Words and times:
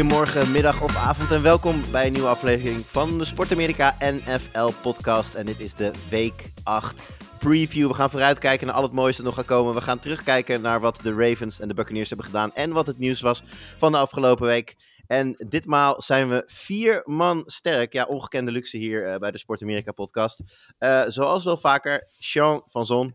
Goedemorgen, 0.00 0.52
middag 0.52 0.82
of 0.82 0.96
avond 0.96 1.30
en 1.30 1.42
welkom 1.42 1.82
bij 1.92 2.06
een 2.06 2.12
nieuwe 2.12 2.28
aflevering 2.28 2.80
van 2.80 3.18
de 3.18 3.24
Sport 3.24 3.52
Amerika 3.52 3.96
NFL 4.00 4.70
podcast. 4.82 5.34
En 5.34 5.46
dit 5.46 5.60
is 5.60 5.74
de 5.74 5.90
week 6.08 6.52
8 6.62 7.08
preview. 7.38 7.88
We 7.88 7.94
gaan 7.94 8.10
vooruitkijken 8.10 8.66
naar 8.66 8.76
al 8.76 8.82
het 8.82 8.92
mooiste 8.92 9.22
dat 9.22 9.30
nog 9.30 9.40
gaat 9.40 9.56
komen. 9.56 9.74
We 9.74 9.80
gaan 9.80 9.98
terugkijken 9.98 10.60
naar 10.60 10.80
wat 10.80 11.00
de 11.02 11.14
Ravens 11.14 11.60
en 11.60 11.68
de 11.68 11.74
Buccaneers 11.74 12.08
hebben 12.08 12.26
gedaan 12.26 12.54
en 12.54 12.72
wat 12.72 12.86
het 12.86 12.98
nieuws 12.98 13.20
was 13.20 13.42
van 13.78 13.92
de 13.92 13.98
afgelopen 13.98 14.46
week. 14.46 14.76
En 15.06 15.34
ditmaal 15.48 16.02
zijn 16.02 16.28
we 16.28 16.42
vier 16.46 17.02
man 17.04 17.42
sterk. 17.46 17.92
Ja, 17.92 18.04
ongekende 18.04 18.52
luxe 18.52 18.76
hier 18.76 19.06
eh, 19.06 19.18
bij 19.18 19.30
de 19.30 19.38
Sport 19.38 19.62
Amerika 19.62 19.92
podcast. 19.92 20.40
Eh, 20.78 21.02
zoals 21.08 21.44
wel 21.44 21.56
vaker, 21.56 22.08
Sean 22.18 22.62
van 22.66 22.86
Zon. 22.86 23.14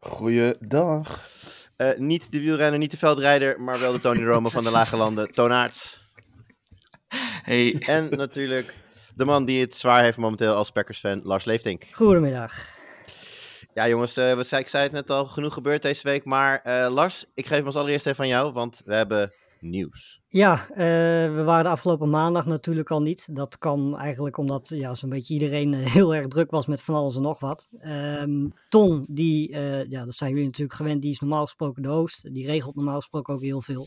Goeiedag. 0.00 1.35
Eh, 1.76 1.96
niet 1.96 2.32
de 2.32 2.40
wielrenner, 2.40 2.78
niet 2.78 2.90
de 2.90 2.96
veldrijder, 2.96 3.60
maar 3.60 3.80
wel 3.80 3.92
de 3.92 4.00
Tony 4.00 4.24
Romo 4.30 4.48
van 4.48 4.64
de 4.64 4.70
Lage 4.70 4.96
Landen, 4.96 5.32
Toonaerts. 5.32 6.00
Hey, 7.42 7.74
En 7.78 8.08
natuurlijk 8.10 8.74
de 9.14 9.24
man 9.24 9.44
die 9.44 9.60
het 9.60 9.74
zwaar 9.74 10.02
heeft 10.02 10.18
momenteel 10.18 10.54
als 10.54 10.70
Packers-fan, 10.70 11.20
Lars 11.24 11.44
Leeftink. 11.44 11.82
Goedemiddag. 11.92 12.74
Ja 13.74 13.88
jongens, 13.88 14.16
eh, 14.16 14.34
we 14.34 14.44
zei, 14.44 14.62
ik 14.62 14.68
zei 14.68 14.82
het 14.82 14.92
net 14.92 15.10
al, 15.10 15.26
genoeg 15.26 15.54
gebeurd 15.54 15.82
deze 15.82 16.02
week. 16.02 16.24
Maar 16.24 16.60
eh, 16.62 16.92
Lars, 16.92 17.24
ik 17.34 17.46
geef 17.46 17.56
hem 17.56 17.66
als 17.66 17.76
allereerst 17.76 18.06
even 18.06 18.24
aan 18.24 18.30
jou, 18.30 18.52
want 18.52 18.82
we 18.84 18.94
hebben 18.94 19.32
nieuws. 19.60 20.20
Ja, 20.36 20.68
eh, 20.68 20.76
we 21.34 21.42
waren 21.44 21.64
de 21.64 21.70
afgelopen 21.70 22.10
maandag 22.10 22.46
natuurlijk 22.46 22.90
al 22.90 23.02
niet. 23.02 23.28
Dat 23.36 23.58
kwam 23.58 23.94
eigenlijk 23.94 24.36
omdat 24.36 24.68
ja, 24.68 24.94
zo'n 24.94 25.10
beetje 25.10 25.34
iedereen 25.34 25.74
eh, 25.74 25.92
heel 25.94 26.14
erg 26.14 26.26
druk 26.26 26.50
was 26.50 26.66
met 26.66 26.80
van 26.80 26.94
alles 26.94 27.16
en 27.16 27.22
nog 27.22 27.40
wat. 27.40 27.68
Ehm, 27.78 28.48
Ton, 28.68 29.06
die, 29.08 29.52
eh, 29.52 29.84
ja, 29.84 30.04
dat 30.04 30.14
zijn 30.14 30.30
jullie 30.30 30.44
natuurlijk 30.46 30.76
gewend, 30.76 31.02
die 31.02 31.10
is 31.10 31.20
normaal 31.20 31.44
gesproken 31.44 31.82
de 31.82 31.88
host. 31.88 32.34
Die 32.34 32.46
regelt 32.46 32.74
normaal 32.74 32.96
gesproken 32.96 33.34
ook 33.34 33.42
heel 33.42 33.62
veel. 33.62 33.86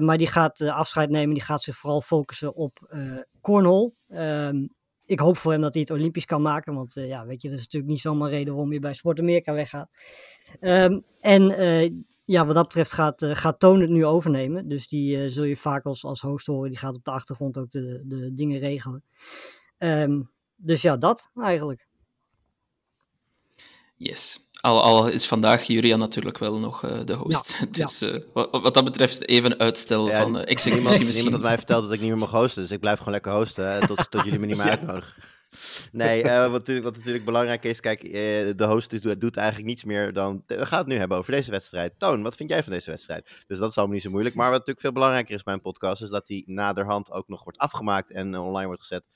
Maar 0.00 0.18
die 0.18 0.26
gaat 0.26 0.60
afscheid 0.60 1.10
nemen, 1.10 1.34
die 1.34 1.42
gaat 1.42 1.62
zich 1.62 1.76
vooral 1.76 2.00
focussen 2.00 2.54
op 2.54 2.94
cornhole. 3.40 3.92
Ehm, 4.08 4.66
ik 5.04 5.18
hoop 5.18 5.36
voor 5.36 5.52
hem 5.52 5.60
dat 5.60 5.74
hij 5.74 5.82
het 5.82 5.90
Olympisch 5.90 6.24
kan 6.24 6.42
maken, 6.42 6.74
want 6.74 6.92
ja, 6.94 7.26
weet 7.26 7.42
je, 7.42 7.48
dat 7.48 7.58
is 7.58 7.64
natuurlijk 7.64 7.92
niet 7.92 8.00
zomaar 8.00 8.30
reden 8.30 8.52
waarom 8.52 8.72
je 8.72 8.78
bij 8.78 8.94
Sport 8.94 9.18
Amerika 9.18 9.52
weggaat. 9.52 9.88
Ehm, 10.60 11.00
en 11.20 11.42
ja, 12.24 12.46
wat 12.46 12.54
dat 12.54 12.66
betreft 12.66 12.92
gaat, 12.92 13.22
eh, 13.22 13.34
gaat 13.34 13.58
Toon 13.58 13.80
het 13.80 13.90
nu 13.90 14.04
overnemen. 14.06 14.68
Dus 14.68 14.88
die 14.88 15.24
eh, 15.24 15.30
zul 15.30 15.44
je 15.44 15.56
vaak 15.56 15.84
als, 15.84 16.04
als 16.04 16.20
host 16.20 16.46
horen. 16.46 16.70
Die 16.70 16.78
gaat 16.78 16.94
op 16.94 17.04
de 17.04 17.10
achtergrond 17.10 17.58
ook 17.58 17.70
de, 17.70 18.02
de 18.04 18.32
dingen 18.34 18.58
regelen. 18.58 19.04
Ehm, 19.78 20.20
dus 20.56 20.82
ja, 20.82 20.96
dat 20.96 21.30
eigenlijk. 21.34 21.86
yes. 23.96 24.50
Al, 24.62 24.82
al 24.82 25.08
is 25.08 25.26
vandaag 25.26 25.62
Julian 25.62 25.98
natuurlijk 25.98 26.38
wel 26.38 26.58
nog 26.58 26.84
eh, 26.84 27.00
de 27.04 27.12
host. 27.12 27.56
Ja, 27.60 27.66
dus 27.84 28.00
eh, 28.00 28.20
wat, 28.32 28.48
wat 28.50 28.74
dat 28.74 28.84
betreft 28.84 29.28
even 29.28 29.58
uitstel 29.58 30.08
Ja, 30.08 30.22
van 30.22 30.36
uh, 30.36 30.42
executie 30.46 30.72
Niemand, 30.72 30.98
misschien. 30.98 31.14
niemand 31.14 31.34
had 31.42 31.42
mij 31.42 31.56
verteld 31.56 31.82
dat 31.82 31.92
ik 31.92 32.00
niet 32.00 32.08
meer 32.08 32.18
mag 32.18 32.30
hosten, 32.30 32.62
dus 32.62 32.70
ik 32.70 32.80
blijf 32.80 32.98
gewoon 32.98 33.12
lekker 33.12 33.32
hosten, 33.32 33.72
hè, 33.72 33.86
tot, 33.86 34.10
tot 34.10 34.24
jullie 34.24 34.38
me 34.38 34.46
niet 34.46 34.56
meer 34.56 34.68
uitnodigen. 34.78 35.14
Nee, 35.92 36.22
eh, 36.22 36.40
wat, 36.40 36.50
natuurlijk, 36.50 36.86
wat 36.86 36.96
natuurlijk 36.96 37.24
belangrijk 37.24 37.64
is, 37.64 37.80
kijk, 37.80 38.02
eh, 38.02 38.12
de 38.56 38.64
host 38.64 39.20
doet, 39.20 39.36
eigenlijk 39.36 39.68
niets 39.68 39.84
meer 39.84 40.12
dan... 40.12 40.42
We 40.46 40.66
gaan 40.66 40.78
het 40.78 40.86
nu 40.86 40.96
hebben 40.96 41.18
over 41.18 41.32
deze 41.32 41.50
wedstrijd. 41.50 41.98
Toon, 41.98 42.22
wat 42.22 42.34
vind 42.34 42.48
jij 42.48 42.62
van 42.62 42.72
deze 42.72 42.90
wedstrijd? 42.90 43.30
Dus 43.46 43.58
dat 43.58 43.70
is 43.70 43.76
allemaal 43.76 43.94
niet 43.94 44.04
zo 44.04 44.10
moeilijk. 44.10 44.34
Maar 44.34 44.44
wat 44.44 44.52
natuurlijk 44.52 44.80
veel 44.80 44.92
belangrijker 44.92 45.34
is 45.34 45.42
bij 45.42 45.54
een 45.54 45.60
podcast, 45.60 46.02
is 46.02 46.08
dat 46.08 46.26
die 46.26 46.44
naderhand 46.46 47.12
ook 47.12 47.28
nog 47.28 47.44
wordt 47.44 47.58
afgemaakt 47.58 48.10
en 48.10 48.34
eh, 48.34 48.44
online 48.44 48.66
wordt 48.66 48.80
gezet. 48.80 49.08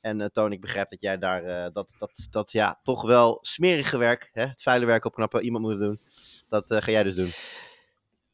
En 0.00 0.32
Toon, 0.32 0.52
ik 0.52 0.60
begrijp 0.60 0.88
dat 0.88 1.00
jij 1.00 1.18
daar, 1.18 1.72
dat, 1.72 1.96
dat, 1.98 2.26
dat 2.30 2.52
ja, 2.52 2.80
toch 2.82 3.02
wel 3.02 3.38
smerige 3.42 3.98
werk, 3.98 4.30
hè, 4.32 4.46
het 4.46 4.62
vuile 4.62 4.86
werk 4.86 5.04
opknappen, 5.04 5.42
iemand 5.42 5.64
moet 5.64 5.78
doen. 5.78 6.00
Dat 6.48 6.64
ga 6.68 6.90
jij 6.90 7.02
dus 7.02 7.14
doen. 7.14 7.30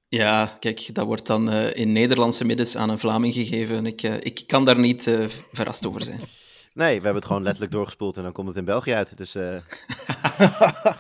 Ja, 0.09 0.57
kijk, 0.61 0.95
dat 0.95 1.07
wordt 1.07 1.27
dan 1.27 1.53
in 1.53 1.93
Nederlandse 1.93 2.45
middens 2.45 2.77
aan 2.77 2.91
een 2.91 2.99
Vlaming 2.99 3.35
gegeven. 3.35 3.77
En 3.77 3.87
ik, 3.87 4.03
ik 4.03 4.47
kan 4.47 4.65
daar 4.65 4.79
niet 4.79 5.11
verrast 5.53 5.87
over 5.87 6.03
zijn. 6.03 6.21
Nee, 6.77 6.97
we 6.97 7.03
hebben 7.05 7.15
het 7.15 7.25
gewoon 7.25 7.43
letterlijk 7.43 7.73
doorgespoeld 7.79 8.17
en 8.17 8.23
dan 8.23 8.33
komt 8.33 8.49
het 8.49 8.57
in 8.57 8.65
België 8.65 8.93
uit. 8.93 9.17
Dus, 9.17 9.35
eh 9.35 9.57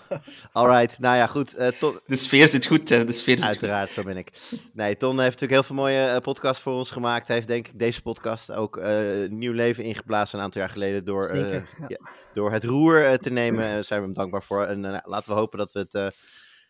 alright, 0.53 0.99
nou 0.99 1.17
ja, 1.17 1.27
goed. 1.27 1.55
eh, 1.55 1.69
Ton, 1.69 2.01
De 2.07 2.17
sfeer 2.17 2.49
zit 2.49 2.67
goed, 2.67 2.89
hè. 2.89 3.05
De 3.05 3.13
sfeer 3.13 3.37
zit 3.39 3.47
uiteraard, 3.47 3.91
zo 3.91 4.03
ben 4.03 4.17
ik. 4.17 4.29
Nee, 4.73 4.97
Ton 4.97 5.11
heeft 5.11 5.41
natuurlijk 5.41 5.53
heel 5.53 5.63
veel 5.63 5.77
mooie 5.77 6.05
eh, 6.07 6.21
podcasts 6.21 6.63
voor 6.63 6.73
ons 6.73 6.91
gemaakt. 6.91 7.27
Hij 7.27 7.37
heeft 7.37 7.49
denk 7.49 7.69
ik 7.69 7.79
deze 7.79 8.03
podcast 8.03 8.53
ook 8.53 8.77
eh, 8.77 8.99
nieuw 9.29 9.53
leven 9.53 9.85
ingeblazen 9.85 10.39
een 10.39 10.45
aantal 10.45 10.61
jaar 10.61 10.71
geleden 10.71 11.05
door, 11.05 11.25
eh, 11.27 11.41
Zeker, 11.41 11.69
ja. 11.79 11.85
ja, 11.89 11.99
door 12.35 12.53
het 12.53 12.65
roer 12.65 13.19
te 13.19 13.31
nemen. 13.31 13.61
Daar 13.73 13.85
zijn 13.85 14.01
we 14.01 14.07
hem 14.07 14.15
dankbaar 14.15 14.43
voor. 14.43 14.65
En 14.65 15.03
laten 15.05 15.33
we 15.33 15.39
hopen 15.39 15.59
dat 15.59 15.73
we 15.73 15.79
het 15.79 15.95
eh, 15.95 16.07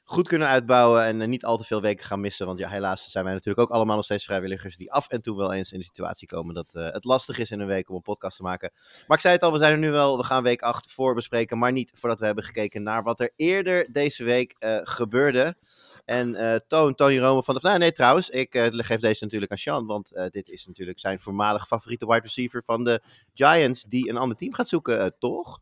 goed 0.09 0.28
kunnen 0.28 0.49
uitbouwen 0.49 1.05
en 1.05 1.21
eh, 1.21 1.28
niet 1.28 1.44
al 1.44 1.56
te 1.56 1.65
veel 1.65 1.81
weken 1.81 2.05
gaan 2.05 2.21
missen. 2.21 2.47
Want 2.47 2.59
ja, 2.59 2.69
helaas 2.69 3.11
zijn 3.11 3.25
wij 3.25 3.33
natuurlijk 3.33 3.69
ook 3.69 3.75
allemaal 3.75 3.97
nog 3.97 4.05
steeds 4.05 4.25
vrijwilligers 4.25 4.77
die 4.77 4.93
af 4.93 5.09
en 5.09 5.22
toe 5.22 5.37
wel 5.37 5.53
eens 5.53 5.72
in 5.72 5.78
de 5.78 5.84
situatie 5.84 6.28
komen 6.28 6.55
dat 6.55 6.75
eh, 6.75 6.93
het 6.93 7.05
lastig 7.05 7.39
is 7.39 7.50
in 7.50 7.61
een 7.61 7.67
week 7.67 7.89
om 7.89 7.94
een 7.94 8.03
podcast 8.03 8.37
te 8.37 8.43
maken. 8.43 8.71
Maar 9.06 9.16
ik 9.16 9.22
zei 9.22 9.34
het 9.34 9.43
al, 9.43 9.53
we 9.53 9.59
zijn 9.59 9.72
er 9.72 9.78
nu 9.78 9.91
wel. 9.91 10.16
We 10.16 10.25
gaan 10.25 10.43
week 10.43 10.62
8 10.62 10.93
voor 10.93 11.15
bespreken, 11.15 11.59
maar 11.59 11.72
niet 11.72 11.93
voordat 11.95 12.19
we 12.19 12.27
hebben 12.27 12.45
gekeken 12.45 12.83
naar 12.83 13.03
wat 13.03 13.21
er 13.21 13.33
eerder 13.37 13.93
deze 13.93 14.25
week 14.25 14.55
eh, 14.59 14.78
gebeurde. 14.83 15.56
En 16.05 16.62
Toon, 16.69 16.95
Tony 16.95 17.19
Romo 17.19 17.43
van 17.43 17.55
de... 17.55 17.61
Nou, 17.62 17.78
nee, 17.78 17.93
trouwens, 17.93 18.31
ik 18.31 18.71
geef 18.71 19.00
deze 19.00 19.25
natuurlijk 19.25 19.53
aan 19.53 19.59
Sean, 19.59 19.87
want 19.87 20.28
dit 20.31 20.49
is 20.49 20.66
natuurlijk 20.66 21.00
zijn 21.00 21.21
voormalig 21.21 21.66
favoriete 21.66 22.06
wide 22.06 22.21
receiver 22.21 22.62
van 22.65 22.84
de 22.84 23.03
Giants, 23.34 23.83
die 23.83 24.09
een 24.09 24.16
ander 24.16 24.37
team 24.37 24.55
gaat 24.55 24.69
zoeken, 24.69 25.15
toch? 25.19 25.61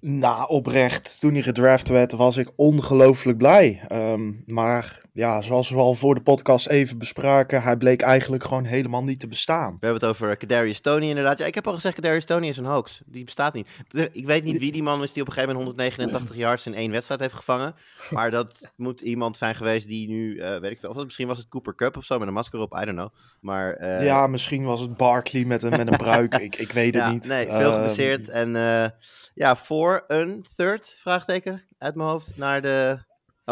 Nou, 0.00 0.48
oprecht, 0.48 1.20
toen 1.20 1.32
hij 1.32 1.42
gedraft 1.42 1.88
werd, 1.88 2.12
was 2.12 2.36
ik 2.36 2.50
ongelooflijk 2.56 3.38
blij. 3.38 3.80
Ehm, 3.88 4.32
maar 4.46 5.00
ja, 5.12 5.40
zoals 5.40 5.70
we 5.70 5.76
al 5.76 5.94
voor 5.94 6.14
de 6.14 6.22
podcast 6.22 6.68
even 6.68 6.98
bespraken, 6.98 7.62
hij 7.62 7.76
bleek 7.76 8.02
eigenlijk 8.02 8.44
gewoon 8.44 8.64
helemaal 8.64 9.04
niet 9.04 9.20
te 9.20 9.28
bestaan. 9.28 9.76
We 9.80 9.86
hebben 9.86 10.08
het 10.08 10.10
over 10.10 10.36
Kadarius 10.36 10.80
Tony 10.80 11.08
inderdaad. 11.08 11.38
Ja, 11.38 11.46
ik 11.46 11.54
heb 11.54 11.66
al 11.66 11.74
gezegd, 11.74 11.94
Kadarius 11.94 12.24
Tony 12.24 12.48
is 12.48 12.56
een 12.56 12.64
hoax. 12.64 13.00
Die 13.06 13.24
bestaat 13.24 13.54
niet. 13.54 13.68
Ik 14.12 14.26
weet 14.26 14.44
niet 14.44 14.58
wie 14.58 14.72
die 14.72 14.82
man 14.82 15.02
is 15.02 15.12
die 15.12 15.22
op 15.22 15.28
een 15.28 15.34
gegeven 15.34 15.54
moment 15.54 15.76
189 15.76 16.36
yards 16.36 16.66
in 16.66 16.74
één 16.74 16.90
wedstrijd 16.90 17.20
heeft 17.20 17.34
gevangen. 17.34 17.74
Maar 18.10 18.30
dat 18.30 18.60
moet 18.76 19.00
iemand 19.00 19.36
zijn 19.36 19.54
geweest 19.54 19.88
die 19.88 20.08
nu, 20.08 20.38
eh, 20.38 20.58
weet 20.58 20.70
ik 20.70 20.78
veel, 20.78 20.90
of 20.90 21.04
misschien 21.04 21.26
was 21.26 21.38
het 21.38 21.48
Cooper 21.48 21.74
Cup 21.74 21.96
of 21.96 22.04
zo 22.04 22.18
met 22.18 22.28
een 22.28 22.34
masker 22.34 22.60
op, 22.60 22.72
I 22.82 22.84
don't 22.84 22.96
know. 22.96 23.10
Maar 23.40 23.72
eh, 23.72 24.04
ja, 24.04 24.26
misschien 24.26 24.64
was 24.64 24.80
het 24.80 24.96
Barkley 24.96 25.44
met 25.44 25.62
een, 25.62 25.70
met 25.70 25.90
een 25.92 25.96
bruik, 25.96 26.34
ik, 26.34 26.56
ik 26.56 26.72
weet 26.72 26.94
het 26.94 27.02
ja, 27.02 27.10
niet. 27.10 27.26
Nee, 27.26 27.46
veel 27.46 27.54
Ehm, 27.54 27.72
geblesseerd. 27.72 28.28
En 28.28 28.56
eh, 28.56 28.90
ja, 29.34 29.56
voor 29.56 30.04
een 30.08 30.46
third, 30.56 30.96
vraagteken, 31.00 31.62
uit 31.78 31.94
mijn 31.94 32.08
hoofd, 32.08 32.36
naar 32.36 32.62
de... 32.62 32.98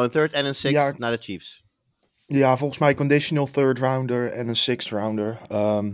Oh, 0.01 0.07
een 0.07 0.11
third 0.13 0.33
en 0.33 0.45
een 0.47 0.55
sixth 0.55 0.77
Ja. 0.77 0.95
naar 0.99 1.11
de 1.11 1.23
Chiefs. 1.23 1.65
Ja, 2.27 2.57
volgens 2.57 2.79
mij 2.79 2.95
conditional 2.95 3.47
third 3.47 3.79
rounder 3.79 4.33
en 4.33 4.49
een 4.49 4.57
sixth 4.57 4.91
rounder. 4.91 5.39
Ehm, 5.49 5.93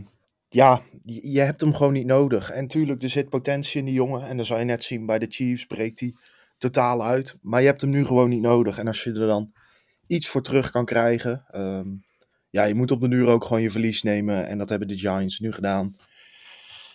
ja, 0.48 0.82
je, 1.02 1.30
je 1.32 1.40
hebt 1.40 1.60
hem 1.60 1.74
gewoon 1.74 1.92
niet 1.92 2.06
nodig. 2.06 2.50
En 2.50 2.68
tuurlijk, 2.68 3.02
er 3.02 3.08
zit 3.08 3.28
potentie 3.28 3.78
in 3.78 3.84
die 3.84 3.94
jongen. 3.94 4.26
En 4.26 4.36
dan 4.36 4.46
zal 4.46 4.58
je 4.58 4.64
net 4.64 4.84
zien 4.84 5.06
bij 5.06 5.18
de 5.18 5.26
Chiefs, 5.28 5.66
breekt 5.66 6.00
hij 6.00 6.14
totaal 6.58 7.04
uit. 7.04 7.36
Maar 7.42 7.60
je 7.60 7.66
hebt 7.66 7.80
hem 7.80 7.90
nu 7.90 8.04
gewoon 8.06 8.28
niet 8.28 8.40
nodig. 8.40 8.78
En 8.78 8.86
als 8.86 9.02
je 9.04 9.12
er 9.12 9.26
dan 9.26 9.52
iets 10.06 10.28
voor 10.28 10.42
terug 10.42 10.70
kan 10.70 10.84
krijgen. 10.84 11.44
ehm, 11.50 11.88
ja, 12.50 12.64
je 12.64 12.74
moet 12.74 12.90
op 12.90 13.00
de 13.00 13.08
duur 13.08 13.26
ook 13.26 13.44
gewoon 13.44 13.62
je 13.62 13.70
verlies 13.70 14.02
nemen. 14.02 14.46
En 14.46 14.58
dat 14.58 14.68
hebben 14.68 14.88
de 14.88 14.98
Giants 14.98 15.38
nu 15.38 15.52
gedaan. 15.52 15.96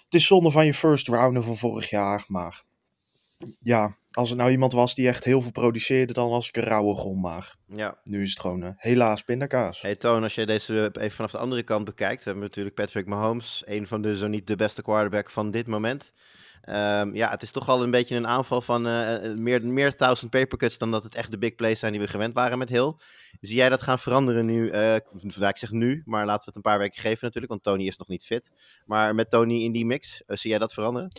Het 0.06 0.13
is 0.19 0.25
zonde 0.27 0.51
van 0.51 0.65
je 0.65 0.74
first 0.74 1.07
rounder 1.07 1.44
van 1.44 1.57
vorig 1.57 1.89
jaar. 1.89 2.24
Maar 2.27 2.63
ja, 3.59 3.97
als 4.11 4.29
het 4.29 4.38
nou 4.38 4.51
iemand 4.51 4.73
was 4.73 4.95
die 4.95 5.07
echt 5.07 5.23
heel 5.23 5.41
veel 5.41 5.51
produceerde, 5.51 6.13
dan 6.13 6.29
was 6.29 6.47
ik 6.47 6.57
een 6.57 6.63
rauwe 6.63 6.95
gom. 6.95 7.21
Maar 7.21 7.55
Ja. 7.67 7.97
nu 8.03 8.21
is 8.21 8.29
het 8.29 8.39
gewoon 8.39 8.63
eh, 8.63 8.71
helaas 8.75 9.21
pindakaas. 9.23 9.81
Hey 9.81 9.95
Toon, 9.95 10.23
als 10.23 10.35
je 10.35 10.45
deze 10.45 10.89
even 10.93 11.11
vanaf 11.15 11.31
de 11.31 11.38
andere 11.38 11.63
kant 11.63 11.85
bekijkt, 11.85 12.17
we 12.17 12.29
hebben 12.29 12.43
natuurlijk 12.43 12.75
Patrick 12.75 13.05
Mahomes, 13.05 13.63
een 13.65 13.88
van 13.88 14.01
de 14.01 14.17
zo 14.17 14.27
niet 14.27 14.47
de 14.47 14.55
beste 14.55 14.81
quarterback 14.81 15.29
van 15.29 15.51
dit 15.51 15.67
moment. 15.67 16.11
Ehm, 16.61 17.15
ja, 17.15 17.29
het 17.29 17.41
is 17.41 17.51
toch 17.51 17.69
al 17.69 17.83
een 17.83 17.91
beetje 17.91 18.15
een 18.15 18.27
aanval 18.27 18.61
van 18.61 18.88
eh, 18.88 19.33
meer, 19.33 19.65
meer 19.67 19.95
thousand 19.95 20.31
papercuts 20.31 20.77
dan 20.77 20.91
dat 20.91 21.03
het 21.03 21.15
echt 21.15 21.31
de 21.31 21.38
big 21.38 21.55
plays 21.55 21.79
zijn 21.79 21.91
die 21.91 22.01
we 22.01 22.07
gewend 22.07 22.33
waren 22.33 22.57
met 22.57 22.69
Hill. 22.69 22.93
Zie 23.41 23.55
jij 23.55 23.69
dat 23.69 23.81
gaan 23.81 23.99
veranderen 23.99 24.45
nu? 24.45 24.69
nou, 24.69 25.47
ik 25.47 25.57
zeg 25.57 25.71
nu, 25.71 26.01
maar 26.05 26.25
laten 26.25 26.39
we 26.39 26.45
het 26.45 26.55
een 26.55 26.61
paar 26.61 26.79
weken 26.79 27.01
geven 27.01 27.19
natuurlijk, 27.21 27.51
want 27.51 27.63
Tony 27.63 27.88
is 27.88 27.97
nog 27.97 28.07
niet 28.07 28.25
fit. 28.25 28.51
Maar 28.85 29.15
met 29.15 29.29
Tony 29.29 29.63
in 29.63 29.71
die 29.71 29.85
mix, 29.85 30.23
zie 30.27 30.49
jij 30.49 30.59
dat 30.59 30.73
veranderen? 30.73 31.11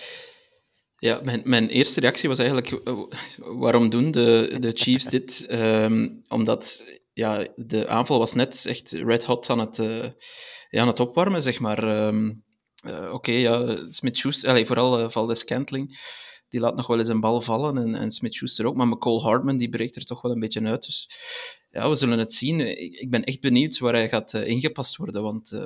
Ja, 1.03 1.21
mijn, 1.23 1.43
mijn 1.45 1.69
eerste 1.69 2.01
reactie 2.01 2.29
was 2.29 2.39
eigenlijk, 2.39 2.71
eh, 2.71 3.03
waarom 3.37 3.91
doen 3.91 4.11
de, 4.11 4.57
de 4.61 4.73
Chiefs 4.75 5.05
dit? 5.05 5.45
Ehm, 5.49 6.09
omdat 6.29 6.85
ja, 7.13 7.49
de 7.57 7.89
aanval 7.89 8.19
was 8.19 8.35
net 8.35 8.67
echt 8.67 8.93
red 8.93 9.25
hot 9.25 9.51
aan 9.51 9.59
het, 9.59 9.79
uh, 9.79 10.05
ja, 10.69 10.81
aan 10.81 10.87
het 10.87 11.01
opwarmen, 11.01 11.43
zeg 11.43 11.61
maar. 11.61 12.07
Um, 12.07 12.45
uh, 12.87 13.13
Oké, 13.13 13.33
ja, 13.33 13.77
Smith-Schuster, 13.89 14.67
vooral 14.67 15.01
uh, 15.01 15.09
Valdes 15.09 15.39
Scantling, 15.39 15.99
die 16.49 16.61
laat 16.61 16.77
nog 16.77 16.87
wel 16.87 16.99
eens 16.99 17.09
een 17.09 17.21
bal 17.21 17.41
vallen 17.41 17.77
en, 17.79 17.95
en 17.95 18.11
Smith-Schuster 18.11 18.67
ook, 18.67 18.77
maar 18.77 18.89
McCall 18.89 19.21
Hardman, 19.21 19.57
die 19.57 19.69
breekt 19.69 19.97
er 19.97 20.05
toch 20.05 20.23
wel 20.23 20.33
een 20.33 20.41
beetje 20.41 20.65
uit. 20.65 20.85
Dus 20.85 21.11
ja, 21.71 21.89
we 21.89 21.95
zullen 21.95 22.19
het 22.19 22.33
zien. 22.33 22.61
Ik, 22.61 22.95
ik 22.95 23.11
ben 23.11 23.25
echt 23.25 23.41
benieuwd 23.41 23.79
waar 23.79 23.95
hij 23.95 24.09
gaat 24.09 24.35
ingepast 24.35 24.97
worden, 24.97 25.23
want 25.23 25.61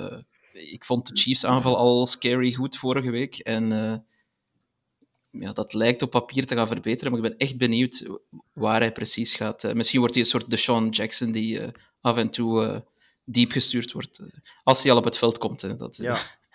ik 0.53 0.85
vond 0.85 1.07
de 1.07 1.17
Chiefs 1.17 1.45
aanval 1.45 1.77
al 1.77 2.07
scary 2.07 2.53
goed 2.53 2.77
vorige 2.77 3.11
week 3.11 3.39
en 3.39 3.73
ja, 5.41 5.53
dat 5.53 5.73
lijkt 5.73 6.03
op 6.03 6.11
papier 6.11 6.47
te 6.47 6.55
gaan 6.55 6.67
verbeteren, 6.67 7.13
maar 7.13 7.23
ik 7.23 7.29
ben 7.29 7.39
echt 7.39 7.59
benieuwd 7.59 8.07
waar 8.53 8.81
hij 8.81 8.93
precies 8.93 9.35
gaat. 9.35 9.65
Uh, 9.65 9.73
misschien 9.73 9.99
wordt 10.01 10.15
hij 10.15 10.23
een 10.25 10.31
soort 10.31 10.51
Deshaun 10.51 10.89
Jackson 10.89 11.33
die 11.33 11.61
uh, 11.61 11.69
af 12.01 12.17
en 12.17 12.31
toe 12.31 12.65
uh, 12.65 12.79
diep 13.25 13.51
gestuurd 13.51 13.93
wordt. 13.93 14.21
als 14.65 14.83
hij 14.83 14.93
al 14.93 14.99
op 14.99 15.05
het 15.05 15.19
veld 15.19 15.39
komt. 15.39 15.63
Hè, 15.63 15.77
dat, 15.77 15.97
ja. 15.97 16.19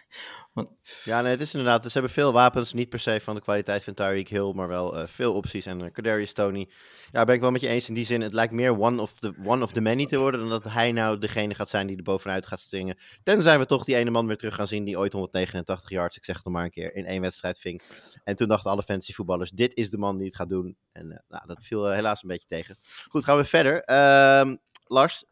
Ja, 1.03 1.21
nee, 1.21 1.31
het 1.31 1.41
is 1.41 1.53
inderdaad. 1.53 1.83
Ze 1.83 1.89
hebben 1.91 2.11
veel 2.11 2.33
wapens, 2.33 2.73
niet 2.73 2.89
per 2.89 2.99
se 2.99 3.19
van 3.21 3.35
de 3.35 3.41
kwaliteit 3.41 3.83
van 3.83 3.93
Tyreek 3.93 4.27
Hill, 4.27 4.53
maar 4.53 4.67
wel 4.67 4.97
uh, 4.97 5.07
veel 5.07 5.33
opties. 5.33 5.65
En 5.65 5.79
uh, 5.79 5.91
Kadarius 5.91 6.33
Tony, 6.33 6.69
ja, 7.11 7.25
ben 7.25 7.35
ik 7.35 7.41
wel 7.41 7.51
met 7.51 7.61
je 7.61 7.67
eens 7.67 7.87
in 7.87 7.93
die 7.93 8.05
zin. 8.05 8.21
Het 8.21 8.33
lijkt 8.33 8.53
meer 8.53 8.79
one 8.79 9.01
of, 9.01 9.13
the, 9.13 9.33
one 9.43 9.63
of 9.63 9.71
the 9.71 9.81
many 9.81 10.05
te 10.05 10.17
worden, 10.17 10.39
dan 10.39 10.49
dat 10.49 10.63
hij 10.63 10.91
nou 10.91 11.17
degene 11.17 11.55
gaat 11.55 11.69
zijn 11.69 11.87
die 11.87 11.97
er 11.97 12.03
bovenuit 12.03 12.47
gaat 12.47 12.59
stingen. 12.59 12.97
Tenzij 13.23 13.59
we 13.59 13.65
toch 13.65 13.83
die 13.83 13.95
ene 13.95 14.09
man 14.09 14.27
weer 14.27 14.37
terug 14.37 14.55
gaan 14.55 14.67
zien 14.67 14.83
die 14.83 14.97
ooit 14.97 15.13
189 15.13 15.89
yards, 15.89 16.17
ik 16.17 16.25
zeg 16.25 16.35
het 16.35 16.45
nog 16.45 16.53
maar 16.53 16.63
een 16.63 16.71
keer, 16.71 16.95
in 16.95 17.05
één 17.05 17.21
wedstrijd 17.21 17.59
ving. 17.59 17.81
En 18.23 18.35
toen 18.35 18.47
dachten 18.47 18.71
alle 18.71 18.83
fantasy 18.83 19.13
voetballers, 19.13 19.51
dit 19.51 19.75
is 19.75 19.89
de 19.89 19.97
man 19.97 20.17
die 20.17 20.25
het 20.25 20.35
gaat 20.35 20.49
doen. 20.49 20.75
En 20.91 21.05
uh, 21.05 21.17
nou, 21.29 21.47
dat 21.47 21.57
viel 21.61 21.89
helaas 21.89 22.21
een 22.21 22.29
beetje 22.29 22.47
tegen. 22.47 22.77
Goed, 23.09 23.23
gaan 23.23 23.37
we 23.37 23.45
verder. 23.45 23.83
Ehm, 23.83 24.55
Lars, 24.85 25.23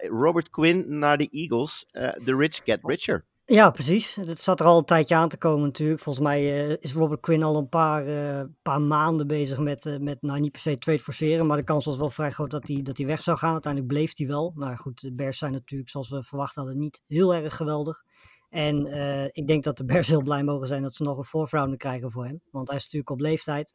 Robert 0.00 0.50
Quinn 0.50 0.98
naar 0.98 1.18
de 1.18 1.28
Eagles. 1.30 1.86
the 2.24 2.36
rich 2.36 2.60
get 2.64 2.78
richer. 2.82 3.24
Ja, 3.50 3.70
precies. 3.70 4.14
Het 4.14 4.40
zat 4.40 4.60
er 4.60 4.66
al 4.66 4.78
een 4.78 4.84
tijdje 4.84 5.14
aan 5.14 5.28
te 5.28 5.38
komen 5.38 5.62
natuurlijk. 5.62 6.00
Volgens 6.00 6.24
mij 6.24 6.68
uh, 6.68 6.76
is 6.80 6.92
Robert 6.92 7.20
Quinn 7.20 7.42
al 7.42 7.56
een 7.56 7.68
paar, 7.68 8.06
uh, 8.06 8.42
paar 8.62 8.80
maanden 8.80 9.26
bezig 9.26 9.58
met, 9.58 9.84
uh, 9.84 9.98
met, 9.98 10.22
nou 10.22 10.40
niet 10.40 10.52
per 10.52 10.60
se 10.60 10.78
trade 10.78 10.98
forceren, 10.98 11.46
maar 11.46 11.56
de 11.56 11.62
kans 11.62 11.84
was 11.84 11.96
wel 11.96 12.10
vrij 12.10 12.30
groot 12.30 12.50
dat 12.50 12.68
hij, 12.68 12.82
dat 12.82 12.96
hij 12.96 13.06
weg 13.06 13.22
zou 13.22 13.38
gaan. 13.38 13.52
Uiteindelijk 13.52 13.92
bleef 13.92 14.16
hij 14.16 14.26
wel. 14.26 14.52
Nou 14.54 14.76
goed, 14.76 15.00
de 15.00 15.12
Bears 15.12 15.38
zijn 15.38 15.52
natuurlijk, 15.52 15.90
zoals 15.90 16.08
we 16.08 16.22
verwacht 16.22 16.54
hadden, 16.54 16.78
niet 16.78 17.02
heel 17.06 17.34
erg 17.34 17.56
geweldig. 17.56 18.02
En 18.48 18.86
ik 19.32 19.46
denk 19.46 19.64
dat 19.64 19.76
de 19.76 19.84
Bears 19.84 20.08
heel 20.08 20.22
blij 20.22 20.44
mogen 20.44 20.66
zijn 20.66 20.82
dat 20.82 20.94
ze 20.94 21.02
nog 21.02 21.32
een 21.32 21.46
rounder 21.50 21.78
krijgen 21.78 22.10
voor 22.10 22.24
hem. 22.24 22.40
Want 22.50 22.68
hij 22.68 22.76
is 22.76 22.82
natuurlijk 22.82 23.10
op 23.10 23.20
leeftijd. 23.20 23.74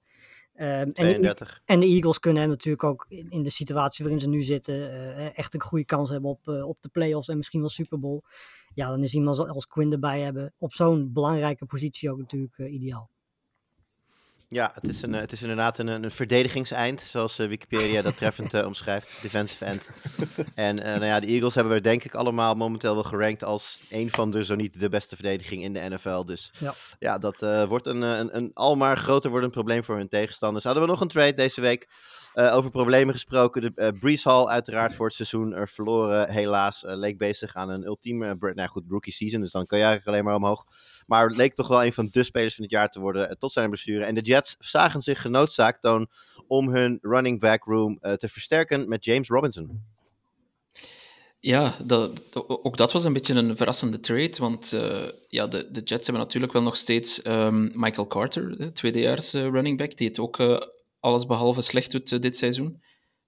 Um, 0.56 0.92
en, 0.94 1.22
de, 1.22 1.36
en, 1.66 1.80
de 1.80 1.86
Eagles 1.86 2.20
kunnen 2.20 2.42
hem 2.42 2.52
natuurlijk 2.52 2.84
ook 2.84 3.06
in, 3.10 3.30
in 3.30 3.44
de 3.44 3.50
situatie 3.50 4.04
waarin 4.06 4.22
ze 4.22 4.30
nu 4.30 4.42
zitten 4.42 5.36
echt 5.36 5.54
een 5.54 5.62
goede 5.62 5.86
kans 5.86 6.10
hebben 6.10 6.30
op, 6.30 6.48
op 6.48 6.82
de 6.82 6.90
playoffs 6.90 7.28
en 7.28 7.38
misschien 7.38 7.60
wel 7.60 7.70
Super 7.70 8.00
Bowl 8.00 8.22
ja, 8.74 8.90
dan 8.90 9.04
is 9.04 9.14
iemand 9.14 9.40
als 9.40 9.68
Quinn 9.68 9.92
erbij 9.92 10.20
hebben 10.20 10.54
op 10.58 10.74
zo'n 10.74 11.14
belangrijke 11.14 11.66
positie 11.66 12.12
ook 12.12 12.18
natuurlijk 12.18 12.58
uh, 12.58 12.74
ideaal. 12.74 13.10
Ja, 14.54 14.72
het 14.74 14.90
is, 14.90 15.02
een, 15.02 15.14
het 15.14 15.32
is 15.32 15.42
inderdaad 15.42 15.78
een, 15.78 15.88
een 15.88 16.12
verdedigingseind, 16.12 17.02
zoals 17.02 17.40
uh, 17.40 17.48
Wikipedia 17.48 18.02
dat 18.02 18.18
treffend 18.18 18.54
uh, 18.54 18.66
omschrijft. 18.66 19.18
Defensive 19.22 19.66
end. 19.66 19.90
En 20.56 20.76
nou 20.76 21.06
ja, 21.06 21.20
de 21.20 21.28
Eagles 21.28 21.56
hebben 21.56 21.74
we 21.74 21.82
denk 21.82 22.04
ik 22.04 22.16
allemaal 22.16 22.56
momenteel 22.56 22.94
wel 22.94 23.04
gerankt 23.04 23.44
als 23.44 23.80
een 23.90 24.12
van 24.12 24.32
de, 24.32 24.44
zo 24.44 24.56
niet 24.56 24.80
de 24.80 24.90
beste 24.90 25.16
verdediging 25.16 25.64
in 25.64 25.74
de 25.74 25.90
NFL. 25.90 26.24
Dus 26.24 26.52
ja, 26.58 26.74
ja 27.00 27.18
dat 27.18 27.68
wordt 27.68 27.88
een, 27.88 28.02
een, 28.02 28.38
een 28.38 28.52
almaar 28.54 28.98
groter 28.98 29.30
wordend 29.30 29.52
probleem 29.52 29.84
voor 29.84 29.98
hun 29.98 30.08
tegenstanders. 30.08 30.64
Hadden 30.64 30.84
we 30.84 30.90
nog 30.90 31.02
een 31.02 31.08
trade 31.08 31.34
deze 31.34 31.62
week. 31.62 31.88
Uh, 32.36 32.56
over 32.56 32.72
problemen 32.72 33.14
gesproken. 33.14 33.62
De, 33.62 33.72
uh, 33.76 34.00
Breeze 34.00 34.30
Hall 34.30 34.46
uiteraard 34.46 34.94
voor 34.94 35.06
het 35.06 35.16
seizoen 35.16 35.54
er 35.54 35.70
verloren. 35.70 36.30
Helaas 36.30 36.84
leek 36.86 37.18
bezig 37.18 37.56
aan 37.56 37.70
een 37.70 37.86
ultieme 37.86 38.38
nou 38.40 38.68
goed, 38.68 38.84
rookie 38.90 39.14
season. 39.14 39.42
Dus 39.42 39.52
dan 39.52 39.66
kan 39.66 39.78
je 39.78 39.84
eigenlijk 39.84 40.16
alleen 40.16 40.28
maar 40.28 40.42
omhoog. 40.42 40.66
Maar 41.08 41.30
leek 41.30 41.54
toch 41.54 41.68
wel 41.68 41.84
een 41.84 41.94
van 41.94 42.08
de 42.12 42.24
spelers 42.24 42.56
van 42.56 42.64
het 42.64 42.74
jaar 42.74 42.90
te 42.90 43.00
worden 43.00 43.40
tot 43.40 43.52
zijn 43.52 43.70
blessure. 43.70 44.04
En 44.04 44.16
de 44.16 44.22
Jets 44.22 44.56
zagen 44.60 45.02
zich 45.02 45.22
genoodzaakt 45.22 45.82
dan 45.82 46.08
om 46.48 46.70
hun 46.70 47.00
running 47.02 47.40
back 47.40 47.64
room 47.64 48.00
te 48.00 48.30
versterken 48.30 48.88
met 48.90 49.06
James 49.06 49.28
Robinson. 49.28 49.84
Ja, 51.40 51.76
dat, 51.86 52.22
ook 52.48 52.78
dat 52.78 52.92
was 52.92 53.04
een 53.04 53.14
beetje 53.14 53.34
een 53.34 53.58
verrassende 53.58 54.00
trade. 54.00 54.36
Want 54.38 54.70
ja, 55.28 55.48
de, 55.48 55.72
de 55.72 55.82
Jets 55.82 56.06
hebben 56.06 56.24
natuurlijk 56.24 56.54
wel 56.54 56.62
nog 56.62 56.78
steeds 56.78 57.26
um, 57.26 57.72
Michael 57.74 58.08
Carter, 58.08 58.74
tweedejaars 58.74 59.36
uh, 59.36 59.42
running 59.42 59.78
back, 59.78 59.98
die 59.98 60.08
het 60.08 60.20
ook 60.20 60.38
alles 61.04 61.26
behalve 61.26 61.62
slecht 61.62 61.92
doet 61.92 62.12
uh, 62.12 62.20
dit 62.20 62.38
seizoen. 62.38 62.82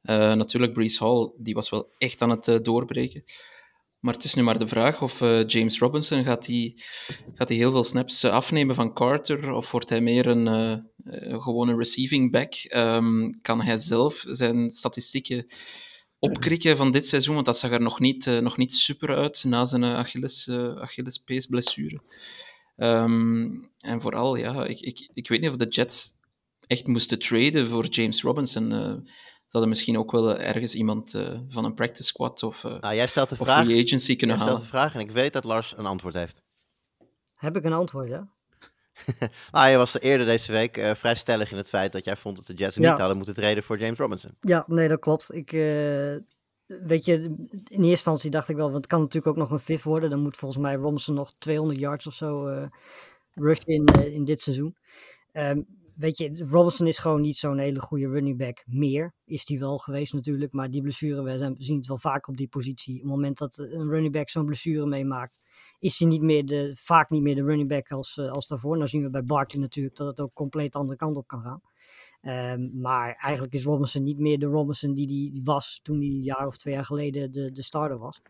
Uh, 0.03 0.33
natuurlijk, 0.33 0.73
Brees 0.73 0.99
Hall, 0.99 1.31
die 1.37 1.53
was 1.53 1.69
wel 1.69 1.93
echt 1.97 2.21
aan 2.21 2.29
het 2.29 2.47
uh, 2.47 2.55
doorbreken. 2.61 3.23
Maar 3.99 4.13
het 4.13 4.23
is 4.23 4.33
nu 4.33 4.43
maar 4.43 4.59
de 4.59 4.67
vraag 4.67 5.01
of 5.01 5.19
James 5.47 5.79
Robinson, 5.79 6.23
gaat 6.23 6.45
hij 6.47 6.77
gaat 7.33 7.49
heel 7.49 7.71
veel 7.71 7.83
snaps 7.83 8.25
afnemen 8.25 8.75
van 8.75 8.93
Carter? 8.93 9.51
Of 9.51 9.71
wordt 9.71 9.89
hij 9.89 10.01
meer 10.01 10.27
een 10.27 10.91
gewone 11.41 11.75
receiving 11.75 12.31
back? 12.31 12.53
Um, 12.69 13.41
kan 13.41 13.61
hij 13.61 13.77
zelf 13.77 14.23
zijn 14.27 14.69
statistieken 14.69 15.45
opkrikken 16.19 16.77
van 16.77 16.91
dit 16.91 17.07
seizoen? 17.07 17.33
Want 17.33 17.45
dat 17.45 17.57
zag 17.57 17.71
er 17.71 17.81
nog 17.81 17.99
niet, 17.99 18.25
nog 18.25 18.57
niet 18.57 18.73
super 18.73 19.15
uit 19.15 19.43
na 19.43 19.65
zijn 19.65 19.83
Achilles, 19.83 20.49
Achillespees 20.77 21.45
blessure. 21.45 22.01
Um, 22.77 23.71
en 23.77 24.01
vooral, 24.01 24.35
ja, 24.35 24.65
ik, 24.65 24.79
ik, 24.79 25.09
ik 25.13 25.27
weet 25.27 25.41
niet 25.41 25.49
of 25.49 25.55
de 25.55 25.67
Jets 25.67 26.14
echt 26.67 26.87
moesten 26.87 27.19
traden 27.19 27.67
voor 27.67 27.85
James 27.85 28.21
Robinson, 28.21 28.71
uh, 28.71 28.93
zouden 29.47 29.69
misschien 29.69 29.97
ook 29.97 30.11
wel 30.11 30.37
ergens 30.37 30.75
iemand 30.75 31.13
uh, 31.13 31.39
van 31.47 31.65
een 31.65 31.73
practice 31.73 32.03
squad 32.03 32.43
of, 32.43 32.63
uh, 32.63 32.79
nou, 32.79 32.95
jij 32.95 33.07
stelt 33.07 33.29
de 33.29 33.35
vraag, 33.35 33.65
free 33.65 33.83
agency 33.83 34.15
kunnen 34.15 34.35
jij 34.35 34.45
halen. 34.45 34.61
stelt 34.61 34.71
de 34.71 34.77
vraag 34.77 34.93
en 34.93 34.99
ik 34.99 35.11
weet 35.11 35.33
dat 35.33 35.43
Lars 35.43 35.73
een 35.77 35.85
antwoord 35.85 36.13
heeft. 36.13 36.43
Heb 37.35 37.55
ik 37.55 37.63
een 37.63 37.73
antwoord, 37.73 38.09
ja? 38.09 38.33
nou, 39.51 39.69
je 39.69 39.77
was 39.77 39.99
eerder 39.99 40.25
deze 40.25 40.51
week 40.51 40.77
uh, 40.77 40.95
vrij 40.95 41.15
stellig 41.15 41.51
in 41.51 41.57
het 41.57 41.69
feit 41.69 41.91
dat 41.91 42.05
jij 42.05 42.15
vond 42.15 42.35
dat 42.35 42.45
de 42.45 42.53
Jets 42.53 42.75
ja. 42.75 42.89
niet 42.89 42.99
hadden 42.99 43.17
moeten 43.17 43.35
treden 43.35 43.63
voor 43.63 43.79
James 43.79 43.97
Robinson. 43.97 44.37
Ja, 44.41 44.63
nee, 44.67 44.87
dat 44.87 44.99
klopt. 44.99 45.33
Ik, 45.33 45.51
uh, 45.51 46.17
weet 46.65 47.05
je, 47.05 47.13
in 47.49 47.65
eerste 47.67 47.89
instantie 47.89 48.29
dacht 48.29 48.49
ik 48.49 48.55
wel, 48.55 48.65
want 48.65 48.77
het 48.77 48.87
kan 48.87 48.99
natuurlijk 48.99 49.27
ook 49.27 49.35
nog 49.35 49.51
een 49.51 49.59
fifth 49.59 49.83
worden. 49.83 50.09
Dan 50.09 50.21
moet 50.21 50.37
volgens 50.37 50.61
mij 50.61 50.75
Robinson 50.75 51.15
nog 51.15 51.33
200 51.37 51.79
yards 51.79 52.07
of 52.07 52.13
zo 52.13 52.47
uh, 52.47 52.67
rushen 53.33 53.65
in, 53.65 53.85
in 54.13 54.25
dit 54.25 54.41
seizoen. 54.41 54.75
Um, 55.33 55.65
weet 55.95 56.17
je, 56.17 56.45
Robinson 56.49 56.87
is 56.87 56.97
gewoon 56.97 57.21
niet 57.21 57.37
zo'n 57.37 57.57
hele 57.57 57.79
goede 57.79 58.07
running 58.07 58.37
back 58.37 58.63
meer. 58.65 59.13
Is 59.25 59.45
die 59.45 59.59
wel 59.59 59.77
geweest 59.77 60.13
natuurlijk, 60.13 60.51
maar 60.51 60.69
die 60.69 60.81
blessure, 60.81 61.21
we 61.21 61.55
zien 61.57 61.77
het 61.77 61.87
wel 61.87 61.97
vaak 61.97 62.27
op 62.27 62.37
die 62.37 62.47
positie. 62.47 62.95
Op 62.95 63.01
het 63.01 63.09
moment 63.09 63.37
dat 63.37 63.57
een 63.57 63.89
running 63.89 64.13
back 64.13 64.29
zo'n 64.29 64.45
blessure 64.45 64.85
meemaakt, 64.85 65.39
is 65.79 65.99
hij 65.99 66.07
niet 66.07 66.21
meer 66.21 66.45
de, 66.45 66.71
vaak 66.75 67.09
niet 67.09 67.21
meer 67.21 67.35
de 67.35 67.43
running 67.43 67.69
back 67.69 67.91
als, 67.91 68.17
uh, 68.17 68.31
als 68.31 68.47
daarvoor. 68.47 68.77
Nou 68.77 68.89
zien 68.89 69.01
we 69.01 69.09
bij 69.09 69.23
Barkley 69.23 69.61
natuurlijk 69.61 69.95
dat 69.95 70.07
het 70.07 70.19
ook 70.19 70.33
compleet 70.33 70.71
de 70.71 70.79
andere 70.79 70.97
kant 70.97 71.17
op 71.17 71.27
kan 71.27 71.41
gaan. 71.41 71.61
Um, 72.21 72.71
maar 72.81 73.13
eigenlijk 73.13 73.53
is 73.53 73.63
Robinson 73.63 74.03
niet 74.03 74.19
meer 74.19 74.39
de 74.39 74.45
Robinson 74.45 74.93
die 74.93 75.29
hij 75.31 75.41
was 75.43 75.79
toen 75.83 75.97
hij 75.97 76.07
een 76.07 76.21
jaar 76.21 76.47
of 76.47 76.57
twee 76.57 76.73
jaar 76.73 76.85
geleden 76.85 77.31
de, 77.31 77.51
de 77.51 77.63
starter 77.63 77.97
was. 77.97 78.21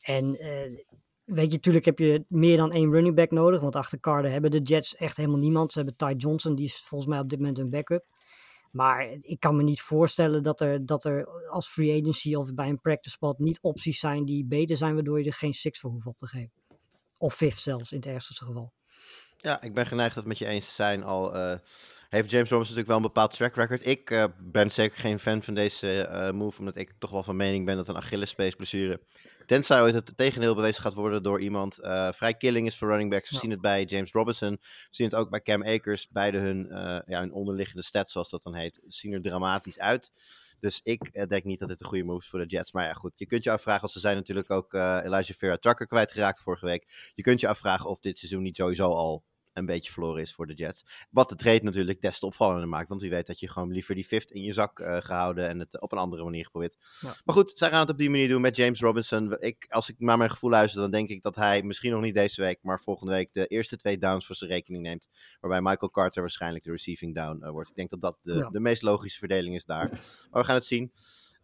En 0.00 0.44
uh, 0.44 0.78
Weet 1.26 1.50
je, 1.50 1.56
natuurlijk 1.56 1.84
heb 1.84 1.98
je 1.98 2.24
meer 2.28 2.56
dan 2.56 2.72
één 2.72 2.90
running 2.90 3.14
back 3.14 3.30
nodig. 3.30 3.60
Want 3.60 3.76
achter 3.76 4.00
Carter 4.00 4.30
hebben 4.30 4.50
de 4.50 4.60
Jets 4.60 4.96
echt 4.96 5.16
helemaal 5.16 5.38
niemand. 5.38 5.72
Ze 5.72 5.78
hebben 5.78 5.96
Ty 5.96 6.14
Johnson, 6.16 6.54
die 6.54 6.64
is 6.64 6.82
volgens 6.84 7.10
mij 7.10 7.18
op 7.18 7.28
dit 7.28 7.38
moment 7.38 7.58
een 7.58 7.70
backup. 7.70 8.04
Maar 8.70 9.16
ik 9.20 9.40
kan 9.40 9.56
me 9.56 9.62
niet 9.62 9.80
voorstellen 9.80 10.42
dat 10.42 10.60
er, 10.60 10.86
dat 10.86 11.04
er 11.04 11.28
als 11.48 11.68
free 11.68 12.00
agency 12.00 12.34
of 12.34 12.54
bij 12.54 12.68
een 12.68 12.80
practice 12.80 13.14
spot 13.14 13.38
niet 13.38 13.58
opties 13.60 13.98
zijn 13.98 14.24
die 14.24 14.44
beter 14.44 14.76
zijn, 14.76 14.94
waardoor 14.94 15.18
je 15.18 15.26
er 15.26 15.32
geen 15.32 15.54
six 15.54 15.80
voor 15.80 15.90
hoeft 15.90 16.06
op 16.06 16.18
te 16.18 16.26
geven. 16.26 16.52
Of 17.18 17.34
fifth 17.34 17.60
zelfs, 17.60 17.92
in 17.92 17.98
het 17.98 18.06
ergste 18.06 18.44
geval. 18.44 18.72
Ja, 19.38 19.62
ik 19.62 19.74
ben 19.74 19.86
geneigd 19.86 20.14
dat 20.14 20.24
met 20.24 20.38
je 20.38 20.46
eens 20.46 20.66
te 20.66 20.74
zijn. 20.74 21.04
Al 21.04 21.36
uh, 21.36 21.58
heeft 22.08 22.30
James 22.30 22.48
Robinson 22.48 22.58
natuurlijk 22.58 22.86
wel 22.86 22.96
een 22.96 23.02
bepaald 23.02 23.36
track 23.36 23.54
record. 23.54 23.86
Ik 23.86 24.10
uh, 24.10 24.24
ben 24.38 24.70
zeker 24.70 24.98
geen 24.98 25.18
fan 25.18 25.42
van 25.42 25.54
deze 25.54 26.08
uh, 26.10 26.30
move, 26.30 26.58
omdat 26.58 26.76
ik 26.76 26.92
toch 26.98 27.10
wel 27.10 27.22
van 27.22 27.36
mening 27.36 27.64
ben 27.64 27.76
dat 27.76 27.88
een 27.88 27.96
Achillespees 27.96 28.54
blessure 28.54 29.00
Tenzij 29.46 29.80
ooit 29.80 29.94
het 29.94 30.16
tegendeel 30.16 30.54
bewezen 30.54 30.82
gaat 30.82 30.94
worden 30.94 31.22
door 31.22 31.40
iemand. 31.40 31.78
Uh, 31.80 32.12
vrij 32.12 32.34
killing 32.34 32.66
is 32.66 32.76
voor 32.76 32.88
running 32.88 33.10
backs. 33.10 33.28
We 33.28 33.34
ja. 33.34 33.40
zien 33.40 33.50
het 33.50 33.60
bij 33.60 33.84
James 33.84 34.12
Robinson. 34.12 34.50
We 34.60 34.86
zien 34.90 35.06
het 35.06 35.16
ook 35.16 35.30
bij 35.30 35.42
Cam 35.42 35.64
Akers. 35.64 36.08
Beide 36.08 36.38
hun, 36.38 36.66
ja, 37.06 37.20
hun 37.20 37.32
onderliggende 37.32 37.82
stats, 37.82 38.12
zoals 38.12 38.30
dat 38.30 38.42
dan 38.42 38.54
heet, 38.54 38.82
zien 38.86 39.12
er 39.12 39.22
dramatisch 39.22 39.78
uit. 39.78 40.12
Dus 40.60 40.80
ik 40.82 41.28
denk 41.28 41.44
niet 41.44 41.58
dat 41.58 41.68
dit 41.68 41.80
een 41.80 41.86
goede 41.86 42.04
move 42.04 42.20
is 42.20 42.28
voor 42.28 42.38
de 42.38 42.46
Jets. 42.46 42.72
Maar 42.72 42.84
ja, 42.84 42.92
goed. 42.92 43.12
Je 43.16 43.26
kunt 43.26 43.44
je 43.44 43.50
afvragen, 43.50 43.82
als 43.82 43.92
ze 43.92 44.00
zijn 44.00 44.16
natuurlijk 44.16 44.50
ook 44.50 44.74
Elijah 44.74 45.36
Vera 45.36 45.56
Tucker 45.56 45.86
kwijtgeraakt 45.86 46.40
vorige 46.40 46.66
week. 46.66 47.12
Je 47.14 47.22
kunt 47.22 47.40
je 47.40 47.48
afvragen 47.48 47.90
of 47.90 48.00
dit 48.00 48.18
seizoen 48.18 48.42
niet 48.42 48.56
sowieso 48.56 48.88
al 48.90 49.24
een 49.56 49.66
beetje 49.66 49.92
verloren 49.92 50.22
is 50.22 50.34
voor 50.34 50.46
de 50.46 50.54
Jets. 50.54 50.84
Wat 51.10 51.28
de 51.28 51.34
trade 51.34 51.62
natuurlijk 51.62 52.00
des 52.00 52.18
te 52.18 52.26
opvallender 52.26 52.68
maakt. 52.68 52.88
Want 52.88 53.00
wie 53.00 53.10
weet 53.10 53.26
dat 53.26 53.40
je 53.40 53.48
gewoon 53.48 53.72
liever 53.72 53.94
die 53.94 54.04
fifth 54.04 54.30
in 54.30 54.42
je 54.42 54.52
zak 54.52 54.78
uh, 54.78 54.96
gehouden 55.00 55.48
en 55.48 55.58
het 55.58 55.80
op 55.80 55.92
een 55.92 55.98
andere 55.98 56.24
manier 56.24 56.44
geprobeerd. 56.44 56.76
Ja. 57.00 57.14
Maar 57.24 57.34
goed, 57.34 57.52
zij 57.54 57.70
gaan 57.70 57.80
het 57.80 57.90
op 57.90 57.98
die 57.98 58.10
manier 58.10 58.28
doen 58.28 58.40
met 58.40 58.56
James 58.56 58.80
Robinson. 58.80 59.36
Ik, 59.38 59.66
als 59.68 59.88
ik 59.88 59.94
naar 59.98 60.18
mijn 60.18 60.30
gevoel 60.30 60.50
luister, 60.50 60.80
dan 60.80 60.90
denk 60.90 61.08
ik 61.08 61.22
dat 61.22 61.36
hij 61.36 61.62
misschien 61.62 61.92
nog 61.92 62.02
niet 62.02 62.14
deze 62.14 62.40
week, 62.40 62.58
maar 62.62 62.80
volgende 62.80 63.12
week 63.12 63.32
de 63.32 63.46
eerste 63.46 63.76
twee 63.76 63.98
downs 63.98 64.26
voor 64.26 64.36
zijn 64.36 64.50
rekening 64.50 64.82
neemt. 64.82 65.08
Waarbij 65.40 65.60
Michael 65.60 65.90
Carter 65.90 66.20
waarschijnlijk 66.20 66.64
de 66.64 66.70
receiving 66.70 67.14
down 67.14 67.44
uh, 67.44 67.50
wordt. 67.50 67.70
Ik 67.70 67.76
denk 67.76 67.90
dat 67.90 68.00
dat 68.00 68.18
de, 68.20 68.34
ja. 68.34 68.48
de 68.48 68.60
meest 68.60 68.82
logische 68.82 69.18
verdeling 69.18 69.54
is 69.54 69.64
daar. 69.64 69.88
Maar 70.30 70.40
we 70.40 70.44
gaan 70.44 70.54
het 70.54 70.64
zien. 70.64 70.92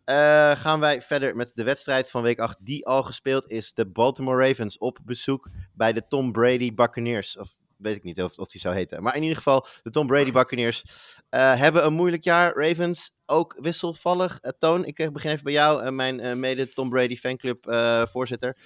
Uh, 0.04 0.56
gaan 0.56 0.80
wij 0.80 1.02
verder 1.02 1.36
met 1.36 1.52
de 1.54 1.64
wedstrijd 1.64 2.10
van 2.10 2.22
week 2.22 2.38
8 2.38 2.56
die 2.60 2.86
al 2.86 3.02
gespeeld 3.02 3.50
is. 3.50 3.74
De 3.74 3.86
Baltimore 3.86 4.46
Ravens 4.46 4.78
op 4.78 4.98
bezoek 5.04 5.48
bij 5.74 5.92
de 5.92 6.06
Tom 6.08 6.32
Brady 6.32 6.74
Buccaneers. 6.74 7.36
Of 7.36 7.54
weet 7.82 7.96
ik 7.96 8.02
niet 8.02 8.22
of, 8.22 8.38
of 8.38 8.48
die 8.48 8.60
zou 8.60 8.74
heten. 8.74 9.02
Maar 9.02 9.16
in 9.16 9.22
ieder 9.22 9.36
geval, 9.36 9.66
de 9.82 9.90
Tom 9.90 10.06
Brady 10.06 10.32
Buccaneers 10.32 10.82
uh, 11.30 11.58
hebben 11.58 11.84
een 11.84 11.92
moeilijk 11.92 12.24
jaar. 12.24 12.54
Ravens 12.54 13.14
ook 13.26 13.56
wisselvallig. 13.60 14.38
Uh, 14.42 14.50
Toon, 14.58 14.84
ik 14.84 15.12
begin 15.12 15.30
even 15.30 15.44
bij 15.44 15.52
jou, 15.52 15.90
mijn 15.90 16.40
mede 16.40 16.68
Tom 16.68 16.90
Brady 16.90 17.16
fanclub 17.16 17.64
voorzitter. 18.10 18.56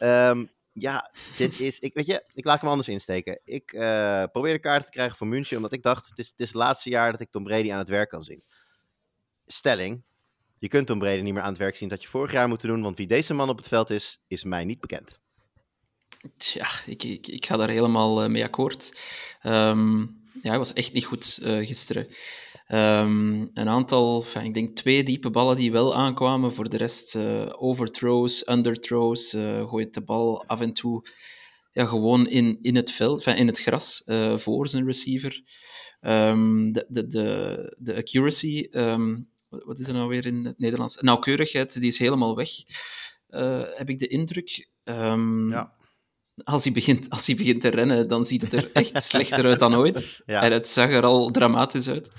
Um, 0.00 0.50
ja, 0.72 1.10
dit 1.36 1.60
is. 1.60 1.78
Ik, 1.78 1.94
weet 1.94 2.06
je, 2.06 2.24
ik 2.32 2.44
laat 2.44 2.60
hem 2.60 2.70
anders 2.70 2.88
insteken. 2.88 3.40
Ik 3.44 3.72
uh, 3.72 4.24
probeer 4.32 4.52
de 4.52 4.58
kaarten 4.58 4.84
te 4.84 4.90
krijgen 4.90 5.16
voor 5.16 5.26
München, 5.26 5.56
omdat 5.56 5.72
ik 5.72 5.82
dacht: 5.82 6.08
het 6.08 6.18
is, 6.18 6.28
het 6.28 6.40
is 6.40 6.46
het 6.46 6.56
laatste 6.56 6.90
jaar 6.90 7.10
dat 7.10 7.20
ik 7.20 7.30
Tom 7.30 7.44
Brady 7.44 7.72
aan 7.72 7.78
het 7.78 7.88
werk 7.88 8.08
kan 8.08 8.24
zien. 8.24 8.44
Stelling: 9.46 10.02
je 10.58 10.68
kunt 10.68 10.86
Tom 10.86 10.98
Brady 10.98 11.20
niet 11.20 11.32
meer 11.32 11.42
aan 11.42 11.48
het 11.48 11.58
werk 11.58 11.76
zien 11.76 11.88
dat 11.88 12.02
je 12.02 12.08
vorig 12.08 12.32
jaar 12.32 12.48
moeten 12.48 12.68
doen, 12.68 12.82
want 12.82 12.96
wie 12.96 13.06
deze 13.06 13.34
man 13.34 13.48
op 13.48 13.56
het 13.56 13.68
veld 13.68 13.90
is, 13.90 14.22
is 14.26 14.44
mij 14.44 14.64
niet 14.64 14.80
bekend. 14.80 15.20
Tja, 16.36 16.68
ik, 16.86 17.02
ik, 17.02 17.26
ik 17.26 17.46
ga 17.46 17.56
daar 17.56 17.68
helemaal 17.68 18.24
uh, 18.24 18.30
mee 18.30 18.44
akkoord. 18.44 19.00
Um, 19.42 20.20
ja, 20.42 20.48
hij 20.48 20.58
was 20.58 20.72
echt 20.72 20.92
niet 20.92 21.04
goed 21.04 21.38
uh, 21.42 21.66
gisteren. 21.66 22.06
Um, 22.68 23.50
een 23.54 23.68
aantal, 23.68 24.22
enfin, 24.22 24.44
ik 24.44 24.54
denk 24.54 24.76
twee 24.76 25.02
diepe 25.04 25.30
ballen 25.30 25.56
die 25.56 25.72
wel 25.72 25.94
aankwamen. 25.94 26.52
Voor 26.52 26.68
de 26.68 26.76
rest 26.76 27.14
uh, 27.14 27.52
overthrows, 27.52 28.48
underthrows, 28.48 29.30
gooit 29.66 29.94
de 29.94 30.04
bal 30.04 30.44
af 30.46 30.60
en 30.60 30.72
toe 30.72 31.04
ja, 31.72 31.86
gewoon 31.86 32.28
in, 32.28 32.58
in 32.62 32.76
het 32.76 32.92
veld, 32.92 33.18
enfin, 33.18 33.36
in 33.36 33.46
het 33.46 33.60
gras 33.60 34.02
voor 34.34 34.68
zijn 34.68 34.86
receiver. 34.86 35.42
Um, 36.00 36.72
de, 36.72 36.86
de, 36.88 37.06
de, 37.06 37.76
de 37.78 37.94
accuracy, 37.94 38.68
wat 39.48 39.78
is 39.78 39.88
er 39.88 39.94
nou 39.94 40.08
weer 40.08 40.26
in 40.26 40.44
het 40.44 40.58
Nederlands? 40.58 40.96
Nauwkeurigheid, 41.00 41.80
die 41.80 41.90
is 41.90 41.98
helemaal 41.98 42.36
weg, 42.36 42.50
heb 43.76 43.88
ik 43.88 43.98
de 43.98 44.06
indruk. 44.06 44.68
ja 44.84 45.80
als 46.44 46.64
hij, 46.64 46.72
begint, 46.72 47.10
als 47.10 47.26
hij 47.26 47.36
begint 47.36 47.60
te 47.60 47.68
rennen, 47.68 48.08
dan 48.08 48.26
ziet 48.26 48.42
het 48.42 48.52
er 48.52 48.70
echt 48.72 49.02
slechter 49.08 49.44
uit 49.44 49.58
dan 49.58 49.74
ooit. 49.74 50.22
Ja. 50.26 50.42
En 50.42 50.52
het 50.52 50.68
zag 50.68 50.90
er 50.90 51.02
al 51.02 51.30
dramatisch 51.30 51.88
uit. 51.88 52.10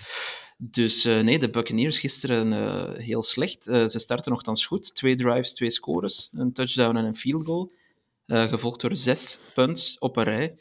Dus 0.58 1.06
uh, 1.06 1.22
nee, 1.22 1.40
de 1.40 1.50
Buccaneers 1.50 2.00
gisteren 2.00 2.52
uh, 2.52 2.98
heel 3.06 3.22
slecht. 3.22 3.68
Uh, 3.68 3.86
ze 3.86 4.00
starten 4.00 4.32
nogthans 4.32 4.66
goed. 4.66 4.96
Twee 4.96 5.16
drives, 5.16 5.54
twee 5.54 5.70
scores. 5.70 6.30
Een 6.34 6.54
touchdown 6.54 6.98
en 6.98 7.06
een 7.06 7.16
field 7.16 7.46
goal. 7.46 7.72
gevolgd 8.28 8.82
door 8.82 8.96
zes 8.96 9.40
punts 9.54 9.98
op 10.00 10.18
een 10.18 10.24
rij. 10.24 10.56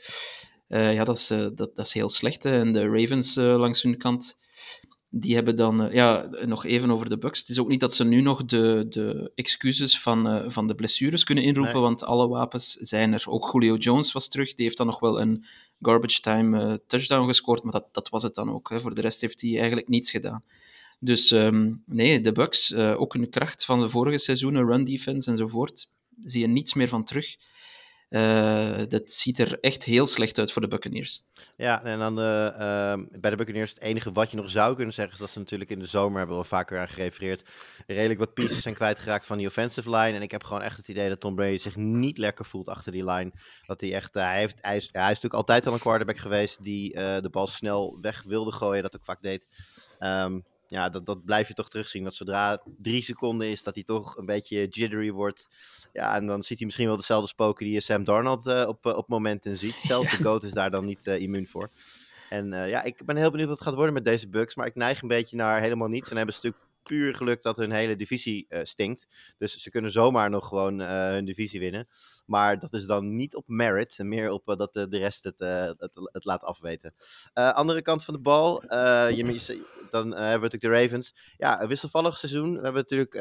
ja, 0.68 1.04
dat 1.04 1.16
is, 1.16 1.26
dat, 1.26 1.56
dat, 1.56 1.78
is 1.78 1.92
heel 1.92 2.08
slecht. 2.08 2.42
Hè. 2.42 2.58
En 2.58 2.72
de 2.72 2.88
Ravens 2.88 3.34
langs 3.34 3.82
hun 3.82 3.98
kant 3.98 4.38
die 5.14 5.34
hebben 5.34 5.56
dan, 5.56 5.84
uh, 5.84 5.92
ja, 5.92 6.28
nog 6.44 6.64
even 6.64 6.90
over 6.90 7.08
de 7.08 7.18
Bucks. 7.18 7.38
Het 7.38 7.48
is 7.48 7.58
ook 7.58 7.68
niet 7.68 7.80
dat 7.80 7.94
ze 7.94 8.04
nu 8.04 8.20
nog 8.20 8.44
de, 8.44 8.86
de 8.88 9.32
excuses 9.34 10.00
van, 10.00 10.26
uh, 10.26 10.44
van 10.46 10.66
de 10.66 10.74
blessures 10.74 11.24
kunnen 11.24 11.44
inroepen, 11.44 11.74
nee. 11.74 11.82
want 11.82 12.04
alle 12.04 12.28
wapens 12.28 12.72
zijn 12.72 13.12
er. 13.12 13.24
Ook 13.26 13.52
Julio 13.52 13.76
Jones 13.76 14.12
was 14.12 14.28
terug, 14.28 14.54
die 14.54 14.64
heeft 14.64 14.76
dan 14.76 14.86
nog 14.86 15.00
wel 15.00 15.20
een 15.20 15.44
garbage 15.80 16.20
time 16.20 16.64
uh, 16.64 16.74
touchdown 16.86 17.26
gescoord, 17.26 17.62
maar 17.62 17.72
dat, 17.72 17.88
dat 17.92 18.08
was 18.08 18.22
het 18.22 18.34
dan 18.34 18.52
ook. 18.52 18.70
Hè. 18.70 18.80
Voor 18.80 18.94
de 18.94 19.00
rest 19.00 19.20
heeft 19.20 19.40
hij 19.40 19.58
eigenlijk 19.58 19.88
niets 19.88 20.10
gedaan. 20.10 20.44
Dus 20.98 21.30
um, 21.30 21.82
nee, 21.86 22.20
de 22.20 22.32
Bucks, 22.32 22.74
ook 22.74 23.14
een 23.14 23.30
kracht 23.30 23.64
van 23.64 23.80
de 23.80 23.88
vorige 23.88 24.18
seizoenen, 24.18 24.66
run 24.66 24.84
defense 24.84 25.30
enzovoort, 25.30 25.88
zie 26.24 26.40
je 26.40 26.46
niets 26.46 26.74
meer 26.74 26.88
van 26.88 27.04
terug. 27.04 27.36
Uh, 28.12 28.82
dat 28.88 29.10
ziet 29.10 29.38
er 29.38 29.60
echt 29.60 29.84
heel 29.84 30.06
slecht 30.06 30.38
uit 30.38 30.52
voor 30.52 30.62
de 30.62 30.68
Buccaneers. 30.68 31.22
Ja, 31.56 31.84
en 31.84 31.98
dan 31.98 32.14
de, 32.14 32.52
uh, 32.52 33.20
bij 33.20 33.30
de 33.30 33.36
Buccaneers 33.36 33.70
het 33.70 33.80
enige 33.80 34.12
wat 34.12 34.30
je 34.30 34.36
nog 34.36 34.50
zou 34.50 34.74
kunnen 34.76 34.94
zeggen... 34.94 35.14
is 35.14 35.20
dat 35.20 35.30
ze 35.30 35.38
natuurlijk 35.38 35.70
in 35.70 35.78
de 35.78 35.86
zomer, 35.86 36.18
hebben 36.18 36.38
we 36.38 36.44
vaker 36.44 36.80
aan 36.80 36.88
gerefereerd... 36.88 37.48
redelijk 37.86 38.18
wat 38.18 38.34
pieces 38.34 38.62
zijn 38.62 38.74
kwijtgeraakt 38.74 39.26
van 39.26 39.38
die 39.38 39.46
offensive 39.46 39.90
line. 39.90 40.16
En 40.16 40.22
ik 40.22 40.30
heb 40.30 40.44
gewoon 40.44 40.62
echt 40.62 40.76
het 40.76 40.88
idee 40.88 41.08
dat 41.08 41.20
Tom 41.20 41.34
Brady 41.34 41.58
zich 41.58 41.76
niet 41.76 42.18
lekker 42.18 42.44
voelt 42.44 42.68
achter 42.68 42.92
die 42.92 43.04
line. 43.04 43.32
Dat 43.66 43.80
hij 43.80 43.94
echt... 43.94 44.16
Uh, 44.16 44.22
hij, 44.22 44.38
heeft, 44.38 44.58
hij, 44.60 44.76
is, 44.76 44.90
natuurlijk 44.92 45.34
altijd 45.34 45.66
al 45.66 45.72
een 45.72 45.78
quarterback 45.78 46.18
geweest... 46.18 46.64
die 46.64 46.92
de 46.94 47.28
bal 47.30 47.46
snel 47.46 47.98
weg 48.00 48.22
wilde 48.22 48.52
gooien, 48.52 48.82
dat 48.82 48.96
ook 48.96 49.04
vaak 49.04 49.22
deed. 49.22 49.48
Um, 49.98 50.44
ja, 50.72 50.88
dat, 50.88 51.06
dat 51.06 51.24
blijf 51.24 51.48
je 51.48 51.54
toch 51.54 51.68
terugzien. 51.68 52.04
Dat 52.04 52.14
zodra 52.14 52.62
drie 52.78 53.02
seconden 53.02 53.48
is, 53.48 53.62
dat 53.62 53.74
hij 53.74 53.84
toch 53.84 54.16
een 54.16 54.26
beetje 54.26 54.66
jittery 54.66 55.10
wordt. 55.10 55.48
Ja, 55.92 56.14
en 56.14 56.26
dan 56.26 56.42
ziet 56.42 56.56
hij 56.56 56.66
misschien 56.66 56.86
wel 56.86 56.96
dezelfde 56.96 57.28
spoken 57.28 57.64
die 57.64 57.74
je 57.74 57.80
Sam 57.80 58.04
Darnold 58.04 58.46
uh, 58.46 58.64
op, 58.68 58.86
op 58.86 59.08
momenten 59.08 59.56
ziet. 59.56 59.74
Zelfs 59.86 60.10
ja. 60.10 60.16
de 60.16 60.22
GOAT 60.22 60.42
is 60.42 60.52
daar 60.52 60.70
dan 60.70 60.84
niet 60.84 61.06
uh, 61.06 61.20
immuun 61.20 61.46
voor. 61.46 61.70
En 62.30 62.52
uh, 62.52 62.68
ja, 62.68 62.82
ik 62.82 63.04
ben 63.04 63.16
heel 63.16 63.30
benieuwd 63.30 63.48
wat 63.48 63.58
het 63.58 63.66
gaat 63.66 63.76
worden 63.76 63.94
met 63.94 64.04
deze 64.04 64.28
Bucks. 64.28 64.54
Maar 64.54 64.66
ik 64.66 64.74
neig 64.74 65.02
een 65.02 65.08
beetje 65.08 65.36
naar 65.36 65.60
helemaal 65.60 65.88
niets. 65.88 66.10
En 66.10 66.16
hebben 66.16 66.34
stuk 66.34 66.56
puur 66.82 67.14
geluk 67.14 67.42
dat 67.42 67.56
hun 67.56 67.72
hele 67.72 67.96
divisie 67.96 68.46
stinkt. 68.62 69.06
Dus 69.38 69.56
ze 69.56 69.70
kunnen 69.70 69.90
zomaar 69.90 70.30
nog 70.30 70.48
gewoon 70.48 70.78
hun 70.78 71.24
divisie 71.24 71.60
winnen. 71.60 71.88
Maar 72.32 72.58
dat 72.58 72.72
is 72.72 72.86
dan 72.86 73.16
niet 73.16 73.34
op 73.34 73.48
merit, 73.48 73.98
meer 73.98 74.30
op 74.30 74.48
uh, 74.48 74.56
dat 74.56 74.74
de, 74.74 74.88
de 74.88 74.98
rest 74.98 75.24
het, 75.24 75.40
uh, 75.40 75.64
het, 75.64 76.08
het, 76.12 76.24
laat 76.24 76.44
afweten. 76.44 76.94
Uh, 77.34 77.52
andere 77.52 77.82
kant 77.82 78.04
van 78.04 78.14
de 78.14 78.20
bal, 78.20 78.62
je, 78.62 79.62
dan 79.90 80.10
hebben 80.10 80.16
we 80.16 80.48
natuurlijk 80.48 80.60
de 80.60 80.68
Ravens. 80.68 81.14
Ja, 81.36 81.62
een 81.62 81.68
wisselvallig 81.68 82.18
seizoen. 82.18 82.56
We 82.56 82.62
hebben 82.62 82.84
natuurlijk 82.88 83.14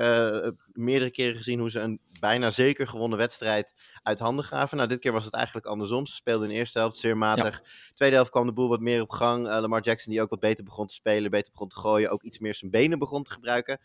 meerdere 0.74 1.12
keren 1.12 1.36
gezien 1.36 1.60
hoe 1.60 1.70
ze 1.70 1.80
een 1.80 2.00
bijna 2.20 2.50
zeker 2.50 2.88
gewonnen 2.88 3.18
wedstrijd 3.18 3.74
uit 4.04 4.20
handen 4.20 4.46
gaven. 4.46 4.78
Nou, 4.78 4.90
dit 4.90 5.00
keer 5.00 5.12
was 5.12 5.26
het 5.26 5.34
eigenlijk 5.34 5.66
andersom. 5.66 6.06
Ze 6.06 6.16
speelden 6.16 6.48
in 6.48 6.54
de 6.54 6.60
eerste 6.60 6.80
helft 6.80 6.98
zeer 6.98 7.18
matig. 7.18 7.56
Ja. 7.56 7.70
Tweede 7.94 8.16
helft 8.16 8.32
kwam 8.32 8.46
de 8.46 8.54
boel 8.54 8.70
wat 8.70 8.80
meer 8.80 9.02
op 9.02 9.10
gang. 9.10 9.48
Lamar 9.48 9.82
Jackson 9.82 10.12
die 10.12 10.22
ook 10.22 10.30
wat 10.30 10.40
beter 10.40 10.64
begon 10.64 10.88
te 10.88 10.94
spelen, 10.94 11.32
beter 11.32 11.52
begon 11.52 11.70
te 11.70 11.80
gooien, 11.80 12.10
ook 12.10 12.24
iets 12.24 12.40
meer 12.40 12.56
zijn 12.56 12.72
benen 12.72 13.00
begon 13.00 13.24
te 13.24 13.32
gebruiken. 13.32 13.80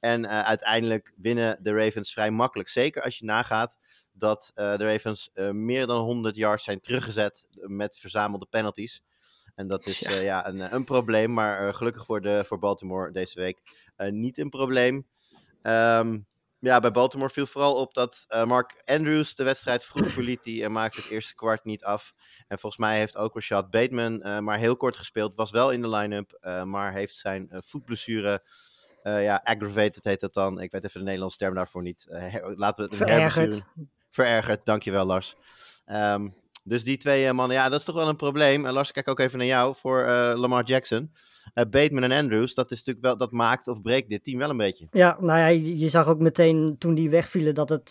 En 0.00 0.28
uiteindelijk 0.28 1.12
winnen 1.16 1.58
de 1.62 1.72
Ravens 1.72 2.12
vrij 2.12 2.30
makkelijk. 2.30 2.68
Zeker 2.68 3.02
als 3.02 3.18
je 3.18 3.24
nagaat 3.24 3.76
dat 4.18 4.52
uh, 4.54 4.76
de 4.76 4.84
Ravens 4.92 5.30
uh, 5.34 5.50
meer 5.50 5.86
dan 5.86 6.00
100 6.00 6.36
yards 6.36 6.64
zijn 6.64 6.80
teruggezet 6.80 7.48
met 7.52 7.98
verzamelde 7.98 8.46
penalties. 8.50 9.02
En 9.54 9.68
dat 9.68 9.86
is 9.86 9.98
ja. 9.98 10.10
Uh, 10.10 10.24
ja 10.24 10.46
een, 10.46 10.74
een, 10.74 10.84
probleem, 10.84 11.32
maar 11.32 11.74
gelukkig 11.74 12.04
voor, 12.04 12.20
de, 12.20 12.44
voor 12.46 12.58
Baltimore 12.58 13.10
deze 13.10 13.40
week 13.40 13.60
niet 13.96 14.38
een 14.38 14.50
probleem. 14.50 15.06
Um, 15.62 16.26
ja, 16.58 16.80
bij 16.80 16.90
Baltimore 16.90 17.30
viel 17.30 17.46
vooral 17.46 17.74
op 17.74 17.94
dat 17.94 18.26
Mark 18.46 18.82
Andrews 18.84 19.34
de 19.34 19.44
wedstrijd 19.44 19.84
vroeg 19.84 20.10
verliet. 20.10 20.44
Die 20.44 20.68
maakte 20.68 21.00
het 21.00 21.10
eerste 21.10 21.34
kwart 21.34 21.64
niet 21.64 21.84
af. 21.84 22.14
En 22.48 22.58
volgens 22.58 22.82
mij 22.82 22.98
heeft 22.98 23.16
ook 23.16 23.34
Rashad 23.34 23.70
Bateman 23.70 24.44
maar 24.44 24.58
heel 24.58 24.76
kort 24.76 24.96
gespeeld. 24.96 25.34
Was 25.34 25.50
wel 25.50 25.70
in 25.70 25.82
de 25.82 25.88
line-up, 25.88 26.38
maar 26.64 26.92
heeft 26.92 27.14
zijn 27.14 27.48
voetblessure... 27.50 28.42
Uh, 29.06 29.22
ja, 29.22 29.40
aggravated 29.44 30.04
heet 30.04 30.20
dat 30.20 30.34
dan. 30.34 30.60
Ik 30.60 30.70
weet 30.70 30.84
even 30.84 30.98
de 30.98 31.04
Nederlandse 31.04 31.38
term 31.38 31.54
daarvoor 31.54 31.82
niet. 31.82 32.06
Uh, 32.10 32.34
laten 32.56 32.88
we 32.88 32.96
het 32.96 33.10
een 33.10 33.62
Verergerd. 34.16 34.64
Dankjewel 34.64 35.04
Lars. 35.04 35.36
Um, 35.86 36.34
dus 36.64 36.84
die 36.84 36.96
twee 36.96 37.24
uh, 37.24 37.32
mannen, 37.32 37.56
ja, 37.56 37.68
dat 37.68 37.78
is 37.78 37.84
toch 37.84 37.94
wel 37.94 38.08
een 38.08 38.16
probleem. 38.16 38.66
Lars, 38.66 38.92
kijk 38.92 39.08
ook 39.08 39.20
even 39.20 39.38
naar 39.38 39.46
jou 39.46 39.74
voor 39.76 40.06
Lamar 40.36 40.64
Jackson. 40.64 41.10
Bateman 41.54 42.02
en 42.02 42.12
Andrews, 42.12 42.54
dat, 42.54 42.70
is 42.70 42.78
natuurlijk 42.78 43.06
wel, 43.06 43.16
dat 43.16 43.32
maakt 43.32 43.68
of 43.68 43.80
breekt 43.80 44.08
dit 44.08 44.24
team 44.24 44.38
wel 44.38 44.50
een 44.50 44.56
beetje. 44.56 44.86
Ja, 44.90 45.16
nou 45.20 45.38
ja, 45.38 45.46
je, 45.46 45.88
zag 45.88 46.06
ook 46.06 46.18
meteen 46.18 46.76
toen 46.78 46.94
die 46.94 47.10
wegvielen 47.10 47.54
dat 47.54 47.68
het 47.68 47.90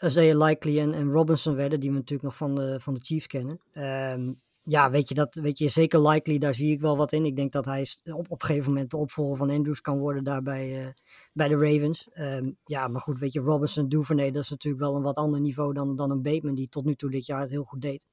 Isaiah 0.00 0.46
Likely 0.46 0.80
en, 0.80 0.94
en 0.94 1.10
Robinson 1.10 1.54
werden, 1.54 1.80
die 1.80 1.90
we 1.90 1.96
natuurlijk 1.96 2.22
nog 2.22 2.36
van 2.36 2.54
de, 2.54 2.80
van 2.80 2.94
de 2.94 3.00
Chiefs 3.00 3.26
kennen. 3.26 3.60
Um, 3.74 4.40
ja, 4.68 4.90
weet 4.90 5.08
je, 5.08 5.14
dat, 5.14 5.34
weet 5.34 5.58
je, 5.58 5.68
zeker 5.68 6.08
likely, 6.08 6.38
daar 6.38 6.54
zie 6.54 6.72
ik 6.72 6.80
wel 6.80 6.96
wat 6.96 7.12
in. 7.12 7.24
Ik 7.24 7.36
denk 7.36 7.52
dat 7.52 7.64
hij 7.64 7.86
op, 8.04 8.30
op 8.30 8.42
een 8.42 8.46
gegeven 8.46 8.72
moment 8.72 8.90
de 8.90 8.96
opvolger 8.96 9.36
van 9.36 9.50
Andrews 9.50 9.80
kan 9.80 9.98
worden 9.98 10.24
daar 10.24 10.42
bij, 10.42 10.82
uh, 10.82 10.88
bij 11.32 11.48
de 11.48 11.54
Ravens. 11.54 12.08
Um, 12.14 12.56
ja, 12.64 12.88
maar 12.88 13.00
goed, 13.00 13.18
weet 13.18 13.32
je, 13.32 13.40
Robinson, 13.40 13.88
Duvernay, 13.88 14.30
dat 14.30 14.42
is 14.42 14.50
natuurlijk 14.50 14.82
wel 14.82 14.96
een 14.96 15.02
wat 15.02 15.16
ander 15.16 15.40
niveau 15.40 15.72
dan, 15.72 15.96
dan 15.96 16.10
een 16.10 16.22
Bateman, 16.22 16.54
die 16.54 16.68
tot 16.68 16.84
nu 16.84 16.94
toe 16.94 17.10
dit 17.10 17.26
jaar 17.26 17.40
het 17.40 17.50
heel 17.50 17.64
goed 17.64 17.80
deed. 17.80 18.06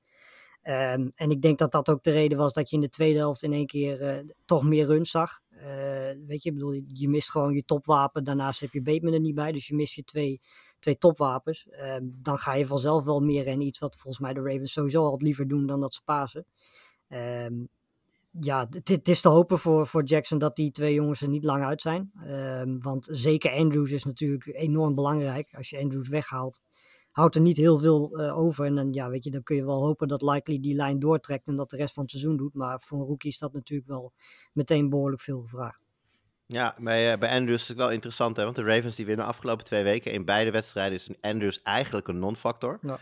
Um, 0.68 1.12
en 1.16 1.30
ik 1.30 1.42
denk 1.42 1.58
dat 1.58 1.72
dat 1.72 1.90
ook 1.90 2.04
de 2.04 2.12
reden 2.12 2.38
was 2.38 2.54
dat 2.54 2.70
je 2.70 2.76
in 2.76 2.82
de 2.82 2.90
tweede 2.90 3.18
helft 3.18 3.44
in 3.44 3.54
één 3.54 3.66
keer 3.66 4.02
uh, 4.02 4.32
toch 4.46 4.64
meer 4.64 4.86
runs 4.86 5.12
zag. 5.12 5.40
Uh, 5.52 5.62
weet 6.28 6.44
je, 6.44 6.50
ik 6.50 6.54
bedoel, 6.54 6.82
je 6.88 7.10
mist 7.10 7.32
gewoon 7.32 7.54
je 7.54 7.66
topwapen. 7.66 8.24
Daarnaast 8.24 8.60
heb 8.60 8.74
je 8.74 8.82
Bateman 8.82 9.14
er 9.14 9.20
niet 9.20 9.36
bij, 9.36 9.52
dus 9.52 9.68
je 9.68 9.76
mist 9.76 9.94
je 9.94 10.04
twee, 10.04 10.42
twee 10.84 10.98
topwapens. 10.98 11.68
Uh, 11.72 11.96
dan 12.02 12.38
ga 12.38 12.54
je 12.54 12.66
vanzelf 12.66 13.04
wel 13.04 13.20
meer 13.20 13.44
rennen. 13.44 13.68
Iets 13.68 13.80
wat 13.80 13.96
volgens 13.96 14.24
mij 14.24 14.34
de 14.34 14.42
Ravens 14.42 14.72
sowieso 14.72 15.04
altijd 15.04 15.22
liever 15.22 15.48
doen 15.48 15.66
dan 15.66 15.80
dat 15.80 15.94
ze 15.94 16.02
pasen. 16.04 16.46
Um, 17.10 17.70
ja, 18.40 18.68
het 18.84 19.08
is 19.08 19.22
te 19.22 19.30
hopen 19.30 19.60
voor, 19.60 19.88
voor 19.88 20.04
Jackson 20.04 20.38
dat 20.38 20.56
die 20.56 20.72
twee 20.72 20.94
jongens 20.94 21.22
er 21.22 21.28
niet 21.28 21.44
lang 21.44 21.64
uit 21.64 21.82
zijn. 21.82 22.12
Um, 22.28 22.82
want 22.82 23.08
zeker 23.12 23.52
Andrews 23.52 23.92
is 23.92 24.04
natuurlijk 24.04 24.46
enorm 24.46 24.96
belangrijk. 24.96 25.54
Als 25.58 25.70
je 25.70 25.80
Andrews 25.80 26.08
weghaalt, 26.08 26.62
houdt 27.12 27.36
er 27.36 27.42
niet 27.42 27.58
heel 27.58 27.80
veel 27.80 28.18
eh, 28.18 28.38
over. 28.38 28.66
En 28.66 28.76
dan, 28.76 28.94
ja, 28.94 29.10
weet 29.10 29.24
je, 29.24 29.32
dan 29.32 29.44
kun 29.44 29.56
je 29.56 29.66
wel 29.66 29.84
hopen 29.84 30.08
dat 30.08 30.22
Likely 30.22 30.60
die 30.60 30.76
lijn 30.76 31.00
doortrekt 31.00 31.48
en 31.48 31.56
dat 31.56 31.70
de 31.70 31.78
rest 31.78 31.94
van 31.94 32.04
het 32.04 32.12
seizoen 32.12 32.38
doet. 32.38 32.54
Maar 32.54 32.82
voor 32.82 33.00
een 33.00 33.06
rookie 33.06 33.32
is 33.32 33.38
dat 33.38 33.54
natuurlijk 33.54 33.90
wel 33.90 34.14
meteen 34.54 34.90
behoorlijk 34.90 35.22
veel 35.22 35.42
gevraagd. 35.42 35.83
Ja, 36.46 36.76
bij, 36.78 37.12
uh, 37.12 37.20
bij 37.20 37.30
Andrews 37.30 37.62
is 37.62 37.68
het 37.68 37.78
wel 37.78 37.92
interessant, 37.92 38.38
hè? 38.38 38.44
want 38.44 38.56
de 38.56 38.64
Ravens 38.64 38.96
die 38.96 39.06
winnen 39.06 39.26
de 39.26 39.32
afgelopen 39.32 39.66
twee 39.66 39.84
weken. 39.84 40.12
In 40.12 40.26
beide 40.26 40.52
wedstrijden 40.52 40.94
is 40.94 41.10
Andrews 41.22 41.62
eigenlijk 41.62 42.08
een 42.08 42.20
non-factor. 42.20 42.80
Ja. 42.82 43.00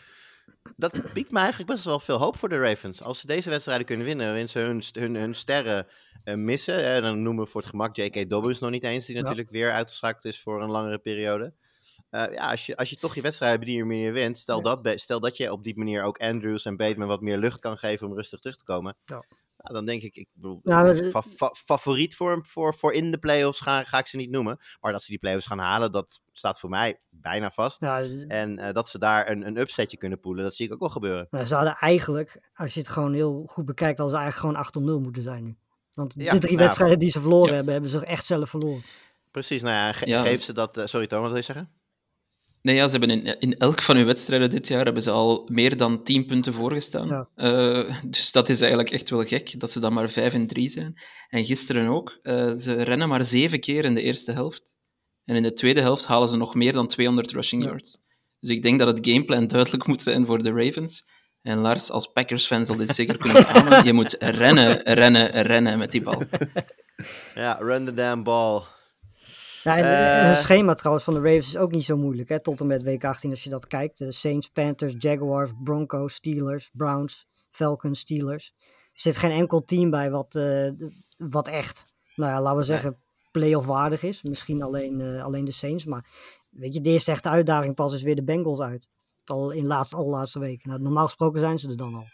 Dat 0.76 1.14
biedt 1.14 1.32
me 1.32 1.40
eigenlijk 1.40 1.70
best 1.70 1.86
wel 1.86 2.00
veel 2.00 2.18
hoop 2.18 2.38
voor 2.38 2.50
de 2.50 2.60
Ravens. 2.60 3.02
Als 3.02 3.20
ze 3.20 3.28
deze 3.28 3.50
wedstrijden 3.50 3.86
kunnen 3.86 4.06
winnen, 4.06 4.26
waarin 4.26 4.50
ze 4.50 4.60
hun, 4.60 4.84
hun, 4.92 5.16
hun 5.16 5.36
sterren 5.36 5.88
uh, 6.26 6.36
missen. 6.36 6.86
Hè? 6.86 7.02
Dan 7.02 7.22
noemen 7.22 7.44
we 7.44 7.50
voor 7.50 7.62
het 7.62 7.70
gemak 7.70 7.96
J.K. 7.96 8.30
Dobbins 8.30 8.60
nog 8.60 8.70
niet 8.70 8.84
eens, 8.84 9.06
die 9.06 9.16
ja. 9.16 9.22
natuurlijk 9.22 9.50
weer 9.50 9.72
uitgeschakeld 9.72 10.26
is 10.26 10.42
voor 10.42 10.62
een 10.62 10.70
langere 10.70 11.00
periode. 11.00 11.54
Uh, 12.12 12.26
ja, 12.32 12.52
als 12.52 12.66
je, 12.66 12.78
als 12.78 12.90
je 12.90 12.96
toch 12.96 13.16
je 13.16 13.22
wedstrijden 13.22 13.60
op 13.60 13.66
die 13.66 13.86
manier 13.86 14.14
wint, 14.14 14.38
stel, 14.38 14.68
ja. 14.68 14.76
dat, 14.76 15.00
stel 15.00 15.20
dat 15.20 15.38
je 15.38 15.52
op 15.52 15.64
die 15.64 15.78
manier 15.78 16.04
ook 16.04 16.18
Andrews 16.18 16.66
en 16.66 16.78
Bateman 16.78 17.08
wat 17.08 17.22
meer 17.22 17.38
lucht 17.38 17.60
kan 17.60 17.78
geven 17.78 18.08
om 18.08 18.14
rustig 18.14 18.40
terug 18.40 18.58
te 18.58 18.64
komen. 18.64 18.98
Ja. 19.06 19.24
Nou, 19.62 19.74
dan 19.76 19.86
denk 19.86 20.02
ik, 20.02 20.16
ik 20.16 20.28
bedoel, 20.34 20.60
ja, 20.64 20.96
fa 20.96 21.22
fa 21.22 21.54
favoriet 21.66 22.16
voor, 22.16 22.46
voor, 22.46 22.76
voor 22.76 22.94
in 22.94 23.12
de 23.12 23.18
playoffs 23.18 23.60
ga, 23.60 23.84
ga 23.84 23.98
ik 23.98 24.08
ze 24.08 24.18
niet 24.18 24.30
noemen. 24.30 24.60
Maar 24.80 24.92
dat 24.92 25.02
ze 25.02 25.10
die 25.10 25.20
playoffs 25.20 25.46
gaan 25.46 25.60
halen, 25.60 25.92
dat 25.92 26.22
staat 26.32 26.60
voor 26.60 26.70
mij 26.70 27.00
bijna 27.10 27.52
vast. 27.52 27.82
Ja, 27.82 28.02
en 28.28 28.60
uh, 28.60 28.72
dat 28.72 28.90
ze 28.90 29.00
daar 29.00 29.30
een, 29.30 29.48
een 29.48 29.58
upsetje 29.58 29.98
kunnen 29.98 30.20
poelen, 30.20 30.44
dat 30.44 30.56
zie 30.56 30.66
ik 30.66 30.74
ook 30.74 30.80
wel 30.80 30.90
gebeuren. 30.90 31.28
Maar 31.30 31.46
ze 31.46 31.56
hadden 31.56 31.76
eigenlijk, 31.80 32.50
als 32.54 32.74
je 32.74 32.80
het 32.80 32.90
gewoon 32.90 33.14
heel 33.14 33.44
goed 33.46 33.66
bekijkt, 33.66 33.98
hadden 33.98 34.16
ze 34.18 34.22
eigenlijk 34.22 34.54
gewoon 34.56 34.66
8 34.66 34.86
0 34.86 35.00
moeten 35.00 35.24
zijn 35.24 35.44
nu. 35.44 35.58
Want 35.94 36.20
de 36.20 36.38
drie 36.38 36.58
wedstrijden 36.58 37.00
die 37.00 37.12
ze 37.12 37.22
verloren 37.22 37.56
hebben, 37.56 37.74
hebben 37.74 37.92
ze 37.92 38.06
echt 38.06 38.26
zelf 38.26 38.50
verloren. 38.50 38.84
Precies, 39.32 39.62
nou 39.62 39.76
ja, 39.76 39.92
ge 39.92 40.06
geef 40.06 40.44
ze 40.44 40.54
dat... 40.54 40.78
Uh, 40.78 40.86
sorry 40.86 41.08
Thomas, 41.08 41.24
wat 41.24 41.32
wil 41.32 41.40
je 41.40 41.54
zeggen? 41.54 41.81
Nee, 42.62 42.76
ja, 42.76 42.88
ze 42.88 42.98
hebben 42.98 43.10
in, 43.26 43.40
in 43.40 43.58
elk 43.58 43.82
van 43.82 43.96
hun 43.96 44.06
wedstrijden 44.06 44.50
dit 44.50 44.68
jaar 44.68 44.84
hebben 44.86 45.04
ze 45.04 45.12
al 45.12 45.48
meer 45.52 45.78
dan 45.78 46.04
10 46.04 46.26
punten 46.26 46.54
voorgestaan. 46.54 47.08
Ja. 47.08 47.28
Uh, 47.36 47.96
dus 48.06 48.32
dat 48.32 48.50
is 48.50 48.60
eigenlijk 48.62 48.92
echt 48.92 49.10
wel 49.10 49.24
gek, 49.26 49.60
dat 49.60 49.72
ze 49.72 49.80
dan 49.80 49.94
maar 49.94 50.10
5 50.10 50.34
en 50.34 50.48
3 50.48 50.70
zijn. 50.70 51.02
En 51.30 51.46
gisteren 51.46 51.88
ook. 51.88 52.20
Uh, 52.24 52.52
ze 52.54 52.82
rennen 52.82 53.08
maar 53.08 53.24
7 53.24 53.60
keer 53.60 53.86
in 53.86 53.94
de 53.94 54.02
eerste 54.02 54.32
helft. 54.32 54.78
En 55.26 55.36
in 55.36 55.44
de 55.44 55.54
tweede 55.54 55.82
helft 55.82 56.06
halen 56.06 56.28
ze 56.30 56.38
nog 56.38 56.56
meer 56.56 56.74
dan 56.74 56.88
200 56.88 57.32
rushing 57.32 57.64
Ja. 57.64 57.70
yards. 57.70 58.00
Dus 58.40 58.50
ik 58.50 58.64
denk 58.64 58.80
dat 58.80 58.98
het 58.98 59.08
gameplan 59.08 59.48
duidelijk 59.48 59.88
moet 59.88 60.02
zijn 60.02 60.26
voor 60.26 60.44
de 60.44 60.52
Ravens. 60.52 61.10
En 61.42 61.60
Lars, 61.60 61.90
als 61.92 62.08
Packers-fan 62.08 62.66
zal 62.66 62.76
dit 62.76 62.96
zeker 62.96 63.18
kunnen 63.18 63.44
beamen. 63.54 63.86
Je 63.86 63.94
moet 63.94 64.16
rennen, 64.20 64.82
rennen, 64.84 65.42
rennen 65.42 65.78
met 65.78 65.92
die 65.92 66.02
bal. 66.02 66.24
Ja, 67.36 67.58
run 67.62 67.86
the 67.86 67.94
damn 67.94 68.24
ball. 68.24 68.62
Ja, 69.64 69.78
en 69.78 69.84
Eh. 69.84 70.28
hun 70.28 70.38
schema 70.38 70.74
trouwens 70.74 71.06
van 71.06 71.14
de 71.14 71.20
Ravens 71.20 71.48
is 71.48 71.58
ook 71.58 71.72
niet 71.72 71.86
zo 71.86 71.98
moeilijk, 71.98 72.30
hè, 72.30 72.40
tot 72.42 72.60
en 72.60 72.68
met 72.68 72.84
week 72.84 73.04
18 73.06 73.30
als 73.30 73.44
je 73.44 73.50
dat 73.50 73.68
kijkt. 73.68 73.98
De 73.98 74.12
Saints, 74.12 74.48
Panthers, 74.50 74.94
Jaguars, 74.98 75.52
Broncos, 75.64 76.14
Steelers, 76.14 76.70
Browns, 76.74 77.28
Falcons, 77.50 78.00
Steelers. 78.00 78.54
Er 78.94 79.00
zit 79.00 79.18
geen 79.18 79.32
enkel 79.32 79.60
team 79.64 79.90
bij 79.90 80.12
wat, 80.12 80.36
eh, 80.36 80.70
wat 81.18 81.48
echt, 81.48 81.94
nou 82.16 82.32
ja, 82.32 82.42
laten 82.42 82.58
we 82.60 82.64
zeggen, 82.66 82.98
play-off 83.32 83.66
waardig 83.68 84.04
is. 84.04 84.24
Misschien 84.24 84.62
alleen, 84.62 85.02
eh, 85.02 85.24
alleen 85.24 85.46
de 85.46 85.52
Saints, 85.52 85.86
maar 85.86 86.06
weet 86.50 86.74
je, 86.74 86.82
de 86.82 86.90
eerste 86.90 87.12
echte 87.12 87.30
uitdaging 87.30 87.76
pas 87.76 87.94
is 87.94 88.02
weer 88.04 88.16
de 88.16 88.24
Bengals 88.24 88.60
uit. 88.60 88.90
Al 89.26 89.52
in 89.52 89.62
de 89.62 89.68
laatste, 89.68 89.96
allerlaatste 89.96 90.40
weken. 90.40 90.70
Nou, 90.70 90.82
normaal 90.82 91.06
gesproken 91.06 91.40
zijn 91.40 91.60
ze 91.60 91.70
er 91.70 91.78
dan 91.78 91.96
al. 91.96 92.06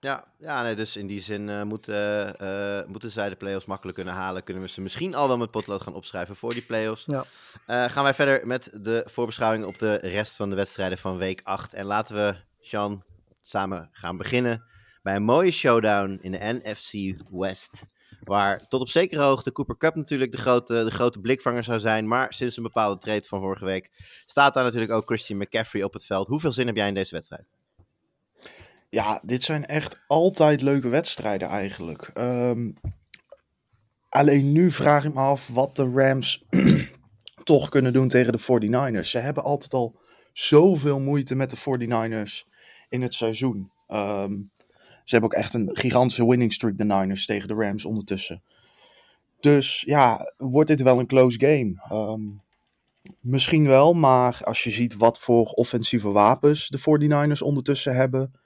Ja, 0.00 0.24
ja 0.38 0.62
nee, 0.62 0.74
dus 0.74 0.96
in 0.96 1.06
die 1.06 1.20
zin 1.20 1.48
eh, 1.48 1.62
moeten, 1.62 2.38
eh, 2.38 2.86
moeten 2.86 3.10
zij 3.10 3.28
de 3.28 3.36
play-offs 3.36 3.66
makkelijk 3.66 3.96
kunnen 3.96 4.14
halen. 4.14 4.44
Kunnen 4.44 4.62
we 4.62 4.68
ze 4.68 4.80
misschien 4.80 5.14
al 5.14 5.28
wel 5.28 5.38
met 5.38 5.50
potlood 5.50 5.82
gaan 5.82 5.94
opschrijven 5.94 6.36
voor 6.36 6.52
die 6.52 6.62
play-offs. 6.62 7.04
Ja. 7.06 7.24
Eh, 7.66 7.84
gaan 7.84 8.02
wij 8.02 8.14
verder 8.14 8.46
met 8.46 8.78
de 8.82 9.04
voorbeschouwing 9.06 9.64
op 9.64 9.78
de 9.78 9.94
rest 9.94 10.36
van 10.36 10.50
de 10.50 10.56
wedstrijden 10.56 10.98
van 10.98 11.16
week 11.16 11.40
8. 11.44 11.74
En 11.74 11.84
laten 11.84 12.14
we, 12.14 12.36
Sean, 12.60 13.04
samen 13.42 13.88
gaan 13.92 14.16
beginnen 14.16 14.64
bij 15.02 15.14
een 15.14 15.22
mooie 15.22 15.50
showdown 15.50 16.18
in 16.20 16.32
de 16.32 16.60
NFC 16.62 17.16
West. 17.30 17.72
Waar 18.20 18.68
tot 18.68 18.80
op 18.80 18.88
zekere 18.88 19.22
hoogte 19.22 19.52
Cooper 19.52 19.76
Cup 19.76 19.94
natuurlijk 19.94 20.32
de 20.32 20.38
grote, 20.38 20.84
de 20.84 20.90
grote 20.90 21.20
blikvanger 21.20 21.64
zou 21.64 21.78
zijn. 21.78 22.08
Maar 22.08 22.32
sinds 22.32 22.56
een 22.56 22.62
bepaalde 22.62 23.00
trade 23.00 23.26
van 23.26 23.40
vorige 23.40 23.64
week 23.64 23.90
staat 24.26 24.54
daar 24.54 24.64
natuurlijk 24.64 24.92
ook 24.92 25.06
Christian 25.06 25.38
McCaffrey 25.38 25.82
op 25.82 25.92
het 25.92 26.04
veld. 26.04 26.28
Hoeveel 26.28 26.52
zin 26.52 26.66
heb 26.66 26.76
jij 26.76 26.88
in 26.88 26.94
deze 26.94 27.14
wedstrijd? 27.14 27.55
Ja, 28.90 29.20
dit 29.24 29.42
zijn 29.42 29.66
echt 29.66 30.00
altijd 30.06 30.62
leuke 30.62 30.88
wedstrijden 30.88 31.48
eigenlijk. 31.48 32.10
Ehm, 32.14 32.70
alleen 34.08 34.52
nu 34.52 34.70
vraag 34.70 35.04
ik 35.04 35.14
me 35.14 35.20
af 35.20 35.48
wat 35.48 35.76
de 35.76 35.90
Rams 35.94 36.44
toch 37.44 37.68
kunnen 37.68 37.92
doen 37.92 38.08
tegen 38.08 38.32
de 38.32 38.40
49ers. 38.40 39.08
Ze 39.08 39.18
hebben 39.18 39.42
altijd 39.42 39.74
al 39.74 39.98
zoveel 40.32 41.00
moeite 41.00 41.34
met 41.34 41.50
de 41.50 41.56
49ers 41.56 42.54
in 42.88 43.02
het 43.02 43.14
seizoen. 43.14 43.70
Ehm, 43.86 44.34
ze 45.04 45.16
hebben 45.16 45.30
ook 45.30 45.36
echt 45.36 45.54
een 45.54 45.70
gigantische 45.72 46.26
winning 46.26 46.52
streak, 46.52 46.78
de 46.78 46.84
Niners, 46.84 47.26
tegen 47.26 47.48
de 47.48 47.54
Rams 47.54 47.84
ondertussen. 47.84 48.42
Dus 49.40 49.82
ja, 49.86 50.32
wordt 50.36 50.68
dit 50.68 50.82
wel 50.82 50.98
een 50.98 51.06
close 51.06 51.40
game? 51.40 51.82
Ehm, 51.88 52.22
misschien 53.20 53.66
wel, 53.66 53.94
maar 53.94 54.40
als 54.42 54.64
je 54.64 54.70
ziet 54.70 54.96
wat 54.96 55.18
voor 55.18 55.46
offensieve 55.46 56.10
wapens 56.10 56.68
de 56.68 56.78
49ers 56.78 57.42
ondertussen 57.42 57.94
hebben... 57.94 58.44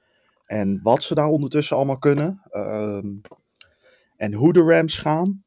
En 0.51 0.81
wat 0.83 1.03
ze 1.03 1.15
daar 1.15 1.27
ondertussen 1.27 1.77
allemaal 1.77 1.99
kunnen. 1.99 2.41
ehm, 2.51 3.07
en 4.17 4.33
hoe 4.33 4.53
de 4.53 4.63
Rams 4.63 4.99
gaan. 4.99 5.45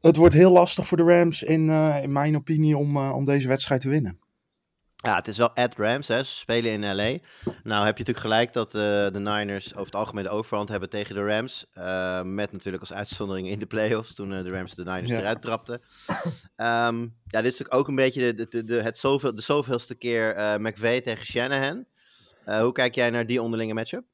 Het 0.00 0.16
wordt 0.16 0.34
heel 0.34 0.52
lastig 0.52 0.86
voor 0.86 0.96
de 0.96 1.02
Rams, 1.02 1.42
in, 1.42 1.68
eh, 1.68 2.02
in 2.02 2.12
mijn 2.12 2.36
opinie, 2.36 2.76
om, 2.76 2.96
eh, 2.96 3.14
om 3.14 3.24
deze 3.24 3.48
wedstrijd 3.48 3.80
te 3.80 3.88
winnen. 3.88 4.18
Ja, 4.96 5.16
het 5.16 5.28
is 5.28 5.36
wel 5.36 5.50
at 5.54 5.74
Rams, 5.76 6.08
hè. 6.08 6.22
Ze 6.24 6.34
spelen 6.36 6.72
in 6.72 6.80
LA. 6.94 7.18
Nou 7.62 7.84
heb 7.84 7.98
je 7.98 8.04
natuurlijk 8.04 8.18
gelijk 8.18 8.52
dat 8.52 8.74
eh, 8.74 8.80
de 8.82 9.20
Niners 9.20 9.72
over 9.72 9.84
het 9.84 9.94
algemeen 9.94 10.24
de 10.24 10.30
overhand 10.30 10.68
hebben 10.68 10.88
tegen 10.90 11.14
de 11.14 11.24
Rams. 11.26 11.66
Met 12.24 12.52
natuurlijk 12.52 12.82
als 12.82 12.92
uitzondering 12.92 13.48
in 13.48 13.58
de 13.58 13.66
playoffs, 13.66 14.14
toen 14.14 14.28
de 14.30 14.48
Rams 14.48 14.74
de 14.74 14.84
Niners 14.84 15.10
Ja. 15.10 15.18
eruit 15.18 15.42
trapten. 15.42 15.80
Ehm, 16.56 17.00
ja, 17.00 17.40
dit 17.40 17.52
is 17.52 17.58
natuurlijk 17.58 17.74
ook 17.74 17.88
een 17.88 17.94
beetje 17.94 18.34
de, 18.34 18.46
de, 18.48 18.64
de, 18.64 18.82
het 18.82 18.98
zoveel, 18.98 19.34
de 19.34 19.42
zoveelste 19.42 19.94
keer 19.94 20.34
McVay 20.60 21.00
tegen 21.00 21.24
Shanahan. 21.24 21.86
Eh, 22.44 22.60
hoe 22.60 22.72
kijk 22.72 22.94
jij 22.94 23.10
naar 23.10 23.26
die 23.26 23.42
onderlinge 23.42 23.74
matchup? 23.74 24.04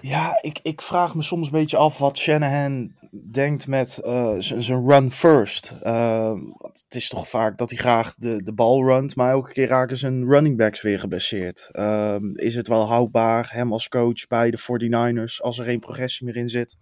Ja, 0.00 0.38
ik, 0.42 0.58
ik 0.62 0.82
vraag 0.82 1.14
me 1.14 1.22
soms 1.22 1.46
een 1.46 1.52
beetje 1.52 1.76
af 1.76 1.98
wat 1.98 2.18
Shanahan 2.18 2.92
denkt 3.30 3.66
met 3.66 3.90
z- 4.38 4.52
zijn 4.58 4.86
run 4.88 5.12
first. 5.12 5.72
Want 5.82 6.82
het 6.84 6.94
is 6.94 7.08
toch 7.08 7.28
vaak 7.28 7.58
dat 7.58 7.70
hij 7.70 7.78
graag 7.78 8.14
de, 8.14 8.42
de 8.42 8.52
bal 8.52 8.84
runt, 8.84 9.16
maar 9.16 9.30
elke 9.30 9.52
keer 9.52 9.66
raken 9.68 9.96
zijn 9.96 10.28
running 10.28 10.56
backs 10.56 10.82
weer 10.82 11.00
geblesseerd. 11.00 11.68
Ehm, 11.72 12.30
is 12.34 12.54
het 12.54 12.68
wel 12.68 12.86
houdbaar, 12.86 13.48
hem 13.52 13.72
als 13.72 13.88
coach 13.88 14.26
bij 14.28 14.50
de 14.50 14.58
49ers, 14.58 15.42
als 15.42 15.58
er 15.58 15.64
geen 15.64 15.80
progressie 15.80 16.26
meer 16.26 16.36
in 16.36 16.48
zit, 16.48 16.76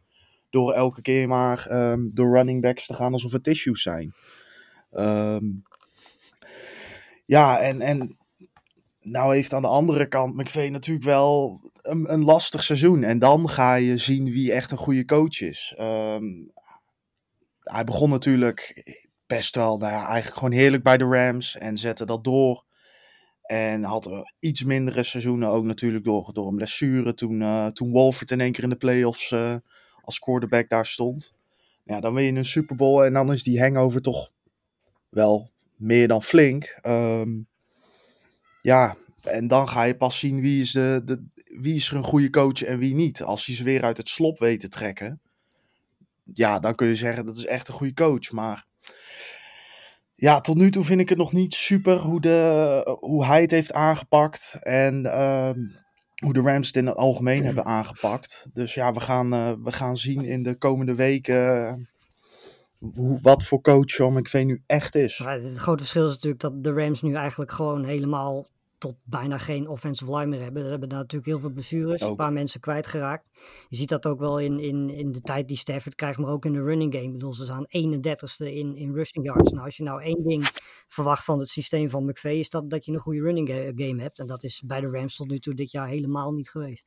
door 0.50 0.72
elke 0.72 1.02
keer 1.02 1.28
maar 1.28 1.66
ehm, 1.66 2.00
door 2.12 2.34
running 2.36 2.62
backs 2.62 2.86
te 2.86 2.94
gaan 2.94 3.12
alsof 3.12 3.32
het 3.32 3.42
tissues 3.42 3.82
zijn? 3.82 4.14
Ehm, 4.92 5.44
ja, 7.26 7.58
en, 7.60 7.80
en 7.80 8.16
nou 9.06 9.34
heeft 9.34 9.52
aan 9.52 9.62
de 9.62 9.68
andere 9.68 10.08
kant 10.08 10.36
McVay 10.36 10.68
natuurlijk 10.68 11.06
wel 11.06 11.60
een, 11.82 12.12
een 12.12 12.24
lastig 12.24 12.62
seizoen. 12.62 13.02
En 13.02 13.18
dan 13.18 13.48
ga 13.48 13.74
je 13.74 13.98
zien 13.98 14.24
wie 14.24 14.52
echt 14.52 14.70
een 14.70 14.78
goede 14.78 15.04
coach 15.04 15.40
is. 15.40 15.74
Ehm, 15.76 16.24
hij 17.60 17.84
begon 17.84 18.10
natuurlijk 18.10 18.84
best 19.26 19.54
wel, 19.54 19.78
nou 19.78 19.92
eigenlijk 19.92 20.36
gewoon 20.36 20.58
heerlijk 20.58 20.82
bij 20.82 20.96
de 20.96 21.04
Rams. 21.04 21.56
En 21.56 21.78
zette 21.78 22.06
dat 22.06 22.24
door. 22.24 22.64
En 23.42 23.82
had 23.82 24.06
er 24.06 24.34
iets 24.38 24.64
mindere 24.64 25.02
seizoenen 25.02 25.48
ook 25.48 25.64
natuurlijk 25.64 26.04
door, 26.04 26.30
door 26.32 26.48
een 26.48 26.56
blessure. 26.56 27.14
Toen, 27.14 27.42
eh, 27.42 27.66
toen 27.66 27.90
Wolford 27.90 28.30
in 28.30 28.40
één 28.40 28.52
keer 28.52 28.64
in 28.64 28.70
de 28.70 28.76
playoffs 28.76 29.30
eh 29.30 29.54
als 30.02 30.18
quarterback 30.18 30.68
daar 30.68 30.86
stond. 30.86 31.34
Ja, 31.84 32.00
dan 32.00 32.14
win 32.14 32.24
je 32.24 32.32
een 32.32 32.44
Super 32.44 32.76
Bowl 32.76 33.04
en 33.04 33.12
dan 33.12 33.32
is 33.32 33.42
die 33.42 33.60
hangover 33.60 34.02
toch 34.02 34.32
wel 35.08 35.50
meer 35.76 36.08
dan 36.08 36.22
flink. 36.22 36.78
Ehm, 36.82 37.30
ja, 38.66 38.96
en 39.22 39.48
dan 39.48 39.68
ga 39.68 39.82
je 39.82 39.96
pas 39.96 40.18
zien 40.18 40.40
wie 40.40 40.60
is, 40.60 40.72
de, 40.72 41.02
de, 41.04 41.22
wie 41.34 41.74
is 41.74 41.90
er 41.90 41.96
een 41.96 42.02
goede 42.02 42.30
coach 42.30 42.62
en 42.62 42.78
wie 42.78 42.94
niet. 42.94 43.22
Als 43.22 43.46
hij 43.46 43.54
ze 43.54 43.64
weer 43.64 43.84
uit 43.84 43.96
het 43.96 44.08
slop 44.08 44.38
weet 44.38 44.60
te 44.60 44.68
trekken, 44.68 45.20
ja, 46.34 46.58
dan 46.58 46.74
kun 46.74 46.86
je 46.86 46.96
zeggen 46.96 47.26
dat 47.26 47.36
is 47.36 47.46
echt 47.46 47.68
een 47.68 47.74
goede 47.74 47.94
coach. 47.94 48.30
Maar 48.30 48.66
ja, 50.14 50.40
tot 50.40 50.56
nu 50.56 50.70
toe 50.70 50.84
vind 50.84 51.00
ik 51.00 51.08
het 51.08 51.18
nog 51.18 51.32
niet 51.32 51.54
super 51.54 51.96
hoe, 51.96 52.20
de, 52.20 52.96
hoe 53.00 53.24
hij 53.24 53.40
het 53.40 53.50
heeft 53.50 53.72
aangepakt. 53.72 54.58
En 54.60 55.06
ehm, 55.06 55.58
hoe 56.16 56.32
de 56.32 56.40
Rams 56.40 56.66
het 56.66 56.76
in 56.76 56.86
het 56.86 56.96
algemeen 56.96 57.44
hebben 57.44 57.64
aangepakt. 57.78 58.48
Dus 58.52 58.74
ja, 58.74 58.92
we 58.92 59.00
gaan, 59.00 59.32
eh, 59.32 59.52
we 59.62 59.72
gaan 59.72 59.96
zien 59.96 60.24
in 60.24 60.42
de 60.42 60.54
komende 60.54 60.94
weken 60.94 61.88
hoe, 62.94 63.18
wat 63.22 63.44
voor 63.44 63.60
coach 63.60 63.90
Sean 63.90 64.12
McVay 64.12 64.42
nu 64.42 64.62
echt 64.66 64.94
is. 64.94 65.18
Het 65.18 65.58
grote 65.58 65.82
verschil 65.82 66.06
is 66.06 66.12
natuurlijk 66.12 66.42
dat 66.42 66.64
de 66.64 66.72
Rams 66.72 67.02
nu 67.02 67.14
eigenlijk 67.14 67.52
gewoon 67.52 67.84
helemaal 67.84 68.46
tot 68.78 68.96
bijna 69.04 69.38
geen 69.38 69.68
offensive 69.68 70.16
line 70.16 70.26
meer 70.26 70.42
hebben. 70.42 70.62
Ze 70.62 70.68
hebben 70.68 70.88
daar 70.88 70.98
natuurlijk 70.98 71.30
heel 71.30 71.40
veel 71.40 71.50
blessures, 71.50 72.00
een 72.00 72.16
paar 72.16 72.32
mensen 72.32 72.60
kwijtgeraakt. 72.60 73.24
Je 73.68 73.76
ziet 73.76 73.88
dat 73.88 74.06
ook 74.06 74.18
wel 74.18 74.38
in, 74.40 74.60
in, 74.60 74.90
in 74.90 75.12
de 75.12 75.20
tijd 75.20 75.48
die 75.48 75.56
Stafford 75.56 75.94
krijgt, 75.94 76.18
maar 76.18 76.30
ook 76.30 76.44
in 76.44 76.52
de 76.52 76.62
running 76.62 76.92
game. 76.94 77.06
Ik 77.06 77.12
bedoel, 77.12 77.32
ze 77.32 77.44
staan 77.44 77.66
31ste 77.66 78.46
in, 78.46 78.76
in 78.76 78.92
rushing 78.94 79.24
yards. 79.26 79.52
Nou, 79.52 79.64
als 79.64 79.76
je 79.76 79.82
nou 79.82 80.02
één 80.02 80.22
ding 80.24 80.44
verwacht 80.88 81.24
van 81.24 81.38
het 81.38 81.48
systeem 81.48 81.90
van 81.90 82.04
McVay, 82.04 82.38
is 82.38 82.50
dat 82.50 82.70
dat 82.70 82.84
je 82.84 82.92
een 82.92 82.98
goede 82.98 83.20
running 83.20 83.48
ga- 83.48 83.72
game 83.86 84.02
hebt. 84.02 84.18
En 84.18 84.26
dat 84.26 84.42
is 84.42 84.62
bij 84.66 84.80
de 84.80 84.90
Rams 84.90 85.16
tot 85.16 85.28
nu 85.28 85.38
toe 85.38 85.54
dit 85.54 85.70
jaar 85.70 85.88
helemaal 85.88 86.32
niet 86.32 86.50
geweest. 86.50 86.86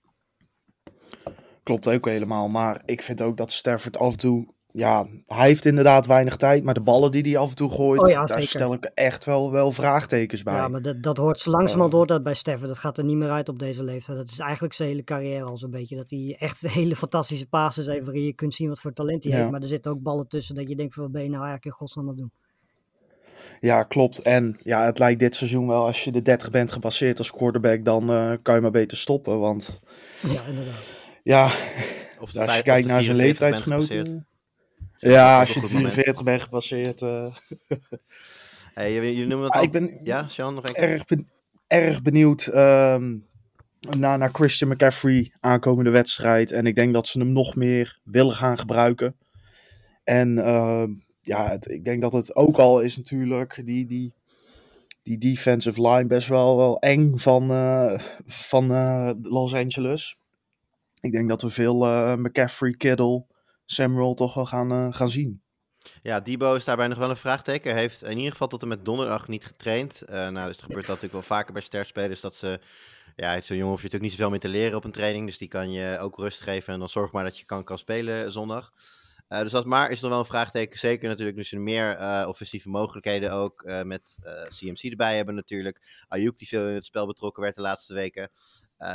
Klopt 1.63 1.87
ook 1.87 2.05
helemaal. 2.05 2.47
Maar 2.47 2.81
ik 2.85 3.01
vind 3.01 3.21
ook 3.21 3.37
dat 3.37 3.51
Stafford 3.51 3.97
af 3.97 4.11
en 4.11 4.17
toe. 4.17 4.53
Ja, 4.71 5.07
hij 5.25 5.47
heeft 5.47 5.65
inderdaad 5.65 6.05
weinig 6.05 6.35
tijd. 6.35 6.63
Maar 6.63 6.73
de 6.73 6.81
ballen 6.81 7.11
die 7.11 7.21
hij 7.21 7.37
af 7.37 7.49
en 7.49 7.55
toe 7.55 7.69
gooit. 7.69 8.01
Oh 8.01 8.09
ja, 8.09 8.17
daar 8.19 8.27
zeker. 8.27 8.43
stel 8.43 8.73
ik 8.73 8.91
echt 8.93 9.25
wel, 9.25 9.51
wel 9.51 9.71
vraagtekens 9.71 10.43
bij. 10.43 10.53
Ja, 10.53 10.67
maar 10.67 10.81
dat, 10.81 11.03
dat 11.03 11.17
hoort, 11.17 11.39
zo 11.39 11.49
langzamerhand 11.51 11.91
Eh. 11.91 11.97
hoort 11.97 12.09
dat 12.09 12.23
bij 12.23 12.33
Stafford. 12.33 12.67
Dat 12.67 12.77
gaat 12.77 12.97
er 12.97 13.03
niet 13.03 13.15
meer 13.17 13.29
uit 13.29 13.49
op 13.49 13.59
deze 13.59 13.83
leeftijd. 13.83 14.17
Dat 14.17 14.29
is 14.29 14.39
eigenlijk 14.39 14.73
zijn 14.73 14.89
hele 14.89 15.03
carrière 15.03 15.43
al 15.43 15.57
zo'n 15.57 15.69
beetje. 15.71 15.95
Dat 15.95 16.09
hij 16.09 16.35
echt 16.39 16.61
hele 16.79 16.95
fantastische 16.95 17.47
passes 17.47 17.85
heeft 17.85 18.03
waarin 18.05 18.23
je 18.23 18.33
kunt 18.33 18.53
zien 18.53 18.67
wat 18.69 18.79
voor 18.79 18.93
talent 18.93 19.23
hij 19.23 19.31
Ja. 19.33 19.37
heeft. 19.39 19.51
Maar 19.51 19.61
er 19.61 19.67
zitten 19.67 19.91
ook 19.91 20.01
ballen 20.01 20.27
tussen 20.27 20.55
dat 20.55 20.69
je 20.69 20.75
denkt 20.75 20.93
van 20.93 21.03
wat 21.03 21.11
ben 21.11 21.23
je 21.23 21.29
nou 21.29 21.43
eigenlijk 21.43 21.71
in 21.73 21.79
godsnaam 21.79 22.05
aan 22.05 22.11
het 22.11 22.19
doen. 22.19 22.31
Ja, 23.59 23.83
klopt. 23.83 24.19
En 24.21 24.57
ja, 24.63 24.85
het 24.85 24.99
lijkt 24.99 25.19
dit 25.19 25.35
seizoen 25.35 25.67
wel. 25.67 25.85
Als 25.85 26.03
je 26.03 26.11
de 26.11 26.21
30 26.21 26.49
bent 26.51 26.71
gepasseerd 26.71 27.17
als 27.17 27.31
quarterback. 27.31 27.85
Dan 27.85 28.09
eh, 28.11 28.31
kan 28.41 28.55
je 28.55 28.61
maar 28.61 28.71
beter 28.71 28.97
stoppen. 28.97 29.39
Want 29.39 29.79
Ja, 30.21 30.45
inderdaad. 30.47 30.79
ja, 31.23 31.51
Of 32.19 32.31
de 32.31 32.41
als 32.41 32.55
je 32.55 32.63
kijkt 32.63 32.87
naar 32.87 33.03
zijn 33.03 33.15
44 33.15 33.65
bent 33.65 33.79
leeftijdsgenoten. 33.79 34.27
Ja, 34.99 35.39
als 35.39 35.53
je 35.53 35.55
op 35.55 35.61
de 35.61 35.67
een 35.67 35.73
goed 35.73 35.93
moment. 35.93 35.93
44 35.93 36.23
bent 36.23 36.41
gepasseerd. 36.41 37.01
eh, 37.01 37.35
Hey, 38.73 38.93
jullie 38.93 39.11
jullie 39.13 39.27
noemen 39.27 39.45
het 39.45 39.53
Ah, 39.53 39.59
al... 39.59 39.65
ik 39.65 39.71
ben 39.71 39.99
Ja, 40.03 40.27
Sean, 40.27 40.53
nog 40.53 40.65
erg, 40.65 41.05
ben- 41.05 41.29
erg 41.67 42.01
benieuwd 42.01 42.45
ehm, 42.47 43.17
naar, 43.97 44.17
naar 44.17 44.29
Christian 44.31 44.69
McCaffrey 44.69 45.33
aankomende 45.39 45.89
wedstrijd. 45.89 46.51
En 46.51 46.65
ik 46.65 46.75
denk 46.75 46.93
dat 46.93 47.07
ze 47.07 47.19
hem 47.19 47.31
nog 47.31 47.55
meer 47.55 47.99
willen 48.03 48.33
gaan 48.33 48.57
gebruiken. 48.57 49.15
En 50.03 50.37
ehm, 50.45 50.91
ja, 51.21 51.49
het, 51.49 51.69
ik 51.71 51.85
denk 51.85 52.01
dat 52.01 52.13
het 52.13 52.35
ook 52.35 52.57
al 52.57 52.81
is 52.81 52.97
natuurlijk 52.97 53.61
die, 53.65 53.85
die, 53.85 54.13
die 55.03 55.17
defensive 55.17 55.87
line 55.87 56.05
best 56.07 56.27
wel, 56.27 56.57
wel 56.57 56.79
eng 56.79 57.17
van, 57.17 57.51
eh, 57.51 57.99
van 58.25 58.71
eh, 58.73 59.11
Los 59.21 59.53
Angeles. 59.53 60.17
Ik 61.01 61.11
denk 61.11 61.27
dat 61.27 61.41
we 61.41 61.49
veel 61.49 61.75
McCaffrey, 62.17 62.71
Kittle, 62.71 63.25
Samuel 63.71 64.13
toch 64.13 64.33
wel 64.33 64.45
gaan, 64.45 64.71
eh, 64.71 64.87
gaan 64.93 65.09
zien. 65.09 65.41
Ja, 66.01 66.19
Debo 66.19 66.55
is 66.55 66.63
daarbij 66.63 66.87
nog 66.87 66.97
wel 66.97 67.09
een 67.09 67.17
vraagteken. 67.17 67.71
Hij 67.71 67.79
heeft 67.79 68.03
in 68.03 68.17
ieder 68.17 68.31
geval 68.31 68.47
tot 68.47 68.61
en 68.61 68.67
met 68.67 68.85
donderdag 68.85 69.27
niet 69.27 69.45
getraind. 69.45 70.01
Eh, 70.01 70.27
nou, 70.27 70.47
dus 70.47 70.57
er 70.57 70.63
gebeurt 70.63 70.85
dat 70.85 70.95
natuurlijk 70.95 71.13
wel 71.13 71.37
vaker 71.37 71.53
bij 71.53 71.61
sterspelers. 71.61 72.21
Dat 72.21 72.35
ze, 72.35 72.59
ja, 73.15 73.41
zo'n 73.41 73.57
jongen 73.57 73.71
hoef 73.71 73.81
je 73.81 73.83
natuurlijk 73.83 74.01
niet 74.01 74.11
zoveel 74.11 74.29
meer 74.29 74.39
te 74.39 74.47
leren 74.47 74.77
op 74.77 74.83
een 74.83 74.91
training. 74.91 75.25
Dus 75.25 75.37
die 75.37 75.47
kan 75.47 75.71
je 75.71 75.97
ook 75.99 76.17
rust 76.17 76.41
geven. 76.41 76.73
En 76.73 76.79
dan 76.79 76.89
zorg 76.89 77.11
maar 77.11 77.23
dat 77.23 77.37
je 77.37 77.45
kan, 77.45 77.63
kan 77.63 77.77
spelen 77.77 78.31
zondag. 78.31 78.73
Eh, 79.27 79.39
dus 79.39 79.51
dat 79.51 79.65
maar 79.65 79.91
is 79.91 80.01
nog 80.01 80.09
wel 80.09 80.19
een 80.19 80.25
vraagteken. 80.25 80.79
Zeker 80.79 81.09
natuurlijk 81.09 81.37
nu 81.37 81.43
ze 81.43 81.59
meer 81.59 82.27
offensieve 82.27 82.69
mogelijkheden 82.69 83.31
ook 83.31 83.63
met 83.83 84.17
CMC 84.47 84.79
erbij 84.79 85.15
hebben 85.15 85.35
natuurlijk. 85.35 86.05
Ayuk 86.07 86.37
die 86.37 86.47
veel 86.47 86.67
in 86.67 86.73
het 86.73 86.85
spel 86.85 87.07
betrokken 87.07 87.43
werd 87.43 87.55
de 87.55 87.61
laatste 87.61 87.93
weken. 87.93 88.31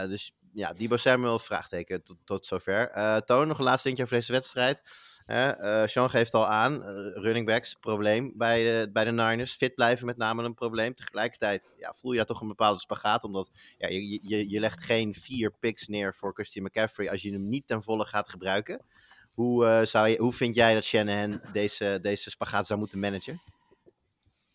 Dus 0.08 0.34
ja, 0.54 0.72
Debo 0.72 0.96
Samuel, 0.96 1.38
vraagteken 1.38 2.02
tot, 2.02 2.16
tot 2.24 2.46
zover. 2.46 2.90
Eh 2.90 3.16
Toon, 3.16 3.48
nog 3.48 3.58
een 3.58 3.64
laatste 3.64 3.82
dingetje 3.82 4.04
over 4.04 4.16
deze 4.16 4.32
wedstrijd. 4.32 4.82
Hè, 5.24 5.50
eh, 5.50 5.88
Sean 5.88 6.10
geeft 6.10 6.34
al 6.34 6.46
aan, 6.46 6.82
eh, 6.82 7.22
running 7.22 7.46
backs, 7.46 7.74
probleem 7.74 8.32
bij 8.36 8.62
de, 8.62 8.90
bij 8.92 9.04
de 9.04 9.10
Niners. 9.10 9.52
Fit 9.52 9.74
blijven 9.74 10.06
met 10.06 10.16
name 10.16 10.42
een 10.42 10.54
probleem. 10.54 10.94
Tegelijkertijd 10.94 11.70
ja, 11.76 11.94
voel 11.96 12.10
je 12.10 12.16
daar 12.16 12.26
toch 12.26 12.40
een 12.40 12.48
bepaalde 12.48 12.80
spagaat. 12.80 13.24
Omdat 13.24 13.50
ja, 13.78 13.88
je, 13.88 14.20
je, 14.22 14.50
je 14.50 14.60
legt 14.60 14.82
geen 14.82 15.14
vier 15.14 15.52
picks 15.60 15.88
neer 15.88 16.14
voor 16.14 16.32
Christian 16.32 16.64
McCaffrey 16.64 17.10
als 17.10 17.22
je 17.22 17.32
hem 17.32 17.48
niet 17.48 17.66
ten 17.66 17.82
volle 17.82 18.06
gaat 18.06 18.28
gebruiken. 18.28 18.84
Hoe, 19.32 19.82
zou 19.86 20.08
je, 20.08 20.16
hoe 20.18 20.32
vind 20.32 20.54
jij 20.54 20.74
dat 20.74 20.84
Shanahan 20.84 21.40
deze, 21.52 21.98
deze 22.02 22.30
spagaat 22.30 22.66
zou 22.66 22.78
moeten 22.78 22.98
managen? 22.98 23.42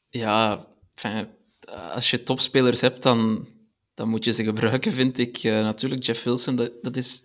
Ja, 0.09 0.65
als 1.91 2.09
je 2.09 2.23
topspelers 2.23 2.81
hebt, 2.81 3.03
dan, 3.03 3.47
dan 3.99 4.09
moet 4.09 4.25
je 4.25 4.31
ze 4.31 4.43
gebruiken, 4.43 4.91
vind 4.91 5.17
ik. 5.17 5.37
Eh, 5.37 5.61
natuurlijk, 5.61 6.03
Jeff 6.03 6.23
Wilson, 6.23 6.55
dat, 6.55 6.71
dat, 6.81 6.97
is, 6.97 7.23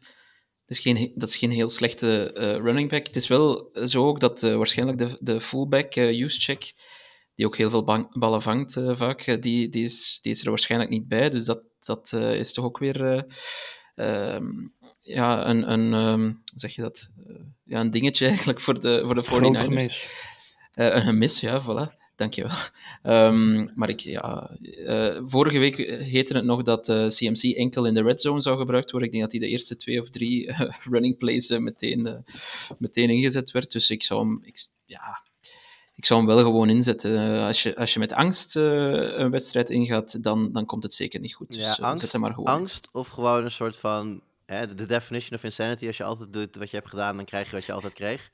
dat, 0.66 0.76
is 0.76 0.78
geen, 0.78 1.12
dat 1.14 1.28
is 1.28 1.36
geen 1.36 1.50
heel 1.50 1.68
slechte 1.68 2.32
eh, 2.32 2.56
running 2.56 2.90
back. 2.90 3.06
Het 3.06 3.16
is 3.16 3.28
wel 3.28 3.70
zo 3.84 4.06
ook 4.06 4.20
dat 4.20 4.42
eh, 4.42 4.56
waarschijnlijk 4.56 4.98
de, 4.98 5.16
de 5.20 5.40
fullback, 5.40 5.96
uh, 5.96 6.28
die 7.34 7.46
ook 7.46 7.56
heel 7.56 7.70
veel 7.70 7.84
bang, 7.84 8.18
ballen 8.18 8.42
vangt 8.42 8.80
vaak, 8.88 9.42
die, 9.42 9.68
die, 9.68 9.84
is, 9.84 10.18
die 10.22 10.32
is 10.32 10.42
er 10.42 10.48
waarschijnlijk 10.48 10.90
niet 10.90 11.08
bij. 11.08 11.28
Dus 11.28 11.44
dat, 11.44 11.62
dat 11.80 12.12
is 12.12 12.52
toch 12.52 12.64
ook 12.64 12.78
weer 12.78 13.26
eh, 13.94 14.34
ehm, 14.34 14.46
ja, 15.00 15.48
een, 15.48 15.72
een, 15.72 15.92
um, 15.92 16.22
hoe 16.24 16.60
zeg 16.60 16.74
je 16.74 16.82
dat? 16.82 17.08
Uh, 17.28 17.36
ja, 17.64 17.80
een 17.80 17.90
dingetje 17.90 18.26
eigenlijk 18.26 18.60
voor 18.60 18.80
de, 18.80 19.02
voor 19.04 19.14
de 19.14 19.24
49ers. 19.24 19.26
Groot 19.26 19.60
gemis. 19.60 20.08
Uh, 20.74 20.94
een 20.94 21.02
gemis, 21.02 21.40
ja, 21.40 21.62
voilà. 21.62 22.03
Dankjewel. 22.16 22.56
Um, 23.02 23.70
maar 23.74 23.88
ik, 23.88 24.00
ja, 24.00 24.50
uh, 24.60 25.20
vorige 25.24 25.58
week 25.58 25.76
heette 26.02 26.34
het 26.34 26.44
nog 26.44 26.62
dat 26.62 26.88
uh, 26.88 27.06
CMC 27.06 27.42
enkel 27.42 27.86
in 27.86 27.94
de 27.94 28.02
red 28.02 28.20
zone 28.20 28.40
zou 28.40 28.58
gebruikt 28.58 28.90
worden. 28.90 29.08
Ik 29.08 29.14
denk 29.14 29.24
dat 29.24 29.40
hij 29.40 29.48
de 29.48 29.52
eerste 29.52 29.76
twee 29.76 30.00
of 30.00 30.10
drie 30.10 30.46
uh, 30.46 30.60
running 30.90 31.18
plays 31.18 31.48
meteen, 31.48 32.24
meteen 32.78 33.10
ingezet 33.10 33.50
werd. 33.50 33.72
Dus 33.72 33.90
ik 33.90 34.02
zou 34.02 34.20
hem, 34.20 34.40
ik, 34.42 34.56
ja, 34.84 35.22
ik 35.94 36.04
zou 36.04 36.20
hem 36.20 36.28
wel 36.28 36.38
gewoon 36.38 36.68
inzetten. 36.68 37.40
als, 37.46 37.62
je, 37.62 37.76
als 37.76 37.92
je 37.92 37.98
met 37.98 38.12
angst 38.12 38.56
een 38.56 39.30
wedstrijd 39.30 39.70
ingaat, 39.70 40.22
dan, 40.22 40.52
dan 40.52 40.66
komt 40.66 40.82
het 40.82 40.94
zeker 40.94 41.20
niet 41.20 41.34
goed. 41.34 41.52
Dus 41.52 41.76
ja, 41.76 41.76
angst, 41.80 42.00
zet 42.00 42.12
hem 42.12 42.20
maar 42.20 42.34
gewoon. 42.34 42.54
Angst 42.54 42.88
of 42.92 43.08
gewoon 43.08 43.44
een 43.44 43.50
soort 43.50 43.76
van 43.76 44.22
de 44.46 44.86
definition 44.86 45.38
of 45.38 45.44
insanity. 45.44 45.86
Als 45.86 45.96
je 45.96 46.04
altijd 46.04 46.32
doet 46.32 46.56
wat 46.56 46.70
je 46.70 46.76
hebt 46.76 46.88
gedaan, 46.88 47.16
dan 47.16 47.24
krijg 47.24 47.50
je 47.50 47.56
wat 47.56 47.64
je 47.64 47.72
altijd 47.72 47.92
kreeg. 47.92 48.30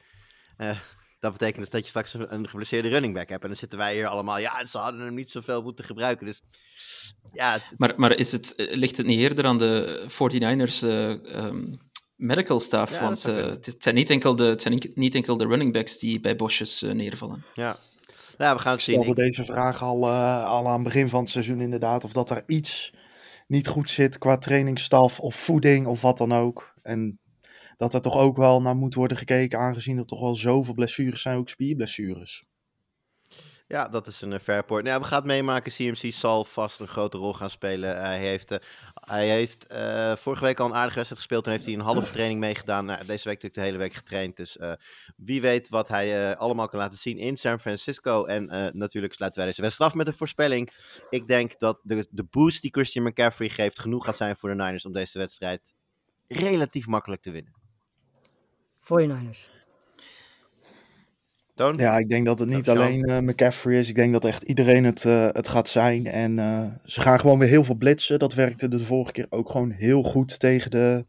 Dat 1.21 1.33
betekent 1.33 1.61
dus 1.61 1.71
dat 1.71 1.83
je 1.83 1.89
straks 1.89 2.15
een 2.15 2.49
geblesseerde 2.49 2.89
running 2.89 3.15
back 3.15 3.29
hebt. 3.29 3.43
En 3.43 3.49
dan 3.49 3.57
zitten 3.57 3.79
wij 3.79 3.95
hier 3.95 4.07
allemaal, 4.07 4.39
ja, 4.39 4.67
ze 4.67 4.79
hadden 4.79 5.01
hem 5.01 5.15
niet 5.15 5.31
zoveel 5.31 5.63
moeten 5.63 5.85
gebruiken. 5.85 6.27
Dus 6.27 6.43
ja. 7.33 7.61
Maar, 7.77 7.93
maar 7.97 8.13
is 8.17 8.33
het, 8.33 8.53
ligt 8.57 8.97
het 8.97 9.07
niet 9.07 9.19
eerder 9.19 9.45
aan 9.45 9.59
de 9.59 10.05
49ers 10.09 10.87
uh, 10.87 11.45
um, 11.45 11.79
medical 12.17 12.61
staff? 12.61 12.93
Ja, 12.93 13.01
Want 13.01 13.29
uh, 13.29 13.37
het, 13.37 13.77
zijn 13.79 13.95
niet 13.95 14.11
enkel 14.11 14.37
de, 14.37 14.45
het 14.45 14.63
zijn 14.63 14.93
niet 14.95 15.15
enkel 15.15 15.37
de 15.37 15.47
running 15.47 15.73
backs 15.73 15.99
die 15.99 16.21
bij 16.21 16.37
bosjes 16.37 16.83
uh, 16.83 16.93
neervallen. 16.93 17.45
Ja. 17.55 17.77
ja, 18.39 18.55
we 18.55 18.61
gaan 18.61 18.73
het 18.73 18.81
Ik 18.81 18.95
stelde 18.95 19.05
zien. 19.05 19.15
deze 19.15 19.45
vraag 19.45 19.83
al, 19.83 20.09
uh, 20.09 20.45
al 20.45 20.67
aan 20.67 20.75
het 20.75 20.83
begin 20.83 21.09
van 21.09 21.21
het 21.21 21.31
seizoen 21.31 21.61
inderdaad. 21.61 22.05
Of 22.05 22.13
dat 22.13 22.31
er 22.31 22.43
iets 22.47 22.93
niet 23.47 23.69
goed 23.69 23.91
zit 23.91 24.19
qua 24.19 24.39
trainingsstaf 24.39 25.21
of 25.21 25.35
voeding 25.35 25.87
of 25.87 26.03
wat 26.03 26.19
dan 26.19 26.33
ook. 26.33 26.75
En 26.83 27.20
dat 27.81 27.95
er 27.95 28.01
toch 28.01 28.17
ook 28.17 28.37
wel 28.37 28.63
naar 28.63 28.77
moet 28.77 28.95
worden 28.95 29.17
gekeken, 29.17 29.59
aangezien 29.59 29.99
er 29.99 30.07
toch 30.07 30.21
wel 30.21 30.35
zoveel 30.35 30.75
blessures 30.75 31.23
zijn, 31.23 31.39
ook 31.39 31.49
spierblessures. 31.49 32.45
Ja, 33.67 33.89
dat 33.89 34.07
is 34.07 34.21
een 34.21 34.41
fair 34.41 34.65
point. 34.65 34.85
Nou, 34.85 35.01
we 35.01 35.07
gaan 35.07 35.19
het 35.19 35.27
meemaken. 35.27 35.73
CMC 35.73 36.13
zal 36.13 36.45
vast 36.45 36.81
een 36.81 36.89
grote 36.89 37.17
rol 37.17 37.35
gaan 37.35 37.51
spelen. 37.51 38.01
Hij 38.01 38.19
heeft, 38.19 38.53
uh, 38.53 38.59
hij 38.95 39.29
heeft 39.29 39.73
uh, 39.73 40.17
vorige 40.17 40.45
week 40.45 40.61
al 40.61 40.67
een 40.67 40.75
aardige 40.75 40.95
wedstrijd 40.95 41.21
gespeeld. 41.21 41.45
Toen 41.45 41.53
heeft 41.53 41.65
hij 41.65 41.75
een 41.75 41.81
halve 41.81 42.13
training 42.13 42.41
meegedaan. 42.41 42.85
Nou, 42.85 42.99
deze 42.99 43.29
week 43.29 43.43
natuurlijk 43.43 43.55
de 43.55 43.61
hele 43.61 43.79
week 43.79 43.95
getraind. 43.95 44.37
Dus 44.37 44.59
wie 45.17 45.41
weet 45.41 45.69
wat 45.69 45.89
hij 45.89 46.37
allemaal 46.37 46.69
kan 46.69 46.79
laten 46.79 46.99
zien 46.99 47.19
in 47.19 47.37
San 47.37 47.61
Francisco. 47.61 48.25
En 48.25 48.45
natuurlijk 48.77 49.15
sluiten 49.15 49.41
wij 49.41 49.49
deze 49.51 49.63
wedstrijd 49.63 49.91
af 49.91 49.97
met 49.97 50.07
een 50.07 50.15
voorspelling. 50.15 50.71
Ik 51.11 51.27
denk 51.27 51.59
dat 51.59 51.81
de, 51.83 52.07
de 52.11 52.25
boost 52.25 52.63
die 52.63 52.71
Christian 52.71 53.05
McCaffrey 53.05 53.49
geeft 53.49 53.81
genoeg 53.81 54.05
gaat 54.05 54.17
zijn 54.17 54.37
voor 54.37 54.49
de 54.49 54.55
Niners 54.55 54.85
om 54.87 54.93
deze 54.93 55.19
wedstrijd 55.19 55.75
relatief 56.27 56.87
makkelijk 56.87 57.23
te 57.23 57.31
winnen. 57.31 57.60
49ers. 58.91 59.49
Toon? 61.55 61.77
Ja, 61.77 61.97
ik 61.99 62.09
denk 62.09 62.27
dat 62.27 62.39
het 62.39 62.49
niet 62.49 62.65
Dat 62.65 62.77
alleen 62.77 63.09
uh, 63.09 63.19
McCaffrey 63.19 63.79
is. 63.79 63.89
Ik 63.89 63.95
denk 63.95 64.13
dat 64.13 64.25
echt 64.25 64.43
iedereen 64.43 64.85
het, 64.85 65.05
uh, 65.05 65.29
het 65.31 65.49
gaat 65.49 65.69
zijn. 65.69 66.07
En 66.07 66.39
uh, 66.39 66.67
ze 66.85 67.01
gaan 67.01 67.21
gewoon 67.21 67.39
weer 67.39 67.49
heel 67.49 67.65
veel 67.65 67.75
blitsen. 67.75 68.19
Dat 68.19 68.35
werkte 68.35 68.69
de 68.69 68.79
vorige 68.79 69.13
keer 69.13 69.27
ook 69.31 69.51
gewoon 69.51 69.71
heel 69.71 70.03
goed 70.03 70.41
tegen 70.41 70.71
de... 70.71 71.07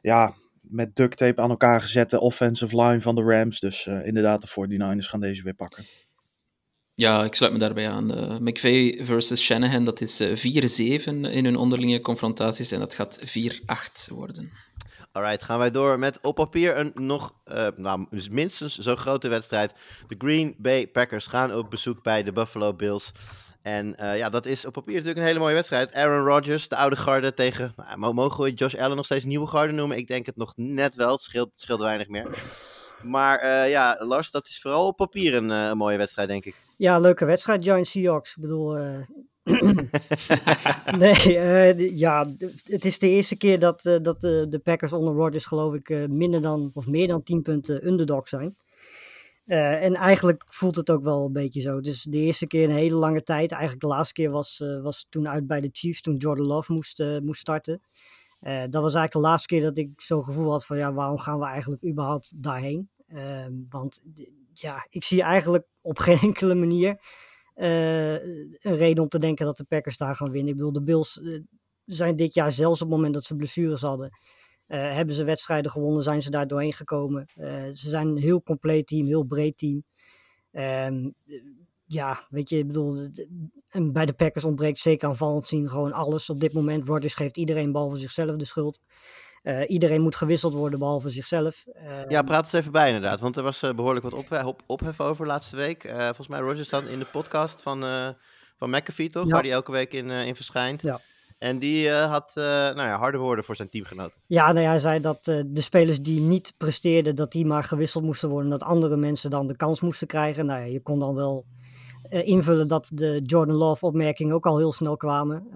Ja, 0.00 0.34
met 0.60 0.96
duct 0.96 1.16
tape 1.16 1.40
aan 1.40 1.50
elkaar 1.50 1.80
gezette 1.80 2.20
offensive 2.20 2.82
line 2.82 3.00
van 3.00 3.14
de 3.14 3.22
Rams. 3.22 3.60
Dus 3.60 3.86
inderdaad, 3.86 4.40
de 4.40 4.48
49ers 4.48 5.08
gaan 5.08 5.20
deze 5.20 5.42
weer 5.42 5.54
pakken. 5.54 5.84
Ja, 6.94 7.24
ik 7.24 7.34
sluit 7.34 7.52
me 7.52 7.58
daarbij 7.58 7.88
aan. 7.88 8.18
Uh, 8.18 8.38
McVay 8.38 9.04
versus 9.04 9.42
Shanahan, 9.42 9.84
dat 9.84 10.00
is 10.00 10.20
uh, 10.20 11.00
4-7 11.00 11.04
in 11.06 11.44
hun 11.44 11.56
onderlinge 11.56 12.00
confrontaties 12.00 12.72
en 12.72 12.78
dat 12.78 12.94
gaat 12.94 13.20
4-8 13.20 14.08
worden. 14.08 14.52
Alright, 15.12 15.42
gaan 15.42 15.58
wij 15.58 15.70
door 15.70 15.98
met 15.98 16.18
op 16.20 16.34
papier 16.34 16.78
een 16.78 16.92
nog, 16.94 17.34
uh, 17.54 17.66
nou, 17.76 18.06
minstens 18.30 18.78
zo 18.78 18.96
grote 18.96 19.28
wedstrijd. 19.28 19.72
De 20.08 20.14
Green 20.18 20.54
Bay 20.58 20.86
Packers 20.86 21.26
gaan 21.26 21.54
op 21.54 21.70
bezoek 21.70 22.02
bij 22.02 22.22
de 22.22 22.32
Buffalo 22.32 22.74
Bills. 22.74 23.12
En 23.62 23.96
uh, 24.00 24.16
ja, 24.16 24.28
dat 24.30 24.46
is 24.46 24.64
op 24.64 24.72
papier 24.72 24.94
natuurlijk 24.94 25.20
een 25.20 25.26
hele 25.26 25.38
mooie 25.38 25.54
wedstrijd. 25.54 25.92
Aaron 25.94 26.26
Rodgers, 26.26 26.68
de 26.68 26.76
oude 26.76 26.96
garde, 26.96 27.34
tegen, 27.34 27.74
nou, 27.96 28.14
mogen 28.14 28.44
we 28.44 28.52
Josh 28.52 28.74
Allen 28.74 28.96
nog 28.96 29.04
steeds 29.04 29.24
nieuwe 29.24 29.46
garde 29.46 29.72
noemen? 29.72 29.96
Ik 29.96 30.06
denk 30.06 30.26
het 30.26 30.36
nog 30.36 30.52
net 30.56 30.94
wel, 30.94 31.12
het 31.12 31.22
scheelt, 31.22 31.80
weinig 31.80 32.08
meer. 32.08 32.38
Maar 33.02 33.44
uh, 33.44 33.70
ja, 33.70 33.96
Lars, 33.98 34.30
dat 34.30 34.48
is 34.48 34.60
vooral 34.60 34.86
op 34.86 34.96
papier 34.96 35.34
een, 35.34 35.76
mooie 35.76 35.96
wedstrijd, 35.96 36.28
denk 36.28 36.44
ik. 36.44 36.56
Ja, 36.76 36.98
leuke 36.98 37.24
wedstrijd, 37.24 37.64
Giants 37.64 37.90
Seahawks. 37.90 38.36
Ik 38.36 38.42
bedoel, 38.42 38.76
nee, 40.98 41.26
uh, 41.26 41.98
ja, 41.98 42.26
het 42.64 42.84
is 42.84 42.98
de 42.98 43.08
eerste 43.08 43.36
keer 43.36 43.58
dat, 43.58 43.84
uh, 43.84 43.96
dat 44.02 44.24
uh, 44.24 44.42
de 44.48 44.60
Packers 44.62 44.92
onder 44.92 45.14
Rodgers 45.14 45.44
geloof 45.44 45.74
ik 45.74 46.08
minder 46.08 46.42
dan, 46.42 46.70
of 46.74 46.86
meer 46.86 47.08
dan 47.08 47.22
10 47.22 47.42
punten 47.42 47.86
underdog 47.86 48.28
zijn. 48.28 48.56
en 49.44 49.94
eigenlijk 49.94 50.44
voelt 50.46 50.76
het 50.76 50.90
ook 50.90 51.02
wel 51.02 51.24
een 51.24 51.32
beetje 51.32 51.60
zo. 51.60 51.80
Dus 51.80 52.02
de 52.02 52.18
eerste 52.18 52.46
keer 52.46 52.62
in 52.62 52.70
een 52.70 52.76
hele 52.76 52.94
lange 52.94 53.22
tijd, 53.22 53.50
eigenlijk 53.50 53.80
de 53.80 53.86
laatste 53.86 54.14
keer 54.14 54.30
was, 54.30 54.62
was 54.82 55.06
toen 55.08 55.28
uit 55.28 55.46
bij 55.46 55.60
de 55.60 55.68
Chiefs, 55.72 56.00
toen 56.00 56.16
Jordan 56.16 56.46
Love 56.46 56.72
moest, 56.72 57.04
moest 57.22 57.40
starten. 57.40 57.80
dat 58.40 58.82
was 58.82 58.94
eigenlijk 58.94 59.12
de 59.12 59.18
laatste 59.18 59.48
keer 59.48 59.62
dat 59.62 59.76
ik 59.76 59.90
zo'n 59.96 60.24
gevoel 60.24 60.50
had 60.50 60.66
van 60.66 60.76
ja, 60.76 60.92
waarom 60.92 61.18
gaan 61.18 61.38
we 61.38 61.46
eigenlijk 61.46 61.84
überhaupt 61.84 62.42
daarheen? 62.42 62.90
Ehm, 63.08 63.52
want 63.68 64.00
ja, 64.52 64.86
ik 64.90 65.04
zie 65.04 65.22
eigenlijk 65.22 65.66
op 65.80 65.98
geen 65.98 66.18
enkele 66.28 66.54
manier 66.54 67.00
uh, 67.56 68.12
een 68.12 68.76
reden 68.76 69.02
om 69.02 69.08
te 69.08 69.18
denken 69.18 69.46
dat 69.46 69.56
de 69.56 69.64
Packers 69.64 69.96
daar 69.96 70.16
gaan 70.16 70.30
winnen. 70.30 70.50
Ik 70.50 70.56
bedoel, 70.56 70.72
de 70.72 70.82
Bills 70.82 71.16
uh, 71.22 71.40
zijn 71.84 72.16
dit 72.16 72.34
jaar 72.34 72.52
zelfs 72.52 72.82
op 72.82 72.88
het 72.88 72.96
moment 72.96 73.14
dat 73.14 73.24
ze 73.24 73.36
blessures 73.36 73.80
hadden, 73.80 74.08
uh, 74.68 74.94
hebben 74.94 75.14
ze 75.14 75.24
wedstrijden 75.24 75.70
gewonnen, 75.70 76.02
zijn 76.02 76.22
ze 76.22 76.30
daar 76.30 76.46
doorheen 76.46 76.72
gekomen. 76.72 77.26
ze 77.74 77.88
zijn 77.88 78.08
een 78.08 78.18
heel 78.18 78.42
compleet 78.42 78.86
team, 78.86 79.06
heel 79.06 79.24
breed 79.24 79.58
team. 79.58 79.84
Um, 80.52 81.14
ja, 81.92 82.26
weet 82.30 82.48
je, 82.48 82.58
ik 82.58 82.66
bedoel, 82.66 83.08
en 83.68 83.92
bij 83.92 84.06
de 84.06 84.12
Packers 84.12 84.44
ontbreekt 84.44 84.78
zeker 84.78 85.08
aanvallend 85.08 85.46
zien 85.46 85.68
gewoon 85.68 85.92
alles. 85.92 86.30
Op 86.30 86.40
dit 86.40 86.52
moment, 86.52 86.88
Rodgers 86.88 87.14
geeft 87.14 87.36
iedereen 87.36 87.72
behalve 87.72 87.96
zichzelf 87.96 88.36
de 88.36 88.44
schuld. 88.44 88.80
Uh, 89.42 89.60
iedereen 89.66 90.00
moet 90.00 90.16
gewisseld 90.16 90.54
worden 90.54 90.78
behalve 90.78 91.10
zichzelf. 91.10 91.64
Uh, 91.66 92.08
ja, 92.08 92.22
praat 92.22 92.44
eens 92.44 92.52
even 92.52 92.72
bij 92.72 92.86
inderdaad. 92.86 93.20
Want 93.20 93.36
er 93.36 93.42
was 93.42 93.62
uh, 93.62 93.74
behoorlijk 93.74 94.04
wat 94.04 94.14
op, 94.14 94.42
op, 94.44 94.62
ophef 94.66 95.00
over 95.00 95.26
laatste 95.26 95.56
week. 95.56 95.82
volgens 95.88 96.28
mij 96.28 96.40
Rogers 96.40 96.68
dan 96.68 96.88
in 96.88 96.98
de 96.98 97.04
podcast 97.04 97.62
van, 97.62 97.84
van 98.56 98.70
McAfee, 98.70 99.10
toch? 99.10 99.24
Ja. 99.24 99.30
Waar 99.30 99.42
hij 99.42 99.52
elke 99.52 99.72
week 99.72 99.92
in, 99.92 100.10
in 100.10 100.36
verschijnt. 100.36 100.82
Ja. 100.82 101.00
En 101.38 101.58
die 101.58 101.90
had 101.90 102.32
nou 102.34 102.76
ja, 102.76 102.98
harde 102.98 103.18
woorden 103.18 103.44
voor 103.44 103.56
zijn 103.56 103.68
teamgenoot. 103.68 104.18
Ja, 104.26 104.52
nou 104.52 104.64
ja, 104.64 104.70
hij 104.70 104.80
zei 104.80 105.00
dat 105.00 105.24
de 105.24 105.60
spelers 105.60 106.00
die 106.00 106.20
niet 106.20 106.54
presteerden, 106.56 107.14
dat 107.14 107.32
die 107.32 107.46
maar 107.46 107.64
gewisseld 107.64 108.04
moesten 108.04 108.28
worden. 108.28 108.50
Dat 108.50 108.62
andere 108.62 108.96
mensen 108.96 109.30
dan 109.30 109.46
de 109.46 109.56
kans 109.56 109.80
moesten 109.80 110.06
krijgen. 110.06 110.46
Nou 110.46 110.60
ja, 110.60 110.66
je 110.66 110.82
kon 110.82 110.98
dan 110.98 111.14
wel 111.14 111.46
invullen 112.08 112.68
dat 112.68 112.90
de 112.92 113.20
Jordan 113.22 113.56
Love 113.56 113.86
opmerkingen 113.86 114.34
ook 114.34 114.46
al 114.46 114.58
heel 114.58 114.72
snel 114.72 114.96
kwamen. 114.96 115.46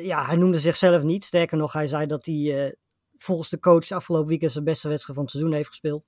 Ja, 0.00 0.26
hij 0.26 0.36
noemde 0.36 0.58
zichzelf 0.58 1.02
niet. 1.02 1.24
Sterker 1.24 1.56
nog, 1.56 1.72
hij 1.72 1.86
zei 1.86 2.06
dat 2.06 2.26
hij 2.26 2.34
uh, 2.34 2.72
volgens 3.16 3.48
de 3.48 3.58
coach 3.58 3.90
afgelopen 3.90 4.28
weekend 4.28 4.52
zijn 4.52 4.64
beste 4.64 4.88
wedstrijd 4.88 5.16
van 5.18 5.26
het 5.26 5.34
seizoen 5.34 5.54
heeft 5.54 5.68
gespeeld. 5.68 6.04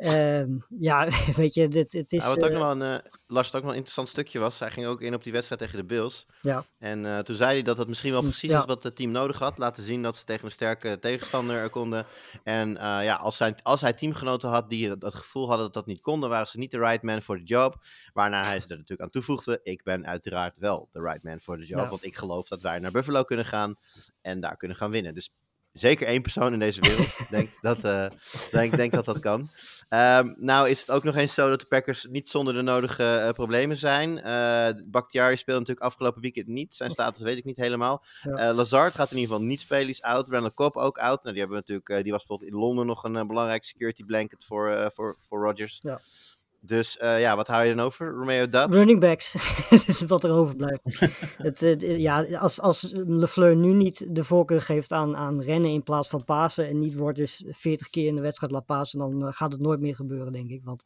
Um, 0.00 0.64
ja, 0.80 1.08
weet 1.36 1.54
je, 1.54 1.68
dit, 1.68 1.92
het 1.92 2.12
is... 2.12 2.22
Ja, 2.22 2.28
wat 2.28 2.44
ook 2.44 2.50
uh, 2.50 2.58
nog 2.58 2.62
wel 2.62 2.70
een, 2.70 2.94
uh, 2.94 3.10
Lars, 3.26 3.54
ook 3.54 3.62
nog 3.62 3.70
een 3.70 3.76
interessant 3.76 4.08
stukje 4.08 4.38
was, 4.38 4.58
hij 4.58 4.70
ging 4.70 4.86
ook 4.86 5.00
in 5.00 5.14
op 5.14 5.22
die 5.22 5.32
wedstrijd 5.32 5.60
tegen 5.60 5.76
de 5.76 5.84
Bills. 5.84 6.26
Ja. 6.40 6.64
En 6.78 7.04
uh, 7.04 7.18
toen 7.18 7.36
zei 7.36 7.50
hij 7.50 7.62
dat 7.62 7.76
dat 7.76 7.88
misschien 7.88 8.12
wel 8.12 8.22
precies 8.22 8.50
ja. 8.50 8.58
is 8.58 8.64
wat 8.64 8.82
het 8.82 8.96
team 8.96 9.10
nodig 9.10 9.38
had. 9.38 9.58
Laten 9.58 9.82
zien 9.82 10.02
dat 10.02 10.16
ze 10.16 10.24
tegen 10.24 10.44
een 10.44 10.50
sterke 10.50 10.98
tegenstander 10.98 11.70
konden. 11.70 12.06
En 12.44 12.72
ja, 12.80 13.14
als, 13.14 13.36
zijn, 13.36 13.54
als 13.62 13.80
hij 13.80 13.92
teamgenoten 13.92 14.48
had 14.48 14.70
die 14.70 14.98
dat, 14.98 15.14
gevoel 15.14 15.46
hadden 15.46 15.64
dat 15.64 15.74
dat 15.74 15.86
niet 15.86 16.00
konden, 16.00 16.28
waren 16.28 16.46
ze 16.46 16.58
niet 16.58 16.70
de 16.70 16.78
right 16.78 17.02
man 17.02 17.22
voor 17.22 17.36
de 17.36 17.44
job. 17.44 17.84
Waarna 18.12 18.44
hij 18.44 18.60
ze 18.60 18.68
er 18.68 18.76
natuurlijk 18.76 19.00
aan 19.00 19.10
toevoegde, 19.10 19.60
ik 19.62 19.82
ben 19.82 20.06
uiteraard 20.06 20.58
wel 20.58 20.88
de 20.92 21.00
right 21.00 21.22
man 21.22 21.40
voor 21.40 21.56
de 21.56 21.66
job. 21.66 21.78
Ja. 21.78 21.88
Want 21.88 22.04
ik 22.04 22.16
geloof 22.16 22.48
dat 22.48 22.62
wij 22.62 22.78
naar 22.78 22.92
Buffalo 22.92 23.22
kunnen 23.22 23.46
gaan 23.46 23.76
en 24.20 24.40
daar 24.40 24.56
kunnen 24.56 24.76
gaan 24.76 24.90
winnen. 24.90 25.14
Dus 25.14 25.30
zeker 25.78 26.06
één 26.06 26.22
persoon 26.22 26.52
in 26.52 26.58
deze 26.58 26.80
wereld 26.80 27.08
denk 27.30 27.48
dat, 27.60 27.84
uh, 27.84 28.06
denk, 28.50 28.76
denk 28.76 28.92
dat 28.92 29.04
dat 29.04 29.18
kan. 29.18 29.50
Um, 29.90 30.34
nou 30.38 30.68
is 30.68 30.80
het 30.80 30.90
ook 30.90 31.04
nog 31.04 31.16
eens 31.16 31.34
zo 31.34 31.48
dat 31.48 31.60
de 31.60 31.66
Packers 31.66 32.06
niet 32.10 32.30
zonder 32.30 32.54
de 32.54 32.62
nodige 32.62 33.22
uh, 33.22 33.30
problemen 33.30 33.76
zijn. 33.76 34.16
Uh, 34.16 34.84
Bakhtiari 34.84 35.36
speelde 35.36 35.60
natuurlijk 35.60 35.86
afgelopen 35.86 36.20
weekend 36.20 36.46
niet. 36.46 36.74
Zijn 36.74 36.90
status 36.90 37.22
weet 37.22 37.38
ik 37.38 37.44
niet 37.44 37.56
helemaal. 37.56 38.04
Ja. 38.22 38.52
Lazard 38.52 38.94
gaat 38.94 39.10
in 39.10 39.16
ieder 39.16 39.32
geval 39.32 39.48
niet 39.48 39.60
spelen, 39.60 39.88
is 39.88 40.02
out. 40.02 40.28
Randall 40.28 40.52
Cobb 40.54 40.76
ook 40.76 40.98
out. 40.98 41.22
Nou, 41.22 41.34
die, 41.34 41.38
hebben 41.44 41.56
natuurlijk, 41.56 42.02
die 42.02 42.12
was 42.12 42.26
bijvoorbeeld 42.26 42.50
in 42.50 42.58
Londen 42.58 42.86
nog 42.86 43.04
een 43.04 43.26
belangrijk 43.26 43.64
security 43.64 44.04
blanket 44.04 44.44
voor, 44.44 44.90
voor, 44.94 45.16
voor 45.20 45.42
Rodgers. 45.42 45.78
Ja. 45.82 46.00
Dus 46.60 46.98
uh, 47.02 47.20
ja, 47.20 47.36
wat 47.36 47.46
hou 47.46 47.64
je 47.64 47.74
dan 47.74 47.84
over? 47.84 48.10
Romeo 48.10 48.48
Dubs? 48.48 48.74
Running 48.74 49.00
backs. 49.00 49.32
dat 49.70 49.88
is 49.88 50.00
wat 50.00 50.24
er 50.24 50.32
overblijft. 50.32 50.82
het, 51.36 51.60
het, 51.60 51.80
ja, 51.80 52.24
als, 52.24 52.60
als 52.60 52.92
LeFleur 52.92 53.56
nu 53.56 53.72
niet 53.72 54.06
de 54.08 54.24
voorkeur 54.24 54.60
geeft 54.60 54.92
aan, 54.92 55.16
aan 55.16 55.40
rennen 55.40 55.70
in 55.70 55.82
plaats 55.82 56.08
van 56.08 56.24
pasen 56.24 56.68
en 56.68 56.78
niet 56.78 56.94
wordt 56.94 57.18
dus 57.18 57.44
40 57.48 57.90
keer 57.90 58.06
in 58.06 58.14
de 58.14 58.20
wedstrijd 58.20 58.52
laat 58.52 58.66
pasen, 58.66 58.98
dan 58.98 59.22
uh, 59.22 59.28
gaat 59.32 59.52
het 59.52 59.60
nooit 59.60 59.80
meer 59.80 59.94
gebeuren, 59.94 60.32
denk 60.32 60.50
ik. 60.50 60.64
Want 60.64 60.84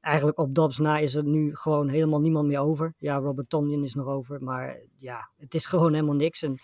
eigenlijk 0.00 0.38
op 0.38 0.54
Dobbs 0.54 0.78
na 0.78 0.98
is 0.98 1.14
er 1.14 1.24
nu 1.24 1.56
gewoon 1.56 1.88
helemaal 1.88 2.20
niemand 2.20 2.46
meer 2.46 2.60
over. 2.60 2.94
Ja, 2.98 3.16
Robert 3.16 3.50
Tonyan 3.50 3.84
is 3.84 3.94
nog 3.94 4.06
over, 4.06 4.42
maar 4.42 4.80
ja, 4.96 5.30
het 5.36 5.54
is 5.54 5.66
gewoon 5.66 5.92
helemaal 5.92 6.14
niks. 6.14 6.42
En 6.42 6.58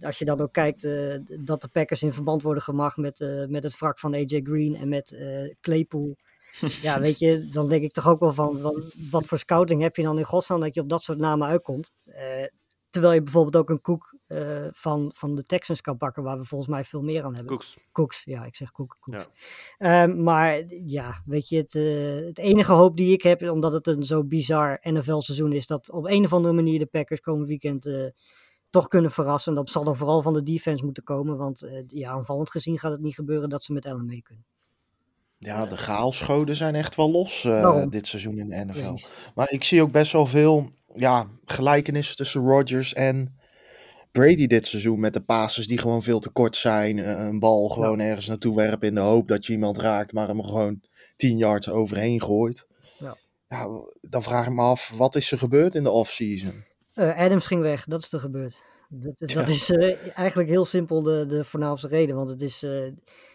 als 0.00 0.18
je 0.18 0.24
dan 0.24 0.40
ook 0.40 0.52
kijkt 0.52 0.84
uh, 0.84 1.14
dat 1.40 1.60
de 1.60 1.68
Packers 1.68 2.02
in 2.02 2.12
verband 2.12 2.42
worden 2.42 2.62
gemaakt 2.62 2.96
met, 2.96 3.46
met 3.48 3.62
het 3.62 3.78
wrak 3.78 3.98
van 3.98 4.14
AJ 4.14 4.40
Green 4.42 4.76
en 4.76 4.88
met 4.88 5.16
Claypool 5.60 6.16
ja, 6.82 7.00
weet 7.00 7.18
je, 7.18 7.48
dan 7.48 7.68
denk 7.68 7.82
ik 7.82 7.92
toch 7.92 8.08
ook 8.08 8.20
wel 8.20 8.32
van, 8.32 8.60
wat, 8.60 8.94
wat 9.10 9.26
voor 9.26 9.38
scouting 9.38 9.82
heb 9.82 9.96
je 9.96 10.02
dan 10.02 10.18
in 10.18 10.24
godsnaam 10.24 10.60
dat 10.60 10.74
je 10.74 10.80
op 10.80 10.88
dat 10.88 11.02
soort 11.02 11.18
namen 11.18 11.48
uitkomt. 11.48 11.92
Terwijl 12.90 13.14
je 13.14 13.22
bijvoorbeeld 13.22 13.56
ook 13.56 13.70
een 13.70 13.80
koek 13.80 14.14
van, 14.72 15.12
van 15.14 15.34
de 15.34 15.42
Texans 15.42 15.80
kan 15.80 15.96
pakken, 15.96 16.22
waar 16.22 16.38
we 16.38 16.44
volgens 16.44 16.70
mij 16.70 16.84
veel 16.84 17.02
meer 17.02 17.24
aan 17.24 17.34
hebben. 17.34 17.52
Koeks. 17.52 17.76
Koeks, 17.92 18.24
ja, 18.24 18.44
ik 18.44 18.56
zeg 18.56 18.70
koek, 18.70 18.96
koeks. 19.00 19.28
Ja. 19.78 20.06
Uh, 20.08 20.14
maar 20.14 20.62
ja, 20.84 21.22
weet 21.24 21.48
je, 21.48 21.56
het, 21.56 21.72
het 22.26 22.38
enige 22.38 22.72
hoop 22.72 22.96
die 22.96 23.12
ik 23.12 23.22
heb, 23.22 23.50
omdat 23.50 23.72
het 23.72 23.86
een 23.86 24.02
zo 24.02 24.24
bizar 24.24 24.78
NFL-seizoen 24.82 25.52
is, 25.52 25.66
dat 25.66 25.90
op 25.90 26.06
een 26.06 26.24
of 26.24 26.32
andere 26.32 26.54
manier 26.54 26.78
de 26.78 26.86
Packers 26.86 27.20
komend 27.20 27.48
weekend 27.48 27.88
toch 28.70 28.88
kunnen 28.88 29.10
verrassen. 29.10 29.54
Dat 29.54 29.70
zal 29.70 29.84
dan 29.84 29.96
vooral 29.96 30.22
van 30.22 30.32
de 30.32 30.42
defense 30.42 30.84
moeten 30.84 31.02
komen, 31.02 31.36
want 31.36 31.68
ja, 31.86 32.10
aanvallend 32.10 32.50
gezien 32.50 32.78
gaat 32.78 32.92
het 32.92 33.00
niet 33.00 33.14
gebeuren 33.14 33.48
dat 33.48 33.62
ze 33.62 33.72
met 33.72 33.86
Allen 33.86 34.06
mee 34.06 34.22
kunnen. 34.22 34.44
Ja, 35.38 35.66
de 35.66 35.76
gaalschoden 35.76 36.56
zijn 36.56 36.74
echt 36.74 36.94
wel 36.94 37.10
los 37.10 37.44
uh, 37.44 37.84
dit 37.88 38.06
seizoen 38.06 38.38
in 38.38 38.48
de 38.48 38.64
NFL. 38.64 39.04
Maar 39.34 39.50
ik 39.50 39.64
zie 39.64 39.82
ook 39.82 39.92
best 39.92 40.12
wel 40.12 40.26
veel 40.26 40.70
ja, 40.94 41.26
gelijkenissen 41.44 42.16
tussen 42.16 42.46
Rodgers 42.46 42.94
en 42.94 43.38
Brady 44.12 44.46
dit 44.46 44.66
seizoen. 44.66 45.00
Met 45.00 45.14
de 45.14 45.20
passes 45.20 45.66
die 45.66 45.78
gewoon 45.78 46.02
veel 46.02 46.18
te 46.18 46.30
kort 46.30 46.56
zijn. 46.56 46.98
Een 46.98 47.38
bal 47.38 47.68
gewoon 47.68 47.98
ja. 47.98 48.04
ergens 48.04 48.26
naartoe 48.26 48.56
werpen 48.56 48.88
in 48.88 48.94
de 48.94 49.00
hoop 49.00 49.28
dat 49.28 49.46
je 49.46 49.52
iemand 49.52 49.78
raakt, 49.78 50.12
maar 50.12 50.28
hem 50.28 50.42
gewoon 50.42 50.80
10 51.16 51.36
yards 51.36 51.70
overheen 51.70 52.22
gooit. 52.22 52.66
Ja. 52.98 53.16
ja. 53.48 53.68
dan 54.00 54.22
vraag 54.22 54.46
ik 54.46 54.52
me 54.52 54.62
af, 54.62 54.92
wat 54.96 55.14
is 55.14 55.32
er 55.32 55.38
gebeurd 55.38 55.74
in 55.74 55.82
de 55.82 55.90
offseason? 55.90 56.64
Uh, 56.98 57.18
Adams 57.18 57.46
ging 57.46 57.60
weg, 57.60 57.84
dat 57.84 58.02
is 58.02 58.12
er 58.12 58.18
gebeurd. 58.18 58.62
Dat, 58.88 59.18
dat 59.18 59.30
ja. 59.30 59.46
is 59.46 59.70
uh, 59.70 60.18
eigenlijk 60.18 60.48
heel 60.48 60.64
simpel 60.64 61.02
de, 61.02 61.26
de 61.26 61.44
voornaamste 61.44 61.88
reden. 61.88 62.16
Want 62.16 62.28
het 62.28 62.42
is, 62.42 62.62
uh, 62.62 62.86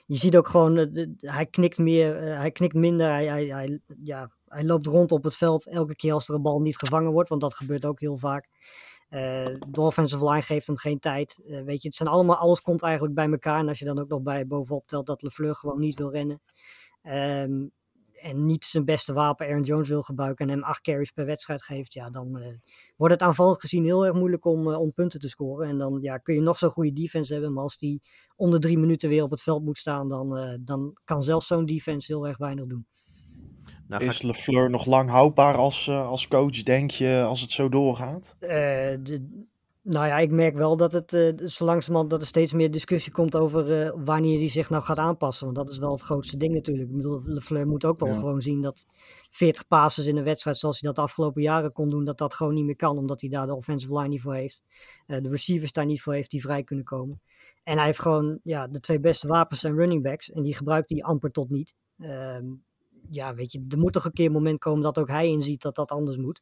je 0.06 0.18
ziet 0.18 0.38
ook 0.38 0.48
gewoon, 0.48 0.78
hij 1.20 1.46
knikt 1.46 1.78
meer, 1.78 2.16
hij 2.22 2.52
knikt 2.52 2.74
minder. 2.74 3.08
Hij, 3.08 3.26
hij, 3.26 3.46
hij, 3.46 3.80
ja, 4.04 4.32
hij 4.48 4.64
loopt 4.64 4.86
rond 4.86 5.12
op 5.12 5.24
het 5.24 5.36
veld 5.36 5.68
elke 5.68 5.96
keer 5.96 6.14
als 6.14 6.28
er 6.28 6.36
een 6.36 6.42
bal 6.42 6.62
niet 6.62 6.78
gevangen 6.78 7.12
wordt. 7.12 7.30
Want 7.30 7.42
dat 7.42 7.56
gebeurt 7.56 7.86
ook 7.86 8.00
heel 8.00 8.18
vaak. 8.18 8.48
de 9.70 9.82
offensive 9.82 10.30
line 10.30 10.42
geeft 10.42 10.68
hem 10.68 10.78
geen 10.78 11.00
tijd. 11.00 11.40
weet 11.44 11.82
je, 11.82 11.88
het 11.88 11.98
zijn 11.98 12.10
allemaal, 12.10 12.36
alles 12.36 12.62
komt 12.62 12.82
eigenlijk 12.82 13.14
bij 13.14 13.30
elkaar. 13.30 13.60
En 13.60 13.68
als 13.68 13.80
je 13.80 13.86
dan 13.86 14.00
ook 14.00 14.10
nog 14.10 14.22
bij 14.22 14.48
bovenop 14.48 14.88
telt 14.88 15.08
dat 15.08 15.22
LeFleur 15.22 15.56
gewoon 15.56 15.80
niet 15.80 15.98
wil 15.98 16.12
rennen. 16.12 16.42
Um, 17.04 17.72
en 18.22 18.46
niet 18.46 18.66
zijn 18.66 18.86
beste 18.86 19.14
wapen 19.14 19.48
Aaron 19.48 19.64
Jones 19.64 19.90
wil 19.90 20.02
gebruiken 20.02 20.48
en 20.48 20.54
hem 20.54 20.64
acht 20.64 20.82
carries 20.82 21.12
per 21.12 21.26
wedstrijd 21.26 21.64
geeft, 21.64 21.94
ja, 21.94 22.10
dan 22.10 22.38
uh, 22.38 22.46
wordt 22.98 23.14
het 23.14 23.24
aanvallend 23.24 23.60
gezien 23.60 23.84
heel 23.84 24.06
erg 24.06 24.16
moeilijk 24.16 24.46
om, 24.46 24.68
uh, 24.68 24.80
om 24.80 24.94
punten 24.94 25.20
te 25.20 25.30
scoren. 25.30 25.70
En 25.70 25.78
dan 25.78 26.00
ja, 26.02 26.18
kun 26.18 26.36
je 26.36 26.42
nog 26.42 26.58
zo'n 26.58 26.70
goede 26.70 26.94
defense 26.94 27.34
hebben, 27.34 27.54
maar 27.54 27.64
als 27.64 27.78
die 27.78 28.02
onder 28.36 28.60
drie 28.60 28.78
minuten 28.78 29.10
weer 29.10 29.24
op 29.24 29.32
het 29.32 29.42
veld 29.42 29.64
moet 29.64 29.78
staan, 29.78 30.10
dan, 30.10 30.38
uh, 30.38 30.58
dan 30.60 30.98
kan 31.04 31.24
zelfs 31.24 31.48
zo'n 31.48 31.66
defense 31.66 32.14
heel 32.14 32.28
erg 32.28 32.38
weinig 32.38 32.66
doen. 32.66 32.86
Nou, 33.88 34.04
is 34.04 34.22
LeFleur 34.22 34.70
nog 34.70 34.86
lang 34.86 35.10
houdbaar 35.10 35.56
als, 35.56 35.90
als 35.90 36.28
coach, 36.28 36.64
denk 36.64 36.92
je, 36.92 37.24
als 37.28 37.42
het 37.42 37.52
zo 37.52 37.70
doorgaat? 37.70 38.36
de, 38.40 39.46
nou 39.84 40.08
ja, 40.08 40.18
ik 40.18 40.32
merk 40.32 40.56
wel 40.56 40.78
dat 40.78 40.92
het 40.92 41.14
uh, 41.14 41.48
zo 41.48 41.66
langzamerhand 41.66 42.10
dat 42.10 42.22
er 42.22 42.28
steeds 42.28 42.54
meer 42.54 42.72
discussie 42.72 43.12
komt 43.12 43.36
over 43.36 43.86
uh, 43.86 43.92
wanneer 44.06 44.40
hij 44.40 44.50
zich 44.50 44.70
nou 44.70 44.84
gaat 44.84 44.98
aanpassen. 44.98 45.46
Want 45.46 45.58
dat 45.58 45.70
is 45.70 45.78
wel 45.78 45.92
het 45.92 46.02
grootste 46.02 46.38
ding 46.38 46.54
natuurlijk. 46.54 46.90
Ik 46.90 46.96
bedoel, 46.96 47.22
LeFleur 47.24 47.68
moet 47.68 47.86
ook 47.86 48.00
wel 48.00 48.10
ja. 48.10 48.16
gewoon 48.16 48.42
zien 48.42 48.62
dat 48.62 48.86
40 49.30 49.68
passes 49.68 50.06
in 50.06 50.18
een 50.18 50.24
wedstrijd 50.24 50.58
zoals 50.58 50.80
hij 50.80 50.90
dat 50.90 50.96
de 50.96 51.02
afgelopen 51.02 51.42
jaren 51.42 51.72
kon 51.72 51.90
doen, 51.90 52.06
dat 52.06 52.18
dat 52.18 52.34
gewoon 52.34 52.54
niet 52.54 52.66
meer 52.66 52.76
kan. 52.76 52.98
Omdat 52.98 53.22
hij 53.22 53.30
daar 53.30 53.48
de 53.48 53.56
offensive 53.56 53.94
line 53.94 54.08
niet 54.08 54.22
voor 54.22 54.34
heeft. 54.34 54.64
Uh, 55.08 55.22
de 55.22 55.30
receivers 55.30 55.72
daar 55.72 55.86
niet 55.86 56.02
voor 56.02 56.14
heeft 56.14 56.32
die 56.32 56.42
vrij 56.42 56.64
kunnen 56.64 56.86
komen. 56.86 57.22
En 57.64 57.78
hij 57.78 57.86
heeft 57.86 58.00
gewoon, 58.00 58.40
ja, 58.44 58.68
de 58.68 58.80
twee 58.80 59.00
beste 59.00 59.28
wapens 59.28 59.60
zijn 59.60 59.76
running 59.76 60.04
backs. 60.04 60.32
En 60.32 60.42
die 60.42 60.56
gebruikt 60.56 60.90
hij 60.90 61.02
amper 61.04 61.32
tot 61.32 61.50
niet. 61.50 61.76
Ehm, 61.98 62.46
ja, 63.10 63.34
weet 63.34 63.52
je, 63.52 63.66
er 63.70 63.78
moet 63.78 63.94
toch 63.94 64.06
een 64.06 64.14
keer 64.14 64.26
een 64.26 64.32
moment 64.32 64.60
komen 64.60 64.82
dat 64.82 64.98
ook 64.98 65.08
hij 65.08 65.28
inziet 65.28 65.62
dat 65.62 65.76
dat 65.76 65.92
anders 65.92 66.18
moet. 66.18 66.42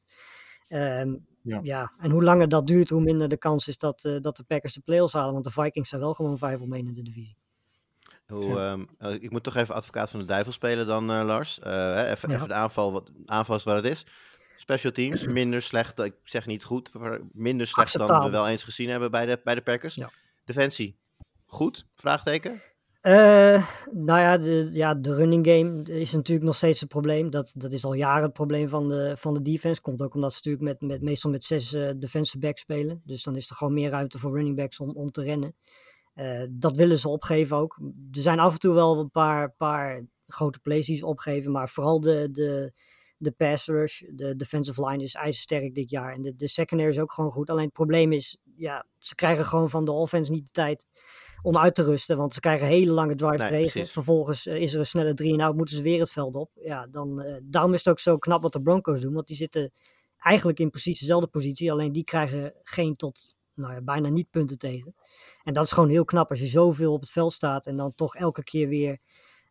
Um, 0.68 1.28
ja. 1.42 1.60
ja. 1.64 1.92
en 2.00 2.12
hoe 2.12 2.24
langer 2.24 2.50
dat 2.50 2.68
duurt, 2.68 2.90
hoe 2.90 3.02
minder 3.02 3.28
de 3.28 3.38
kans 3.38 3.68
is 3.68 3.78
dat, 3.78 4.04
uh, 4.04 4.22
dat 4.22 4.38
de 4.38 4.44
Packers 4.44 4.74
de 4.74 4.82
playoffs 4.82 5.14
halen. 5.14 5.34
Want 5.34 5.44
de 5.44 5.52
Vikings 5.52 5.90
zijn 5.90 6.02
wel 6.02 6.14
gewoon 6.14 6.38
vijf 6.38 6.60
om 6.60 6.74
één 6.74 6.88
in 6.88 6.94
de 6.94 7.02
divisie. 7.02 7.38
Hoe, 8.28 8.48
ja. 8.48 8.72
um, 8.72 8.88
uh, 9.00 9.14
ik 9.14 9.32
moet 9.32 9.44
toch 9.44 9.56
even 9.56 9.76
advocaat 9.76 10.10
van 10.10 10.20
de 10.20 10.26
duivel 10.26 10.52
spelen 10.52 10.88
dan, 10.88 11.12
uh, 11.12 11.24
Lars. 11.26 11.60
even, 11.60 12.30
ja. 12.30 12.36
even 12.36 12.48
de 12.48 12.54
aanval, 12.54 12.92
wat, 12.92 13.12
aanval 13.26 13.56
is 13.56 13.64
wat 13.64 13.76
het 13.76 13.86
is. 13.86 14.06
Special 14.58 14.92
teams, 14.92 15.28
minder 15.28 15.62
slecht, 15.62 16.00
ik 16.00 16.16
zeg 16.24 16.46
niet 16.46 16.64
goed, 16.64 16.94
maar 16.94 17.20
minder 17.32 17.68
slecht 17.68 17.98
dan 17.98 18.24
we 18.24 18.30
wel 18.30 18.48
eens 18.48 18.64
gezien 18.64 18.90
hebben 18.90 19.12
bij 19.12 19.26
de, 19.26 19.40
bij 19.44 19.56
de 19.56 19.62
Packers. 19.62 19.96
Ja. 19.96 20.10
Defensie, 20.46 20.98
goed? 21.46 21.86
Vraagteken? 21.96 22.62
Eh, 23.02 23.68
nou 23.92 24.20
ja 24.20 24.38
de, 24.38 24.70
ja, 24.72 24.94
de 24.94 25.16
running 25.16 25.48
game 25.48 25.84
is 25.84 26.12
natuurlijk 26.12 26.46
nog 26.46 26.56
steeds 26.56 26.82
een 26.82 26.88
probleem. 26.88 27.30
Dat, 27.30 27.52
dat 27.56 27.72
is 27.72 27.86
al 27.86 27.94
jaren 27.94 28.24
het 28.24 28.34
probleem 28.34 28.70
van 28.70 28.90
de, 28.90 29.16
van 29.18 29.34
de 29.34 29.42
defense. 29.42 29.82
Komt 29.82 30.02
ook 30.02 30.14
omdat 30.14 30.34
ze 30.34 30.42
natuurlijk 30.44 30.64
met, 30.64 30.90
met, 30.90 31.02
meestal 31.02 31.32
met 31.32 31.44
zes 31.44 31.74
eh, 31.74 31.90
defensive 31.98 32.38
backs 32.40 32.62
spelen. 32.62 33.02
Dus 33.06 33.24
dan 33.24 33.36
is 33.36 33.50
er 33.50 33.56
gewoon 33.56 33.74
meer 33.74 33.90
ruimte 33.90 34.20
voor 34.20 34.36
running 34.36 34.56
backs 34.56 34.80
om, 34.80 34.90
om 34.90 35.12
te 35.12 35.22
rennen. 35.22 35.56
Eh, 36.14 36.44
dat 36.50 36.76
willen 36.76 37.00
ze 37.00 37.10
opgeven 37.10 37.58
ook. 37.58 37.80
Er 38.12 38.22
zijn 38.22 38.40
af 38.40 38.54
en 38.54 38.60
toe 38.60 38.74
wel 38.74 39.00
een 39.00 39.12
paar, 39.12 39.52
paar 39.52 40.06
grote 40.28 40.60
plays 40.60 40.86
die 40.86 40.98
ze 40.98 41.06
opgeven. 41.06 41.52
Maar 41.52 41.70
vooral 41.70 42.02
de, 42.02 42.30
de, 42.32 42.74
de 43.18 43.32
pass 43.32 43.68
rush, 43.68 44.02
de 44.12 44.36
defensive 44.36 44.86
line 44.86 45.04
is 45.04 45.14
ijzersterk 45.14 45.76
dit 45.76 45.90
jaar. 45.90 46.14
En 46.14 46.22
de, 46.22 46.36
de 46.36 46.48
secondary 46.48 46.90
is 46.90 47.00
ook 47.00 47.12
gewoon 47.12 47.30
goed. 47.30 47.50
Alleen 47.50 47.66
het 47.66 47.74
probleem 47.74 48.12
is, 48.12 48.38
ja, 48.56 48.86
ze 48.98 49.16
krijgen 49.16 49.46
gewoon 49.46 49.70
van 49.70 49.86
de 49.86 49.92
offense 49.92 50.32
niet 50.32 50.46
de 50.46 50.52
tijd 50.52 50.86
om 51.42 51.58
uit 51.58 51.76
te 51.76 51.84
rusten. 51.84 52.18
Want 52.18 52.34
ze 52.34 52.40
krijgen 52.40 52.68
hele 52.68 52.92
lange 52.92 53.16
drive 53.16 53.38
Nee, 53.38 53.50
tegen. 53.50 53.88
Vervolgens 53.88 54.46
eh, 54.46 54.62
is 54.62 54.74
er 54.74 54.80
een 54.80 54.86
snelle 54.86 55.14
3 55.14 55.34
en 55.34 55.42
out, 55.42 55.56
moeten 55.56 55.76
ze 55.76 55.82
weer 55.82 56.00
het 56.00 56.12
veld 56.12 56.36
op. 56.36 56.52
Ja, 56.56 56.88
dan, 56.88 57.22
eh, 57.22 57.36
daarom 57.44 57.74
is 57.74 57.80
het 57.80 57.90
ook 57.90 58.00
zo 58.00 58.18
knap 58.18 58.42
wat 58.42 58.54
de 58.54 58.62
Broncos 58.62 59.02
doen. 59.02 59.14
Want 59.14 59.28
die 59.28 59.36
zitten 59.36 59.72
eigenlijk 60.18 60.60
in 60.60 60.70
precies 60.70 61.00
dezelfde 61.00 61.28
positie. 61.28 61.72
Alleen 61.72 61.92
die 61.92 62.04
krijgen 62.04 62.54
geen 62.64 62.96
tot 62.96 63.36
nou 63.54 63.74
ja, 63.74 63.82
bijna 63.82 64.10
niet 64.10 64.30
punten 64.30 64.58
tegen. 64.58 64.96
En 65.44 65.54
dat 65.54 65.64
is 65.64 65.72
gewoon 65.72 65.90
heel 65.90 66.06
knap 66.06 66.30
als 66.30 66.40
je 66.40 66.48
zoveel 66.48 66.94
op 66.94 67.02
het 67.02 67.10
veld 67.10 67.34
staat. 67.34 67.66
En 67.66 67.78
dan 67.78 67.96
toch 67.96 68.16
elke 68.16 68.44
keer 68.44 68.68
weer 68.68 68.98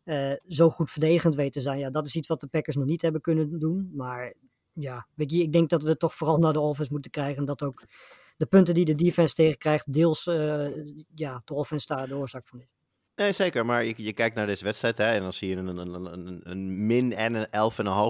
eh, 0.04 0.32
zo 0.48 0.70
goed 0.70 0.90
verdedigend 0.90 1.34
weet 1.34 1.52
te 1.52 1.60
zijn. 1.60 1.78
Ja, 1.78 1.90
dat 1.90 2.06
is 2.06 2.16
iets 2.16 2.28
wat 2.28 2.40
de 2.40 2.46
Packers 2.46 2.76
nog 2.76 2.86
niet 2.86 3.02
hebben 3.02 3.20
kunnen 3.20 3.58
doen. 3.58 3.90
Maar 3.94 4.34
ja, 4.72 5.06
weet 5.14 5.30
je, 5.30 5.42
ik 5.42 5.52
denk 5.52 5.70
dat 5.70 5.82
we 5.82 5.96
toch 5.96 6.14
vooral 6.14 6.38
naar 6.38 6.52
de 6.52 6.60
offense 6.60 6.92
moeten 6.92 7.10
krijgen. 7.10 7.36
En 7.36 7.44
dat 7.44 7.62
ook 7.62 7.84
de 8.38 8.46
punten 8.46 8.74
die 8.74 8.84
de 8.84 8.94
defense 8.94 9.34
tegenkrijgt, 9.34 9.92
deels 9.92 10.26
eh, 10.26 10.66
ja, 11.14 11.42
de 11.44 11.54
offense 11.54 11.86
daar 11.86 12.08
de 12.08 12.16
oorzaak 12.16 12.48
van 12.48 12.60
is. 12.60 12.76
Nee, 13.14 13.32
zeker. 13.32 13.66
Maar 13.66 13.84
je, 13.84 13.94
je 13.96 14.12
kijkt 14.12 14.36
naar 14.36 14.46
deze 14.46 14.64
wedstrijd 14.64 14.98
hè, 14.98 15.10
en 15.10 15.22
dan 15.22 15.32
zie 15.32 15.48
je 15.48 15.56
een, 15.56 15.66
een, 15.66 15.94
een, 15.94 16.12
een, 16.12 16.40
een 16.42 16.86
min 16.86 17.12
en 17.12 17.34
een 17.34 17.46
11,5 17.46 17.50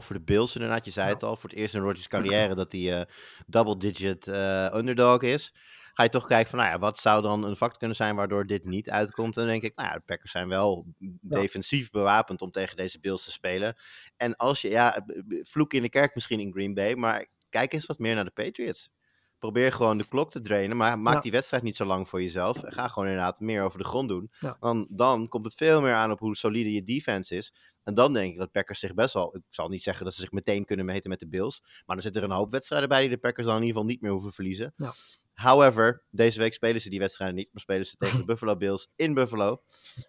voor 0.04 0.14
de 0.14 0.20
Bills 0.20 0.54
inderdaad. 0.54 0.84
Je 0.84 0.90
zei 0.90 1.08
het 1.08 1.22
al, 1.22 1.36
voor 1.36 1.50
het 1.50 1.58
eerst 1.58 1.74
in 1.74 1.80
Rodgers 1.80 2.08
carrière 2.08 2.54
dat 2.54 2.72
hij 2.72 3.00
eh, 3.00 3.06
double-digit 3.46 4.26
eh, 4.26 4.74
underdog 4.74 5.22
is. 5.22 5.54
Ga 5.94 6.02
je 6.02 6.08
toch 6.08 6.26
kijken 6.26 6.50
van, 6.50 6.58
nou 6.58 6.70
ja, 6.70 6.78
wat 6.78 6.98
zou 6.98 7.22
dan 7.22 7.44
een 7.44 7.56
factor 7.56 7.78
kunnen 7.78 7.96
zijn 7.96 8.16
waardoor 8.16 8.46
dit 8.46 8.64
niet 8.64 8.90
uitkomt? 8.90 9.36
En 9.36 9.42
dan 9.42 9.50
denk 9.50 9.62
ik, 9.62 9.76
nou 9.76 9.88
ja, 9.88 9.94
de 9.94 10.02
Packers 10.06 10.30
zijn 10.30 10.48
wel 10.48 10.86
defensief 11.20 11.90
bewapend 11.90 12.42
om 12.42 12.50
tegen 12.50 12.76
deze 12.76 13.00
Bills 13.00 13.24
te 13.24 13.32
spelen. 13.32 13.76
En 14.16 14.36
als 14.36 14.60
je, 14.60 14.68
ja, 14.68 15.04
vloek 15.42 15.72
in 15.72 15.82
de 15.82 15.88
kerk 15.88 16.14
misschien 16.14 16.40
in 16.40 16.52
Green 16.52 16.74
Bay, 16.74 16.94
maar 16.94 17.26
kijk 17.48 17.72
eens 17.72 17.86
wat 17.86 17.98
meer 17.98 18.14
naar 18.14 18.24
de 18.24 18.30
Patriots. 18.30 18.90
Probeer 19.38 19.72
gewoon 19.72 19.96
de 19.96 20.08
klok 20.08 20.30
te 20.30 20.40
drainen, 20.40 20.76
maar 20.76 20.98
maak 20.98 21.14
Ja. 21.14 21.20
die 21.20 21.30
wedstrijd 21.32 21.62
niet 21.62 21.76
zo 21.76 21.84
lang 21.84 22.08
voor 22.08 22.22
jezelf. 22.22 22.62
En 22.62 22.72
Ga 22.72 22.88
gewoon 22.88 23.08
inderdaad 23.08 23.40
meer 23.40 23.62
over 23.62 23.78
de 23.78 23.84
grond 23.84 24.08
doen. 24.08 24.30
Ja. 24.40 24.56
Dan, 24.60 24.86
dan 24.90 25.28
komt 25.28 25.44
het 25.44 25.54
veel 25.54 25.80
meer 25.80 25.94
aan 25.94 26.10
op 26.10 26.18
hoe 26.18 26.36
solide 26.36 26.72
je 26.72 26.84
defense 26.84 27.36
is. 27.36 27.54
En 27.84 27.94
dan 27.94 28.12
denk 28.12 28.32
ik 28.32 28.38
dat 28.38 28.52
Packers 28.52 28.78
zich 28.78 28.94
best 28.94 29.14
wel... 29.14 29.36
Ik 29.36 29.42
zal 29.48 29.68
niet 29.68 29.82
zeggen 29.82 30.04
dat 30.04 30.14
ze 30.14 30.20
zich 30.20 30.32
meteen 30.32 30.64
kunnen 30.64 30.84
meten 30.86 31.10
met 31.10 31.20
de 31.20 31.28
Bills. 31.28 31.60
Maar 31.62 31.96
dan 31.96 32.00
zitten 32.00 32.22
er 32.22 32.28
een 32.28 32.34
hoop 32.34 32.50
wedstrijden 32.50 32.88
bij 32.88 33.00
die 33.00 33.08
de 33.10 33.18
Packers 33.18 33.46
dan 33.46 33.56
in 33.56 33.62
ieder 33.62 33.76
geval 33.76 33.90
niet 33.92 34.02
meer 34.02 34.10
hoeven 34.10 34.32
verliezen. 34.32 34.72
Ja. 34.76 34.92
However, 35.34 36.02
deze 36.10 36.38
week 36.38 36.52
spelen 36.54 36.80
ze 36.80 36.90
die 36.90 36.98
wedstrijden 36.98 37.36
niet. 37.36 37.48
Maar 37.52 37.60
spelen 37.62 37.86
ze 37.86 37.96
tegen 37.98 38.18
de 38.18 38.24
Buffalo 38.24 38.56
Bills 38.56 38.90
in 38.96 39.14
Buffalo. 39.14 39.62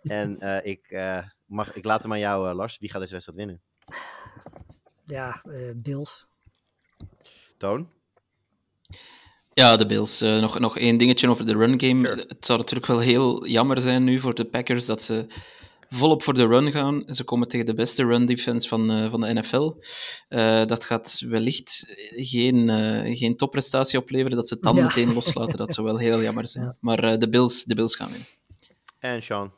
En 0.03 0.39
eh, 0.39 0.71
ik, 0.71 0.87
eh, 0.91 1.23
mag, 1.45 1.73
ik 1.75 1.83
laat 1.85 2.01
hem 2.03 2.11
aan 2.11 2.19
jou, 2.19 2.49
eh, 2.49 2.55
Lars. 2.55 2.77
Wie 2.77 2.89
gaat 2.89 3.01
deze 3.01 3.13
wedstrijd 3.13 3.39
winnen? 3.39 3.61
Ja, 5.05 5.41
Bills. 5.75 6.27
Toon? 7.57 7.89
Ja, 9.59 9.75
de 9.75 9.85
Bills. 9.85 10.21
Eh, 10.21 10.39
nog, 10.39 10.59
nog 10.59 10.77
één 10.77 10.97
dingetje 10.97 11.29
over 11.29 11.45
de 11.45 11.53
run 11.53 11.79
game. 11.79 11.99
Sure. 11.99 12.25
Het 12.27 12.45
zou 12.45 12.59
natuurlijk 12.59 12.87
wel 12.87 12.99
heel 12.99 13.47
jammer 13.47 13.81
zijn 13.81 14.03
nu 14.03 14.19
voor 14.19 14.33
de 14.35 14.45
Packers 14.45 14.85
dat 14.85 15.03
ze 15.03 15.25
volop 15.89 16.23
voor 16.23 16.33
de 16.33 16.47
run 16.47 16.71
gaan. 16.71 17.03
Ze 17.05 17.23
komen 17.23 17.47
tegen 17.47 17.65
de 17.65 17.73
beste 17.73 18.05
run 18.05 18.25
defense 18.25 18.67
van, 18.67 18.91
eh, 18.91 19.09
van 19.09 19.21
de 19.21 19.33
NFL. 19.33 19.73
Eh, 20.27 20.65
dat 20.65 20.85
gaat 20.85 21.19
wellicht 21.27 21.85
geen, 22.15 22.69
eh, 22.69 23.17
geen 23.17 23.35
topprestatie 23.37 23.99
opleveren 23.99 24.37
dat 24.37 24.47
ze 24.47 24.53
het 24.53 24.63
dan 24.63 24.75
Ja. 24.75 24.83
meteen 24.83 25.13
loslaten. 25.13 25.57
Dat 25.57 25.73
zou 25.73 25.87
wel 25.87 25.97
heel 25.97 26.21
jammer 26.21 26.47
zijn. 26.47 26.77
Maar 26.79 27.03
eh, 27.03 27.17
de, 27.17 27.29
Bills, 27.29 27.63
de 27.63 27.75
Bills 27.75 27.95
gaan 27.95 28.09
winnen. 28.09 28.27
En 28.99 29.23
Sean? 29.23 29.51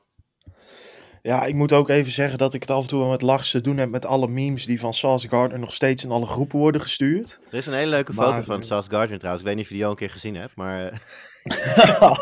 Ja, 1.22 1.46
ik 1.46 1.54
moet 1.56 1.74
ook 1.74 1.90
even 1.90 2.12
zeggen 2.12 2.38
dat 2.38 2.54
ik 2.54 2.62
het 2.62 2.70
af 2.70 2.82
en 2.84 2.90
toe 2.90 3.00
wel 3.00 3.10
met 3.10 3.22
lach 3.22 3.46
te 3.46 3.62
doen 3.62 3.78
heb 3.78 3.90
met 3.90 4.06
alle 4.06 4.28
memes 4.28 4.66
die 4.66 4.80
van 4.80 4.94
Sauce 4.94 5.28
Gardner 5.30 5.60
nog 5.60 5.74
steeds 5.74 6.04
in 6.04 6.12
alle 6.12 6.26
groepen 6.26 6.60
worden 6.60 6.82
gestuurd. 6.82 7.40
Er 7.52 7.58
is 7.58 7.66
een 7.66 7.74
hele 7.74 7.90
leuke 7.90 8.14
Maar- 8.14 8.34
foto 8.34 8.42
van 8.54 8.64
Sauce 8.64 8.90
Gardner 8.90 9.18
trouwens. 9.18 9.44
Ik 9.44 9.48
weet 9.48 9.58
niet 9.58 9.66
of 9.66 9.70
je 9.72 9.76
die 9.78 9.86
al 9.86 9.92
een 9.92 9.98
keer 9.98 10.10
gezien 10.10 10.36
hebt, 10.36 10.56
maar... 10.56 10.88
eh, 10.88 10.98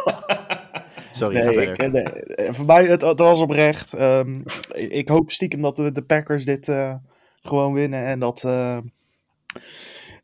Sorry, 1.16 1.38
Nee, 1.38 1.68
ik, 1.68 1.78
eh, 1.78 1.92
nee, 1.92 2.04
eh, 2.04 2.54
voor 2.54 2.66
mij, 2.66 2.86
het, 2.86 3.02
het 3.02 3.20
was 3.20 3.40
oprecht. 3.40 3.94
Ehm, 3.94 4.42
ik, 4.74 5.08
hoop 5.08 5.32
stiekem 5.32 5.62
dat 5.62 5.76
de, 5.76 5.92
de 5.92 6.02
Packers 6.02 6.46
dit 6.46 6.68
eh, 6.68 6.96
gewoon 7.42 7.74
winnen 7.74 8.06
en 8.06 8.20
dat, 8.20 8.44
eh, 8.44 8.78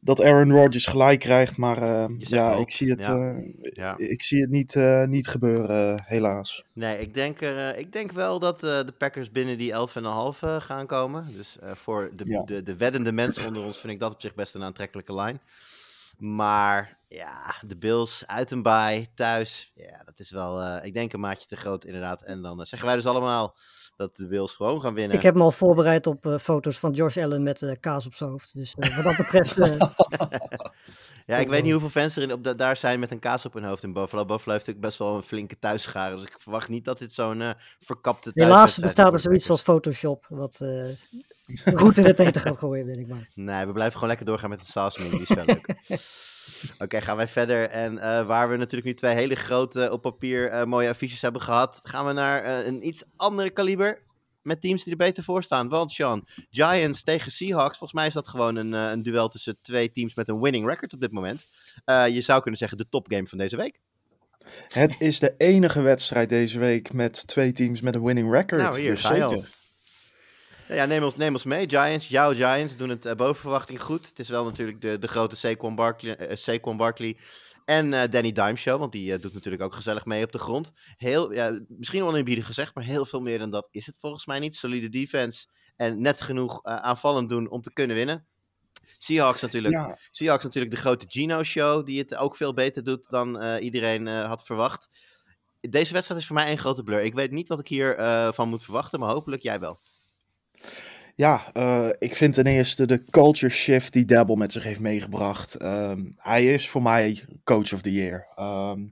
dat 0.06 0.22
Aaron 0.22 0.52
Rodgers 0.52 0.86
gelijk 0.86 1.20
krijgt. 1.20 1.58
Maar 1.58 1.78
eh, 1.82 2.06
ja, 2.18 2.54
ik 2.54 2.72
zie 2.72 2.90
het, 2.90 3.06
ja. 3.06 3.36
eh, 3.36 3.72
Ja. 3.74 3.98
ik 3.98 4.24
zie 4.24 4.42
het 4.42 4.50
niet, 4.50 4.76
eh, 4.76 5.04
niet 5.04 5.28
gebeuren, 5.28 6.04
helaas. 6.06 6.64
Nee, 6.74 7.00
ik 7.00 7.14
denk, 7.14 7.42
er, 7.42 7.78
ik 7.78 7.94
denk 7.94 8.12
wel 8.12 8.40
dat 8.40 8.60
de 8.60 8.94
Packers 8.98 9.32
binnen 9.32 9.58
die 9.58 9.72
11,5 9.74 10.40
eh 10.40 10.62
gaan 10.62 10.86
komen. 10.86 11.34
Dus 11.36 11.58
voor 11.62 12.12
de, 12.16 12.24
Ja. 12.26 12.44
de, 12.44 12.64
de 12.64 12.76
weddende 12.76 13.12
mensen 13.12 13.48
onder 13.48 13.64
ons 13.64 13.78
vind 13.78 13.94
ik 13.94 14.00
dat 14.00 14.14
op 14.14 14.22
zich 14.22 14.36
best 14.36 14.56
een 14.56 14.64
aantrekkelijke 14.64 15.14
lijn. 15.14 15.40
Maar 16.18 16.98
ja, 17.08 17.56
de 17.68 17.78
Bills 17.78 18.24
uit 18.28 18.52
een 18.52 18.62
baai, 18.62 19.08
thuis. 19.16 19.72
Ja, 19.76 20.02
dat 20.06 20.20
is 20.20 20.32
wel, 20.32 20.84
ik 20.84 20.94
denk 20.94 21.14
een 21.14 21.20
maatje 21.20 21.48
te 21.48 21.56
groot 21.58 21.86
inderdaad. 21.86 22.22
En 22.22 22.42
dan 22.42 22.66
zeggen 22.66 22.88
wij 22.88 22.96
dus 22.98 23.06
allemaal 23.06 23.56
dat 23.96 24.16
de 24.16 24.28
Bills 24.28 24.54
gewoon 24.54 24.82
gaan 24.82 24.94
winnen. 24.94 25.18
Ik 25.18 25.24
heb 25.24 25.36
me 25.36 25.42
al 25.42 25.52
voorbereid 25.52 26.08
op 26.08 26.26
eh, 26.26 26.38
foto's 26.38 26.78
van 26.80 26.92
Josh 26.94 27.18
Allen 27.18 27.44
met 27.44 27.62
eh, 27.62 27.72
kaas 27.80 28.06
op 28.06 28.14
zijn 28.14 28.30
hoofd. 28.30 28.54
Dus 28.54 28.74
eh, 28.80 28.96
wat 28.96 29.04
dat 29.06 29.18
betreft, 29.18 29.58
eh, 29.60 29.76
Ja, 31.26 31.38
ik 31.38 31.48
weet 31.50 31.64
niet 31.64 31.72
hoeveel 31.72 31.90
fans 31.90 32.16
er 32.16 32.22
in, 32.22 32.32
op 32.32 32.44
da- 32.44 32.54
daar 32.54 32.78
zijn 32.78 33.00
met 33.00 33.12
een 33.12 33.20
kaas 33.20 33.46
op 33.46 33.54
hun 33.54 33.64
hoofd 33.64 33.84
in 33.84 33.94
Buffalo. 33.94 34.26
Buffalo 34.26 34.54
heeft 34.54 34.68
natuurlijk 34.68 34.86
best 34.86 34.98
wel 35.00 35.16
een 35.16 35.24
flinke 35.24 35.60
thuisschare. 35.60 36.16
Dus 36.16 36.26
ik 36.26 36.36
verwacht 36.40 36.70
niet 36.70 36.86
dat 36.86 37.00
dit 37.00 37.14
zo'n 37.14 37.54
verkapte 37.80 38.32
helaas 38.34 38.78
bestaat 38.78 39.14
er 39.14 39.20
zoiets 39.20 39.50
als 39.50 39.62
Photoshop. 39.62 40.26
Wat 40.30 40.60
eh 40.62 40.90
goed 41.82 41.98
in 41.98 42.06
het 42.06 42.20
eten 42.20 42.42
gaat 42.42 42.58
gooien, 42.58 42.86
weet 42.86 42.98
ik 42.98 43.08
maar. 43.08 43.30
Nee, 43.34 43.66
we 43.66 43.72
blijven 43.72 43.94
gewoon 43.94 44.08
lekker 44.10 44.26
doorgaan 44.26 44.50
met 44.50 44.72
de 44.74 44.92
menu. 44.98 45.10
Die 45.10 45.22
is 45.22 45.28
wel 45.28 45.46
leuk. 45.46 45.76
Oké, 46.84 47.02
gaan 47.02 47.18
wij 47.18 47.28
verder. 47.28 47.70
En 47.70 47.98
eh, 47.98 48.26
waar 48.26 48.50
we 48.50 48.58
natuurlijk 48.58 48.86
nu 48.86 48.94
twee 48.94 49.14
hele 49.14 49.36
grote 49.36 49.92
op 49.92 50.02
papier 50.02 50.50
eh, 50.50 50.66
mooie 50.66 50.90
affiches 50.90 51.22
hebben 51.22 51.42
gehad, 51.42 51.80
gaan 51.84 52.06
we 52.06 52.14
naar 52.14 52.44
eh, 52.44 52.66
een 52.66 52.88
iets 52.88 53.04
andere 53.16 53.50
kaliber. 53.50 54.04
Met 54.46 54.62
teams 54.62 54.84
die 54.84 54.92
er 54.92 54.98
beter 54.98 55.24
voor 55.24 55.44
staan. 55.44 55.70
Want 55.70 55.92
Sean, 55.92 56.28
Giants 56.50 57.04
tegen 57.04 57.32
Seahawks. 57.32 57.78
Volgens 57.78 57.94
mij 57.94 58.08
is 58.08 58.14
dat 58.14 58.28
gewoon 58.28 58.56
een, 58.56 58.74
eh, 58.74 58.90
een 58.90 59.02
duel 59.02 59.28
tussen 59.28 59.58
twee 59.62 59.92
teams 59.92 60.16
met 60.16 60.28
een 60.28 60.42
winning 60.42 60.68
record 60.68 60.94
op 60.94 61.00
dit 61.00 61.12
moment. 61.12 61.46
Eh, 61.86 62.08
je 62.08 62.22
zou 62.22 62.42
kunnen 62.42 62.60
zeggen 62.60 62.78
de 62.78 62.90
topgame 62.90 63.28
van 63.28 63.38
deze 63.38 63.58
week. 63.58 63.80
Het 64.68 64.96
is 65.00 65.20
de 65.20 65.34
enige 65.38 65.82
wedstrijd 65.82 66.30
deze 66.30 66.60
week 66.60 66.94
met 66.94 67.28
twee 67.28 67.52
teams 67.52 67.82
met 67.82 67.96
een 67.96 68.04
winning 68.04 68.32
record. 68.32 68.62
Nou, 68.62 68.80
hier 68.80 68.90
dus 68.90 69.02
ga 69.02 69.16
je 69.16 69.24
al. 69.24 69.44
Ja, 70.68 70.86
neem 70.86 71.04
ons, 71.04 71.16
neem 71.16 71.34
ons 71.34 71.44
mee. 71.44 71.70
Giants, 71.70 72.08
jouw 72.08 72.34
Giants 72.34 72.76
doen 72.76 72.90
het 72.90 73.06
eh, 73.06 73.16
boven 73.16 73.42
verwachting 73.42 73.82
goed. 73.82 74.08
Het 74.08 74.20
is 74.20 74.30
wel 74.30 74.44
natuurlijk 74.44 74.82
de, 74.82 74.98
de 74.98 75.08
grote 75.08 75.36
Saquon 75.36 75.76
Barkley, 75.76 76.16
eh, 76.16 76.36
Saquon 76.36 76.78
Barkley 76.78 77.18
en 77.66 77.94
eh, 77.94 78.10
Danny 78.10 78.32
Dime 78.32 78.56
show, 78.56 78.80
want 78.80 78.92
die 78.92 79.14
eh, 79.14 79.22
doet 79.22 79.34
natuurlijk 79.34 79.64
ook 79.64 79.74
gezellig 79.74 80.06
mee 80.06 80.24
op 80.24 80.32
de 80.32 80.40
grond. 80.40 80.72
Heel, 80.98 81.34
ja, 81.34 81.60
misschien 81.68 82.04
oneerbiedig 82.04 82.46
gezegd, 82.46 82.76
maar 82.76 82.84
heel 82.84 83.06
veel 83.06 83.22
meer 83.22 83.40
dan 83.40 83.52
dat 83.52 83.68
is 83.72 83.86
het 83.86 83.98
volgens 84.00 84.26
mij 84.26 84.40
niet. 84.40 84.56
Solide 84.56 84.90
defense 84.90 85.48
en 85.76 86.02
net 86.02 86.22
genoeg 86.22 86.64
eh, 86.64 86.76
aanvallend 86.76 87.30
doen 87.30 87.50
om 87.50 87.62
te 87.62 87.74
kunnen 87.74 87.96
winnen. 87.96 88.28
Seahawks 88.98 89.42
natuurlijk, 89.42 89.74
Ja, 89.74 89.98
Seahawks 90.12 90.44
natuurlijk 90.44 90.74
de 90.74 90.80
grote 90.80 91.06
Gino 91.10 91.44
show, 91.44 91.86
die 91.86 92.00
het 92.00 92.16
ook 92.16 92.36
veel 92.36 92.54
beter 92.54 92.84
doet 92.84 93.10
dan 93.10 93.40
eh, 93.40 93.64
iedereen 93.64 94.08
eh, 94.08 94.28
had 94.28 94.46
verwacht. 94.46 94.90
Deze 95.60 95.94
wedstrijd 95.94 96.22
is 96.22 96.28
voor 96.28 96.36
mij 96.36 96.46
één 96.46 96.58
grote 96.58 96.84
blur. 96.84 97.02
Ik 97.02 97.14
weet 97.14 97.32
niet 97.32 97.48
wat 97.48 97.60
ik 97.60 97.68
hier 97.68 97.96
eh, 97.96 98.32
van 98.32 98.50
moet 98.50 98.64
verwachten, 98.64 99.00
maar 99.00 99.10
hopelijk 99.10 99.42
jij 99.42 99.60
wel. 99.60 99.80
Ja, 101.16 101.52
eh, 101.54 101.90
ik 102.00 102.16
vind 102.16 102.34
ten 102.34 102.46
eerste 102.46 102.86
de 102.88 103.04
culture 103.04 103.52
shift 103.52 103.94
die 103.94 104.06
Dabble 104.06 104.38
met 104.38 104.52
zich 104.52 104.64
heeft 104.64 104.80
meegebracht. 104.80 105.56
Ehm, 105.56 106.04
hij 106.16 106.54
is 106.54 106.70
voor 106.70 106.82
mij 106.82 107.26
coach 107.44 107.74
of 107.74 107.82
the 107.82 107.92
year. 107.92 108.28
Ehm, 108.36 108.88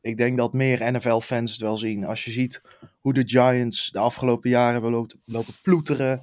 ik 0.00 0.16
denk 0.16 0.38
dat 0.38 0.52
meer 0.52 0.92
NFL-fans 0.92 1.52
het 1.52 1.60
wel 1.60 1.78
zien. 1.78 2.04
Als 2.04 2.24
je 2.24 2.30
ziet 2.30 2.62
hoe 3.00 3.12
de 3.12 3.22
Giants 3.26 3.90
de 3.90 3.98
afgelopen 3.98 4.50
jaren 4.50 4.72
hebben 4.72 5.06
lopen, 5.24 5.54
ploeteren. 5.62 6.22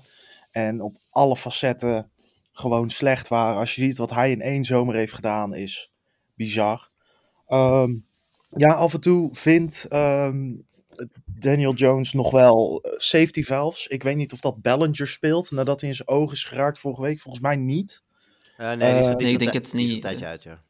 En 0.52 0.82
op 0.82 0.98
alle 1.10 1.38
facetten 1.38 2.12
gewoon 2.52 2.90
slecht 2.90 3.28
waren. 3.28 3.60
Als 3.60 3.76
je 3.76 3.82
ziet 3.82 3.98
wat 3.98 4.10
hij 4.10 4.32
in 4.32 4.42
één 4.42 4.66
zomer 4.66 4.96
heeft 4.96 5.14
gedaan, 5.14 5.54
is 5.54 5.92
bizar. 6.36 6.90
Ehm, 7.48 7.94
ja, 8.56 8.74
af 8.74 8.94
en 8.94 9.02
toe 9.02 9.30
vindt 9.36 9.86
ehm, 9.90 10.54
Daniel 11.42 11.74
Jones 11.74 12.14
nog 12.14 12.32
wel 12.32 12.82
eh, 12.82 12.92
safety 12.98 13.44
valves. 13.44 13.88
Ik 13.88 14.04
weet 14.04 14.16
niet 14.16 14.34
of 14.34 14.40
dat 14.40 14.62
Bellinger 14.62 15.08
speelt 15.08 15.52
nadat 15.52 15.80
hij 15.82 15.90
in 15.90 15.96
zijn 15.96 16.08
ogen 16.08 16.36
is 16.36 16.44
geraakt 16.44 16.80
vorige 16.80 17.02
week. 17.02 17.20
Volgens 17.20 17.44
mij 17.44 17.56
niet. 17.56 18.04
Eh, 18.58 18.68
nee, 18.72 18.78
die 18.78 19.00
is, 19.00 19.06
Eh, 19.06 19.16
die 19.16 19.24
Nee, 19.24 19.34
ik 19.34 19.40
denk 19.40 19.54
het 19.54 19.66
is 19.66 19.72
een 19.74 19.78
niet. 19.80 20.02
tijdje 20.02 20.26
uit, 20.26 20.44
ja. 20.44 20.62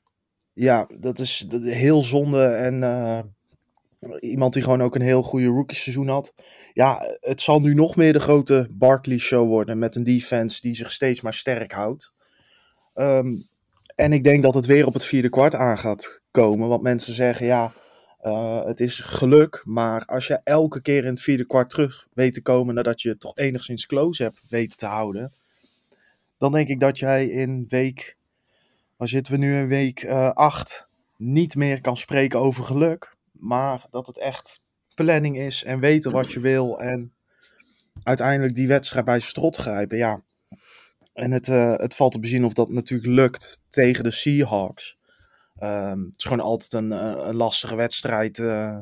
Ja, 0.53 0.87
dat 0.99 1.19
is, 1.19 1.45
dat 1.47 1.63
heel 1.63 2.01
zonde. 2.03 2.43
En 2.45 2.83
eh, 2.83 3.19
iemand 4.19 4.53
die 4.53 4.63
gewoon 4.63 4.81
ook 4.81 4.95
een 4.95 5.01
heel 5.01 5.21
goede 5.21 5.45
rookie 5.45 5.77
seizoen 5.77 6.07
had. 6.07 6.33
Ja, 6.73 7.17
het 7.19 7.41
zal 7.41 7.59
nu 7.59 7.73
nog 7.73 7.95
meer 7.95 8.13
de 8.13 8.19
grote 8.19 8.67
Barkley 8.71 9.17
show 9.17 9.47
worden. 9.47 9.79
Met 9.79 9.95
een 9.95 10.03
defense 10.03 10.61
die 10.61 10.75
zich 10.75 10.91
steeds 10.91 11.21
maar 11.21 11.33
sterk 11.33 11.71
houdt. 11.71 12.13
Ehm, 12.93 13.35
en 13.95 14.13
ik 14.13 14.23
denk 14.23 14.43
dat 14.43 14.53
het 14.53 14.65
weer 14.65 14.85
op 14.85 14.93
het 14.93 15.05
vierde 15.05 15.29
kwart 15.29 15.55
aan 15.55 15.77
gaat 15.77 16.21
komen. 16.31 16.67
Want 16.67 16.81
mensen 16.81 17.13
zeggen 17.13 17.45
ja, 17.45 17.73
eh, 18.21 18.65
het 18.65 18.79
is 18.79 18.99
geluk. 18.99 19.61
Maar 19.65 20.05
als 20.05 20.27
je 20.27 20.39
elke 20.43 20.81
keer 20.81 21.03
in 21.03 21.09
het 21.09 21.21
vierde 21.21 21.45
kwart 21.45 21.69
terug 21.69 22.07
weet 22.13 22.33
te 22.33 22.41
komen 22.41 22.75
nadat 22.75 23.01
je 23.01 23.09
het 23.09 23.19
toch 23.19 23.37
enigszins 23.37 23.85
close 23.85 24.23
hebt 24.23 24.41
weten 24.49 24.77
te 24.77 24.85
houden. 24.85 25.33
Dan 26.37 26.51
denk 26.51 26.67
ik 26.67 26.79
dat 26.79 26.99
jij 26.99 27.27
in 27.27 27.65
week 27.67 28.17
dan 29.01 29.09
zitten 29.09 29.33
we 29.33 29.39
nu 29.39 29.55
in 29.55 29.67
week 29.67 30.05
8 30.33 30.87
niet 31.17 31.55
meer 31.55 31.81
kan 31.81 31.97
spreken 31.97 32.39
over 32.39 32.63
geluk. 32.63 33.15
Maar 33.31 33.85
dat 33.89 34.07
het 34.07 34.17
echt 34.17 34.61
planning 34.95 35.37
is 35.37 35.63
en 35.63 35.79
weten 35.79 36.11
wat 36.11 36.31
je 36.31 36.39
wil. 36.39 36.79
En 36.79 37.13
uiteindelijk 38.03 38.55
die 38.55 38.67
wedstrijd 38.67 39.05
bij 39.05 39.19
strot 39.19 39.55
grijpen. 39.55 39.97
Ja. 39.97 40.23
En 41.13 41.31
het, 41.31 41.47
eh, 41.47 41.75
het 41.75 41.95
valt 41.95 42.11
te 42.11 42.19
bezien 42.19 42.45
of 42.45 42.53
dat 42.53 42.69
natuurlijk 42.69 43.09
lukt 43.09 43.61
tegen 43.69 44.03
de 44.03 44.11
Seahawks. 44.11 44.97
Ehm, 45.61 45.99
het 45.99 46.13
is 46.17 46.23
gewoon 46.23 46.39
altijd 46.39 46.73
een, 46.73 46.91
eh, 46.91 47.27
een 47.27 47.35
lastige 47.35 47.75
wedstrijd 47.75 48.39
eh, 48.39 48.79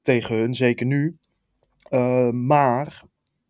tegen 0.00 0.36
hun, 0.36 0.54
zeker 0.54 0.86
nu. 0.86 1.18
Eh, 1.88 2.30
maar 2.30 3.02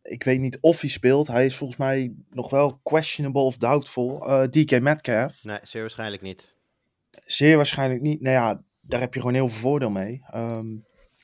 ik 0.03 0.25
weet 0.25 0.41
niet 0.41 0.59
of 0.61 0.81
hij 0.81 0.91
speelt. 0.91 1.27
Hij 1.27 1.47
is 1.47 1.57
volgens 1.57 1.79
mij 1.79 2.15
nog 2.31 2.51
wel 2.51 2.81
questionable 2.83 3.41
of 3.41 3.57
doubtful. 3.57 4.27
Eh, 4.27 4.43
DK 4.43 4.81
Metcalf. 4.81 5.45
Nee, 5.45 5.59
zeer 5.63 5.81
waarschijnlijk 5.81 6.23
niet. 6.23 6.55
Zeer 7.25 7.57
waarschijnlijk 7.57 8.01
niet. 8.01 8.21
Nou 8.21 8.35
ja, 8.35 8.63
daar 8.81 9.01
heb 9.01 9.15
je 9.15 9.21
gewoon 9.21 9.35
heel 9.35 9.49
veel 9.49 9.61
voordeel 9.61 9.91
mee. 9.91 10.23
Ehm, 10.31 10.67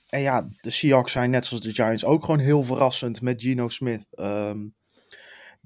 en 0.09 0.20
ja, 0.20 0.49
de 0.61 0.70
Seahawks 0.70 1.12
zijn 1.12 1.30
net 1.30 1.47
zoals 1.47 1.62
de 1.62 1.74
Giants 1.74 2.05
ook 2.05 2.24
gewoon 2.24 2.41
heel 2.41 2.62
verrassend 2.62 3.20
met 3.20 3.43
Geno 3.43 3.68
Smith. 3.68 4.07
Ehm 4.11 4.59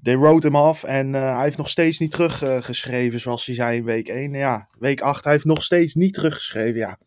they 0.03 0.17
wrote 0.17 0.47
hem 0.47 0.55
af 0.55 0.83
en 0.83 1.15
eh, 1.15 1.35
hij 1.35 1.43
heeft 1.43 1.57
nog 1.57 1.69
steeds 1.69 1.99
niet 1.99 2.11
teruggeschreven 2.11 3.19
zoals 3.19 3.45
hij 3.45 3.55
zei 3.55 3.77
in 3.77 3.83
week 3.83 4.07
1. 4.07 4.33
Ja, 4.33 4.69
week 4.79 5.01
8, 5.01 5.23
hij 5.23 5.33
heeft 5.33 5.45
nog 5.45 5.63
steeds 5.63 5.95
niet 5.95 6.13
teruggeschreven. 6.13 6.79
Ja, 6.79 6.97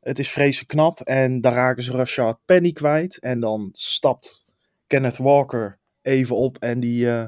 het 0.00 0.18
is 0.18 0.30
vreselijk 0.30 0.68
knap. 0.68 1.00
En 1.00 1.40
dan 1.40 1.52
raken 1.52 1.82
ze 1.82 1.92
Rashad 1.92 2.38
Penny 2.44 2.72
kwijt. 2.72 3.18
En 3.18 3.40
dan 3.40 3.68
stapt 3.72 4.44
Kenneth 4.86 5.16
Walker 5.16 5.78
even 6.02 6.36
op 6.36 6.58
en 6.58 6.80
die, 6.80 7.10
eh, 7.10 7.24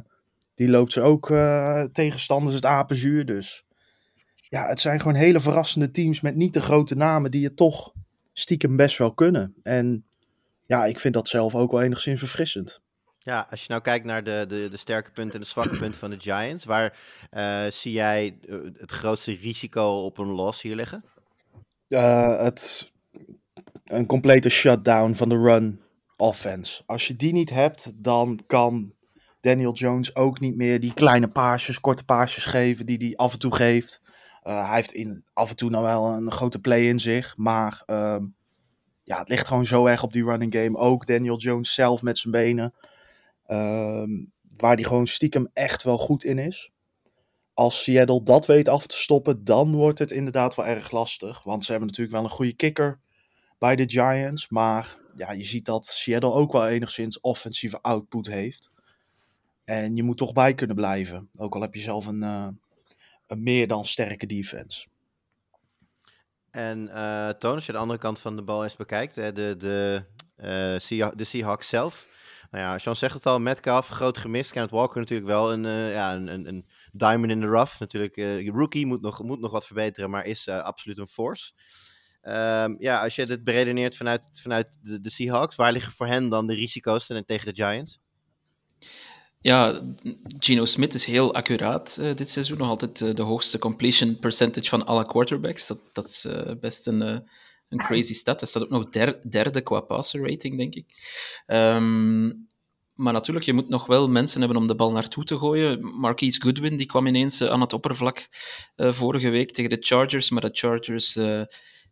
die 0.54 0.68
loopt 0.68 0.92
ze 0.92 1.00
ook 1.00 1.30
eh, 1.30 1.82
tegenstanders 1.82 2.54
het 2.54 2.64
apenzuur. 2.64 3.26
Dus 3.26 3.64
ja, 4.48 4.68
het 4.68 4.80
zijn 4.80 5.00
gewoon 5.00 5.14
hele 5.14 5.40
verrassende 5.40 5.90
teams 5.90 6.20
met 6.20 6.36
niet 6.36 6.52
de 6.52 6.60
grote 6.60 6.96
namen 6.96 7.30
die 7.30 7.44
het 7.44 7.56
toch 7.56 7.92
stiekem 8.32 8.76
best 8.76 8.98
wel 8.98 9.14
kunnen. 9.14 9.54
En 9.62 10.04
ja, 10.62 10.84
ik 10.84 11.00
vind 11.00 11.14
dat 11.14 11.28
zelf 11.28 11.54
ook 11.54 11.70
wel 11.70 11.82
enigszins 11.82 12.18
verfrissend. 12.18 12.82
Ja, 13.22 13.46
als 13.50 13.60
je 13.60 13.66
nou 13.68 13.82
kijkt 13.82 14.04
naar 14.04 14.24
de, 14.24 14.44
de, 14.48 14.68
de 14.70 14.76
sterke 14.76 15.10
punten 15.10 15.34
en 15.34 15.40
de 15.40 15.46
zwakke 15.46 15.76
punten 15.78 16.00
van 16.00 16.10
de 16.10 16.20
Giants, 16.20 16.64
waar 16.64 16.98
eh, 17.30 17.66
zie 17.70 17.92
jij 17.92 18.38
eh, 18.48 18.56
het 18.78 18.90
grootste 18.90 19.32
risico 19.34 20.04
op 20.04 20.18
een 20.18 20.30
loss 20.30 20.62
hier 20.62 20.74
liggen? 20.74 21.04
Eh, 21.88 22.42
het, 22.42 22.92
een 23.84 24.06
complete 24.06 24.48
shutdown 24.48 25.12
van 25.12 25.28
de 25.28 25.38
run 25.38 25.80
offense. 26.16 26.82
Als 26.86 27.06
je 27.06 27.16
die 27.16 27.32
niet 27.32 27.50
hebt, 27.50 27.92
dan 27.96 28.40
kan 28.46 28.94
Daniel 29.40 29.72
Jones 29.72 30.14
ook 30.16 30.40
niet 30.40 30.56
meer 30.56 30.80
die 30.80 30.94
kleine 30.94 31.28
paasjes, 31.28 31.80
korte 31.80 32.04
paasjes 32.04 32.44
geven 32.44 32.86
die 32.86 32.98
hij 32.98 33.16
af 33.16 33.32
en 33.32 33.38
toe 33.38 33.54
geeft. 33.54 34.02
Hij 34.42 34.74
heeft 34.74 34.92
in, 34.92 35.24
af 35.32 35.50
en 35.50 35.56
toe 35.56 35.70
nou 35.70 35.84
wel 35.84 36.06
een 36.06 36.32
grote 36.32 36.58
play 36.58 36.88
in 36.88 37.00
zich, 37.00 37.36
maar 37.36 37.82
ehm, 37.86 38.24
ja, 39.02 39.18
het 39.18 39.28
ligt 39.28 39.48
gewoon 39.48 39.66
zo 39.66 39.86
erg 39.86 40.02
op 40.02 40.12
die 40.12 40.24
running 40.24 40.54
game. 40.54 40.78
Ook 40.78 41.06
Daniel 41.06 41.38
Jones 41.38 41.74
zelf 41.74 42.02
met 42.02 42.18
zijn 42.18 42.32
benen, 42.32 42.74
waar 44.56 44.74
hij 44.74 44.84
gewoon 44.84 45.06
stiekem 45.06 45.50
echt 45.52 45.82
wel 45.82 45.98
goed 45.98 46.24
in 46.24 46.38
is. 46.38 46.70
Als 47.54 47.82
Seattle 47.82 48.22
dat 48.22 48.46
weet 48.46 48.68
af 48.68 48.86
te 48.86 48.96
stoppen, 48.96 49.44
dan 49.44 49.74
wordt 49.74 49.98
het 49.98 50.10
inderdaad 50.10 50.54
wel 50.54 50.66
erg 50.66 50.90
lastig. 50.90 51.42
Want 51.42 51.64
ze 51.64 51.70
hebben 51.70 51.88
natuurlijk 51.88 52.16
wel 52.16 52.24
een 52.24 52.36
goede 52.36 52.52
kicker 52.52 53.00
bij 53.58 53.76
de 53.76 53.90
Giants. 53.90 54.48
Maar 54.48 54.98
ja, 55.14 55.32
je 55.32 55.44
ziet 55.44 55.64
dat 55.64 55.86
Seattle 55.86 56.32
ook 56.32 56.52
wel 56.52 56.68
enigszins 56.68 57.20
offensieve 57.20 57.82
output 57.82 58.26
heeft. 58.26 58.70
En 59.64 59.96
je 59.96 60.02
moet 60.02 60.16
toch 60.16 60.32
bij 60.32 60.54
kunnen 60.54 60.76
blijven. 60.76 61.30
Ook 61.36 61.54
al 61.54 61.60
heb 61.60 61.74
je 61.74 61.80
zelf 61.80 62.06
een, 62.06 62.22
eh, 62.22 62.48
een 63.26 63.42
meer 63.42 63.66
dan 63.66 63.84
sterke 63.84 64.26
defense. 64.26 64.86
En 66.50 66.88
eh 66.88 67.28
Toon, 67.28 67.54
als 67.54 67.66
je 67.66 67.72
de 67.72 67.78
andere 67.78 67.98
kant 67.98 68.18
van 68.18 68.36
de 68.36 68.42
bal 68.42 68.64
eens 68.64 68.76
bekijkt, 68.76 69.16
hè, 69.16 69.32
de, 69.32 69.54
de, 69.58 70.04
eh, 70.36 71.10
de 71.16 71.24
Seahawks 71.24 71.68
zelf. 71.68 72.09
Nou 72.50 72.64
ja, 72.64 72.78
Sean 72.78 72.96
zegt 72.96 73.14
het 73.14 73.26
al, 73.26 73.40
Metcalf, 73.40 73.88
groot 73.88 74.18
gemist. 74.18 74.52
Kenneth 74.52 74.70
Walker 74.70 75.00
natuurlijk 75.00 75.28
wel 75.28 75.52
een, 75.52 75.64
eh, 75.64 75.92
ja, 75.92 76.14
een, 76.14 76.26
een, 76.26 76.48
een 76.48 76.66
diamond 76.92 77.30
in 77.30 77.40
the 77.40 77.46
rough. 77.46 77.80
Natuurlijk, 77.80 78.16
eh, 78.16 78.48
rookie 78.48 78.86
moet 78.86 79.00
nog, 79.00 79.22
moet 79.22 79.40
nog 79.40 79.50
wat 79.50 79.66
verbeteren, 79.66 80.10
maar 80.10 80.26
is 80.26 80.46
eh, 80.46 80.62
absoluut 80.62 80.98
een 80.98 81.08
force. 81.08 81.52
Ehm, 82.22 82.74
ja, 82.78 83.02
als 83.02 83.14
je 83.14 83.26
dit 83.26 83.44
beredeneert 83.44 83.96
vanuit, 83.96 84.28
vanuit 84.32 84.78
de, 84.82 85.00
de 85.00 85.10
Seahawks, 85.10 85.56
waar 85.56 85.72
liggen 85.72 85.92
voor 85.92 86.06
hen 86.06 86.28
dan 86.28 86.46
de 86.46 86.54
risico's 86.54 87.06
tegen 87.06 87.54
de 87.54 87.64
Giants? 87.64 88.00
Ja, 89.40 89.80
Geno 90.38 90.64
Smith 90.64 90.94
is 90.94 91.04
heel 91.04 91.34
accuraat 91.34 91.96
dit 91.96 92.30
seizoen. 92.30 92.58
Nog 92.58 92.68
altijd 92.68 93.16
de 93.16 93.22
hoogste 93.22 93.58
completion 93.58 94.18
percentage 94.18 94.68
van 94.68 94.86
alle 94.86 95.06
quarterbacks. 95.06 95.66
Dat, 95.66 95.78
dat 95.92 96.08
is 96.08 96.26
best 96.60 96.86
een, 96.86 97.28
een 97.70 97.78
crazy 97.78 98.14
stat. 98.14 98.40
Hij 98.40 98.48
staat 98.48 98.62
ook 98.62 98.70
nog 98.70 98.88
der- 98.88 99.30
derde 99.30 99.60
qua 99.60 99.80
passer 99.80 100.30
rating, 100.30 100.56
denk 100.56 100.74
ik. 100.74 100.86
Ehm, 101.46 102.26
maar 102.94 103.12
natuurlijk, 103.12 103.46
je 103.46 103.52
moet 103.52 103.68
nog 103.68 103.86
wel 103.86 104.08
mensen 104.08 104.40
hebben 104.40 104.58
om 104.58 104.66
de 104.66 104.74
bal 104.74 104.92
naartoe 104.92 105.24
te 105.24 105.38
gooien. 105.38 105.84
Marquise 106.00 106.40
Goodwin 106.40 106.76
die 106.76 106.86
kwam 106.86 107.06
ineens 107.06 107.40
eh, 107.40 107.48
aan 107.48 107.60
het 107.60 107.72
oppervlak 107.72 108.28
eh, 108.76 108.92
vorige 108.92 109.28
week 109.28 109.50
tegen 109.50 109.70
de 109.70 109.76
Chargers. 109.80 110.30
Maar 110.30 110.42
de 110.42 110.50
Chargers 110.52 111.16
eh, 111.16 111.42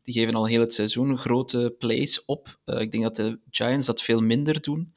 die 0.03 0.15
geven 0.15 0.35
al 0.35 0.47
heel 0.47 0.61
het 0.61 0.75
seizoen 0.75 1.19
grote 1.19 1.75
plays 1.79 2.25
op. 2.25 2.61
Ik 2.65 2.91
denk 2.91 3.03
dat 3.03 3.17
de 3.17 3.41
Giants 3.51 3.87
dat 3.87 4.03
veel 4.03 4.21
minder 4.21 4.61
doen. 4.61 4.95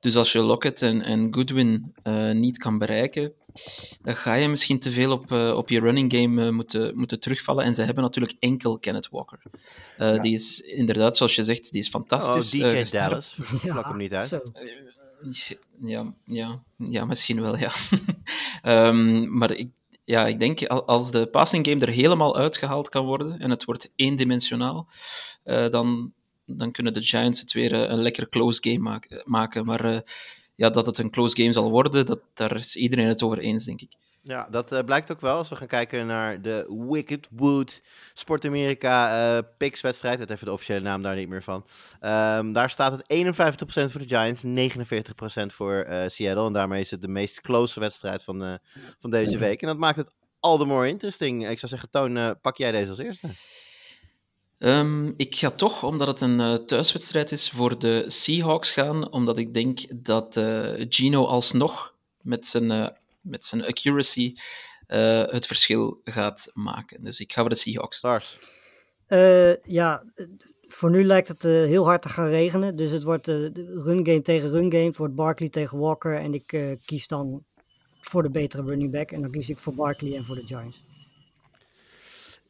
Dus 0.00 0.16
als 0.16 0.32
je 0.32 0.38
Lockett 0.38 0.82
en, 0.82 1.02
en 1.02 1.34
Goodwin 1.34 1.92
niet 2.32 2.58
kan 2.58 2.78
bereiken, 2.78 3.34
dan 4.02 4.16
ga 4.16 4.34
je 4.34 4.48
misschien 4.48 4.78
te 4.78 4.90
veel 4.90 5.12
op, 5.12 5.32
eh, 5.32 5.54
op 5.56 5.68
je 5.68 5.80
running 5.80 6.12
game 6.12 6.46
eh, 6.46 6.52
moeten, 6.52 6.96
moeten 6.96 7.20
terugvallen. 7.20 7.64
En 7.64 7.74
ze 7.74 7.82
hebben 7.82 8.02
natuurlijk 8.04 8.36
enkel 8.38 8.78
Kenneth 8.78 9.08
Walker. 9.10 9.42
Eh, 9.96 10.20
Die 10.20 10.34
is 10.34 10.60
inderdaad, 10.60 11.16
zoals 11.16 11.34
je 11.34 11.42
zegt, 11.42 11.72
die 11.72 11.80
is 11.80 11.86
Oh, 11.86 11.92
fantastisch. 11.92 12.50
DJ 12.50 12.62
eh, 12.62 12.70
gestart. 12.78 13.08
Dallas, 13.10 13.34
vlak 13.72 13.86
hem 13.88 13.96
niet 13.96 14.14
uit. 14.14 14.28
Zo. 14.28 14.40
Ja, 15.82 16.14
ja, 16.24 16.62
ja, 16.76 17.04
misschien 17.04 17.40
wel, 17.40 17.56
ja. 17.58 17.70
Ehm, 18.62 19.36
maar 19.38 19.52
ik, 19.52 19.68
ja, 20.04 20.26
ik 20.26 20.38
denk 20.38 20.66
al- 20.66 20.86
als 20.86 21.10
de 21.10 21.26
passing 21.26 21.66
game 21.66 21.80
er 21.80 21.88
helemaal 21.92 22.36
uitgehaald 22.36 22.88
kan 22.88 23.04
worden 23.04 23.38
en 23.38 23.50
het 23.50 23.64
wordt 23.64 23.90
eendimensionaal, 23.96 24.88
eh, 25.44 25.68
dan, 25.68 26.12
dan 26.46 26.72
kunnen 26.72 26.94
de 26.94 27.02
Giants 27.02 27.40
het 27.40 27.52
weer 27.52 27.72
een 27.72 28.02
lekker 28.02 28.28
close 28.28 28.58
game 28.62 28.78
maken. 28.78 29.22
maken. 29.24 29.64
Maar 29.66 29.84
eh, 29.84 30.00
ja, 30.54 30.70
dat 30.70 30.86
het 30.86 30.98
een 30.98 31.10
close 31.10 31.36
game 31.36 31.52
zal 31.52 31.70
worden, 31.70 32.06
dat, 32.06 32.20
daar 32.34 32.56
is 32.56 32.76
iedereen 32.76 33.06
het 33.06 33.22
over 33.22 33.38
eens, 33.38 33.64
denk 33.64 33.80
ik. 33.80 33.96
Ja, 34.24 34.48
dat 34.50 34.72
eh, 34.72 34.84
blijkt 34.84 35.12
ook 35.12 35.20
wel 35.20 35.36
als 35.36 35.48
we 35.48 35.56
gaan 35.56 35.66
kijken 35.66 36.06
naar 36.06 36.42
de 36.42 36.86
Wicked 36.88 37.28
Wood 37.30 37.82
Sport 38.14 38.44
Amerika 38.44 39.26
eh 39.36 39.42
Picks 39.58 39.80
wedstrijd. 39.80 40.18
Het 40.18 40.30
even 40.30 40.46
de 40.46 40.52
officiële 40.52 40.80
naam 40.80 41.02
daar 41.02 41.16
niet 41.16 41.28
meer 41.28 41.42
van. 41.42 41.66
Ehm, 42.00 42.52
daar 42.52 42.70
staat 42.70 42.92
het 42.92 43.04
51% 43.06 43.92
voor 43.92 44.00
de 44.00 44.08
Giants, 44.08 44.42
49% 44.42 45.52
voor 45.52 45.74
eh, 45.74 46.08
Seattle. 46.08 46.46
En 46.46 46.52
daarmee 46.52 46.80
is 46.80 46.90
het 46.90 47.02
de 47.02 47.08
meest 47.08 47.40
close 47.40 47.80
wedstrijd 47.80 48.24
van, 48.24 48.58
van 48.98 49.10
deze 49.10 49.38
week. 49.38 49.62
En 49.62 49.68
dat 49.68 49.78
maakt 49.78 49.96
het 49.96 50.10
all 50.40 50.58
the 50.58 50.64
more 50.64 50.88
interesting. 50.88 51.48
Ik 51.48 51.58
zou 51.58 51.70
zeggen, 51.72 51.90
Toon, 51.90 52.40
pak 52.40 52.56
jij 52.56 52.72
deze 52.72 52.90
als 52.90 52.98
eerste? 52.98 53.28
Ehm, 54.62 55.12
ik 55.16 55.34
ga 55.34 55.50
toch, 55.50 55.82
omdat 55.82 56.06
het 56.06 56.20
een 56.20 56.40
eh, 56.40 56.54
thuiswedstrijd 56.54 57.32
is, 57.32 57.50
voor 57.50 57.78
de 57.78 58.04
Seahawks 58.06 58.72
gaan. 58.72 59.12
Omdat 59.12 59.38
ik 59.38 59.54
denk 59.54 60.04
dat 60.04 60.36
eh, 60.36 60.86
Gino 60.88 61.24
alsnog 61.24 61.94
met 62.20 62.46
zijn, 62.46 62.70
eh, 62.70 62.88
met 63.20 63.44
zijn 63.46 63.64
accuracy 63.64 64.34
eh, 64.86 65.26
het 65.26 65.46
verschil 65.46 66.00
gaat 66.04 66.50
maken. 66.54 67.04
Dus 67.04 67.20
ik 67.20 67.32
ga 67.32 67.40
voor 67.40 67.50
de 67.50 67.56
Seahawks. 67.56 67.96
Stars. 67.96 68.38
Eh, 69.06 69.56
ja, 69.64 70.02
voor 70.66 70.90
nu 70.90 71.04
lijkt 71.04 71.28
het 71.28 71.44
eh, 71.44 71.52
heel 71.52 71.84
hard 71.84 72.02
te 72.02 72.08
gaan 72.08 72.28
regenen. 72.28 72.76
Dus 72.76 72.90
het 72.90 73.02
wordt 73.02 73.24
de 73.24 73.80
run 73.84 74.06
game 74.06 74.22
tegen 74.22 74.50
run 74.50 74.72
game. 74.72 74.84
Het 74.84 74.96
wordt 74.96 75.14
Barkley 75.14 75.48
tegen 75.48 75.78
Walker. 75.78 76.16
En 76.16 76.34
ik 76.34 76.52
eh, 76.52 76.72
kies 76.84 77.06
dan 77.06 77.44
voor 78.00 78.22
de 78.22 78.30
betere 78.30 78.62
running 78.62 78.90
back. 78.90 79.10
En 79.10 79.22
dan 79.22 79.30
kies 79.30 79.50
ik 79.50 79.58
voor 79.58 79.74
Barkley 79.74 80.16
en 80.16 80.24
voor 80.24 80.34
de 80.34 80.46
Giants. 80.46 80.82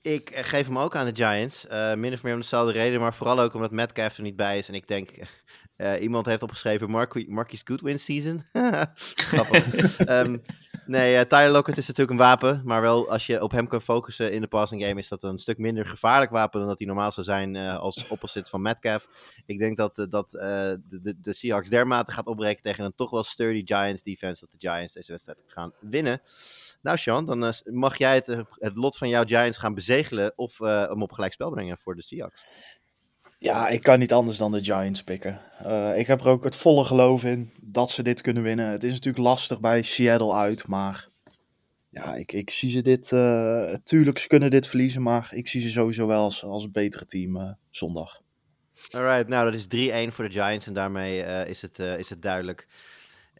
Ik 0.03 0.31
geef 0.35 0.67
hem 0.67 0.79
ook 0.79 0.97
aan 0.97 1.07
de 1.07 1.25
Giants. 1.25 1.67
eh, 1.67 1.95
min 1.95 2.13
of 2.13 2.23
meer 2.23 2.35
om 2.35 2.41
dezelfde 2.41 2.73
reden, 2.73 3.01
maar 3.01 3.15
vooral 3.15 3.41
ook 3.41 3.55
omdat 3.55 3.71
Metcalf 3.71 4.17
er 4.17 4.23
niet 4.23 4.37
bij 4.37 4.59
is. 4.59 4.69
En 4.69 4.75
ik 4.75 4.89
denk, 4.89 5.11
eh, 5.77 6.03
iemand 6.03 6.27
heeft 6.27 6.43
opgeschreven 6.43 6.91
Marqui- 6.91 7.29
Marquis 7.29 7.61
Goodwin 7.65 7.99
season. 7.99 8.43
Grappig. 9.15 9.97
Ehm, 9.99 10.39
Nee, 10.87 11.17
eh, 11.17 11.25
Tyler 11.25 11.51
Lockett 11.51 11.79
is 11.79 11.87
natuurlijk 11.87 12.19
een 12.19 12.27
wapen. 12.27 12.61
Maar 12.65 12.81
wel 12.81 13.11
als 13.11 13.27
je 13.27 13.43
op 13.43 13.51
hem 13.51 13.67
kan 13.69 13.83
focussen 13.83 14.33
in 14.33 14.41
de 14.41 14.47
passing 14.47 14.83
game, 14.83 15.01
is 15.01 15.09
dat 15.09 15.23
een 15.23 15.39
stuk 15.39 15.59
minder 15.59 15.87
gevaarlijk 15.87 16.31
wapen 16.31 16.59
dan 16.61 16.69
dat 16.69 16.79
hij 16.79 16.87
normaal 16.87 17.13
zou 17.13 17.27
zijn 17.27 17.57
als 17.57 18.09
opposite 18.09 18.51
van 18.51 18.63
Metcalf. 18.63 19.07
Ik 19.47 19.59
denk 19.59 19.77
dat, 19.77 20.07
dat 20.11 20.31
de, 20.31 20.81
de, 21.03 21.15
de 21.21 21.33
Seahawks 21.33 21.69
dermate 21.69 22.13
gaat 22.13 22.27
opbreken 22.27 22.63
tegen 22.63 22.85
een 22.85 22.95
toch 22.95 23.11
wel 23.11 23.23
sturdy 23.23 23.63
Giants 23.65 24.03
defense. 24.03 24.41
Dat 24.49 24.61
de 24.61 24.69
Giants 24.69 24.95
deze 24.95 25.11
wedstrijd 25.13 25.39
gaan 25.47 25.73
winnen. 25.81 26.21
Nou, 26.83 26.97
Sean, 26.97 27.27
dan 27.27 27.45
eh, 27.45 27.53
mag 27.65 27.99
jij 27.99 28.15
het, 28.15 28.29
eh, 28.29 28.41
het 28.51 28.77
lot 28.77 28.97
van 28.99 29.09
jouw 29.09 29.25
Giants 29.25 29.59
gaan 29.59 29.75
bezegelen 29.75 30.33
of 30.37 30.61
eh, 30.61 30.89
hem 30.89 31.03
op 31.03 31.13
gelijk 31.13 31.33
spel 31.33 31.51
brengen 31.51 31.79
voor 31.79 31.95
de 31.95 32.03
Seahawks. 32.03 32.45
Ja, 33.39 33.69
ik 33.69 33.83
kan 33.83 33.99
niet 33.99 34.13
anders 34.13 34.37
dan 34.37 34.53
de 34.53 34.65
Giants 34.65 35.05
pikken. 35.05 35.41
Eh, 35.59 35.99
ik 35.99 36.07
heb 36.07 36.21
er 36.21 36.27
ook 36.27 36.45
het 36.45 36.57
volle 36.57 36.85
geloof 36.85 37.25
in 37.25 37.53
dat 37.61 37.91
ze 37.91 38.03
dit 38.03 38.21
kunnen 38.21 38.43
winnen. 38.43 38.67
Het 38.67 38.85
is 38.85 38.93
natuurlijk 38.93 39.25
lastig 39.25 39.61
bij 39.61 39.83
Seattle 39.83 40.33
uit, 40.33 40.67
maar 40.67 41.09
ja, 41.91 42.15
ik, 42.15 42.33
ik 42.33 42.51
zie 42.51 42.71
ze 42.71 42.83
dit. 42.83 43.13
eh 43.13 43.75
tuurlijk, 43.85 44.19
ze 44.19 44.29
kunnen 44.29 44.51
dit 44.51 44.67
verliezen, 44.67 45.03
maar 45.03 45.29
ik 45.35 45.49
zie 45.49 45.61
ze 45.61 45.71
sowieso 45.71 46.07
wel 46.07 46.23
als, 46.23 46.45
als 46.45 46.65
een 46.65 46.73
betere 46.73 47.07
team 47.07 47.37
eh, 47.37 47.51
zondag. 47.71 48.21
Alright, 48.91 49.29
nou 49.29 49.51
dat 49.51 49.61
is 49.61 49.91
3-1 50.11 50.13
voor 50.13 50.25
de 50.29 50.31
Giants 50.31 50.67
en 50.67 50.73
daarmee 50.73 51.23
eh, 51.23 51.49
is, 51.49 51.63
het, 51.63 51.79
eh, 51.79 51.99
is 51.99 52.09
het 52.09 52.23
duidelijk. 52.23 52.67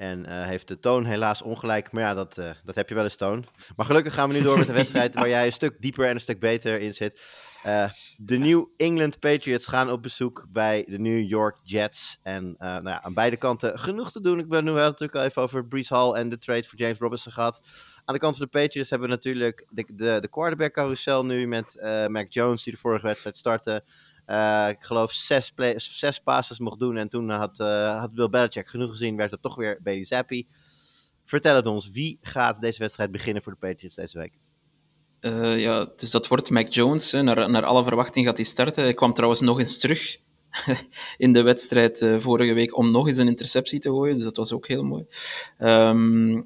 En 0.03 0.27
eh, 0.27 0.43
heeft 0.43 0.69
de 0.69 0.79
toon 0.79 1.05
helaas 1.05 1.43
ongelijk, 1.43 1.93
maar 1.93 2.03
ja, 2.03 2.15
dat, 2.15 2.39
eh, 2.39 2.51
dat 2.65 2.75
heb 2.75 2.89
je 2.89 2.95
wel 2.95 3.05
eens 3.05 3.17
toon. 3.17 3.47
Maar 3.77 3.87
gelukkig 3.87 4.15
gaan 4.15 4.29
we 4.29 4.35
nu 4.35 4.43
door 4.43 4.59
met 4.59 4.67
de 4.67 4.73
wedstrijd 4.73 5.15
waar 5.15 5.29
jij 5.29 5.47
een 5.47 5.53
stuk 5.53 5.77
dieper 5.81 6.07
en 6.07 6.15
een 6.15 6.21
stuk 6.21 6.41
beter 6.41 6.81
in 6.81 6.95
zit. 6.95 7.21
Eh, 7.63 7.91
de 8.17 8.39
New 8.39 8.67
England 8.77 9.19
Patriots 9.19 9.67
gaan 9.67 9.91
op 9.91 10.03
bezoek 10.03 10.47
bij 10.49 10.85
de 10.89 10.99
New 10.99 11.29
York 11.29 11.59
Jets. 11.63 12.19
En 12.23 12.55
nou 12.59 12.89
ja, 12.89 13.03
aan 13.03 13.15
beide 13.15 13.37
kanten 13.37 13.79
genoeg 13.79 14.13
te 14.13 14.21
doen. 14.21 14.39
Ik 14.39 14.49
ben 14.49 14.65
nu 14.65 14.71
wel 14.71 14.85
natuurlijk 14.85 15.15
al 15.19 15.25
even 15.25 15.43
over 15.43 15.67
Brees 15.67 15.89
Hall 15.89 16.13
en 16.13 16.29
de 16.29 16.39
trade 16.39 16.65
voor 16.65 16.79
James 16.79 16.99
Robinson 16.99 17.33
gehad. 17.33 17.61
Aan 18.05 18.15
de 18.15 18.21
kant 18.21 18.37
van 18.37 18.49
de 18.51 18.61
Patriots 18.61 18.91
hebben 18.91 19.09
we 19.09 19.15
natuurlijk 19.15 19.67
de, 19.71 19.85
de, 19.93 20.19
de 20.21 20.29
quarterback 20.29 20.73
carousel 20.73 21.25
nu 21.25 21.47
met 21.47 21.83
Mac 22.09 22.33
Jones 22.33 22.63
die 22.63 22.73
de 22.73 22.79
vorige 22.79 23.07
wedstrijd 23.07 23.39
startte. 23.39 23.85
Eh, 24.25 24.69
ik 24.69 24.83
geloof 24.83 25.13
zes, 25.13 25.51
play, 25.51 25.75
zes 25.79 26.19
passes 26.19 26.59
mocht 26.59 26.79
doen. 26.79 26.97
En 26.97 27.09
toen 27.09 27.31
had, 27.31 27.61
eh, 27.61 27.99
had 27.99 28.15
Bill 28.15 28.29
Belichick 28.29 28.69
genoeg 28.69 28.91
gezien. 28.91 29.17
Werd 29.17 29.31
het 29.31 29.43
toch 29.43 29.55
weer 29.55 29.79
Bailey 29.83 30.05
Zappi. 30.05 30.47
Vertel 31.25 31.57
het 31.57 31.67
ons. 31.67 31.91
Wie 31.91 32.19
gaat 32.23 32.61
deze 32.61 32.79
wedstrijd 32.79 33.11
beginnen 33.11 33.43
voor 33.43 33.53
de 33.53 33.59
Patriots 33.59 33.95
deze 33.95 34.19
week? 34.19 34.33
Eh, 35.21 35.61
ja, 35.61 35.89
dus 35.97 36.11
dat 36.11 36.29
wordt 36.29 36.51
Mac 36.51 36.73
Jones. 36.73 37.13
Naar, 37.13 37.51
naar 37.51 37.65
alle 37.65 37.85
verwachting 37.85 38.27
gaat 38.27 38.37
hij 38.37 38.47
starten. 38.47 38.83
Hij 38.83 38.95
kwam 38.95 39.13
trouwens 39.13 39.41
nog 39.41 39.59
eens 39.59 39.79
terug 39.79 40.19
in 41.17 41.33
de 41.33 41.43
wedstrijd 41.43 41.99
vorige 42.19 42.53
week 42.53 42.77
om 42.77 42.91
nog 42.91 43.09
eens 43.09 43.19
een 43.19 43.29
interceptie 43.29 43.81
te 43.81 43.89
gooien. 43.89 44.15
Dus 44.15 44.25
dat 44.25 44.37
was 44.37 44.53
ook 44.53 44.69
heel 44.69 44.85
mooi. 44.85 45.07
Ehm, 45.59 46.43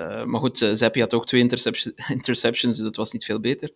eh, 0.00 0.24
maar 0.24 0.40
goed, 0.40 0.70
Zappi 0.72 1.00
had 1.00 1.14
ook 1.14 1.26
twee 1.26 1.40
interception, 1.40 1.94
interceptions, 2.18 2.76
dus 2.76 2.84
dat 2.84 2.96
was 2.96 3.12
niet 3.12 3.24
veel 3.24 3.40
beter. 3.40 3.72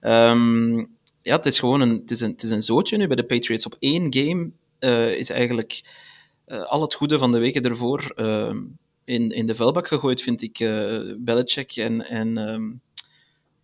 Ehm, 0.00 0.84
ja, 1.24 1.36
het 1.36 1.46
is 1.46 1.58
gewoon 1.58 1.80
een, 1.80 1.98
het 2.00 2.10
is 2.10 2.20
een, 2.20 2.30
het 2.30 2.42
is 2.42 2.50
een 2.50 2.62
zootje 2.62 2.96
nu 2.96 3.06
bij 3.06 3.16
de 3.16 3.24
Patriots. 3.24 3.66
Op 3.66 3.76
één 3.78 4.14
game 4.14 4.50
uh, 4.80 5.18
is 5.18 5.30
eigenlijk 5.30 5.82
uh, 6.46 6.64
al 6.64 6.80
het 6.80 6.94
goede 6.94 7.18
van 7.18 7.32
de 7.32 7.38
weken 7.38 7.62
ervoor 7.62 8.12
uh, 8.16 8.54
in, 9.04 9.30
in 9.30 9.46
de 9.46 9.54
vuilbak 9.54 9.88
gegooid, 9.88 10.22
vind 10.22 10.42
ik. 10.42 10.58
Belichick 11.18 11.76
en, 11.76 12.08
en 12.08 12.36
um, 12.48 12.80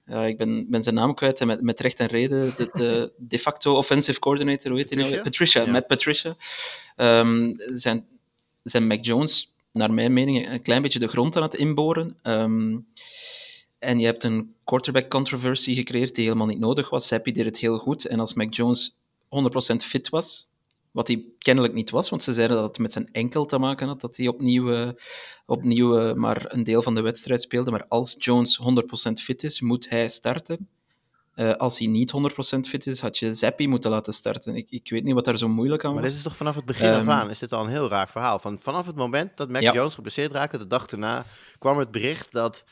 uh, 0.06 0.28
ik 0.28 0.36
ben, 0.36 0.66
ben 0.70 0.82
zijn 0.82 0.94
naam 0.94 1.14
kwijt, 1.14 1.40
en 1.40 1.46
met, 1.46 1.60
met 1.62 1.80
recht 1.80 2.00
en 2.00 2.06
reden, 2.06 2.52
de, 2.56 2.68
de 2.72 3.12
de 3.28 3.38
facto 3.38 3.76
offensive 3.76 4.18
coordinator, 4.18 4.70
hoe 4.70 4.80
heet 4.80 4.94
nou? 4.94 5.20
Patricia, 5.20 5.62
ja. 5.62 5.70
met 5.70 5.86
Patricia. 5.86 6.36
Um, 6.96 7.54
zijn, 7.56 8.06
zijn 8.62 8.86
Mac 8.86 9.04
Jones, 9.04 9.56
naar 9.72 9.92
mijn 9.92 10.12
mening, 10.12 10.50
een 10.50 10.62
klein 10.62 10.82
beetje 10.82 10.98
de 10.98 11.08
grond 11.08 11.36
aan 11.36 11.42
het 11.42 11.54
inboren. 11.54 12.16
Um, 12.22 12.86
en 13.80 13.98
je 13.98 14.06
hebt 14.06 14.24
een 14.24 14.54
quarterback 14.64 15.10
controversy 15.10 15.74
gecreëerd 15.74 16.14
die 16.14 16.24
helemaal 16.24 16.46
niet 16.46 16.58
nodig 16.58 16.90
was. 16.90 17.06
Seppi 17.06 17.32
deed 17.32 17.44
het 17.44 17.58
heel 17.58 17.78
goed. 17.78 18.06
En 18.06 18.20
als 18.20 18.34
Mac 18.34 18.54
Jones 18.54 19.02
100% 19.24 19.76
fit 19.76 20.08
was, 20.08 20.48
wat 20.90 21.08
hij 21.08 21.24
kennelijk 21.38 21.74
niet 21.74 21.90
was, 21.90 22.10
want 22.10 22.22
ze 22.22 22.32
zeiden 22.32 22.56
dat 22.56 22.66
het 22.66 22.78
met 22.78 22.92
zijn 22.92 23.08
enkel 23.12 23.46
te 23.46 23.58
maken 23.58 23.86
had, 23.86 24.00
dat 24.00 24.16
hij 24.16 24.28
opnieuw, 24.28 24.72
uh, 24.72 24.90
opnieuw 25.46 26.00
uh, 26.00 26.14
maar 26.14 26.44
een 26.48 26.64
deel 26.64 26.82
van 26.82 26.94
de 26.94 27.00
wedstrijd 27.00 27.42
speelde. 27.42 27.70
Maar 27.70 27.86
als 27.88 28.16
Jones 28.18 28.60
100% 29.08 29.12
fit 29.12 29.44
is, 29.44 29.60
moet 29.60 29.88
hij 29.88 30.08
starten. 30.08 30.68
Uh, 31.36 31.52
als 31.52 31.78
hij 31.78 31.88
niet 31.88 32.12
100% 32.56 32.68
fit 32.68 32.86
is, 32.86 33.00
had 33.00 33.18
je 33.18 33.34
Zappi 33.34 33.68
moeten 33.68 33.90
laten 33.90 34.12
starten. 34.12 34.56
Ik, 34.56 34.70
ik 34.70 34.90
weet 34.90 35.04
niet 35.04 35.14
wat 35.14 35.24
daar 35.24 35.38
zo 35.38 35.48
moeilijk 35.48 35.84
aan 35.84 35.92
was. 35.92 36.00
Maar 36.00 36.08
dit 36.08 36.18
is 36.18 36.24
toch 36.24 36.36
vanaf 36.36 36.54
het 36.54 36.64
begin 36.64 36.88
um, 36.88 37.08
af 37.08 37.08
aan, 37.08 37.30
is 37.30 37.38
dit 37.38 37.52
al 37.52 37.64
een 37.64 37.70
heel 37.70 37.88
raar 37.88 38.08
verhaal. 38.08 38.38
Van, 38.38 38.58
vanaf 38.58 38.86
het 38.86 38.96
moment 38.96 39.36
dat 39.36 39.48
Mac 39.48 39.62
ja. 39.62 39.72
Jones 39.72 39.94
geblesseerd 39.94 40.32
raakte, 40.32 40.58
de 40.58 40.66
dag 40.66 40.86
erna, 40.86 41.24
kwam 41.58 41.78
het 41.78 41.90
bericht 41.90 42.32
dat 42.32 42.64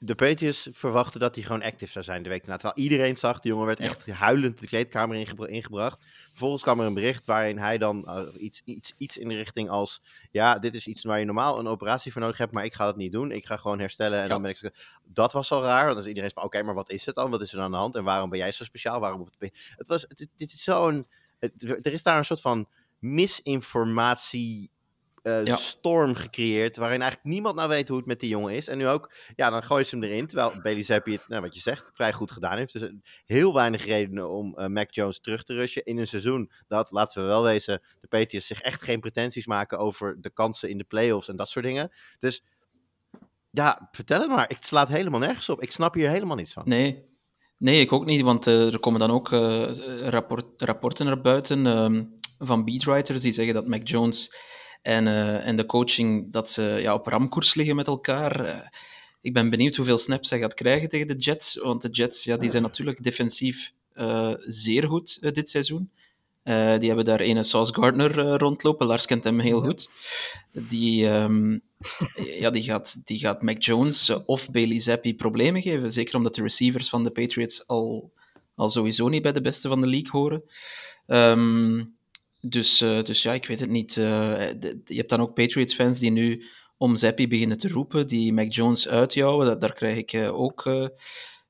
de 0.00 0.14
Patriots 0.14 0.68
verwachten 0.72 1.20
dat 1.20 1.34
hij 1.34 1.44
gewoon 1.44 1.62
active 1.62 1.92
zou 1.92 2.04
zijn 2.04 2.22
de 2.22 2.28
week 2.28 2.40
daarna. 2.40 2.56
Terwijl 2.56 2.88
iedereen 2.88 3.16
zag, 3.16 3.40
de 3.40 3.48
jongen 3.48 3.66
werd 3.66 3.80
echt 3.80 4.06
ja. 4.06 4.14
huilend 4.14 4.60
de 4.60 4.66
kleedkamer 4.66 5.16
ingebra 5.16 5.46
ingebracht. 5.46 6.04
Vervolgens 6.28 6.62
kwam 6.62 6.80
er 6.80 6.86
een 6.86 6.94
bericht 6.94 7.26
waarin 7.26 7.58
hij 7.58 7.78
dan 7.78 8.04
uh, 8.06 8.42
iets, 8.42 8.62
iets, 8.64 8.94
iets 8.96 9.16
in 9.16 9.28
de 9.28 9.34
richting 9.34 9.70
als... 9.70 10.02
Ja, 10.30 10.58
dit 10.58 10.74
is 10.74 10.86
iets 10.86 11.04
waar 11.04 11.18
je 11.18 11.24
normaal 11.24 11.58
een 11.58 11.66
operatie 11.66 12.12
voor 12.12 12.20
nodig 12.20 12.38
hebt, 12.38 12.52
maar 12.52 12.64
ik 12.64 12.74
ga 12.74 12.84
dat 12.84 12.96
niet 12.96 13.12
doen. 13.12 13.30
Ik 13.30 13.46
ga 13.46 13.56
gewoon 13.56 13.78
herstellen 13.78 14.16
en 14.16 14.22
ja. 14.22 14.28
dan 14.28 14.42
ben 14.42 14.50
ik... 14.50 14.72
Dat 15.04 15.32
was 15.32 15.50
al 15.50 15.62
raar, 15.62 15.84
want 15.84 15.94
dan 15.94 16.02
is 16.02 16.08
iedereen 16.08 16.30
van... 16.30 16.42
Oké, 16.42 16.56
okay, 16.56 16.66
maar 16.66 16.76
wat 16.76 16.90
is 16.90 17.04
het 17.04 17.14
dan? 17.14 17.30
Wat 17.30 17.40
is 17.40 17.52
er 17.52 17.60
aan 17.60 17.70
de 17.70 17.76
hand? 17.76 17.96
En 17.96 18.04
waarom 18.04 18.30
ben 18.30 18.38
jij 18.38 18.52
zo 18.52 18.64
speciaal? 18.64 19.00
Waarom 19.00 19.20
hoeft 19.20 19.34
het... 19.38 19.52
het 19.76 19.88
was... 19.88 20.06
Dit 20.36 20.52
is 20.52 20.62
zo'n... 20.62 21.06
Er 21.38 21.92
is 21.92 22.02
daar 22.02 22.18
een 22.18 22.24
soort 22.24 22.40
van 22.40 22.68
misinformatie 22.98 24.70
uh, 25.28 25.44
ja. 25.44 25.56
storm 25.56 26.14
gecreëerd. 26.14 26.76
Waarin 26.76 27.00
eigenlijk 27.00 27.30
niemand 27.30 27.54
nou 27.54 27.68
weet 27.68 27.88
hoe 27.88 27.96
het 27.96 28.06
met 28.06 28.20
die 28.20 28.28
jongen 28.28 28.54
is. 28.54 28.68
En 28.68 28.78
nu 28.78 28.88
ook, 28.88 29.12
ja, 29.36 29.50
dan 29.50 29.62
gooien 29.62 29.86
ze 29.86 29.96
hem 29.96 30.04
erin. 30.04 30.26
Terwijl 30.26 30.52
Bailey 30.62 30.82
Zappi 30.82 31.12
het, 31.12 31.28
nou, 31.28 31.42
wat 31.42 31.54
je 31.54 31.60
zegt, 31.60 31.90
vrij 31.92 32.12
goed 32.12 32.30
gedaan 32.30 32.58
heeft. 32.58 32.72
Dus 32.72 32.90
heel 33.26 33.54
weinig 33.54 33.84
redenen 33.84 34.30
om 34.30 34.54
uh, 34.58 34.66
Mac 34.66 34.90
Jones 34.90 35.20
terug 35.20 35.44
te 35.44 35.54
rushen 35.54 35.84
in 35.84 35.98
een 35.98 36.06
seizoen. 36.06 36.50
Dat, 36.68 36.90
laten 36.90 37.22
we 37.22 37.28
wel 37.28 37.42
wezen, 37.42 37.82
de 38.00 38.08
Patriots 38.08 38.46
zich 38.46 38.60
echt 38.60 38.82
geen 38.82 39.00
pretenties 39.00 39.46
maken 39.46 39.78
over 39.78 40.16
de 40.20 40.30
kansen 40.30 40.68
in 40.68 40.78
de 40.78 40.84
playoffs 40.84 41.28
en 41.28 41.36
dat 41.36 41.48
soort 41.48 41.64
dingen. 41.64 41.92
Dus 42.18 42.44
ja, 43.50 43.88
vertel 43.90 44.20
het 44.20 44.28
maar. 44.30 44.48
Het 44.48 44.66
slaat 44.66 44.88
helemaal 44.88 45.20
nergens 45.20 45.48
op. 45.48 45.62
Ik 45.62 45.72
snap 45.72 45.94
hier 45.94 46.08
helemaal 46.08 46.36
niets 46.36 46.52
van. 46.52 46.62
Nee. 46.66 47.06
Nee, 47.58 47.80
ik 47.80 47.92
ook 47.92 48.04
niet, 48.04 48.20
want 48.20 48.46
uh, 48.46 48.72
er 48.72 48.78
komen 48.78 49.00
dan 49.00 49.10
ook 49.10 49.28
rapport, 50.00 50.44
rapporten 50.56 51.06
naar 51.06 51.20
buiten 51.20 51.66
ehm, 51.66 52.04
van 52.38 52.64
beatwriters 52.64 53.22
die 53.22 53.32
zeggen 53.32 53.54
dat 53.54 53.66
Mac 53.66 53.88
Jones 53.88 54.34
en, 54.82 55.06
uh, 55.06 55.46
en 55.46 55.56
de 55.56 55.66
coaching, 55.66 56.32
dat 56.32 56.50
ze 56.50 56.62
ja, 56.62 56.94
op 56.94 57.06
ramkoers 57.06 57.54
liggen 57.54 57.76
met 57.76 57.86
elkaar. 57.86 58.46
Uh, 58.46 58.56
ik 59.20 59.32
ben 59.32 59.50
benieuwd 59.50 59.76
hoeveel 59.76 59.98
snaps 59.98 60.30
hij 60.30 60.38
gaat 60.38 60.54
krijgen 60.54 60.88
tegen 60.88 61.06
de 61.06 61.16
Jets, 61.16 61.56
want 61.56 61.82
de 61.82 61.88
Jets 61.88 62.24
ja, 62.24 62.36
die 62.36 62.50
zijn 62.50 62.62
natuurlijk 62.62 63.02
defensief 63.02 63.72
uh, 63.94 64.34
zeer 64.38 64.86
goed 64.86 65.34
dit 65.34 65.50
seizoen. 65.50 65.90
die 66.42 66.88
hebben 66.88 67.04
daar 67.04 67.20
ene 67.20 67.42
Sauce 67.42 67.74
Gardner 67.74 68.38
rondlopen, 68.38 68.86
Lars 68.86 69.06
kent 69.06 69.24
hem 69.24 69.38
heel 69.38 69.60
goed. 69.60 69.90
Die, 70.52 71.08
um, 71.08 71.60
ja, 72.40 72.50
die, 72.50 72.62
gaat, 72.62 73.00
die 73.04 73.18
gaat 73.18 73.42
Mac 73.42 73.62
Jones 73.62 74.10
of 74.26 74.50
Bailey 74.50 74.80
Zappi 74.80 75.14
problemen 75.14 75.62
geven, 75.62 75.92
zeker 75.92 76.16
omdat 76.16 76.34
de 76.34 76.42
receivers 76.42 76.88
van 76.88 77.04
de 77.04 77.10
Patriots 77.10 77.66
al, 77.66 78.12
al 78.54 78.70
sowieso 78.70 79.08
niet 79.08 79.22
bij 79.22 79.32
de 79.32 79.40
beste 79.40 79.68
van 79.68 79.80
de 79.80 79.86
league 79.86 80.10
horen. 80.10 80.42
Um, 81.06 81.97
dus, 82.40 82.82
uh, 82.82 83.02
dus 83.02 83.22
ja, 83.22 83.32
ik 83.32 83.46
weet 83.46 83.60
het 83.60 83.70
niet. 83.70 83.94
De, 83.94 84.80
je 84.84 84.96
hebt 84.96 85.08
dan 85.08 85.20
ook 85.20 85.34
Patriots-fans 85.34 85.98
die 85.98 86.10
nu 86.10 86.44
om 86.76 86.96
Zappi 86.96 87.28
beginnen 87.28 87.58
te 87.58 87.68
roepen, 87.68 88.06
die 88.06 88.32
Mac 88.32 88.52
Jones 88.52 88.88
uitjouwen. 88.88 89.46
Dat, 89.46 89.60
daar 89.60 89.72
krijg 89.72 89.96
ik 89.96 90.12
uh, 90.12 90.40
ook... 90.40 90.62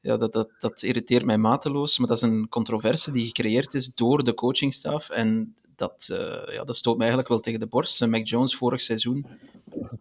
ja, 0.01 0.17
dat, 0.17 0.33
dat, 0.33 0.49
dat 0.59 0.83
irriteert 0.83 1.25
mij 1.25 1.39
mateloos. 1.39 1.99
Maar 1.99 2.09
dat 2.09 2.17
is 2.17 2.23
een 2.23 2.49
controverse 2.49 3.11
die 3.11 3.27
gecreëerd 3.27 3.75
is 3.75 3.95
door 3.95 4.25
de 4.25 4.35
coachingstaf. 4.35 5.11
En 5.11 5.55
dat, 5.77 6.05
ja, 6.51 6.65
dat 6.65 6.77
stoot 6.77 6.97
mij 6.97 7.07
eigenlijk 7.07 7.29
wel 7.29 7.41
tegen 7.41 7.61
de 7.61 7.67
borst. 7.67 8.07
Mac 8.07 8.27
Jones 8.27 8.57
vorig 8.57 8.81
seizoen 8.81 9.27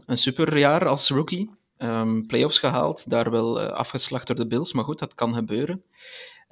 een 0.06 0.18
superjaar 0.18 0.88
als 0.88 1.10
rookie. 1.10 1.50
Um, 1.78 2.28
playoffs 2.28 2.60
gehaald, 2.60 3.10
daar 3.10 3.32
wel 3.32 3.60
afgeslacht 3.60 4.28
door 4.28 4.36
de 4.36 4.48
Bills. 4.48 4.74
Maar 4.74 4.84
goed, 4.84 5.00
dat 5.00 5.16
kan 5.16 5.34
gebeuren. 5.34 5.84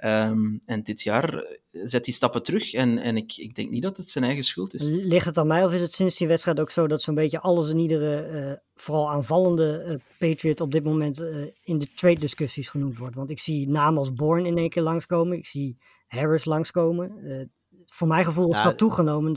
Um, 0.03 0.59
en 0.65 0.83
dit 0.83 1.01
jaar 1.01 1.43
zet 1.69 2.05
hij 2.05 2.13
stappen 2.13 2.43
terug 2.43 2.73
en, 2.73 2.97
en 2.97 3.17
ik, 3.17 3.37
ik 3.37 3.55
denk 3.55 3.69
niet 3.69 3.81
dat 3.81 3.97
het 3.97 4.09
zijn 4.09 4.23
eigen 4.23 4.43
schuld 4.43 4.73
is. 4.73 4.81
Ligt 4.83 5.25
het 5.25 5.37
aan 5.37 5.47
mij 5.47 5.65
of 5.65 5.73
is 5.73 5.81
het 5.81 5.93
sinds 5.93 6.17
die 6.17 6.27
wedstrijd 6.27 6.59
ook 6.59 6.69
zo 6.69 6.87
dat 6.87 7.01
zo'n 7.01 7.15
beetje 7.15 7.39
alles 7.39 7.69
en 7.69 7.77
iedere, 7.77 8.31
uh, 8.31 8.53
vooral 8.75 9.09
aanvallende 9.09 9.85
uh, 9.87 9.95
Patriot 10.29 10.61
op 10.61 10.71
dit 10.71 10.83
moment 10.83 11.21
uh, 11.21 11.45
in 11.63 11.79
de 11.79 11.93
trade 11.93 12.19
discussies 12.19 12.67
genoemd 12.67 12.97
wordt? 12.97 13.15
Want 13.15 13.29
ik 13.29 13.39
zie 13.39 13.69
namen 13.69 13.97
als 13.97 14.13
Bourne 14.13 14.47
in 14.47 14.57
één 14.57 14.69
keer 14.69 14.83
langskomen, 14.83 15.37
ik 15.37 15.45
zie 15.45 15.77
Harris 16.07 16.45
langskomen. 16.45 17.49
voor 17.85 18.07
mijn 18.07 18.25
gevoel 18.25 18.53
is 18.53 18.57
ja, 18.57 18.63
dat 18.63 18.77
toegenomen 18.77 19.35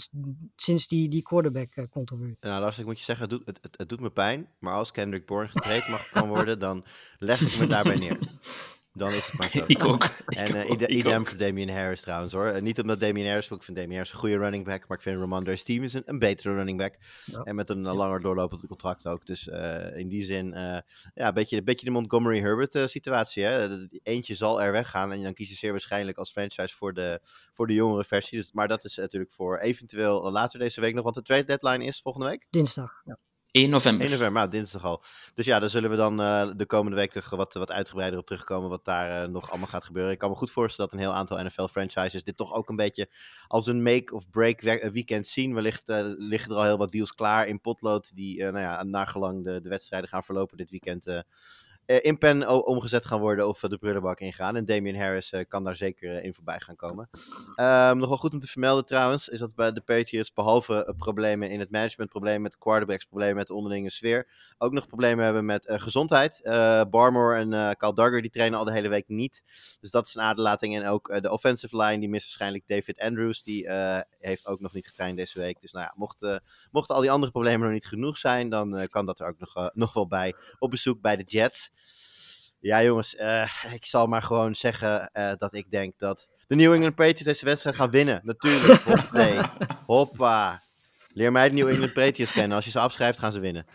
sinds 0.57 0.87
die, 0.87 1.09
die 1.09 1.23
quarterback 1.23 1.87
controversie. 1.91 2.37
Nou, 2.41 2.61
Lars, 2.61 2.79
ik 2.79 2.87
moet 2.87 2.99
je 2.99 3.05
zeggen, 3.05 3.29
het 3.29 3.39
doet, 3.39 3.47
het, 3.47 3.59
het, 3.63 3.79
het 3.79 3.89
doet 3.89 4.01
me 4.01 4.11
pijn. 4.11 4.49
Maar 4.59 4.75
als 4.75 4.91
Kendrick 4.91 5.27
Bourne 5.27 5.49
getraind 5.49 5.89
mag 5.89 6.11
kan 6.11 6.29
worden, 6.29 6.59
dan 6.59 6.85
leg 7.19 7.41
ik 7.41 7.59
me 7.59 7.67
daarbij 7.67 7.97
neer. 7.97 8.19
Dan 8.99 9.13
is 9.13 9.27
het 9.27 9.39
maar 9.39 9.51
zo. 9.65 9.65
Ik 9.67 9.85
ook. 9.85 10.09
En 10.27 10.55
eh, 10.55 10.71
ik 10.71 10.87
idem 10.87 11.27
voor 11.27 11.37
Damian 11.37 11.69
Harris 11.69 12.01
trouwens 12.01 12.33
hoor. 12.33 12.47
Eh, 12.47 12.63
niet 12.63 12.81
omdat 12.81 13.01
Damian 13.01 13.27
Harris, 13.27 13.49
ik 13.49 13.63
vind 13.63 13.77
Damian 13.77 13.95
Harris 13.95 14.13
een 14.13 14.19
goede 14.19 14.39
running 14.39 14.65
back, 14.65 14.89
maar 14.89 14.97
ik 14.97 15.03
vind 15.03 15.21
Ramondre 15.21 15.57
Stevenson 15.57 16.03
een 16.05 16.19
betere 16.19 16.55
running 16.55 16.79
back. 16.79 16.97
Ja. 17.25 17.43
En 17.43 17.55
met 17.55 17.71
een 17.71 17.83
langer 17.83 18.21
doorlopend 18.21 18.67
contract 18.67 19.07
ook. 19.07 19.27
Dus 19.27 19.49
eh, 19.49 19.97
in 19.97 20.09
die 20.09 20.23
zin, 20.23 20.55
eh, 20.55 20.79
ja, 21.15 21.29
een 21.29 21.35
beetje, 21.35 21.57
een 21.57 21.65
beetje 21.65 21.87
de 21.87 21.93
Montgomery 21.93 22.41
Herbert 22.41 22.91
situatie. 22.91 23.45
Hè? 23.45 23.87
Eentje 24.03 24.35
zal 24.35 24.63
er 24.63 24.73
weggaan 24.73 25.13
en 25.13 25.23
dan 25.23 25.35
kies 25.35 25.49
je 25.49 25.55
zeer 25.55 25.71
waarschijnlijk 25.71 26.19
als 26.19 26.31
franchise 26.31 26.77
voor 26.77 26.95
de, 26.95 27.21
voor 27.53 27.67
de 27.67 27.75
jongere 27.75 28.05
versie. 28.05 28.39
Dus, 28.39 28.53
maar 28.53 28.69
dat 28.69 28.85
is 28.85 28.97
natuurlijk 28.97 29.33
voor 29.33 29.59
eventueel 29.59 30.31
later 30.31 30.59
deze 30.59 30.81
week 30.81 30.95
nog, 30.95 31.03
want 31.03 31.15
de 31.15 31.23
trade 31.23 31.45
deadline 31.45 31.85
is 31.85 32.01
volgende 32.01 32.27
week. 32.27 32.47
Dinsdag. 32.51 33.03
Ja. 33.05 33.19
1 33.51 33.71
november. 33.71 34.01
1 34.01 34.11
november, 34.11 34.33
maar 34.33 34.51
dinsdag 34.51 34.85
al. 34.85 35.03
Dus 35.35 35.47
ja, 35.47 35.59
daar 35.59 35.69
zullen 35.69 35.91
we 35.91 35.97
dan 35.97 36.21
eh, 36.21 36.51
de 36.57 36.67
komende 36.67 36.97
weken 36.97 37.37
wat, 37.37 37.55
wat 37.55 37.71
uitgebreider 37.71 38.19
op 38.19 38.27
terugkomen. 38.27 38.71
Wat 38.71 38.85
daar 38.85 39.23
eh, 39.23 39.29
nog 39.29 39.51
allemaal 39.51 39.69
gaat 39.69 39.85
gebeuren. 39.85 40.13
Ik 40.13 40.19
kan 40.19 40.31
me 40.31 40.37
goed 40.37 40.51
voorstellen 40.51 40.91
dat 40.91 41.01
een 41.01 41.07
heel 41.07 41.15
aantal 41.17 41.45
NFL-franchises 41.45 42.25
dit 42.25 42.37
toch 42.37 42.53
ook 42.53 42.69
een 42.69 42.77
beetje 42.77 43.09
als 43.47 43.67
een 43.67 43.83
make-of-break 43.83 44.61
eh, 44.61 44.91
weekend 44.91 45.27
zien. 45.27 45.55
Wellicht 45.55 45.83
liggen 46.17 46.51
er 46.51 46.57
al 46.57 46.65
heel 46.65 46.79
wat 46.79 46.93
deals 46.93 47.15
klaar 47.15 47.47
in 47.47 47.61
potlood. 47.61 48.17
Die, 48.17 48.43
nou 48.43 48.59
ja, 48.59 48.83
naargelang 48.83 49.45
de, 49.45 49.61
de 49.61 49.69
wedstrijden 49.69 50.09
gaan 50.09 50.25
verlopen 50.25 50.57
dit 50.57 50.71
weekend. 50.71 51.25
Eh, 51.89 51.99
in 52.01 52.19
pen 52.19 52.67
omgezet 52.67 53.05
gaan 53.05 53.21
worden 53.21 53.49
of 53.49 53.61
de 53.61 53.79
prullenbak 53.79 54.21
ingaan. 54.21 54.57
En 54.57 54.65
Damian 54.65 54.95
Harris 54.95 55.33
eh, 55.33 55.45
kan 55.49 55.65
daar 55.65 55.77
zeker 55.77 56.17
eh, 56.17 56.25
in 56.25 56.35
voorbij 56.35 56.61
gaan 56.61 56.77
komen. 56.77 57.11
Ehm, 57.55 57.97
nog 57.97 58.09
wel 58.09 58.17
goed 58.17 58.33
om 58.33 58.41
te 58.41 58.47
vermelden 58.47 58.85
trouwens, 58.85 59.29
is 59.29 59.39
dat 59.39 59.55
bij 59.55 59.73
de 59.73 59.81
Patriots 59.81 60.33
behalve 60.33 60.85
eh, 60.85 60.97
problemen 60.97 61.51
in 61.51 61.61
het 61.61 61.71
management, 61.71 62.11
problemen 62.11 62.43
met 62.43 62.59
quarterbacks, 62.59 63.05
problemen 63.05 63.37
met 63.37 63.47
de 63.47 63.55
onderlinge 63.55 63.91
sfeer, 63.91 64.29
ook 64.59 64.73
nog 64.73 64.87
problemen 64.87 65.25
hebben 65.25 65.45
met 65.45 65.67
gezondheid. 65.71 66.41
Barmore 66.91 67.37
en 67.37 67.53
eh 67.53 67.71
Kyle 67.71 67.95
Duggar 67.95 68.21
die 68.21 68.31
trainen 68.31 68.59
al 68.59 68.65
de 68.65 68.73
hele 68.73 68.89
week 68.89 69.09
niet. 69.09 69.43
Dus 69.81 69.91
dat 69.91 70.07
is 70.07 70.15
een 70.15 70.23
aderlating. 70.23 70.77
En 70.77 70.87
ook 70.87 71.23
de 71.23 71.31
offensive 71.31 71.77
line, 71.77 71.99
die 71.99 72.09
mist 72.09 72.25
waarschijnlijk 72.25 72.65
David 72.67 72.99
Andrews. 72.99 73.43
Die 73.43 73.71
heeft 74.19 74.47
ook 74.47 74.61
nog 74.61 74.73
niet 74.73 74.87
getraind 74.87 75.17
deze 75.17 75.39
week. 75.39 75.61
Dus 75.61 75.73
nou 75.73 75.85
ja, 75.85 75.93
mocht, 75.97 76.41
mochten 76.71 76.95
al 76.95 77.01
die 77.01 77.11
andere 77.11 77.33
problemen 77.33 77.61
nog 77.61 77.73
niet 77.73 77.87
genoeg 77.87 78.19
zijn, 78.19 78.49
dan 78.49 78.87
kan 78.89 79.07
dat 79.07 79.21
er 79.21 79.27
ook 79.27 79.39
nog, 79.39 79.71
nog 79.75 79.93
wel 79.93 80.07
bij. 80.07 80.35
Op 80.59 80.71
bezoek 80.71 81.01
bij 81.01 81.17
de 81.17 81.25
Jets. 81.25 81.71
Ja, 82.61 82.83
jongens, 82.83 83.17
eh, 83.17 83.51
ik 83.75 83.85
zal 83.85 84.07
maar 84.07 84.23
gewoon 84.23 84.55
zeggen 84.55 85.11
eh, 85.13 85.33
dat 85.37 85.55
ik 85.55 85.71
denk 85.71 85.99
dat 85.99 86.29
de 86.47 86.55
New 86.55 86.73
England 86.73 86.95
Patriots 86.95 87.23
deze 87.23 87.45
wedstrijd 87.45 87.77
gaan 87.77 87.91
winnen. 87.91 88.21
Natuurlijk. 88.25 88.81
Hoppatee. 88.89 89.41
Hoppa. 89.87 90.63
Leer 91.13 91.33
mij 91.33 91.49
de 91.49 91.55
New 91.55 91.69
England 91.69 91.93
Patriots 91.93 92.33
kennen. 92.33 92.57
Als 92.57 92.65
je 92.65 92.71
ze 92.71 92.79
afschrijft, 92.79 93.19
gaan 93.19 93.33
ze 93.33 93.41
winnen. 93.41 93.67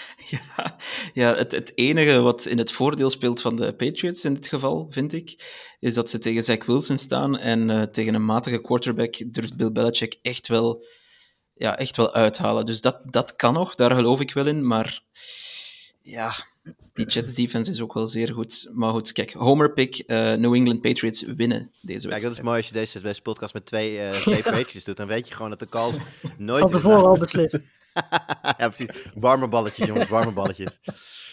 Ja, 0.30 0.76
ja 1.14 1.34
het, 1.34 1.52
het 1.52 1.72
enige 1.74 2.20
wat 2.20 2.46
in 2.46 2.58
het 2.58 2.72
voordeel 2.72 3.10
speelt 3.10 3.40
van 3.40 3.56
de 3.56 3.74
Patriots 3.74 4.24
in 4.24 4.34
dit 4.34 4.48
geval, 4.48 4.86
vind 4.90 5.12
ik, 5.12 5.44
is 5.80 5.94
dat 5.94 6.10
ze 6.10 6.18
tegen 6.18 6.42
Zach 6.42 6.64
Wilson 6.66 6.98
staan 6.98 7.38
en 7.38 7.70
eh, 7.70 7.82
tegen 7.82 8.14
een 8.14 8.24
matige 8.24 8.60
quarterback 8.60 9.32
durft 9.32 9.56
Bill 9.56 9.72
Belichick 9.72 10.18
echt 10.22 10.48
wel, 10.48 10.86
ja, 11.54 11.78
echt 11.78 11.96
wel 11.96 12.14
uithalen. 12.14 12.64
Dus 12.64 12.80
dat, 12.80 13.00
dat 13.04 13.36
kan 13.36 13.54
nog, 13.54 13.74
daar 13.74 13.94
geloof 13.94 14.20
ik 14.20 14.32
wel 14.32 14.46
in, 14.46 14.66
maar 14.66 15.02
ja, 16.02 16.32
die 16.92 17.06
Jets 17.06 17.34
defense 17.34 17.70
is 17.70 17.80
ook 17.80 17.94
wel 17.94 18.06
zeer 18.06 18.32
goed. 18.32 18.70
Maar 18.74 18.92
goed, 18.92 19.12
kijk, 19.12 19.32
homer 19.32 19.72
pick, 19.72 19.98
eh, 19.98 20.16
New 20.32 20.54
England 20.54 20.80
Patriots 20.80 21.22
winnen 21.22 21.70
deze 21.80 21.80
Kijk, 21.80 21.92
dat 21.92 22.06
is 22.08 22.12
wedstrijd. 22.12 22.42
mooi 22.42 22.56
als 22.56 22.66
je 22.66 22.72
deze, 22.72 23.00
deze 23.00 23.22
podcast 23.22 23.54
met 23.54 23.66
twee, 23.66 24.00
eh 24.00 24.10
twee 24.10 24.42
Patriots 24.58 24.84
doet. 24.84 24.96
Dan 24.96 25.06
weet 25.06 25.28
je 25.28 25.34
gewoon 25.34 25.50
dat 25.50 25.58
de 25.58 25.68
calls 25.68 25.96
nooit... 26.38 26.60
Van 26.60 26.70
tevoren 26.70 27.04
al 27.04 27.18
beslist. 27.18 27.58
ja, 28.58 28.68
precies. 28.68 28.88
Warme 29.14 29.48
balletjes, 29.48 29.86
jongens. 29.86 30.10
Warme 30.10 30.32
balletjes. 30.32 30.80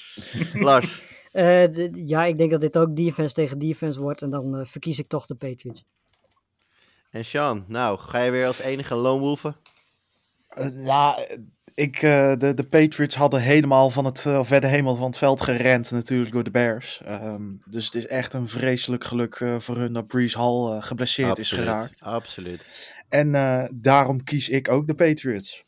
Lars. 0.53 1.03
Eh, 1.31 1.93
ja, 2.07 2.25
ik 2.25 2.37
denk 2.37 2.51
dat 2.51 2.61
dit 2.61 2.77
ook 2.77 2.95
defense 2.95 3.33
tegen 3.33 3.59
defense 3.59 3.99
wordt. 3.99 4.21
En 4.21 4.29
dan 4.29 4.65
verkies 4.67 4.99
ik 4.99 5.07
toch 5.07 5.25
de 5.25 5.35
Patriots. 5.35 5.85
En 7.11 7.25
Sean. 7.25 7.65
Nou, 7.67 7.99
ga 7.99 8.21
je 8.21 8.31
weer 8.31 8.47
als 8.47 8.59
enige 8.59 8.95
lone 8.95 9.19
wolven? 9.19 9.55
Eh, 10.47 10.85
ja, 10.85 11.27
ik, 11.77 11.95
eh, 11.95 12.33
de, 12.37 12.53
de 12.53 12.63
Patriots 12.63 13.15
hadden 13.15 13.41
helemaal 13.41 13.89
van 13.89 14.05
het, 14.05 14.25
eh, 14.25 14.39
of 14.39 14.49
werden 14.49 14.69
helemaal 14.69 14.95
van 14.95 15.05
het 15.07 15.17
veld 15.17 15.41
gerend 15.41 15.91
natuurlijk 15.91 16.31
door 16.31 16.43
de 16.43 16.51
Bears. 16.51 17.01
Ehm, 17.05 17.41
dus 17.65 17.85
het 17.85 17.95
is 17.95 18.07
echt 18.07 18.33
een 18.33 18.47
vreselijk 18.49 19.03
geluk 19.03 19.35
eh, 19.35 19.55
voor 19.59 19.77
hun 19.77 19.93
dat 19.93 20.07
Breeze 20.07 20.37
Hall 20.37 20.71
eh, 20.71 20.83
geblesseerd 20.83 21.37
is 21.37 21.51
geraakt. 21.51 22.01
Absoluut. 22.01 22.61
En 23.09 23.35
eh, 23.35 23.63
daarom 23.71 24.23
kies 24.23 24.49
ik 24.49 24.69
ook 24.69 24.87
de 24.87 24.95
Patriots. 24.95 25.63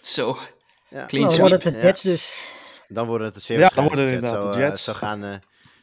Zo, 0.00 0.38
Ja. 0.90 1.06
clean 1.06 1.24
Nou, 1.24 1.34
sweep. 1.36 1.48
wordt 1.48 1.64
het 1.64 1.72
de 1.74 1.80
Ja. 1.80 1.86
Jets 1.86 2.02
dus. 2.02 2.32
Dan 2.88 3.06
worden 3.06 3.26
het 3.26 3.34
de 3.34 3.40
zeer 3.40 3.58
Ja, 3.58 3.70
dan 3.74 3.84
worden 3.84 4.04
het 4.04 4.14
Jets. 4.14 4.24
inderdaad 4.24 4.42
zo, 4.52 4.58
de 4.58 4.64
eh, 4.64 4.68
Jets. 4.68 4.84
zo, 4.84 4.92
gaan, 4.92 5.24
eh, 5.24 5.34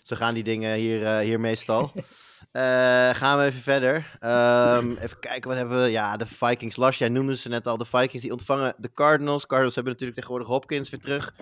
zo 0.03 0.15
gaan 0.15 0.33
die 0.33 0.43
dingen 0.43 0.75
hier, 0.77 1.05
eh, 1.05 1.17
hier 1.17 1.39
meestal. 1.39 1.91
Eh, 2.55 3.09
gaan 3.15 3.37
we 3.37 3.43
even 3.43 3.61
verder. 3.61 4.17
Ehm, 4.19 4.91
even 4.91 5.19
kijken, 5.19 5.49
wat 5.49 5.57
hebben 5.57 5.81
we? 5.81 5.89
Ja, 5.89 6.17
de 6.17 6.25
Vikings. 6.25 6.75
Lars, 6.75 6.97
jij 6.97 7.09
noemde 7.09 7.37
ze 7.37 7.49
net 7.49 7.67
al. 7.67 7.77
De 7.77 7.85
Vikings 7.85 8.21
die 8.21 8.31
ontvangen 8.31 8.75
de 8.77 8.91
Cardinals. 8.93 9.45
Cardinals 9.45 9.75
hebben 9.75 9.93
natuurlijk 9.93 10.19
tegenwoordig 10.19 10.51
Hopkins 10.53 10.89
weer 10.89 10.99
terug. 10.99 11.33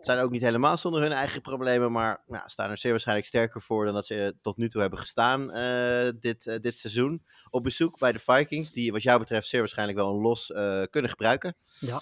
Zijn 0.00 0.18
ook 0.18 0.30
niet 0.30 0.42
helemaal 0.42 0.76
zonder 0.76 1.00
hun 1.00 1.12
eigen 1.12 1.40
problemen. 1.40 1.92
Maar 1.92 2.22
nou, 2.26 2.42
staan 2.46 2.70
er 2.70 2.78
zeer 2.78 2.90
waarschijnlijk 2.90 3.26
sterker 3.26 3.62
voor 3.62 3.84
dan 3.84 3.94
dat 3.94 4.06
ze 4.06 4.24
eh, 4.24 4.30
tot 4.42 4.56
nu 4.56 4.68
toe 4.68 4.80
hebben 4.80 4.98
gestaan 4.98 5.52
eh, 5.52 6.10
dit, 6.20 6.58
dit 6.62 6.76
seizoen. 6.76 7.22
Op 7.50 7.62
bezoek 7.62 7.98
bij 7.98 8.12
de 8.12 8.18
Vikings. 8.18 8.72
Die 8.72 8.92
wat 8.92 9.02
jou 9.02 9.18
betreft 9.18 9.48
zeer 9.48 9.60
waarschijnlijk 9.60 9.98
wel 9.98 10.10
een 10.10 10.20
los 10.20 10.46
kunnen 10.90 11.10
gebruiken. 11.10 11.54
Ja. 11.78 12.00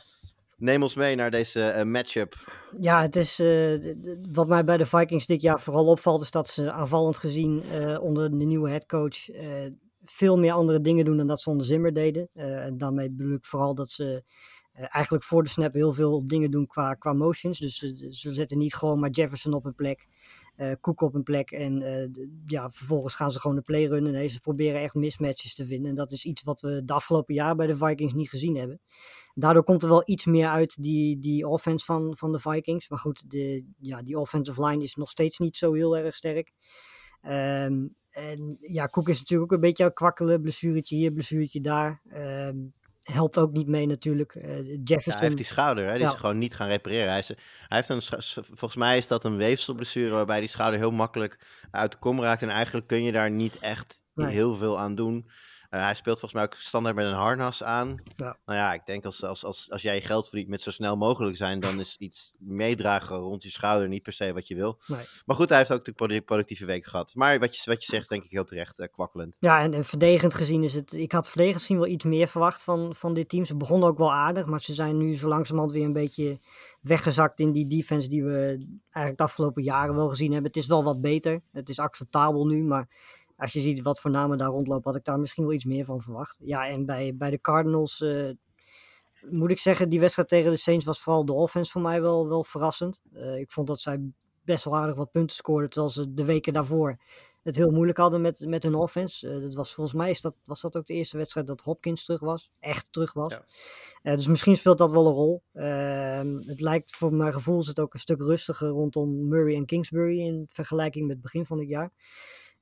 Neem 0.58 0.82
ons 0.82 0.94
mee 0.94 1.14
naar 1.14 1.30
deze 1.30 1.62
eh, 1.62 1.84
matchup. 1.84 2.34
Ja, 2.78 3.02
het 3.02 3.16
is, 3.16 3.38
eh, 3.38 3.94
wat 4.32 4.48
mij 4.48 4.64
bij 4.64 4.76
de 4.76 4.86
Vikings 4.86 5.26
dit 5.26 5.42
jaar 5.42 5.60
vooral 5.60 5.86
opvalt, 5.86 6.20
is 6.20 6.30
dat 6.30 6.48
ze 6.48 6.72
aanvallend 6.72 7.16
gezien 7.16 7.62
eh, 7.62 8.02
onder 8.02 8.38
de 8.38 8.44
nieuwe 8.44 8.70
headcoach 8.70 9.28
veel 10.04 10.38
meer 10.38 10.52
andere 10.52 10.80
dingen 10.80 11.04
doen 11.04 11.16
dan 11.16 11.26
dat 11.26 11.40
ze 11.40 11.50
onder 11.50 11.66
Zimmer 11.66 11.92
deden. 11.92 12.28
En 12.34 12.78
daarmee 12.78 13.10
bedoel 13.10 13.34
ik 13.34 13.44
vooral 13.44 13.74
dat 13.74 13.90
ze 13.90 14.22
eigenlijk 14.72 15.24
voor 15.24 15.42
de 15.42 15.48
snap 15.48 15.72
heel 15.72 15.92
veel 15.92 16.26
dingen 16.26 16.50
doen 16.50 16.66
qua, 16.66 16.94
qua 16.94 17.12
motions. 17.12 17.58
Dus 17.58 17.78
ze 18.20 18.32
zetten 18.32 18.58
niet 18.58 18.74
gewoon 18.74 18.98
maar 18.98 19.10
Jefferson 19.10 19.52
op 19.52 19.64
een 19.64 19.74
plek, 19.74 20.06
eh 20.58 20.72
Cook 20.80 21.00
op 21.00 21.14
een 21.14 21.22
plek 21.22 21.50
en 21.50 21.82
eh, 21.82 22.08
ja, 22.46 22.70
vervolgens 22.70 23.14
gaan 23.14 23.32
ze 23.32 23.40
gewoon 23.40 23.56
de 23.56 23.62
play 23.62 23.84
runnen. 23.84 24.30
Ze 24.30 24.40
proberen 24.40 24.80
echt 24.80 24.94
mismatches 24.94 25.54
te 25.54 25.66
vinden. 25.66 25.88
En 25.88 25.94
dat 25.94 26.10
is 26.10 26.24
iets 26.24 26.42
wat 26.42 26.60
we 26.60 26.84
de 26.84 26.92
afgelopen 26.92 27.34
jaar 27.34 27.56
bij 27.56 27.66
de 27.66 27.76
Vikings 27.76 28.12
niet 28.12 28.28
gezien 28.28 28.56
hebben. 28.56 28.80
Daardoor 29.34 29.64
komt 29.64 29.82
er 29.82 29.88
wel 29.88 30.02
iets 30.04 30.26
meer 30.26 30.48
uit 30.48 30.82
die, 30.82 31.18
die 31.18 31.48
offense 31.48 31.84
van, 31.84 32.16
van 32.16 32.32
de 32.32 32.40
Vikings. 32.40 32.88
Maar 32.88 32.98
goed, 32.98 33.30
de, 33.30 33.64
ja, 33.78 34.02
die 34.02 34.18
offensive 34.18 34.66
line 34.66 34.82
is 34.82 34.94
nog 34.94 35.10
steeds 35.10 35.38
niet 35.38 35.56
zo 35.56 35.72
heel 35.72 35.96
erg 35.96 36.14
sterk. 36.14 36.52
Ehm, 37.20 37.86
en 38.10 38.58
ja, 38.60 38.86
Cook 38.86 39.08
is 39.08 39.18
natuurlijk 39.18 39.52
ook 39.52 39.58
een 39.58 39.68
beetje 39.68 39.84
aan 39.84 39.92
kwakkelen. 39.92 40.40
Blessuretje 40.42 40.96
hier, 40.96 41.12
blessuretje 41.12 41.60
daar. 41.60 42.02
Ehm, 42.08 42.56
helpt 43.12 43.38
ook 43.38 43.52
niet 43.52 43.66
mee 43.68 43.86
natuurlijk. 43.86 44.34
Ja, 44.34 44.62
Jefferson. 44.84 45.12
hij 45.12 45.22
heeft 45.22 45.36
die 45.36 45.46
schouder, 45.46 45.84
hè? 45.86 45.92
die 45.92 46.00
Ja. 46.02 46.12
is 46.12 46.18
gewoon 46.18 46.38
niet 46.38 46.54
gaan 46.54 46.68
repareren. 46.68 47.08
Hij, 47.08 47.18
is, 47.18 47.28
hij 47.28 47.36
heeft 47.68 47.88
een, 47.88 48.02
volgens 48.42 48.76
mij 48.76 48.96
is 48.96 49.06
dat 49.06 49.24
een 49.24 49.36
weefselblessure 49.36 50.10
waarbij 50.14 50.40
die 50.40 50.48
schouder 50.48 50.80
heel 50.80 50.90
makkelijk 50.90 51.38
uit 51.70 51.92
de 51.92 51.98
kom 51.98 52.20
raakt. 52.22 52.42
En 52.42 52.48
eigenlijk 52.48 52.86
kun 52.86 53.02
je 53.02 53.12
daar 53.12 53.30
niet 53.30 53.58
echt 53.58 54.00
Nee. 54.14 54.32
heel 54.32 54.56
veel 54.56 54.78
aan 54.78 54.94
doen. 54.94 55.30
Eh, 55.68 55.80
hij 55.80 55.94
speelt 55.94 56.18
volgens 56.18 56.32
mij 56.32 56.42
ook 56.42 56.54
standaard 56.54 56.94
met 56.94 57.06
een 57.06 57.12
harnas 57.12 57.62
aan. 57.62 58.02
Ja. 58.16 58.38
Nou 58.46 58.58
ja, 58.58 58.72
ik 58.72 58.86
denk 58.86 59.04
als, 59.04 59.24
als, 59.24 59.44
als, 59.44 59.70
als 59.70 59.82
jij 59.82 59.94
je 59.94 60.00
geld 60.00 60.28
verdient 60.28 60.48
met 60.50 60.62
zo 60.62 60.70
snel 60.70 60.96
mogelijk 60.96 61.36
zijn, 61.36 61.60
dan 61.60 61.80
is 61.80 61.96
iets 61.98 62.30
meedragen 62.38 63.16
rond 63.16 63.42
je 63.42 63.50
schouder 63.50 63.88
niet 63.88 64.02
per 64.02 64.12
se 64.12 64.32
wat 64.32 64.48
je 64.48 64.54
wil. 64.54 64.78
Nee. 64.86 65.04
Maar 65.26 65.36
goed, 65.36 65.48
hij 65.48 65.58
heeft 65.58 65.72
ook 65.72 65.84
de 65.84 65.92
produ- 65.92 66.20
productieve 66.20 66.64
week 66.64 66.84
gehad. 66.84 67.14
Maar 67.14 67.38
wat 67.38 67.56
je, 67.56 67.70
wat 67.70 67.84
je 67.84 67.92
zegt, 67.92 68.08
denk 68.08 68.24
ik 68.24 68.30
heel 68.30 68.44
terecht, 68.44 68.78
eh, 68.78 68.88
kwakkelend. 68.92 69.36
Ja, 69.38 69.62
en, 69.62 69.74
en 69.74 69.84
verdedigend 69.84 70.34
gezien 70.34 70.62
is 70.62 70.74
het. 70.74 70.92
Ik 70.92 71.12
had 71.12 71.28
verdedigend 71.28 71.62
gezien 71.62 71.78
wel 71.78 71.86
iets 71.88 72.04
meer 72.04 72.28
verwacht 72.28 72.62
van, 72.62 72.94
van 72.94 73.14
dit 73.14 73.28
team. 73.28 73.44
Ze 73.44 73.56
begonnen 73.56 73.88
ook 73.88 73.98
wel 73.98 74.12
aardig, 74.12 74.46
maar 74.46 74.60
ze 74.60 74.74
zijn 74.74 74.96
nu 74.96 75.16
zo 75.16 75.28
langzamerhand 75.28 75.74
weer 75.74 75.84
een 75.84 75.92
beetje 75.92 76.38
weggezakt 76.80 77.40
in 77.40 77.52
die 77.52 77.66
defense 77.66 78.08
die 78.08 78.24
we 78.24 78.66
eigenlijk 78.90 79.16
de 79.16 79.22
afgelopen 79.22 79.62
jaren 79.62 79.94
wel 79.94 80.08
gezien 80.08 80.32
hebben. 80.32 80.50
Het 80.50 80.60
is 80.62 80.66
wel 80.66 80.84
wat 80.84 81.00
beter. 81.00 81.40
Het 81.52 81.68
is 81.68 81.78
acceptabel 81.78 82.46
nu, 82.46 82.62
maar 82.62 82.88
als 83.38 83.52
je 83.52 83.60
ziet 83.60 83.82
wat 83.82 84.00
voor 84.00 84.10
namen 84.10 84.38
daar 84.38 84.48
rondlopen, 84.48 84.90
had 84.90 84.96
ik 85.00 85.04
daar 85.04 85.20
misschien 85.20 85.44
wel 85.44 85.52
iets 85.52 85.64
meer 85.64 85.84
van 85.84 86.00
verwacht. 86.00 86.38
Ja, 86.42 86.68
en 86.68 86.86
bij, 86.86 87.16
bij 87.16 87.30
de 87.30 87.40
Cardinals 87.40 88.00
eh, 88.00 88.30
moet 89.30 89.50
ik 89.50 89.58
zeggen, 89.58 89.88
die 89.88 90.00
wedstrijd 90.00 90.28
tegen 90.28 90.50
de 90.50 90.56
Saints 90.56 90.84
was 90.84 91.00
vooral 91.00 91.24
de 91.24 91.32
offense 91.32 91.72
voor 91.72 91.80
mij 91.80 92.00
wel, 92.00 92.28
wel 92.28 92.44
verrassend. 92.44 93.02
Eh, 93.12 93.38
ik 93.38 93.52
vond 93.52 93.66
dat 93.66 93.80
zij 93.80 94.00
best 94.44 94.64
wel 94.64 94.76
aardig 94.76 94.96
wat 94.96 95.10
punten 95.10 95.36
scoorden, 95.36 95.70
terwijl 95.70 95.92
ze 95.92 96.14
de 96.14 96.24
weken 96.24 96.52
daarvoor 96.52 96.98
het 97.42 97.56
heel 97.56 97.70
moeilijk 97.70 97.98
hadden 97.98 98.20
met, 98.20 98.44
met 98.46 98.62
hun 98.62 98.74
offense. 98.74 99.28
Eh, 99.28 99.40
dat 99.40 99.54
was 99.54 99.74
volgens 99.74 99.96
mij 99.96 100.10
is 100.10 100.20
dat, 100.20 100.34
was 100.44 100.60
dat 100.60 100.76
ook 100.76 100.86
de 100.86 100.94
eerste 100.94 101.16
wedstrijd 101.16 101.46
dat 101.46 101.60
Hopkins 101.60 102.04
terug 102.04 102.20
was. 102.20 102.50
Echt 102.60 102.92
terug 102.92 103.12
was. 103.12 103.38
Ja. 104.02 104.14
Dus 104.14 104.28
misschien 104.28 104.56
speelt 104.56 104.78
dat 104.78 104.90
wel 104.90 105.06
een 105.06 105.12
rol. 105.12 105.42
Ehm, 105.52 106.36
het 106.36 106.60
lijkt 106.60 106.96
voor 106.96 107.14
mijn 107.14 107.32
gevoel 107.32 107.60
is 107.60 107.66
het 107.66 107.80
ook 107.80 107.94
een 107.94 108.00
stuk 108.00 108.20
rustiger 108.20 108.68
rondom 108.68 109.28
Murray 109.28 109.54
en 109.54 109.66
Kingsbury 109.66 110.20
in 110.20 110.48
vergelijking 110.52 111.06
met 111.06 111.12
het 111.12 111.22
begin 111.22 111.46
van 111.46 111.58
het 111.58 111.68
jaar. 111.68 111.92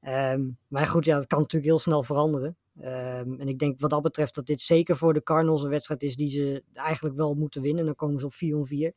Ehm, 0.07 0.51
maar 0.69 0.87
goed, 0.87 1.05
ja, 1.05 1.17
dat 1.17 1.27
kan 1.27 1.39
natuurlijk 1.39 1.71
heel 1.71 1.79
snel 1.79 2.03
veranderen. 2.03 2.57
Ehm, 2.81 3.41
en 3.41 3.49
ik 3.49 3.59
denk 3.59 3.81
wat 3.81 3.91
dat 3.91 4.03
betreft 4.03 4.35
dat 4.35 4.47
dit 4.47 4.61
zeker 4.61 4.97
voor 4.97 5.15
de 5.15 5.23
Cardinals 5.23 5.63
een 5.63 5.71
wedstrijd 5.71 6.03
is 6.03 6.17
die 6.17 6.31
ze 6.31 6.63
eigenlijk 6.73 7.17
wel 7.17 7.35
moeten 7.35 7.63
winnen. 7.63 7.85
Dan 7.85 7.95
komen 7.95 8.21
ze 8.21 8.27
op 8.27 8.35
4 8.35 8.67
4. 8.67 8.93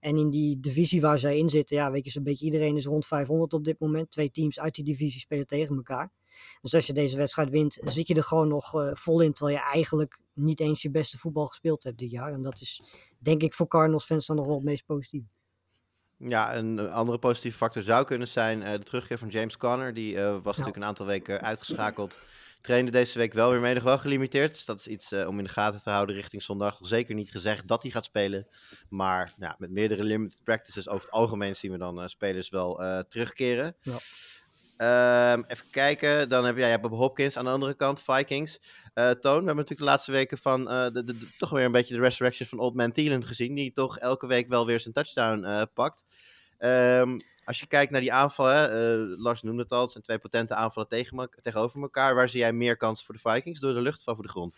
En 0.00 0.16
in 0.16 0.30
die 0.30 0.60
divisie 0.60 1.00
waar 1.00 1.18
zij 1.18 1.38
in 1.38 1.48
zitten, 1.48 1.76
ja, 1.76 1.90
weet 1.90 2.04
je, 2.04 2.10
zo'n 2.10 2.22
beetje 2.22 2.44
iedereen 2.44 2.76
is 2.76 2.84
rond 2.84 3.06
500 3.06 3.52
op 3.52 3.64
dit 3.64 3.78
moment. 3.78 4.10
Twee 4.10 4.30
teams 4.30 4.60
uit 4.60 4.74
die 4.74 4.84
divisie 4.84 5.20
spelen 5.20 5.46
tegen 5.46 5.76
elkaar. 5.76 6.12
Dus 6.60 6.74
als 6.74 6.86
je 6.86 6.92
deze 6.92 7.16
wedstrijd 7.16 7.50
wint, 7.50 7.78
zit 7.84 8.08
je 8.08 8.14
er 8.14 8.22
gewoon 8.22 8.48
nog 8.48 8.74
uh, 8.74 8.90
vol 8.92 9.20
in. 9.20 9.32
Terwijl 9.32 9.56
je 9.56 9.64
eigenlijk 9.72 10.20
niet 10.32 10.60
eens 10.60 10.82
je 10.82 10.90
beste 10.90 11.18
voetbal 11.18 11.46
gespeeld 11.46 11.84
hebt 11.84 11.98
dit 11.98 12.10
jaar. 12.10 12.32
En 12.32 12.42
dat 12.42 12.60
is, 12.60 12.82
denk 13.18 13.42
ik, 13.42 13.54
voor 13.54 13.66
Cardinals 13.66 14.04
fans 14.04 14.26
dan 14.26 14.36
nog 14.36 14.46
wel 14.46 14.54
het 14.54 14.64
meest 14.64 14.86
positief. 14.86 15.24
Ja, 16.28 16.56
een 16.56 16.90
andere 16.90 17.18
positieve 17.18 17.56
factor 17.56 17.82
zou 17.82 18.04
kunnen 18.04 18.28
zijn 18.28 18.60
uh, 18.60 18.70
de 18.70 18.82
terugkeer 18.82 19.18
van 19.18 19.28
James 19.28 19.56
Conner. 19.56 19.94
Die 19.94 20.14
uh, 20.14 20.22
was 20.30 20.32
ja. 20.32 20.42
natuurlijk 20.42 20.76
een 20.76 20.84
aantal 20.84 21.06
weken 21.06 21.40
uitgeschakeld. 21.40 22.18
Trainde 22.60 22.90
deze 22.90 23.18
week 23.18 23.32
wel 23.32 23.50
weer 23.50 23.60
mee, 23.60 23.74
nog 23.74 23.82
wel 23.82 23.98
gelimiteerd. 23.98 24.54
Dus 24.54 24.64
dat 24.64 24.78
is 24.78 24.86
iets 24.86 25.12
uh, 25.12 25.28
om 25.28 25.38
in 25.38 25.44
de 25.44 25.50
gaten 25.50 25.82
te 25.82 25.90
houden 25.90 26.14
richting 26.14 26.42
zondag. 26.42 26.78
Zeker 26.80 27.14
niet 27.14 27.30
gezegd 27.30 27.68
dat 27.68 27.82
hij 27.82 27.90
gaat 27.90 28.04
spelen. 28.04 28.46
Maar 28.88 29.32
ja, 29.36 29.54
met 29.58 29.70
meerdere 29.70 30.02
limited 30.04 30.44
practices 30.44 30.88
over 30.88 31.04
het 31.04 31.14
algemeen 31.14 31.56
zien 31.56 31.72
we 31.72 31.78
dan 31.78 32.08
spelers 32.08 32.48
wel 32.48 33.04
terugkeren. 33.08 33.76
Ja. 33.80 33.96
Um, 34.76 35.44
even 35.46 35.70
kijken, 35.70 36.28
dan 36.28 36.44
heb 36.44 36.56
jij 36.56 36.80
Bob 36.80 36.92
Hopkins 36.92 37.36
aan 37.36 37.44
de 37.44 37.50
andere 37.50 37.74
kant, 37.74 38.02
Vikings. 38.02 38.60
Uh, 38.94 39.10
Toon, 39.10 39.20
we 39.20 39.28
hebben 39.28 39.56
natuurlijk 39.56 39.80
de 39.80 39.84
laatste 39.84 40.12
weken 40.12 40.38
van 40.38 40.60
uh, 40.60 40.86
de, 40.92 41.28
toch 41.38 41.50
weer 41.50 41.64
een 41.64 41.72
beetje 41.72 41.94
de 41.94 42.00
resurrection 42.00 42.48
van 42.48 42.58
Old 42.58 42.74
Man 42.74 42.92
Thielen 42.92 43.26
gezien. 43.26 43.54
Die 43.54 43.72
toch 43.72 43.98
elke 43.98 44.26
week 44.26 44.48
wel 44.48 44.66
weer 44.66 44.80
zijn 44.80 44.94
touchdown 44.94 45.44
uh, 45.44 45.62
pakt. 45.74 46.06
Um, 46.58 47.16
als 47.44 47.60
je 47.60 47.66
kijkt 47.66 47.92
naar 47.92 48.00
die 48.00 48.12
aanvallen, 48.12 49.18
Lars 49.18 49.42
noemde 49.42 49.62
het 49.62 49.72
al, 49.72 49.80
het 49.82 49.90
zijn 49.90 50.04
twee 50.04 50.18
potente 50.18 50.54
aanvallen 50.54 50.88
tegen, 50.88 51.30
tegenover 51.42 51.80
elkaar. 51.80 52.14
Waar 52.14 52.28
zie 52.28 52.40
jij 52.40 52.52
meer 52.52 52.76
kans 52.76 53.04
voor 53.04 53.14
de 53.14 53.20
Vikings? 53.20 53.60
Door 53.60 53.74
de 53.74 53.80
lucht 53.80 54.06
of 54.06 54.14
voor 54.14 54.24
de 54.24 54.30
grond? 54.30 54.56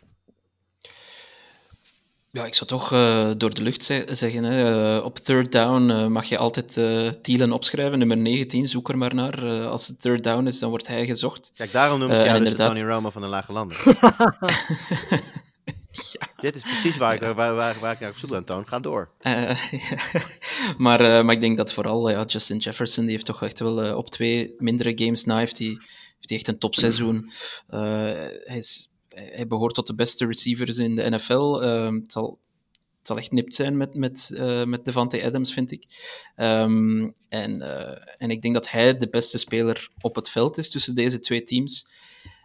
Ja, 2.37 2.47
ik 2.47 2.55
zou 2.55 2.71
toch 2.71 2.93
uh, 2.93 3.31
door 3.37 3.55
de 3.55 3.63
lucht 3.63 3.85
ze 3.85 4.07
zeggen. 4.13 4.45
Hè. 4.45 4.97
Uh, 4.97 5.05
op 5.05 5.19
third 5.19 5.53
down 5.53 5.91
uh, 5.91 6.07
mag 6.07 6.25
je 6.25 6.39
altijd 6.39 6.79
Thielen 7.23 7.53
opschrijven. 7.53 7.99
Nummer 7.99 8.17
19, 8.17 8.67
zoek 8.67 8.89
er 8.89 8.99
maar 8.99 9.15
naar. 9.15 9.67
als 9.67 9.87
het 9.87 10.01
third 10.01 10.25
down 10.25 10.47
is, 10.47 10.59
dan 10.59 10.71
wordt 10.71 10.87
hij 10.87 11.07
gezocht. 11.07 11.53
Kijk, 11.55 11.73
daarom 11.73 11.99
noem 11.99 12.11
ik 12.11 12.17
jou 12.17 12.29
dus 12.29 12.37
inderdaad... 12.37 12.75
Tony 12.75 12.89
Romo 12.89 13.11
van 13.11 13.23
de 13.23 13.29
Lage 13.29 13.53
Landen. 13.53 13.77
ja. 16.13 16.29
Dit 16.37 16.57
is 16.57 16.63
precies 16.63 16.97
waar 16.97 17.15
ik, 17.15 17.21
waar, 17.21 17.35
waar, 17.35 17.77
waar 17.81 17.93
ik 17.93 18.01
naar 18.01 18.11
op 18.11 18.17
zoek 18.17 18.31
ben, 18.31 18.45
Toon. 18.45 18.69
Ga 18.69 18.81
door. 18.81 19.11
Ja. 19.21 19.57
maar, 20.87 21.25
maar 21.25 21.35
ik 21.35 21.41
denk 21.41 21.57
dat 21.57 21.73
vooral 21.73 22.11
ja, 22.11 22.25
Justin 22.25 22.59
Jefferson, 22.59 23.05
die 23.05 23.13
heeft 23.13 23.27
toch 23.27 23.43
echt 23.43 23.59
wel 23.59 23.97
op 23.97 24.11
twee 24.11 24.55
mindere 24.59 24.93
games 24.95 25.25
na, 25.25 25.39
heeft 25.39 25.59
hij 25.59 25.79
heeft 26.17 26.31
echt 26.31 26.49
een 26.49 26.59
topseizoen. 26.59 27.31
hij 27.67 28.57
is 28.57 28.89
hij 29.17 29.47
behoort 29.47 29.75
tot 29.75 29.87
de 29.87 29.95
beste 29.95 30.27
receivers 30.27 30.79
in 30.79 30.97
de 30.97 31.11
NFL. 31.11 31.61
Uh, 31.63 31.93
het, 32.03 32.13
zal, 32.13 32.39
het 32.99 33.07
zal 33.07 33.19
echt 33.19 33.33
nipt 33.33 33.55
zijn 33.55 33.77
met, 33.77 33.95
met, 33.95 34.31
uh, 34.33 34.65
met 34.65 34.85
Devante 34.85 35.25
Adams, 35.25 35.53
vind 35.53 35.71
ik. 35.71 35.85
Um, 36.37 37.13
en, 37.29 37.61
uh, 37.61 37.99
en 38.19 38.31
ik 38.31 38.43
denk 38.43 38.55
dat 38.55 38.71
hij 38.71 38.97
de 38.97 39.09
beste 39.09 39.39
speler 39.39 39.91
op 40.01 40.15
het 40.15 40.31
veld 40.31 40.59
is 40.59 40.71
tussen 40.71 40.95
deze 40.95 41.19
twee 41.19 41.43
teams. 41.43 41.89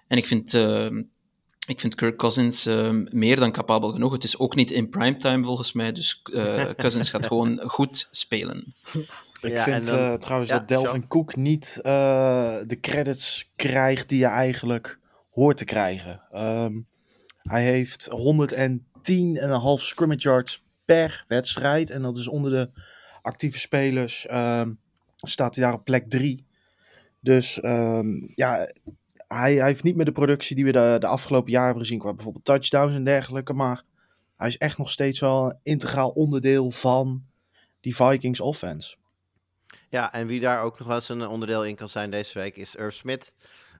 En 0.08 0.18
ik 0.18 0.28
vind, 0.28 0.54
ehm, 0.54 1.02
ik 1.68 1.80
vind 1.80 1.96
Kirk 1.96 2.18
Cousins 2.18 2.66
ehm, 2.66 3.06
meer 3.10 3.36
dan 3.36 3.52
capabel 3.52 3.92
genoeg. 3.92 4.12
Het 4.12 4.24
is 4.24 4.40
ook 4.40 4.56
niet 4.56 4.72
in 4.72 4.90
primetime 4.90 5.44
volgens 5.44 5.72
mij, 5.72 5.92
dus 5.92 6.22
eh, 6.34 6.70
Cousins 6.78 7.10
gaat 7.10 7.26
gewoon 7.26 7.62
goed 7.66 8.08
spelen. 8.12 8.76
Ik 9.42 9.52
ja, 9.52 9.64
vind 9.64 9.88
dan, 9.88 10.20
trouwens 10.20 10.50
ja, 10.50 10.58
dat 10.58 10.68
Delvin 10.68 11.08
Cook 11.08 11.36
niet 11.36 11.80
de 11.84 12.78
credits 12.82 13.50
krijgt 13.56 14.10
die 14.10 14.20
je 14.20 14.26
eigenlijk 14.26 15.00
hoort 15.32 15.58
te 15.58 15.66
krijgen. 15.66 16.22
Um, 16.34 16.88
hij 17.42 17.64
heeft 17.64 18.10
110,5 18.10 18.16
scrimmage 19.76 20.20
yards 20.20 20.66
per 20.86 21.26
wedstrijd. 21.28 21.90
En 21.90 22.02
dat 22.02 22.18
is 22.18 22.28
onder 22.28 22.52
de 22.52 22.70
actieve 23.22 23.60
spelers. 23.60 24.28
Um, 24.32 24.80
staat 25.16 25.56
hij 25.56 25.64
daar 25.64 25.74
op 25.74 25.86
plek 25.86 26.10
3. 26.10 26.46
Dus 27.20 27.64
um, 27.64 28.32
ja, 28.36 28.56
hij, 29.28 29.54
hij, 29.56 29.66
heeft 29.66 29.84
niet 29.84 29.96
meer 29.96 30.06
de 30.06 30.12
productie 30.12 30.56
die 30.56 30.66
we 30.66 30.72
de, 30.72 30.96
de 31.00 31.08
afgelopen 31.08 31.52
jaren 31.52 31.68
hebben 31.68 31.84
gezien. 31.84 32.00
Qua 32.00 32.14
bijvoorbeeld 32.14 32.46
touchdowns 32.46 32.96
en 32.96 33.04
dergelijke. 33.04 33.54
Maar 33.54 33.84
hij 34.38 34.48
is 34.48 34.58
echt 34.58 34.78
nog 34.78 34.90
steeds 34.90 35.20
wel 35.20 35.46
een 35.46 35.60
integraal 35.64 36.10
onderdeel 36.10 36.72
van 36.72 37.24
die 37.80 37.96
Vikings 37.96 38.40
offense. 38.40 38.96
Ja, 39.90 40.14
en 40.14 40.28
wie 40.28 40.40
daar 40.40 40.62
ook 40.62 40.80
nog 40.80 40.88
wel 40.88 40.98
eens 40.98 41.10
een 41.10 41.28
onderdeel 41.28 41.66
in 41.66 41.76
kan 41.76 41.90
zijn 41.90 42.12
deze 42.12 42.40
week 42.40 42.56
is 42.56 42.76
Irv 42.76 42.94
Smith. 42.94 43.32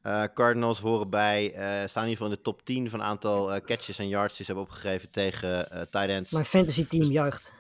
Uh, 0.06 0.24
Cardinals 0.34 0.80
horen 0.80 1.10
bij, 1.10 1.52
uh, 1.52 1.58
staan 1.88 2.04
in 2.04 2.10
ieder 2.10 2.26
geval 2.26 2.28
in 2.28 2.34
de 2.34 2.42
top 2.42 2.66
10 2.66 2.90
van 2.90 3.02
aantal 3.02 3.56
uh, 3.56 3.60
catches 3.66 4.00
en 4.00 4.08
yards 4.08 4.36
die 4.36 4.46
ze 4.46 4.52
hebben 4.52 4.72
opgegeven 4.72 5.10
tegen 5.10 5.68
tight 5.90 6.10
ends. 6.10 6.32
Mijn 6.32 6.46
fantasy 6.46 6.88
team 6.88 7.04
dus- 7.04 7.12
juicht. 7.12 7.54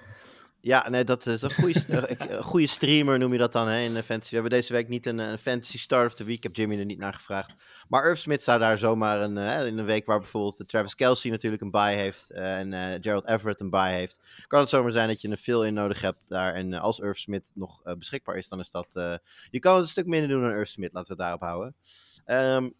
Ja, 0.63 0.89
nee, 0.89 1.03
dat 1.03 1.25
is 1.25 1.41
een 1.41 1.53
goede, 1.53 2.07
goede 2.51 2.67
streamer 2.67 3.19
noem 3.19 3.31
je 3.31 3.37
dat 3.37 3.51
dan 3.51 3.67
hè, 3.67 3.79
in 3.79 3.93
de 3.93 4.03
fantasy. 4.03 4.29
We 4.29 4.35
hebben 4.41 4.59
deze 4.59 4.73
week 4.73 4.87
niet 4.87 5.05
een, 5.05 5.17
een 5.17 5.37
fantasy 5.37 5.77
start 5.77 6.07
of 6.07 6.13
the 6.13 6.23
week. 6.23 6.37
Ik 6.37 6.43
heb 6.43 6.55
Jimmy 6.55 6.79
er 6.79 6.85
niet 6.85 6.97
naar 6.97 7.13
gevraagd. 7.13 7.53
Maar 7.87 8.05
Irv 8.05 8.19
Smith 8.19 8.43
zou 8.43 8.59
daar 8.59 8.77
zomaar 8.77 9.21
een, 9.21 9.37
in 9.67 9.77
een 9.77 9.85
week 9.85 10.05
waar 10.05 10.19
bijvoorbeeld 10.19 10.63
Travis 10.67 10.95
Kelsey 10.95 11.31
natuurlijk 11.31 11.61
een 11.61 11.71
bye 11.71 11.95
heeft 11.95 12.31
en 12.31 12.73
Gerald 13.01 13.27
Everett 13.27 13.59
een 13.59 13.69
bye 13.69 13.93
heeft. 13.93 14.19
Kan 14.47 14.59
het 14.59 14.69
zomaar 14.69 14.91
zijn 14.91 15.07
dat 15.07 15.21
je 15.21 15.27
een 15.27 15.37
veel 15.37 15.65
in 15.65 15.73
nodig 15.73 16.01
hebt 16.01 16.19
daar. 16.27 16.53
En 16.53 16.73
als 16.73 16.99
Irv 16.99 17.17
Smith 17.17 17.51
nog 17.53 17.81
beschikbaar 17.97 18.37
is, 18.37 18.47
dan 18.47 18.59
is 18.59 18.71
dat... 18.71 18.87
je 19.49 19.59
kan 19.59 19.75
het 19.75 19.83
een 19.83 19.89
stuk 19.89 20.05
minder 20.05 20.29
doen 20.29 20.41
dan 20.41 20.51
Irv 20.51 20.67
Smith, 20.67 20.93
laten 20.93 21.15
we 21.15 21.23
het 21.23 21.31
daarop 21.31 21.49
houden. 21.49 21.75
Um, 22.25 22.73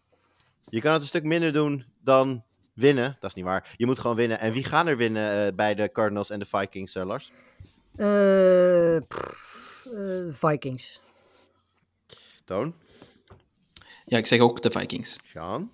je 0.68 0.80
kan 0.80 0.92
het 0.92 1.00
een 1.00 1.06
stuk 1.06 1.24
minder 1.24 1.52
doen 1.52 1.84
dan 2.00 2.44
winnen. 2.74 3.16
Dat 3.20 3.30
is 3.30 3.36
niet 3.36 3.44
waar. 3.44 3.74
Je 3.76 3.86
moet 3.86 3.98
gewoon 3.98 4.16
winnen. 4.16 4.38
En 4.38 4.52
wie 4.52 4.64
gaan 4.64 4.86
er 4.86 4.96
winnen 4.96 5.46
uh, 5.46 5.52
bij 5.54 5.74
de 5.74 5.92
Cardinals 5.92 6.30
en 6.30 6.38
de 6.38 6.46
Vikings, 6.46 6.94
uh, 6.94 7.04
Lars? 7.04 7.32
Uh, 7.96 8.96
pff, 9.08 9.88
Vikings. 10.30 11.00
Toon? 12.44 12.74
Ja, 14.04 14.18
ik 14.18 14.26
zeg 14.26 14.40
ook 14.40 14.62
de 14.62 14.70
Vikings. 14.70 15.20
Sean? 15.24 15.72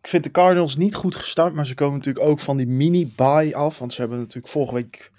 Ik 0.00 0.08
vind 0.08 0.24
de 0.24 0.30
Cardinals 0.30 0.76
niet 0.76 0.94
goed 0.94 1.14
gestart, 1.14 1.54
maar 1.54 1.66
ze 1.66 1.74
komen 1.74 1.96
natuurlijk 1.98 2.26
ook 2.26 2.40
van 2.40 2.56
die 2.56 2.66
mini-bye 2.66 3.56
af. 3.56 3.78
Want 3.78 3.92
ze 3.92 4.00
hebben 4.00 4.18
natuurlijk 4.18 4.52
vorige 4.52 4.74
week 4.74 5.10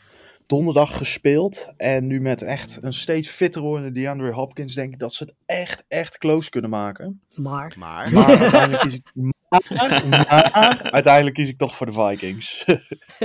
donderdag 0.51 0.97
gespeeld. 0.97 1.73
En 1.77 2.07
nu 2.07 2.21
met 2.21 2.41
echt 2.41 2.77
een 2.81 2.93
steeds 2.93 3.27
fitter 3.27 3.61
wordende 3.61 3.91
DeAndre 3.91 4.31
Hopkins 4.31 4.73
denk 4.73 4.93
ik 4.93 4.99
dat 4.99 5.13
ze 5.13 5.23
het 5.23 5.33
echt, 5.45 5.85
echt 5.87 6.17
close 6.17 6.49
kunnen 6.49 6.69
maken. 6.69 7.21
Maar. 7.35 7.73
Maar. 7.77 8.11
maar 8.13 8.39
uiteindelijk, 8.39 8.81
kies 8.81 8.93
ik, 8.93 9.11
maar, 9.49 10.05
maar, 10.09 10.91
uiteindelijk 10.91 11.35
kies 11.35 11.49
ik 11.49 11.57
toch 11.57 11.75
voor 11.75 11.85
de 11.85 11.93
Vikings. 11.93 12.65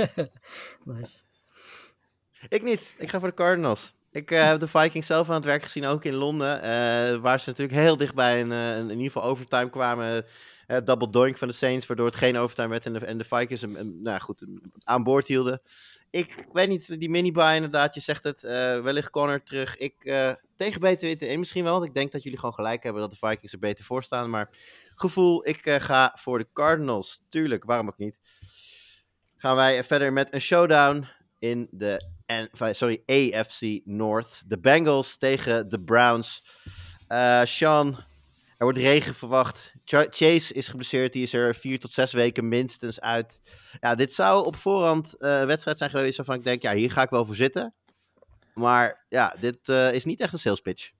nice. 0.85 1.21
Ik 2.49 2.63
niet. 2.63 2.95
Ik 2.97 3.09
ga 3.09 3.19
voor 3.19 3.29
de 3.29 3.35
Cardinals. 3.35 3.95
Ik 4.11 4.31
uh, 4.31 4.43
heb 4.43 4.59
de 4.59 4.67
Vikings 4.67 5.07
zelf 5.07 5.27
aan 5.27 5.35
het 5.35 5.45
werk 5.45 5.63
gezien, 5.63 5.85
ook 5.85 6.03
in 6.03 6.13
Londen. 6.13 6.57
Uh, 6.57 7.21
waar 7.21 7.39
ze 7.39 7.49
natuurlijk 7.49 7.77
heel 7.77 7.97
dichtbij 7.97 8.41
een, 8.41 8.51
uh, 8.51 8.77
in 8.77 8.89
ieder 8.89 9.05
geval 9.05 9.23
overtime 9.23 9.69
kwamen. 9.69 10.25
double 10.83 11.09
doink 11.09 11.37
van 11.37 11.47
de 11.47 11.53
Saints, 11.53 11.87
waardoor 11.87 12.05
het 12.05 12.15
geen 12.15 12.37
overtime 12.37 12.67
werd 12.67 12.85
en 12.85 12.93
de, 12.93 13.05
en 13.05 13.17
de 13.17 13.23
Vikings 13.23 13.61
hem, 13.61 14.01
nou 14.01 14.19
goed, 14.19 14.45
aan 14.83 15.03
boord 15.03 15.27
hielden 15.27 15.61
ik 16.09 16.45
weet 16.53 16.69
niet, 16.69 16.99
die 16.99 17.09
mini-buy 17.09 17.55
inderdaad, 17.55 17.95
je 17.95 18.01
zegt 18.01 18.23
het, 18.23 18.43
uh, 18.43 18.51
wellicht 18.79 19.09
corner 19.09 19.43
terug. 19.43 19.77
Ik, 19.77 19.93
uh, 19.99 20.33
tegen 20.55 20.81
BTW 20.81 21.37
misschien 21.37 21.63
wel, 21.63 21.73
want 21.73 21.85
ik 21.85 21.93
denk 21.93 22.11
dat 22.11 22.23
jullie 22.23 22.39
gewoon 22.39 22.53
gelijk 22.53 22.83
hebben 22.83 23.01
dat 23.01 23.11
de 23.11 23.27
Vikings 23.27 23.53
er 23.53 23.59
beter 23.59 23.85
voor 23.85 24.03
staan. 24.03 24.29
Maar 24.29 24.49
gevoel, 24.95 25.47
ik 25.47 25.65
uh, 25.65 25.75
ga 25.75 26.15
voor 26.19 26.37
de 26.37 26.47
Cardinals. 26.53 27.21
Tuurlijk, 27.29 27.63
waarom 27.63 27.87
ook 27.87 27.97
niet. 27.97 28.19
Gaan 29.37 29.55
wij 29.55 29.83
verder 29.83 30.13
met 30.13 30.33
een 30.33 30.41
showdown 30.41 31.07
in 31.39 31.67
de 31.71 32.05
sorry, 32.71 33.03
AFC 33.05 33.79
North. 33.83 34.41
De 34.45 34.59
Bengals 34.59 35.17
tegen 35.17 35.69
de 35.69 35.81
Browns. 35.81 36.43
Sean, 37.43 38.05
er 38.57 38.65
wordt 38.65 38.77
regen 38.77 39.15
verwacht. 39.15 39.73
Chase 39.85 40.53
is 40.53 40.67
geblesseerd. 40.67 41.13
Die 41.13 41.23
is 41.23 41.33
er 41.33 41.55
vier 41.55 41.79
tot 41.79 41.91
zes 41.91 42.13
weken 42.13 42.47
minstens 42.47 43.01
uit. 43.01 43.41
Ja, 43.79 43.95
dit 43.95 44.13
zou 44.13 44.45
op 44.45 44.55
voorhand 44.55 45.15
uh, 45.19 45.39
een 45.39 45.47
wedstrijd 45.47 45.77
zijn 45.77 45.89
geweest 45.89 46.17
waarvan 46.17 46.35
ik 46.35 46.43
denk, 46.43 46.61
ja, 46.61 46.73
hier 46.73 46.91
ga 46.91 47.01
ik 47.01 47.09
wel 47.09 47.25
voor 47.25 47.35
zitten. 47.35 47.73
Maar 48.53 49.05
ja, 49.07 49.35
dit 49.39 49.67
uh, 49.67 49.93
is 49.93 50.05
niet 50.05 50.19
echt 50.19 50.33
een 50.33 50.39
sales 50.39 50.61
pitch. 50.61 50.91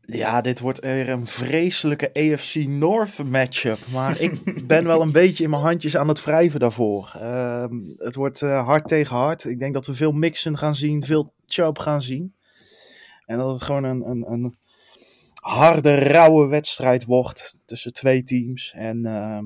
Ja, 0.00 0.40
dit 0.40 0.60
wordt 0.60 0.84
er 0.84 1.08
een 1.08 1.26
vreselijke 1.26 2.12
AFC 2.12 2.54
North 2.54 3.24
matchup. 3.24 3.78
Maar 3.92 4.20
ik 4.20 4.40
ben 4.66 4.84
wel 4.84 5.00
een 5.00 5.12
beetje 5.12 5.44
in 5.44 5.50
mijn 5.50 5.62
handjes 5.62 5.96
aan 5.96 6.08
het 6.08 6.24
wrijven 6.24 6.60
daarvoor. 6.60 7.12
Uh, 7.16 7.64
het 7.96 8.14
wordt 8.14 8.40
uh, 8.40 8.64
hard 8.64 8.88
tegen 8.88 9.16
hard. 9.16 9.44
Ik 9.44 9.58
denk 9.58 9.74
dat 9.74 9.86
we 9.86 9.94
veel 9.94 10.12
mixen 10.12 10.58
gaan 10.58 10.76
zien, 10.76 11.04
veel 11.04 11.34
chop 11.46 11.78
gaan 11.78 12.02
zien. 12.02 12.34
En 13.24 13.38
dat 13.38 13.52
het 13.52 13.62
gewoon 13.62 13.84
een, 13.84 14.08
een, 14.08 14.32
een 14.32 14.56
harde, 15.46 15.94
rauwe 15.94 16.46
wedstrijd 16.46 17.04
wordt 17.04 17.58
tussen 17.64 17.92
twee 17.92 18.22
teams. 18.22 18.72
En 18.74 18.98
uh, 19.04 19.38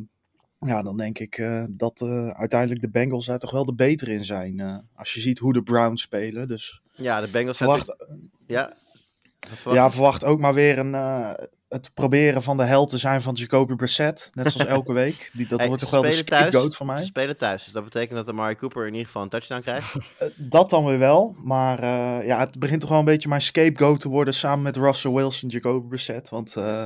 ja, 0.58 0.82
dan 0.82 0.96
denk 0.96 1.18
ik 1.18 1.38
uh, 1.38 1.64
dat 1.70 2.00
uh, 2.00 2.28
uiteindelijk 2.28 2.80
de 2.80 2.90
Bengals 2.90 3.26
daar 3.26 3.38
toch 3.38 3.50
wel 3.50 3.64
de 3.64 3.74
betere 3.74 4.12
in 4.12 4.24
zijn. 4.24 4.84
als 4.94 5.14
je 5.14 5.20
ziet 5.20 5.38
hoe 5.38 5.52
de 5.52 5.62
Browns 5.62 6.02
spelen. 6.02 6.48
Dus 6.48 6.82
ja, 6.94 7.20
de 7.20 7.28
Bengals 7.28 7.56
verwacht, 7.56 7.96
ja. 8.46 8.78
Verwacht. 9.40 9.76
Ja, 9.76 9.90
verwacht 9.90 10.24
ook 10.24 10.40
maar 10.40 10.54
weer 10.54 10.78
een, 10.78 10.94
het 11.70 11.90
proberen 11.94 12.42
van 12.42 12.56
de 12.56 12.64
held 12.64 12.88
te 12.88 12.98
zijn 12.98 13.22
van 13.22 13.34
Jacoby 13.34 13.74
Brissett. 13.74 14.30
Net 14.34 14.52
zoals 14.52 14.68
elke 14.76 14.92
week. 14.92 15.30
Die, 15.32 15.46
dat 15.46 15.58
Hey, 15.58 15.68
wordt 15.68 15.82
toch 15.82 15.90
wel 15.92 16.02
de 16.02 16.12
scapegoat 16.12 16.76
van 16.76 16.86
Ze 16.86 16.92
mij. 16.92 17.04
spelen 17.04 17.36
thuis, 17.38 17.64
dus 17.64 17.72
dat 17.72 17.84
betekent 17.84 18.16
dat 18.16 18.28
Amari 18.28 18.56
Cooper 18.56 18.82
in 18.86 18.92
ieder 18.92 19.06
geval 19.06 19.22
een 19.22 19.28
touchdown 19.28 19.60
krijgt. 19.60 19.94
Eh, 20.18 20.28
dat 20.36 20.70
dan 20.70 20.84
weer 20.84 20.98
wel. 20.98 21.34
Maar 21.44 21.78
eh, 21.78 22.26
ja, 22.26 22.38
het 22.38 22.58
begint 22.58 22.80
toch 22.80 22.90
wel 22.90 22.98
een 22.98 23.04
beetje 23.04 23.28
mijn 23.28 23.40
scapegoat 23.40 24.00
te 24.00 24.08
worden 24.08 24.34
samen 24.34 24.62
met 24.62 24.76
Russell 24.76 25.12
Wilson, 25.12 25.48
Jacoby 25.48 25.88
Brissett. 25.88 26.28
Want 26.28 26.56
eh, 26.56 26.84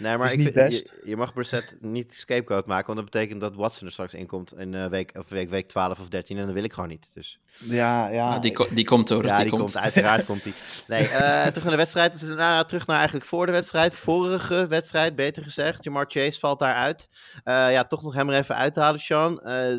Nee, 0.00 0.16
maar 0.16 0.34
is 0.34 0.46
ik 0.46 0.54
best. 0.54 0.94
Je, 1.02 1.08
je 1.08 1.16
mag 1.16 1.32
Brissett 1.32 1.74
niet 1.80 2.14
scapegoat 2.14 2.66
maken, 2.66 2.86
want 2.86 2.98
dat 2.98 3.10
betekent 3.10 3.40
dat 3.40 3.54
Watson 3.54 3.86
er 3.86 3.92
straks 3.92 4.14
inkomt 4.14 4.52
in 4.56 4.74
eh, 4.74 4.86
week, 4.86 5.12
of 5.18 5.28
week, 5.28 5.50
week 5.50 5.68
12 5.68 5.98
of 5.98 6.08
13 6.08 6.38
en 6.38 6.44
dat 6.44 6.54
wil 6.54 6.64
ik 6.64 6.72
gewoon 6.72 6.88
niet. 6.88 7.08
Dus 7.12 7.38
ja, 7.58 8.08
ja. 8.08 8.34
Ah, 8.34 8.42
die, 8.42 8.52
ko- 8.52 8.68
die 8.70 8.84
komt 8.84 9.08
hoor, 9.08 9.24
ja, 9.24 9.34
die, 9.34 9.44
die, 9.44 9.50
komt. 9.50 9.72
komt. 9.72 9.84
uiteraard 9.84 10.24
komt 10.24 10.42
die. 10.44 10.54
Nee, 10.86 11.02
eh, 11.08 11.46
terug 11.46 11.62
naar 11.62 11.70
de 11.70 11.76
wedstrijd. 11.76 12.26
Daarna 12.26 12.64
terug 12.64 12.86
naar 12.86 12.96
eigenlijk 12.96 13.26
voor 13.26 13.46
de 13.46 13.52
wedstrijd. 13.52 13.94
Vorige 13.94 14.66
wedstrijd, 14.66 15.16
beter 15.16 15.42
gezegd. 15.42 15.84
Jamar 15.84 16.04
Chase 16.08 16.38
valt 16.38 16.58
daaruit. 16.58 17.08
Eh 17.44 17.72
ja, 17.72 17.84
toch 17.84 18.02
nog 18.02 18.14
hem 18.14 18.28
er 18.28 18.38
even 18.40 18.56
uit 18.56 18.74
te 18.74 18.80
halen, 18.80 19.00
Sean. 19.00 19.40
Eh, 19.40 19.76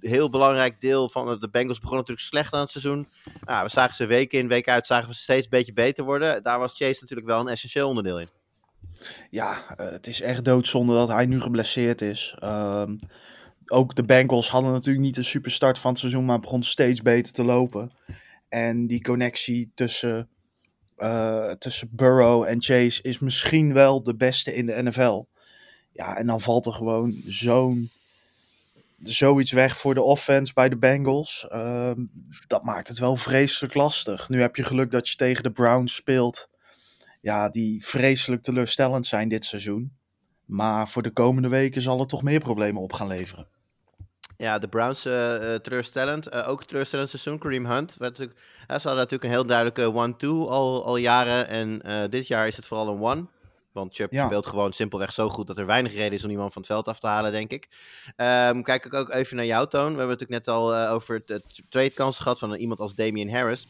heel 0.00 0.30
belangrijk 0.30 0.80
deel 0.80 1.08
van 1.08 1.38
de 1.40 1.50
Bengals 1.50 1.80
begon 1.80 1.96
natuurlijk 1.96 2.26
slecht 2.26 2.52
aan 2.52 2.60
het 2.60 2.70
seizoen. 2.70 3.06
Nou, 3.44 3.64
we 3.64 3.70
zagen 3.70 3.94
ze 3.94 4.06
week 4.06 4.32
in, 4.32 4.48
week 4.48 4.68
uit, 4.68 4.86
zagen 4.86 5.08
we 5.08 5.14
ze 5.14 5.20
steeds 5.22 5.44
een 5.44 5.50
beetje 5.50 5.72
beter 5.72 6.04
worden. 6.04 6.42
Daar 6.42 6.58
was 6.58 6.74
Chase 6.76 6.98
natuurlijk 7.00 7.28
wel 7.28 7.40
een 7.40 7.48
essentieel 7.48 7.88
onderdeel 7.88 8.20
in. 8.20 8.28
Ja, 9.30 9.76
eh, 9.76 9.90
het 9.90 10.06
is 10.06 10.20
echt 10.20 10.44
doodzonde 10.44 10.94
dat 10.94 11.08
hij 11.08 11.26
nu 11.26 11.40
geblesseerd 11.40 12.00
is. 12.00 12.36
Ehm, 12.38 12.96
ook 13.66 13.94
de 13.94 14.04
Bengals 14.04 14.50
hadden 14.50 14.72
natuurlijk 14.72 15.04
niet 15.04 15.16
een 15.16 15.24
superstart 15.24 15.78
van 15.78 15.90
het 15.90 16.00
seizoen, 16.00 16.24
maar 16.24 16.40
begon 16.40 16.62
steeds 16.62 17.02
beter 17.02 17.32
te 17.32 17.44
lopen. 17.44 17.92
En 18.48 18.86
die 18.86 19.02
connectie 19.02 19.70
tussen, 19.74 20.28
eh, 20.96 21.50
tussen 21.50 21.88
Burrow 21.92 22.44
en 22.44 22.62
Chase 22.62 23.02
is 23.02 23.18
misschien 23.18 23.72
wel 23.72 24.02
de 24.02 24.14
beste 24.14 24.54
in 24.54 24.66
de 24.66 24.82
NFL. 24.82 25.24
Ja, 25.92 26.16
en 26.16 26.26
dan 26.26 26.40
valt 26.40 26.66
er 26.66 26.72
gewoon 26.72 27.22
zo'n 27.26 27.90
zoiets 29.02 29.52
weg 29.52 29.78
voor 29.78 29.94
de 29.94 30.02
offense 30.02 30.52
bij 30.52 30.68
de 30.68 30.76
Bengals. 30.76 31.46
Ehm, 31.48 32.00
dat 32.46 32.64
maakt 32.64 32.88
het 32.88 32.98
wel 32.98 33.16
vreselijk 33.16 33.74
lastig. 33.74 34.28
Nu 34.28 34.40
heb 34.40 34.56
je 34.56 34.62
geluk 34.62 34.90
dat 34.90 35.08
je 35.08 35.16
tegen 35.16 35.42
de 35.42 35.52
Browns 35.52 35.94
speelt 35.94 36.48
ja, 37.22 37.48
die 37.48 37.84
vreselijk 37.84 38.42
teleurstellend 38.42 39.06
zijn 39.06 39.28
dit 39.28 39.44
seizoen. 39.44 39.96
Maar 40.44 40.88
voor 40.88 41.02
de 41.02 41.10
komende 41.10 41.48
weken 41.48 41.82
zal 41.82 41.98
het 41.98 42.08
toch 42.08 42.22
meer 42.22 42.40
problemen 42.40 42.82
op 42.82 42.92
gaan 42.92 43.06
leveren. 43.06 43.46
Ja, 44.36 44.58
de 44.58 44.68
Browns 44.68 45.04
eh, 45.04 45.54
eh, 45.54 45.60
teleurstellend. 45.60 46.26
Eh, 46.26 46.48
ook 46.48 46.64
teleurstellend 46.64 47.08
seizoen. 47.08 47.38
Kareem 47.38 47.66
Hunt. 47.66 47.96
werd 47.98 48.18
natuurlijk, 48.18 48.38
ze 48.66 48.72
hadden 48.72 48.94
natuurlijk 48.94 49.24
een 49.24 49.30
heel 49.30 49.46
duidelijke 49.46 49.94
one-two 49.94 50.46
al, 50.46 50.84
al 50.84 50.96
jaren. 50.96 51.48
En 51.48 51.82
dit 52.10 52.26
jaar 52.26 52.46
is 52.46 52.56
het 52.56 52.66
vooral 52.66 52.88
een 52.88 53.00
one. 53.00 53.26
Want 53.72 53.94
Chubb 53.94 54.12
Ja. 54.12 54.26
speelt 54.26 54.46
gewoon 54.46 54.72
simpelweg 54.72 55.12
zo 55.12 55.28
goed 55.28 55.46
dat 55.46 55.58
er 55.58 55.66
weinig 55.66 55.92
reden 55.92 56.12
is 56.12 56.24
om 56.24 56.30
iemand 56.30 56.52
van 56.52 56.62
het 56.62 56.70
veld 56.70 56.88
af 56.88 56.98
te 56.98 57.06
halen, 57.06 57.32
denk 57.32 57.50
ik. 57.50 57.68
Ehm, 58.16 58.62
kijk 58.62 58.84
ik 58.84 58.94
ook 58.94 59.10
even 59.10 59.36
naar 59.36 59.44
jou, 59.44 59.68
Toon. 59.68 59.92
We 59.92 59.98
hebben 59.98 60.18
het 60.18 60.20
natuurlijk 60.20 60.46
net 60.46 60.54
al 60.54 60.76
over 60.76 61.22
het 61.26 61.62
trade-kans 61.68 62.18
gehad 62.18 62.38
van 62.38 62.54
iemand 62.54 62.80
als 62.80 62.94
Damian 62.94 63.28
Harris. 63.28 63.66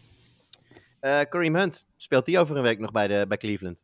Eh 1.02 1.20
Kareem 1.28 1.56
Hunt, 1.56 1.84
speelt 1.96 2.26
die 2.26 2.38
over 2.38 2.56
een 2.56 2.62
week 2.62 2.78
nog 2.78 2.92
bij, 2.92 3.08
de, 3.08 3.24
bij 3.28 3.36
Cleveland? 3.36 3.82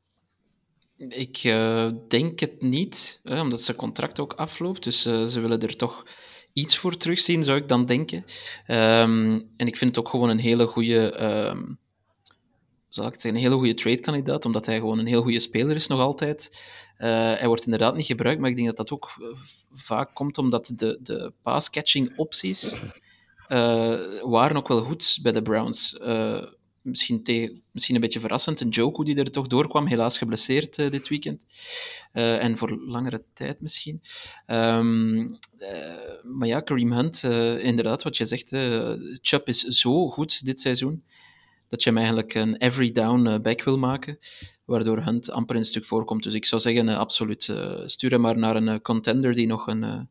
Ik 0.97 1.37
eh, 1.37 1.91
denk 2.09 2.41
het 2.41 2.63
niet, 2.63 3.21
hè, 3.23 3.41
omdat 3.41 3.61
zijn 3.61 3.77
contract 3.77 4.21
ook 4.21 4.33
afloopt. 4.33 4.85
Dus 4.85 5.07
eh, 5.07 5.25
ze 5.25 5.41
willen 5.41 5.61
er 5.61 5.77
toch 5.77 6.07
iets 6.53 6.77
voor 6.77 6.97
terugzien, 6.97 7.43
zou 7.43 7.59
ik 7.59 7.69
dan 7.69 7.87
denken. 7.87 8.25
Ehm, 8.67 9.41
en 9.57 9.67
ik 9.67 9.77
vind 9.77 9.97
het 9.97 9.99
ook 9.99 10.09
gewoon 10.09 10.29
een 10.29 10.39
hele 10.39 10.67
goede, 10.67 11.13
ehm, 11.13 11.63
zal 12.89 13.07
ik 13.07 13.13
het 13.13 13.21
zeggen, 13.21 13.41
een 13.41 13.47
hele 13.47 13.61
goede 13.61 13.75
trade-kandidaat, 13.75 14.45
omdat 14.45 14.67
hij 14.67 14.79
gewoon 14.79 14.99
een 14.99 15.07
heel 15.07 15.23
goede 15.23 15.41
speler 15.41 15.77
is 15.77 15.87
nog 15.87 16.01
altijd. 16.01 16.63
Hij 16.97 17.47
wordt 17.47 17.65
inderdaad 17.65 17.97
niet 17.97 18.07
gebruikt, 18.07 18.41
maar 18.41 18.51
ik 18.51 18.57
denk 18.57 18.69
dat 18.69 18.77
dat 18.77 18.93
ook 18.93 19.11
vaak 19.73 20.15
komt 20.15 20.39
omdat 20.39 20.73
de, 20.77 20.99
de 21.03 21.33
pass-catching 21.43 22.13
opties 22.17 22.75
waren 24.23 24.57
ook 24.57 24.69
wel 24.69 24.83
goed 24.83 25.19
bij 25.23 25.33
de 25.33 25.43
Browns. 25.43 25.99
Misschien, 26.83 27.23
misschien 27.71 27.95
een 27.95 28.01
beetje 28.01 28.21
verrassend, 28.21 28.61
een 28.61 28.69
Joku 28.69 29.05
die 29.05 29.17
er 29.17 29.31
toch 29.31 29.47
doorkwam, 29.47 29.87
helaas 29.87 30.19
geblesseerd 30.19 30.79
eh, 30.79 30.91
dit 30.91 31.09
weekend. 31.09 31.41
Eh, 32.13 32.45
en 32.45 32.59
voor 32.59 32.79
langere 32.87 33.23
tijd 33.35 33.61
misschien. 33.61 34.03
Ehm, 34.47 35.19
eh, 35.59 36.23
maar 36.23 36.49
ja, 36.49 36.61
Kareem 36.61 36.93
Hunt, 36.93 37.23
inderdaad, 37.63 38.03
wat 38.03 38.17
je 38.17 38.25
zegt, 38.25 38.49
Chubb 39.23 39.49
is 39.49 39.61
zo 39.61 40.09
goed 40.09 40.45
dit 40.45 40.61
seizoen, 40.61 41.05
dat 41.69 41.83
je 41.83 41.89
hem 41.89 41.99
eigenlijk 41.99 42.35
een 42.35 42.57
every 42.57 42.93
down 42.93 43.43
back 43.43 43.63
wil 43.63 43.79
maken, 43.79 44.19
waardoor 44.65 45.03
Hunt 45.03 45.31
amper 45.31 45.57
een 45.57 45.65
stuk 45.65 45.85
voorkomt. 45.85 46.23
Dus 46.23 46.35
ik 46.35 46.45
zou 46.45 46.61
zeggen, 46.61 46.89
absoluut, 46.89 47.53
stuur 47.87 48.11
hem 48.11 48.21
maar 48.21 48.39
naar 48.39 48.57
een 48.57 48.83
contender 48.83 49.35
die 49.35 49.47
nog 49.47 49.67
een, 49.67 50.09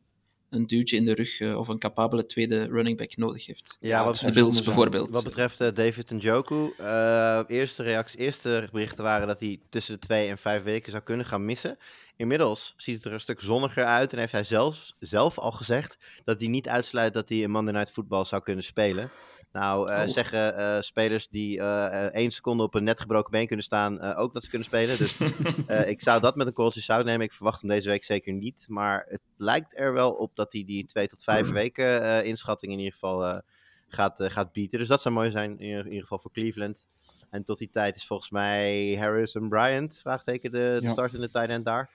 een 0.50 0.66
duwtje 0.66 0.96
in 0.96 1.04
de 1.04 1.14
rug 1.14 1.40
eh, 1.40 1.58
of 1.58 1.68
een 1.68 1.78
capabele 1.78 2.26
tweede 2.26 2.66
running 2.66 2.96
back 2.96 3.16
nodig 3.16 3.46
heeft. 3.46 3.76
Ja, 3.80 4.04
wat 4.04 4.18
De 4.18 4.32
Bills 4.32 4.62
bijvoorbeeld. 4.62 5.10
Wat 5.10 5.24
betreft 5.24 5.60
eh, 5.60 5.68
David 5.74 6.10
Njoku, 6.10 6.72
eh 6.76 7.40
eerste, 7.46 7.82
reacties, 7.82 8.20
eerste 8.20 8.68
berichten 8.72 9.04
waren 9.04 9.26
dat 9.26 9.40
hij 9.40 9.60
tussen 9.70 9.94
de 9.94 10.06
twee 10.06 10.28
en 10.28 10.38
vijf 10.38 10.62
weken 10.62 10.90
zou 10.90 11.02
kunnen 11.02 11.26
gaan 11.26 11.44
missen. 11.44 11.78
Inmiddels 12.16 12.74
ziet 12.76 12.96
het 12.96 13.04
er 13.04 13.12
een 13.12 13.20
stuk 13.20 13.40
zonniger 13.40 13.84
uit 13.84 14.12
en 14.12 14.18
heeft 14.18 14.32
hij 14.32 14.44
zelfs, 14.44 14.96
zelf 15.00 15.38
al 15.38 15.52
gezegd 15.52 15.98
dat 16.24 16.40
hij 16.40 16.48
niet 16.48 16.68
uitsluit 16.68 17.14
dat 17.14 17.28
hij 17.28 17.44
een 17.44 17.50
Monday 17.50 17.74
Night 17.74 17.90
Football 17.90 18.24
zou 18.24 18.42
kunnen 18.42 18.64
spelen. 18.64 19.10
Nou, 19.52 19.90
eh, 19.90 20.00
Oh. 20.02 20.06
zeggen 20.08 20.56
eh, 20.56 20.80
spelers 20.80 21.28
die 21.28 21.58
eh, 21.60 22.04
één 22.04 22.30
seconde 22.30 22.62
op 22.62 22.74
een 22.74 22.84
net 22.84 23.00
gebroken 23.00 23.30
been 23.30 23.46
kunnen 23.46 23.64
staan 23.64 24.00
ook 24.14 24.32
dat 24.34 24.42
ze 24.42 24.48
kunnen 24.48 24.68
spelen. 24.68 24.98
Dus 24.98 25.16
ik 25.92 26.02
zou 26.02 26.20
dat 26.20 26.36
met 26.36 26.46
een 26.46 26.52
korreltje 26.52 26.80
zout 26.80 27.04
nemen. 27.04 27.26
Ik 27.26 27.32
verwacht 27.32 27.60
hem 27.60 27.70
deze 27.70 27.88
week 27.88 28.04
zeker 28.04 28.32
niet. 28.32 28.66
Maar 28.68 29.04
het 29.08 29.20
lijkt 29.36 29.78
er 29.78 29.92
wel 29.92 30.12
op 30.12 30.36
dat 30.36 30.52
hij 30.52 30.64
die 30.64 30.84
twee 30.86 31.06
tot 31.08 31.24
vijf 31.24 31.50
weken 31.50 32.02
eh, 32.02 32.24
inschatting 32.24 32.72
in 32.72 32.78
ieder 32.78 32.92
geval 32.92 33.42
gaat, 33.88 34.22
gaat 34.24 34.52
bieden. 34.52 34.78
Dus 34.78 34.88
dat 34.88 35.00
zou 35.02 35.14
mooi 35.14 35.30
zijn, 35.30 35.50
in 35.58 35.66
ieder, 35.66 35.80
in 35.80 35.86
ieder 35.86 36.02
geval 36.02 36.18
voor 36.18 36.32
Cleveland. 36.32 36.86
En 37.30 37.44
tot 37.44 37.58
die 37.58 37.70
tijd 37.70 37.96
is 37.96 38.06
volgens 38.06 38.30
mij 38.30 38.96
Harris 38.98 39.34
en 39.34 39.48
Bryant, 39.48 39.98
vraagteken, 40.02 40.50
de, 40.50 40.76
de 40.80 40.86
Ja. 40.86 40.92
startende 40.92 41.30
tight 41.30 41.48
end 41.48 41.64
daar. 41.64 41.90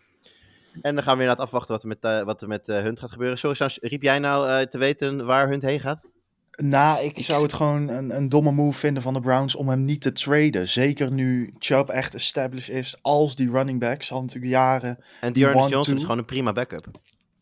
En 0.82 0.96
dan 0.96 1.04
gaan 1.04 1.16
we 1.18 1.22
inderdaad 1.22 1.46
afwachten 1.46 1.72
wat 1.74 1.84
er 1.84 1.88
met, 1.88 2.26
wat 2.26 2.42
er 2.42 2.48
met 2.48 2.68
Hunt 2.68 3.00
gaat 3.00 3.12
gebeuren. 3.12 3.38
Sorry, 3.38 3.56
Sas, 3.56 3.78
riep 3.82 4.02
jij 4.02 4.20
nou 4.20 4.66
te 4.68 4.78
weten 4.78 5.26
waar 5.26 5.48
Hunt 5.48 5.62
heen 5.62 5.80
gaat? 5.80 6.12
Nou, 6.56 7.04
ik 7.04 7.18
Ik 7.18 7.24
zou 7.24 7.44
het 7.44 7.54
gewoon 7.54 7.88
een, 7.88 8.16
een 8.16 8.30
domme 8.30 8.52
move 8.52 8.80
vinden 8.80 9.04
van 9.04 9.14
de 9.14 9.20
Browns 9.20 9.56
om 9.56 9.70
hem 9.70 9.86
niet 9.86 10.02
te 10.02 10.12
traden. 10.12 10.68
Zeker 10.68 11.12
nu 11.12 11.54
Chubb 11.58 11.90
echt 11.90 12.14
established 12.14 12.76
is 12.76 13.00
als 13.02 13.36
die 13.36 13.52
running 13.52 13.80
back. 13.80 14.04
Zal 14.04 14.22
natuurlijk 14.22 14.52
jaren 14.52 15.04
En 15.22 15.34
Dearness 15.34 15.64
one, 15.64 15.74
Johnson 15.74 15.96
is 15.96 16.02
gewoon 16.02 16.18
een 16.18 16.26
prima 16.26 16.54
backup. 16.54 16.88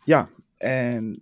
Ja, 0.04 0.30
en 0.58 1.22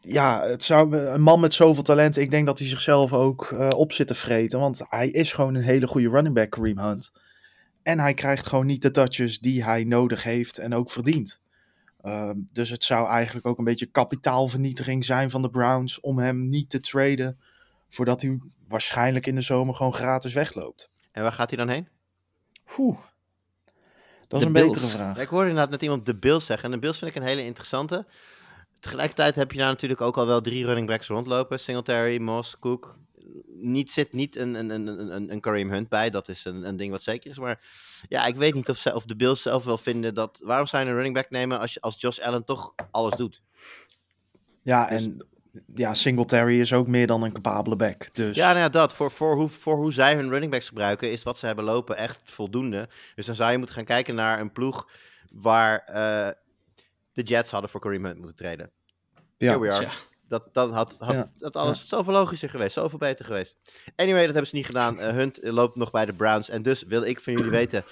ja, 0.00 0.46
het 0.46 0.62
zou 0.62 0.96
een 0.96 1.22
man 1.22 1.40
met 1.40 1.54
zoveel 1.54 1.82
talent. 1.82 2.16
Ik 2.16 2.30
denk 2.30 2.46
dat 2.46 2.58
hij 2.58 2.68
zichzelf 2.68 3.12
ook 3.12 3.50
eh, 3.52 3.68
op 3.76 3.92
zit 3.92 4.06
te 4.06 4.14
vreten. 4.14 4.60
Want 4.60 4.82
hij 4.88 5.08
is 5.08 5.32
gewoon 5.32 5.54
een 5.54 5.62
hele 5.62 5.86
goede 5.86 6.08
running 6.08 6.34
back, 6.34 6.50
Kareem 6.50 6.78
Hunt. 6.78 7.12
En 7.82 7.98
hij 7.98 8.14
krijgt 8.14 8.46
gewoon 8.46 8.66
niet 8.66 8.82
de 8.82 8.90
touches 8.90 9.38
die 9.38 9.64
hij 9.64 9.84
nodig 9.84 10.22
heeft 10.22 10.58
en 10.58 10.74
ook 10.74 10.90
verdient. 10.90 11.40
Ehm, 12.06 12.34
dus 12.52 12.70
het 12.70 12.84
zou 12.84 13.08
eigenlijk 13.08 13.46
ook 13.46 13.58
een 13.58 13.64
beetje 13.64 13.86
kapitaalvernietiging 13.86 15.04
zijn 15.04 15.30
van 15.30 15.42
de 15.42 15.50
Browns 15.50 16.00
om 16.00 16.18
hem 16.18 16.48
niet 16.48 16.70
te 16.70 16.80
traden. 16.80 17.38
Voordat 17.88 18.22
hij 18.22 18.38
waarschijnlijk 18.68 19.26
in 19.26 19.34
de 19.34 19.40
zomer 19.40 19.74
gewoon 19.74 19.94
gratis 19.94 20.34
wegloopt. 20.34 20.90
En 21.12 21.22
waar 21.22 21.32
gaat 21.32 21.48
hij 21.50 21.58
dan 21.58 21.68
heen? 21.68 21.88
Oeh. 22.78 22.98
Dat 24.28 24.32
is 24.32 24.38
De 24.40 24.46
een 24.46 24.52
Bills. 24.52 24.68
betere 24.72 24.88
vraag. 24.96 25.16
Ja, 25.16 25.22
ik 25.22 25.28
hoorde 25.28 25.48
inderdaad 25.48 25.70
net 25.70 25.82
iemand 25.82 26.06
de 26.06 26.16
Bills 26.16 26.46
zeggen. 26.46 26.64
En 26.64 26.70
de 26.74 26.78
Bills 26.78 26.98
vind 26.98 27.10
ik 27.10 27.16
een 27.16 27.28
hele 27.28 27.44
interessante. 27.44 28.06
Tegelijkertijd 28.80 29.36
heb 29.36 29.52
je 29.52 29.58
daar 29.58 29.68
natuurlijk 29.68 30.00
ook 30.00 30.16
al 30.16 30.26
wel 30.26 30.40
drie 30.40 30.64
running 30.64 30.86
backs 30.86 31.06
rondlopen. 31.06 31.60
Singletary, 31.60 32.18
Moss, 32.18 32.58
Cook. 32.58 32.98
Niet, 33.46 33.90
zit 33.90 34.12
niet 34.12 34.36
een, 34.36 34.54
een, 34.54 34.70
een, 34.70 34.86
een, 35.14 35.30
een 35.32 35.40
Kareem 35.40 35.70
Hunt 35.70 35.88
bij. 35.88 36.10
Dat 36.10 36.28
is 36.28 36.44
een, 36.44 36.68
een 36.68 36.76
ding 36.76 36.90
wat 36.90 37.02
zeker 37.02 37.30
is. 37.30 37.38
Maar 37.38 37.60
ja, 38.08 38.26
ik 38.26 38.36
weet 38.36 38.54
niet 38.54 38.68
of, 38.68 38.76
ze, 38.78 38.94
of 38.94 39.04
de 39.04 39.16
Bills 39.16 39.42
zelf 39.42 39.64
wel 39.64 39.78
vinden 39.78 40.14
dat... 40.14 40.40
Waarom 40.44 40.66
zou 40.66 40.82
je 40.82 40.88
een 40.88 40.94
running 40.94 41.14
back 41.14 41.30
nemen 41.30 41.58
als, 41.58 41.74
je- 41.74 41.80
als 41.80 42.00
Josh 42.00 42.18
Allen 42.18 42.44
toch 42.44 42.74
alles 42.90 43.16
doet? 43.16 43.42
Ja, 44.62 44.88
en 44.88 45.26
ja, 45.74 45.94
Singletary 45.94 46.60
is 46.60 46.72
ook 46.72 46.86
meer 46.86 47.06
dan 47.06 47.22
een 47.22 47.32
capabele 47.32 47.76
back. 47.76 48.08
Dus 48.14 48.36
Ja, 48.36 48.46
nou 48.48 48.58
ja, 48.58 48.68
dat. 48.68 48.94
Voor, 48.94 49.10
voor, 49.10 49.34
hoe, 49.34 49.48
voor 49.48 49.76
hoe 49.76 49.92
zij 49.92 50.14
hun 50.14 50.28
running 50.30 50.50
backs 50.52 50.68
gebruiken, 50.68 51.10
is 51.10 51.22
wat 51.22 51.38
ze 51.38 51.46
hebben 51.46 51.64
lopen 51.64 51.96
echt 51.96 52.20
voldoende. 52.24 52.88
Dus 53.14 53.26
dan 53.26 53.34
zou 53.34 53.50
je 53.50 53.56
moeten 53.58 53.74
gaan 53.76 53.84
kijken 53.84 54.14
naar 54.14 54.40
een 54.40 54.52
ploeg 54.52 54.88
waar 55.30 55.78
eh, 55.78 56.28
de 57.12 57.22
Jets 57.22 57.50
hadden 57.50 57.70
voor 57.70 57.80
Kareem 57.80 58.04
Hunt 58.04 58.18
moeten 58.18 58.36
treden. 58.36 58.70
ja. 59.36 59.46
Here 59.48 59.58
we 59.60 59.72
are. 59.72 59.84
Tja. 59.86 59.92
Dat, 60.28 60.48
dan 60.52 60.72
had, 60.72 60.96
had 60.98 61.14
Ja. 61.14 61.30
dat 61.38 61.56
alles 61.56 61.88
zoveel 61.88 62.12
logischer 62.12 62.50
geweest, 62.50 62.72
zoveel 62.72 62.98
beter 62.98 63.24
geweest. 63.24 63.56
Anyway, 63.96 64.20
dat 64.24 64.30
hebben 64.32 64.46
ze 64.46 64.56
niet 64.56 64.66
gedaan. 64.66 65.00
Eh, 65.00 65.10
Hunt 65.12 65.38
loopt 65.42 65.76
nog 65.76 65.90
bij 65.90 66.04
de 66.04 66.12
Browns. 66.12 66.48
En 66.48 66.62
dus 66.62 66.82
wil 66.82 67.02
ik 67.02 67.20
van 67.20 67.32
jullie 67.32 67.50
weten: 67.60 67.84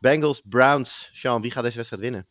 Bengals, 0.00 0.40
Browns. 0.44 1.10
Sean, 1.12 1.42
wie 1.42 1.50
gaat 1.50 1.62
deze 1.62 1.76
wedstrijd 1.76 2.02
winnen? 2.02 2.26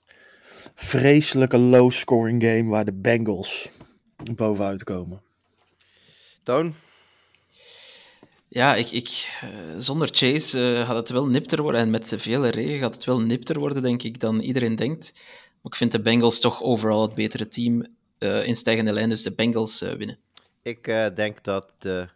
vreselijke 0.76 1.58
low-scoring 1.58 2.44
game 2.44 2.70
waar 2.70 2.86
de 2.86 2.94
Bengals 2.94 3.70
bovenuit 4.36 4.84
komen. 4.84 5.22
Toon? 6.44 6.76
Ja, 8.48 8.76
ik, 8.76 8.92
ik, 8.92 9.40
uh, 9.44 9.50
zonder 9.78 10.08
Chase 10.12 10.60
uh, 10.60 10.86
gaat 10.88 10.96
het 10.96 11.10
wel 11.10 11.26
nipter 11.28 11.62
worden. 11.62 11.82
En 11.82 11.90
met 11.90 12.14
veel 12.18 12.46
regen 12.46 12.80
gaat 12.80 12.94
het 12.96 13.06
wel 13.06 13.20
nipter 13.22 13.60
worden, 13.60 13.82
denk 13.82 14.04
ik, 14.04 14.20
dan 14.20 14.40
iedereen 14.40 14.76
denkt. 14.76 15.12
Maar 15.14 15.72
ik 15.72 15.76
vind 15.76 15.92
de 15.92 16.02
Bengals 16.02 16.40
toch 16.40 16.62
overal 16.64 17.02
het 17.02 17.14
betere 17.14 17.48
team 17.48 17.86
uh, 18.26 18.48
in 18.48 18.56
stijgende 18.56 18.94
lijn. 18.94 19.10
Dus 19.10 19.24
de 19.24 19.36
Bengals 19.36 19.80
winnen. 19.80 20.18
Ik 20.62 20.84
denk 21.16 21.44
dat 21.44 21.74
de 21.78 22.08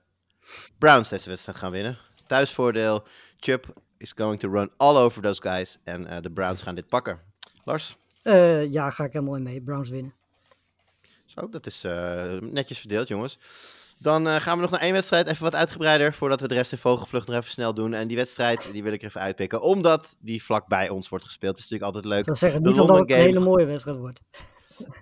Browns 0.77 1.09
deze 1.09 1.29
wedstrijd 1.29 1.57
gaan 1.57 1.71
winnen. 1.71 1.97
Thuisvoordeel. 2.27 3.03
Chubb 3.37 3.65
is 3.97 4.13
going 4.15 4.39
to 4.39 4.49
run 4.51 4.71
all 4.77 4.95
over 4.95 5.21
those 5.21 5.41
guys. 5.41 5.79
En 5.83 6.21
de 6.21 6.31
Browns 6.31 6.61
gaan 6.61 6.75
dit 6.75 6.87
pakken. 6.87 7.19
Lars? 7.63 7.97
ja, 8.69 8.89
ga 8.89 9.03
ik 9.03 9.13
helemaal 9.13 9.35
in 9.35 9.43
mee. 9.43 9.61
Browns 9.61 9.89
winnen. 9.89 10.13
Zo, 11.25 11.49
dat 11.49 11.65
is 11.65 11.81
netjes 12.41 12.79
verdeeld, 12.79 13.07
jongens. 13.07 13.37
Dan 14.01 14.27
uh, 14.27 14.35
gaan 14.35 14.55
we 14.55 14.61
nog 14.61 14.71
naar 14.71 14.79
één 14.79 14.93
wedstrijd, 14.93 15.27
even 15.27 15.43
wat 15.43 15.55
uitgebreider, 15.55 16.13
voordat 16.13 16.41
we 16.41 16.47
de 16.47 16.53
rest 16.53 16.71
in 16.71 16.77
vogelvlucht 16.77 17.27
nog 17.27 17.35
even 17.35 17.49
snel 17.49 17.73
doen. 17.73 17.93
En 17.93 18.07
die 18.07 18.17
wedstrijd, 18.17 18.71
die 18.71 18.83
wil 18.83 18.93
ik 18.93 19.01
er 19.01 19.07
even 19.07 19.21
uitpikken, 19.21 19.61
omdat 19.61 20.15
die 20.19 20.43
vlakbij 20.43 20.89
ons 20.89 21.09
wordt 21.09 21.25
gespeeld. 21.25 21.55
Dat 21.55 21.63
is 21.63 21.69
natuurlijk 21.69 21.95
altijd 21.95 22.13
leuk. 22.13 22.27
Ik 22.27 22.37
zou 22.37 22.37
zeggen, 22.37 22.69
niet 22.69 22.79
omdat 22.79 22.99
het 22.99 23.11
een 23.11 23.17
hele 23.17 23.39
mooie 23.39 23.65
wedstrijd 23.65 23.97
wordt. 23.97 24.21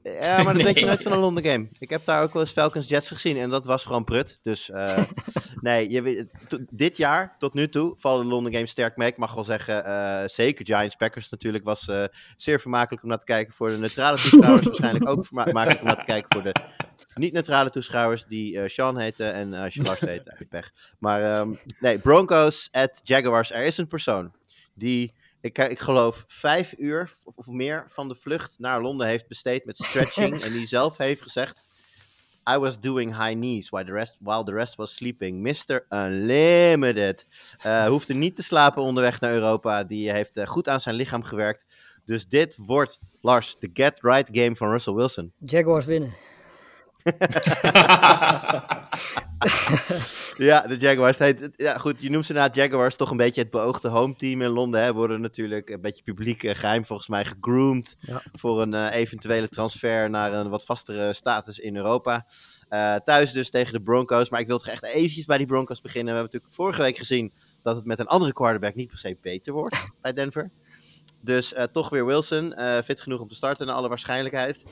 Ja, 0.04 0.44
maar 0.44 0.54
dat 0.54 0.64
weet 0.70 0.80
je 0.80 0.86
nooit 0.86 1.02
van 1.02 1.12
een 1.12 1.20
Londen 1.20 1.44
game. 1.44 1.68
Ik 1.80 1.90
heb 1.90 2.06
daar 2.06 2.24
ook 2.24 2.34
wel 2.34 2.42
eens 2.42 2.52
Falcons 2.52 2.88
Jets 2.88 3.08
gezien 3.08 3.38
en 3.38 3.50
dat 3.50 3.66
was 3.66 3.86
gewoon 3.86 4.04
prut. 4.04 4.40
Dus 4.42 4.70
uh, 4.70 4.98
nee, 5.62 5.90
je, 5.90 6.28
dit 6.70 6.98
jaar 6.98 7.36
tot 7.40 7.54
nu 7.54 7.70
toe 7.70 7.94
vallen 7.98 8.24
de 8.26 8.32
Londen 8.32 8.54
games 8.54 8.72
sterk 8.72 8.98
mee. 8.98 9.08
Ik 9.08 9.18
mag 9.18 9.34
wel 9.34 9.44
zeggen, 9.44 9.88
uh, 9.88 10.24
zeker 10.26 10.66
Giants 10.66 10.96
Packers 10.96 11.30
natuurlijk 11.30 11.64
was 11.64 11.88
uh, 11.88 12.04
zeer 12.38 12.60
vermakelijk 12.60 13.04
om 13.04 13.10
naar 13.10 13.20
te 13.20 13.26
kijken 13.26 13.54
voor 13.54 13.70
de 13.70 13.78
neutrale 13.78 14.18
toeschouwers. 14.18 14.66
waarschijnlijk 14.68 15.10
ook 15.10 15.26
vermakelijk 15.26 15.80
om 15.80 15.88
naar 15.88 16.00
te 16.00 16.06
kijken 16.06 16.30
voor 16.30 16.44
de 16.44 16.56
niet-neutrale 17.16 17.70
toeschouwers 17.70 18.26
die 18.26 18.70
Sean 18.70 18.98
heten 18.98 19.34
en 19.34 19.54
uh, 19.54 19.86
Lars 19.86 20.00
heet. 20.00 20.46
Pech. 20.50 20.72
Maar 21.00 21.40
um, 21.40 21.60
nee, 21.80 21.98
Broncos 21.98 22.70
at 22.72 23.02
Jaguars. 23.04 23.52
Er 23.52 23.64
is 23.64 23.78
een 23.78 23.88
persoon 23.88 24.32
die 24.74 25.14
ik, 25.48 25.58
ik 25.58 25.80
geloof 25.80 26.24
vijf 26.28 26.74
uur 26.78 27.12
of 27.36 27.45
meer 27.45 27.86
van 27.88 28.08
de 28.08 28.16
vlucht 28.16 28.56
naar 28.60 28.82
Londen 28.82 29.08
heeft 29.08 29.28
besteed 29.28 29.66
met 29.66 29.78
stretching. 29.78 30.39
en 30.43 30.52
die 30.52 30.68
zelf 30.68 30.98
heeft 30.98 31.22
gezegd: 31.22 31.68
I 32.50 32.58
was 32.58 32.80
doing 32.80 33.12
high 33.12 33.34
knees 33.34 33.70
while 33.70 33.86
the 33.86 33.91
rest, 33.91 34.18
while 34.20 34.43
the 34.43 34.54
rest 34.54 34.76
was 34.76 34.95
sleeping. 34.95 35.41
Mr. 35.41 35.86
Unlimited. 35.89 37.28
Uh, 37.66 37.86
hoefde 37.86 38.14
niet 38.14 38.36
te 38.36 38.43
slapen 38.43 38.82
onderweg 38.82 39.20
naar 39.20 39.34
Europa. 39.34 39.84
Die 39.84 40.12
heeft 40.12 40.38
uh, 40.38 40.48
goed 40.48 40.68
aan 40.68 40.82
zijn 40.82 40.95
lichaam 40.95 41.24
gewerkt. 41.24 41.66
Dus 42.06 42.28
dit 42.28 42.58
wordt, 42.60 43.00
Lars, 43.22 43.56
de 43.60 43.70
get 43.74 44.00
right 44.02 44.30
game 44.32 44.56
van 44.56 44.70
Russell 44.70 44.93
Wilson. 44.93 45.34
Jaguars 45.45 45.86
winnen. 45.86 46.14
ja, 50.38 50.62
de 50.62 50.76
Jaguars. 50.78 51.18
Ja, 51.55 51.78
goed, 51.78 52.01
je 52.01 52.10
noemt 52.10 52.26
ze 52.26 52.34
na 52.34 52.49
Jaguars 52.51 52.95
toch 52.95 53.12
een 53.12 53.18
beetje 53.18 53.41
het 53.41 53.49
beoogde 53.49 53.88
home 53.88 54.16
team 54.16 54.41
in 54.41 54.49
Londen. 54.49 54.84
Hè. 54.84 54.93
Worden 54.93 55.22
natuurlijk 55.22 55.70
een 55.70 55.82
beetje 55.82 56.03
publiek 56.03 56.43
uh, 56.43 56.55
geheim 56.55 56.86
volgens 56.86 57.08
mij 57.08 57.26
gegroomd 57.26 57.97
voor 58.34 58.62
een 58.62 58.74
uh, 58.74 58.93
eventuele 58.93 59.47
transfer 59.47 60.10
naar 60.10 60.34
een 60.34 60.49
wat 60.49 60.66
vastere 60.66 61.14
status 61.14 61.60
in 61.60 61.76
Europa. 61.76 62.28
Uh, 62.70 62.95
thuis 62.95 63.32
dus 63.32 63.49
tegen 63.49 63.74
de 63.74 63.82
Broncos. 63.82 64.30
Maar 64.30 64.39
ik 64.39 64.47
wil 64.47 64.58
toch 64.58 64.68
echt 64.68 64.84
eventjes 64.84 65.26
bij 65.26 65.38
die 65.38 65.47
Broncos 65.47 65.82
beginnen. 65.82 66.14
We 66.14 66.20
hebben 66.20 66.34
natuurlijk 66.34 66.62
vorige 66.62 66.82
week 66.82 66.97
gezien 66.97 67.34
dat 67.64 67.76
het 67.76 67.86
met 67.86 67.99
een 67.99 68.08
andere 68.08 68.34
quarterback 68.34 68.76
niet 68.76 68.88
per 68.88 68.97
se 68.97 69.18
beter 69.22 69.53
wordt 69.53 69.89
bij 70.01 70.14
Denver. 70.14 70.51
Dus 71.22 71.53
toch 71.72 71.89
weer 71.89 72.05
Wilson. 72.05 72.55
fit 72.84 73.01
genoeg 73.01 73.22
om 73.22 73.28
te 73.28 73.36
starten 73.36 73.66
naar 73.66 73.76
alle 73.76 73.88
waarschijnlijkheid. 73.88 74.64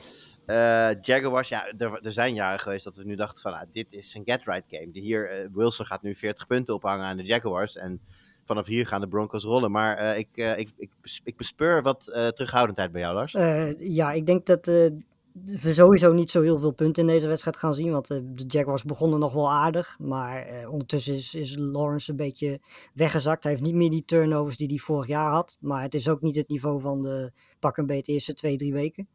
Uh, 0.46 1.00
Jaguars, 1.00 1.48
ja, 1.48 1.72
er, 1.78 1.98
er, 2.02 2.12
zijn 2.12 2.34
jaren 2.34 2.58
geweest 2.58 2.84
dat 2.84 2.96
we 2.96 3.04
nu 3.04 3.16
dachten 3.16 3.42
van, 3.42 3.52
ah, 3.52 3.62
dit 3.70 3.92
is 3.92 4.14
een 4.14 4.22
get-right 4.24 4.64
game. 4.68 4.90
De 4.90 5.00
hier, 5.00 5.44
uh, 5.44 5.48
Wilson 5.52 5.86
gaat 5.86 6.02
nu 6.02 6.14
40 6.14 6.46
punten 6.46 6.74
ophangen 6.74 7.04
aan 7.04 7.16
de 7.16 7.22
Jaguars 7.22 7.76
en 7.76 8.00
vanaf 8.44 8.66
hier 8.66 8.86
gaan 8.86 9.00
de 9.00 9.08
Broncos 9.08 9.44
rollen. 9.44 9.70
Maar 9.70 10.02
uh, 10.02 10.18
ik, 10.18 10.28
ik, 10.36 10.70
ik, 10.76 10.90
ik 11.24 11.36
bespeur 11.36 11.82
wat 11.82 12.04
terughoudendheid 12.34 12.92
bij 12.92 13.00
jou, 13.00 13.14
Lars. 13.14 13.32
ja, 13.78 14.12
ik 14.12 14.26
denk 14.26 14.46
dat 14.46 14.66
we 14.66 15.72
sowieso 15.72 16.12
niet 16.12 16.30
zo 16.30 16.42
heel 16.42 16.58
veel 16.58 16.70
punten 16.70 17.02
in 17.02 17.08
deze 17.08 17.28
wedstrijd 17.28 17.56
gaan 17.56 17.74
zien. 17.74 17.90
Want 17.90 18.08
de 18.08 18.44
Jaguars 18.46 18.82
begonnen 18.82 19.18
nog 19.18 19.32
wel 19.32 19.52
aardig. 19.52 19.96
Maar 19.98 20.68
ondertussen 20.68 21.14
is, 21.14 21.34
is 21.34 21.56
Lawrence 21.58 22.10
een 22.10 22.16
beetje 22.16 22.60
weggezakt. 22.94 23.42
Hij 23.42 23.52
heeft 23.52 23.64
niet 23.64 23.74
meer 23.74 23.90
die 23.90 24.04
turnovers 24.04 24.56
die 24.56 24.68
hij 24.68 24.78
vorig 24.78 25.06
jaar 25.06 25.30
had. 25.30 25.58
Maar 25.60 25.82
het 25.82 25.94
is 25.94 26.08
ook 26.08 26.20
niet 26.20 26.36
het 26.36 26.48
niveau 26.48 26.80
van 26.80 27.02
de 27.02 27.32
pak 27.58 27.76
een 27.76 27.90
eerste 27.90 28.34
twee, 28.34 28.56
drie 28.56 28.72
weken. 28.72 29.08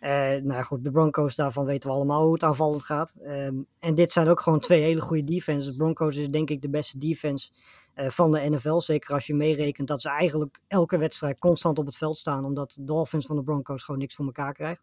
Uh, 0.00 0.34
nou 0.42 0.62
goed, 0.62 0.84
de 0.84 0.90
Broncos, 0.90 1.34
daarvan 1.34 1.64
weten 1.64 1.90
we 1.90 1.96
allemaal 1.96 2.22
hoe 2.22 2.32
het 2.32 2.42
aanvallend 2.42 2.82
gaat. 2.82 3.14
Um, 3.22 3.66
en 3.78 3.94
dit 3.94 4.12
zijn 4.12 4.28
ook 4.28 4.40
gewoon 4.40 4.60
twee 4.60 4.82
hele 4.82 5.00
goede 5.00 5.24
defenses. 5.24 5.66
De 5.66 5.76
Broncos 5.76 6.16
is 6.16 6.28
denk 6.28 6.50
ik 6.50 6.62
de 6.62 6.68
beste 6.68 6.98
defense 6.98 7.50
uh, 7.96 8.08
van 8.08 8.32
de 8.32 8.50
NFL. 8.50 8.78
Zeker 8.78 9.14
als 9.14 9.26
je 9.26 9.34
meerekent 9.34 9.88
dat 9.88 10.00
ze 10.00 10.08
eigenlijk 10.08 10.58
elke 10.66 10.98
wedstrijd 10.98 11.38
constant 11.38 11.78
op 11.78 11.86
het 11.86 11.96
veld 11.96 12.16
staan. 12.16 12.44
Omdat 12.44 12.76
de 12.80 12.92
offense 12.92 13.26
van 13.26 13.36
de 13.36 13.42
Broncos 13.42 13.82
gewoon 13.82 14.00
niks 14.00 14.14
voor 14.14 14.24
elkaar 14.24 14.52
krijgt. 14.52 14.82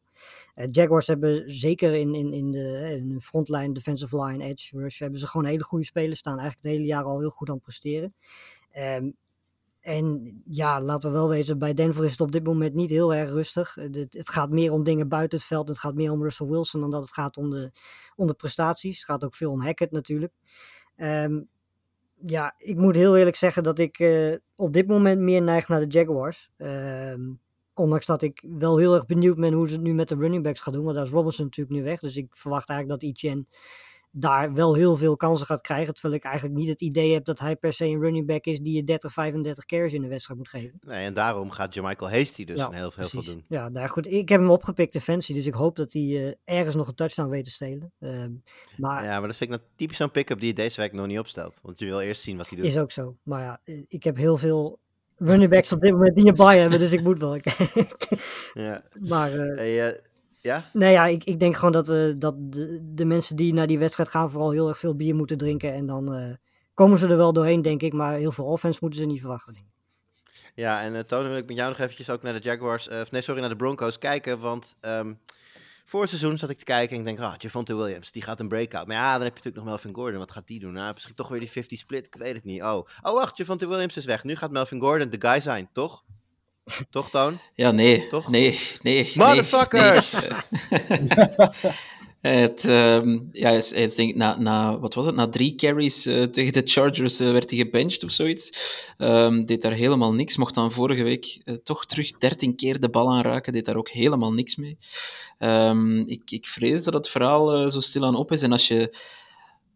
Uh, 0.55 0.65
Jaguars 0.71 1.07
hebben 1.07 1.43
zeker 1.45 1.93
in, 1.93 2.15
in, 2.15 2.34
in, 2.34 2.51
de, 2.51 2.95
in 2.97 3.09
de 3.09 3.21
frontline, 3.21 3.74
defensive 3.74 4.24
line, 4.24 4.43
edge 4.43 4.78
rush, 4.80 4.99
hebben 4.99 5.19
ze 5.19 5.28
gewoon 5.28 5.45
hele 5.45 5.63
goede 5.63 5.86
spelers 5.86 6.19
staan. 6.19 6.39
Eigenlijk 6.39 6.63
het 6.63 6.74
hele 6.74 6.88
jaar 6.88 7.03
al 7.03 7.19
heel 7.19 7.30
goed 7.30 7.47
aan 7.49 7.55
het 7.55 7.63
presteren. 7.63 8.13
Um, 8.78 9.15
en 9.84 10.41
ja, 10.45 10.81
laten 10.81 11.11
we 11.11 11.17
wel 11.17 11.29
wezen, 11.29 11.57
bij 11.57 11.73
Denver 11.73 12.05
is 12.05 12.11
het 12.11 12.21
op 12.21 12.31
dit 12.31 12.43
moment 12.43 12.73
niet 12.73 12.89
heel 12.89 13.13
erg 13.13 13.29
rustig. 13.29 13.75
Het, 13.75 13.95
het, 13.95 14.29
gaat 14.29 14.49
meer 14.49 14.71
om 14.71 14.84
dingen 14.84 15.07
buiten 15.07 15.38
het 15.38 15.47
veld. 15.47 15.67
Het 15.67 15.77
gaat 15.77 15.95
meer 15.95 16.11
om 16.11 16.23
Russell 16.23 16.47
Wilson 16.47 16.81
dan 16.81 16.89
dat 16.89 17.01
het 17.01 17.11
gaat 17.11 17.38
om 17.38 17.49
de, 17.49 17.71
om 18.15 18.36
prestaties. 18.36 18.95
Het 18.95 19.05
gaat 19.05 19.23
ook 19.23 19.36
veel 19.36 19.51
om 19.51 19.61
Hackett 19.61 19.91
natuurlijk. 19.91 20.34
Um, 20.95 21.47
ja, 22.25 22.53
ik 22.57 22.77
moet 22.77 22.95
heel 22.95 23.17
eerlijk 23.17 23.36
zeggen 23.36 23.63
dat 23.63 23.79
ik 23.79 23.99
uh, 23.99 24.36
op 24.55 24.73
dit 24.73 24.88
moment 24.88 25.21
meer 25.21 25.41
neig 25.41 25.67
naar 25.67 25.79
de 25.79 25.88
Jaguars. 25.88 26.49
Um, 26.57 27.39
ondanks 27.73 28.05
dat 28.05 28.21
ik 28.21 28.43
wel 28.47 28.77
heel 28.77 28.93
erg 28.93 29.05
benieuwd 29.05 29.38
ben 29.38 29.53
hoe 29.53 29.67
ze 29.67 29.73
het 29.73 29.84
nu 29.84 29.93
met 29.93 30.09
de 30.09 30.15
running 30.15 30.43
backs 30.43 30.59
gaan 30.59 30.73
doen. 30.73 30.84
Want 30.84 30.95
daar 30.95 31.05
is 31.05 31.11
Robinson 31.11 31.45
natuurlijk 31.45 31.77
nu 31.77 31.84
weg. 31.84 31.99
Dus 31.99 32.15
ik 32.15 32.27
verwacht 32.29 32.69
eigenlijk 32.69 33.01
dat 33.01 33.09
Etienne 33.09 33.45
daar 34.16 34.53
wel 34.53 34.76
heel 34.76 34.97
veel 34.97 35.16
kansen 35.16 35.45
gaat 35.45 35.61
krijgen. 35.61 35.93
Terwijl 35.93 36.16
ik 36.16 36.24
eigenlijk 36.24 36.55
niet 36.55 36.68
het 36.68 36.82
idee 36.82 37.14
heb 37.14 37.26
dat 37.26 37.39
hij 37.39 37.55
per 37.55 37.74
se 37.74 37.86
een 37.86 38.01
running 38.01 38.28
back 38.28 38.45
is 38.45 38.59
die 38.59 38.76
je 38.76 38.84
30, 38.84 39.14
35 39.14 39.66
carries 39.66 39.93
in 39.93 40.01
de 40.01 40.07
wedstrijd 40.07 40.39
moet 40.39 40.49
geven. 40.49 40.80
Nee, 40.82 41.05
en 41.05 41.14
daarom 41.14 41.51
gaat 41.51 41.76
Michael 41.76 42.11
Hasty 42.11 42.45
dus 42.45 42.59
een 42.59 42.74
heel, 42.74 42.91
heel 42.95 43.09
veel 43.09 43.24
doen. 43.24 43.45
Ja, 43.47 43.70
nou 43.70 43.88
goed. 43.88 44.11
Ik 44.11 44.30
heb 44.30 44.39
hem 44.39 44.49
opgepikt 44.49 44.93
in 44.93 45.01
fancy, 45.01 45.34
dus 45.34 45.45
ik 45.45 45.53
hoop 45.53 45.76
dat 45.76 45.93
hij 45.93 46.01
uh, 46.01 46.32
ergens 46.43 46.76
nog 46.76 46.88
een 46.88 46.95
touchdown 46.95 47.30
weet 47.30 47.43
te 47.43 47.51
stelen. 47.51 47.91
Uh, 47.99 48.26
maar... 48.78 49.03
Ja, 49.03 49.20
maar 49.20 49.28
dat 49.28 49.38
vind 49.38 49.51
ik 49.51 49.57
nou 49.57 49.70
typisch 49.76 49.97
zo'n 49.97 50.11
pick-up 50.11 50.39
die 50.39 50.47
je 50.47 50.53
deze 50.53 50.82
week 50.82 50.93
nog 50.93 51.07
niet 51.07 51.20
opstelt. 51.20 51.59
Want 51.61 51.80
je 51.80 51.86
wil 51.86 51.99
eerst 51.99 52.22
zien 52.22 52.38
wat 52.38 52.49
hij 52.49 52.57
doet. 52.57 52.68
Is 52.68 52.78
ook 52.78 52.91
zo. 52.91 53.18
Maar 53.24 53.41
ja, 53.41 53.59
eh, 53.64 53.82
ik 53.88 54.03
heb 54.03 54.16
heel 54.16 54.38
veel 54.38 54.80
running 55.18 55.49
backs 55.49 55.72
op 55.72 55.82
dit 55.82 55.91
moment 55.91 56.16
die 56.16 56.26
je 56.26 56.34
bij 56.34 56.59
hebben, 56.59 56.80
dus 56.80 56.91
ik 56.91 57.03
moet 57.03 57.20
wel. 57.20 57.36
ja. 58.53 58.84
Maar... 58.99 59.34
Uh, 59.34 59.57
hey, 59.57 60.01
ja? 60.43 60.69
Nee, 60.73 60.91
ja, 60.91 61.05
ik, 61.05 61.23
ik 61.23 61.39
denk 61.39 61.55
gewoon 61.55 61.71
dat, 61.71 61.89
uh, 61.89 62.13
dat 62.17 62.35
de, 62.37 62.79
de, 62.93 63.05
mensen 63.05 63.35
die 63.35 63.53
naar 63.53 63.67
die 63.67 63.79
wedstrijd 63.79 64.09
gaan 64.09 64.31
vooral 64.31 64.51
heel 64.51 64.67
erg 64.67 64.77
veel 64.77 64.95
bier 64.95 65.15
moeten 65.15 65.37
drinken. 65.37 65.73
En 65.73 65.85
dan 65.85 66.15
uh, 66.15 66.33
komen 66.73 66.99
ze 66.99 67.07
er 67.07 67.17
wel 67.17 67.33
doorheen, 67.33 67.61
denk 67.61 67.81
ik. 67.81 67.93
Maar 67.93 68.15
heel 68.15 68.31
veel 68.31 68.45
offense 68.45 68.79
moeten 68.81 68.99
ze 68.99 69.05
niet 69.05 69.19
verwachten. 69.19 69.55
Ja, 70.55 70.81
en 70.81 70.93
uh, 70.93 70.99
Tony 70.99 71.27
wil 71.27 71.37
ik 71.37 71.47
met 71.47 71.57
jou 71.57 71.69
nog 71.69 71.79
eventjes 71.79 72.09
ook 72.09 72.21
naar 72.21 72.33
de 72.33 72.39
Jaguars, 72.39 72.87
of 72.87 73.11
nee, 73.11 73.21
sorry, 73.21 73.39
naar 73.39 73.49
de 73.49 73.55
Broncos 73.55 73.97
kijken. 73.97 74.39
Want 74.39 74.75
um, 74.81 75.19
voor 75.85 76.01
het 76.01 76.09
seizoen 76.09 76.37
zat 76.37 76.49
ik 76.49 76.57
te 76.57 76.63
kijken 76.63 76.93
en 76.93 76.99
ik 76.99 77.05
denk, 77.05 77.19
ah, 77.19 77.33
Javonte 77.37 77.75
Williams, 77.75 78.11
die 78.11 78.21
gaat 78.21 78.39
een 78.39 78.47
breakout. 78.47 78.87
Maar 78.87 78.95
ja, 78.95 79.13
dan 79.13 79.21
heb 79.21 79.37
je 79.37 79.43
natuurlijk 79.43 79.55
nog 79.55 79.65
Melvin 79.65 79.95
Gordon. 79.95 80.19
Wat 80.19 80.31
gaat 80.31 80.47
die 80.47 80.59
doen? 80.59 80.73
Nou, 80.73 80.93
misschien 80.93 81.15
toch 81.15 81.27
weer 81.27 81.39
die 81.39 81.51
50 81.51 81.79
split, 81.79 82.05
ik 82.05 82.15
weet 82.15 82.35
het 82.35 82.43
niet. 82.43 82.61
Oh, 82.61 82.87
oh 83.01 83.13
wacht, 83.13 83.37
Javonte 83.37 83.67
Williams 83.67 83.97
is 83.97 84.05
weg. 84.05 84.23
Nu 84.23 84.35
gaat 84.35 84.51
Melvin 84.51 84.79
Gordon 84.79 85.09
de 85.09 85.27
guy 85.27 85.41
zijn, 85.41 85.69
toch? 85.73 86.03
Toch, 86.89 87.09
Toon? 87.09 87.39
Ja, 87.55 87.72
nee. 87.72 88.07
Toch? 88.07 88.30
Nee, 88.30 88.59
nee. 88.82 89.11
Motherfuckers! 89.16 90.14
Nee, 92.22 92.34
het, 92.41 92.64
um, 92.64 93.30
ja, 93.32 93.47
hij 93.47 93.57
is, 93.57 93.72
hij 93.72 93.84
is 93.84 93.95
denk 93.95 94.16
na, 94.16 94.39
na, 94.39 94.80
wat 94.80 94.93
was 94.93 95.05
het, 95.05 95.16
na 95.16 95.30
drie 95.30 95.55
carries 95.55 96.07
uh, 96.07 96.24
tegen 96.24 96.53
de 96.53 96.61
Chargers 96.66 97.22
uh, 97.22 97.32
werd 97.32 97.49
hij 97.49 97.59
gebenched 97.59 98.03
of 98.03 98.11
zoiets. 98.11 98.49
Um, 98.97 99.45
deed 99.45 99.61
daar 99.61 99.72
helemaal 99.72 100.14
niks. 100.14 100.38
Mocht 100.38 100.53
dan 100.53 100.72
vorige 100.72 101.03
week 101.03 101.41
uh, 101.45 101.55
toch 101.55 101.86
terug 101.86 102.11
13 102.18 102.55
keer 102.55 102.80
de 102.80 102.89
bal 102.89 103.11
aanraken. 103.11 103.53
Deed 103.53 103.66
daar 103.66 103.78
ook 103.78 103.89
helemaal 103.89 104.34
niks 104.34 104.55
mee. 104.55 104.78
Um, 105.39 106.07
ik, 106.07 106.32
ik 106.32 106.47
vrees 106.47 106.84
dat 106.84 106.93
het 106.93 107.09
verhaal 107.09 107.70
zo 107.70 107.80
stilaan 107.80 108.16
op 108.16 108.32
is. 108.32 108.41
En 108.41 108.51
als 108.51 108.68
je 108.68 108.95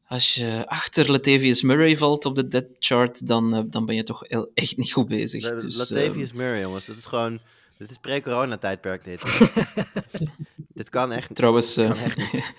als 0.08 0.34
je 0.34 0.64
achter 0.68 1.12
Latavius 1.12 1.62
Murray 1.62 1.98
valt 1.98 2.26
op 2.26 2.36
de 2.36 2.48
dead 2.48 2.66
chart, 2.80 3.28
dan, 3.28 3.56
uh, 3.56 3.62
dan 3.66 3.86
ben 3.86 3.96
je 3.96 4.04
toch 4.04 4.26
echt 4.54 4.78
niet 4.78 4.92
goed 4.92 5.08
bezig. 5.08 5.60
dus, 5.60 5.78
Latavius 5.78 6.32
um... 6.32 6.38
Murray, 6.38 6.62
jongens, 6.62 6.86
dat 6.86 6.98
is 6.98 7.06
gewoon... 7.06 7.40
Dit 7.78 7.90
is 7.90 7.98
pre-corona-tijdperk, 7.98 9.04
dit. 9.04 9.50
dit 10.74 10.90
kan 10.90 11.12
echt, 11.12 11.36
Trouwens, 11.36 11.74
kan 11.74 11.86
uh, 11.86 12.04
echt 12.04 12.18
niet. 12.18 12.44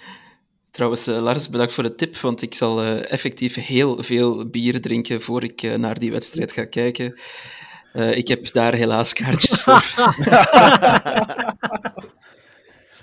Trouwens, 0.70 1.08
uh, 1.08 1.20
Lars, 1.20 1.48
bedankt 1.48 1.72
voor 1.72 1.82
de 1.82 1.94
tip, 1.94 2.16
want 2.16 2.42
ik 2.42 2.54
zal 2.54 2.84
effectief 2.84 3.54
heel 3.54 4.02
veel 4.02 4.46
bier 4.46 4.80
drinken 4.80 5.22
voor 5.22 5.44
ik 5.44 5.62
naar 5.62 5.98
die 5.98 6.10
wedstrijd 6.10 6.52
ga 6.52 6.64
kijken. 6.64 7.18
ik 7.92 8.28
heb 8.28 8.52
daar 8.52 8.74
helaas 8.74 9.12
kaartjes 9.12 9.60
voor. 9.60 9.84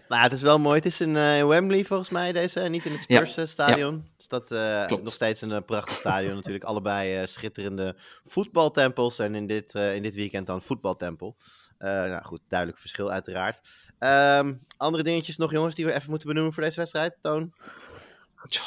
Nou, 0.07 0.21
het 0.21 0.31
is 0.33 0.41
wel 0.41 0.59
mooi. 0.59 0.75
Het 0.75 0.85
is 0.85 1.01
in, 1.01 1.15
eh, 1.15 1.37
in 1.37 1.47
Wembley 1.47 1.85
volgens 1.85 2.09
mij, 2.09 2.31
deze. 2.31 2.59
en 2.59 2.71
Niet 2.71 2.85
in 2.85 2.91
het 2.91 3.03
Ja, 3.07 3.15
Spurs 3.15 3.37
eh, 3.37 3.45
stadion. 3.45 4.05
Dus 4.17 4.27
dat 4.27 4.51
eh, 4.51 4.87
nog 4.87 5.13
steeds 5.13 5.41
een 5.41 5.51
eh, 5.51 5.61
prachtig 5.65 5.95
stadion. 5.97 6.35
Natuurlijk 6.35 6.63
allebei 6.63 7.15
eh, 7.15 7.27
schitterende 7.27 7.95
voetbaltempels. 8.25 9.19
En 9.19 9.35
in 9.35 9.47
dit, 9.47 9.75
eh, 9.75 9.95
in 9.95 10.01
dit 10.01 10.15
weekend 10.15 10.47
dan 10.47 10.61
voetbaltempel. 10.61 11.35
Eh, 11.77 11.89
nou 11.89 12.23
goed, 12.23 12.41
duidelijk 12.49 12.79
verschil 12.79 13.11
uiteraard. 13.11 13.59
Ehm, 13.99 14.53
andere 14.77 15.03
dingetjes 15.03 15.37
nog, 15.37 15.51
jongens, 15.51 15.75
die 15.75 15.85
we 15.85 15.93
even 15.93 16.09
moeten 16.09 16.27
benoemen 16.27 16.53
voor 16.53 16.63
deze 16.63 16.75
wedstrijd. 16.79 17.15
Toon? 17.21 17.53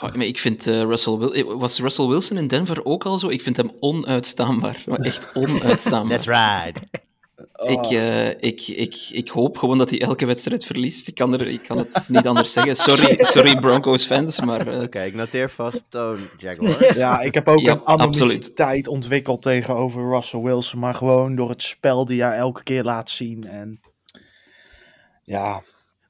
Maar 0.03 0.17
ik 0.27 0.39
vind 0.39 0.67
eh, 0.67 0.81
Russell 0.83 1.17
Wil- 1.17 1.59
was 1.59 1.79
Russell 1.79 2.07
Wilson 2.07 2.37
in 2.37 2.47
Denver 2.49 2.85
ook 2.85 3.05
al 3.07 3.19
zo? 3.19 3.29
Ik 3.29 3.43
vind 3.43 3.57
hem 3.57 3.71
onuitstaanbaar. 3.81 4.83
Maar 4.87 4.99
echt 4.99 5.33
onuitstaanbaar. 5.37 6.19
That's 6.21 6.27
right. 6.27 6.81
Ik, 7.63 7.85
eh, 7.85 8.29
ik, 8.29 8.69
ik, 8.69 9.09
ik 9.11 9.29
hoop 9.29 9.57
gewoon 9.57 9.79
dat 9.79 9.91
hij 9.91 10.01
elke 10.01 10.27
wedstrijd 10.27 10.65
verliest. 10.65 11.09
Ik 11.09 11.15
kan, 11.15 11.33
er, 11.33 11.47
ik 11.47 11.63
kan 11.63 11.79
het 11.79 12.09
niet 12.09 12.27
anders 12.27 12.53
zeggen. 12.53 12.77
Sorry, 12.77 13.25
sorry 13.25 13.57
Broncos 13.61 14.07
fans, 14.07 14.41
maar 14.41 14.67
eh, 14.67 14.83
Oké, 14.83 15.03
ik 15.03 15.15
noteer 15.15 15.51
vast 15.51 15.85
Toon 15.89 16.19
Jaguar. 16.39 16.97
Ja, 16.99 17.21
ik 17.21 17.35
heb 17.35 17.49
ook 17.49 17.59
Ja, 17.61 17.73
een 17.73 17.85
absoluut. 17.85 18.21
animositeit 18.23 18.89
ontwikkeld 18.89 19.43
tegenover 19.43 20.03
Russell 20.15 20.41
Wilson. 20.41 20.79
Maar 20.81 20.95
gewoon 20.95 21.35
door 21.35 21.49
het 21.49 21.63
spel 21.63 22.05
die 22.05 22.23
hij 22.23 22.37
elke 22.37 22.63
keer 22.63 22.83
laat 22.83 23.11
zien. 23.11 23.45
En 23.45 23.81
ja, 25.25 25.63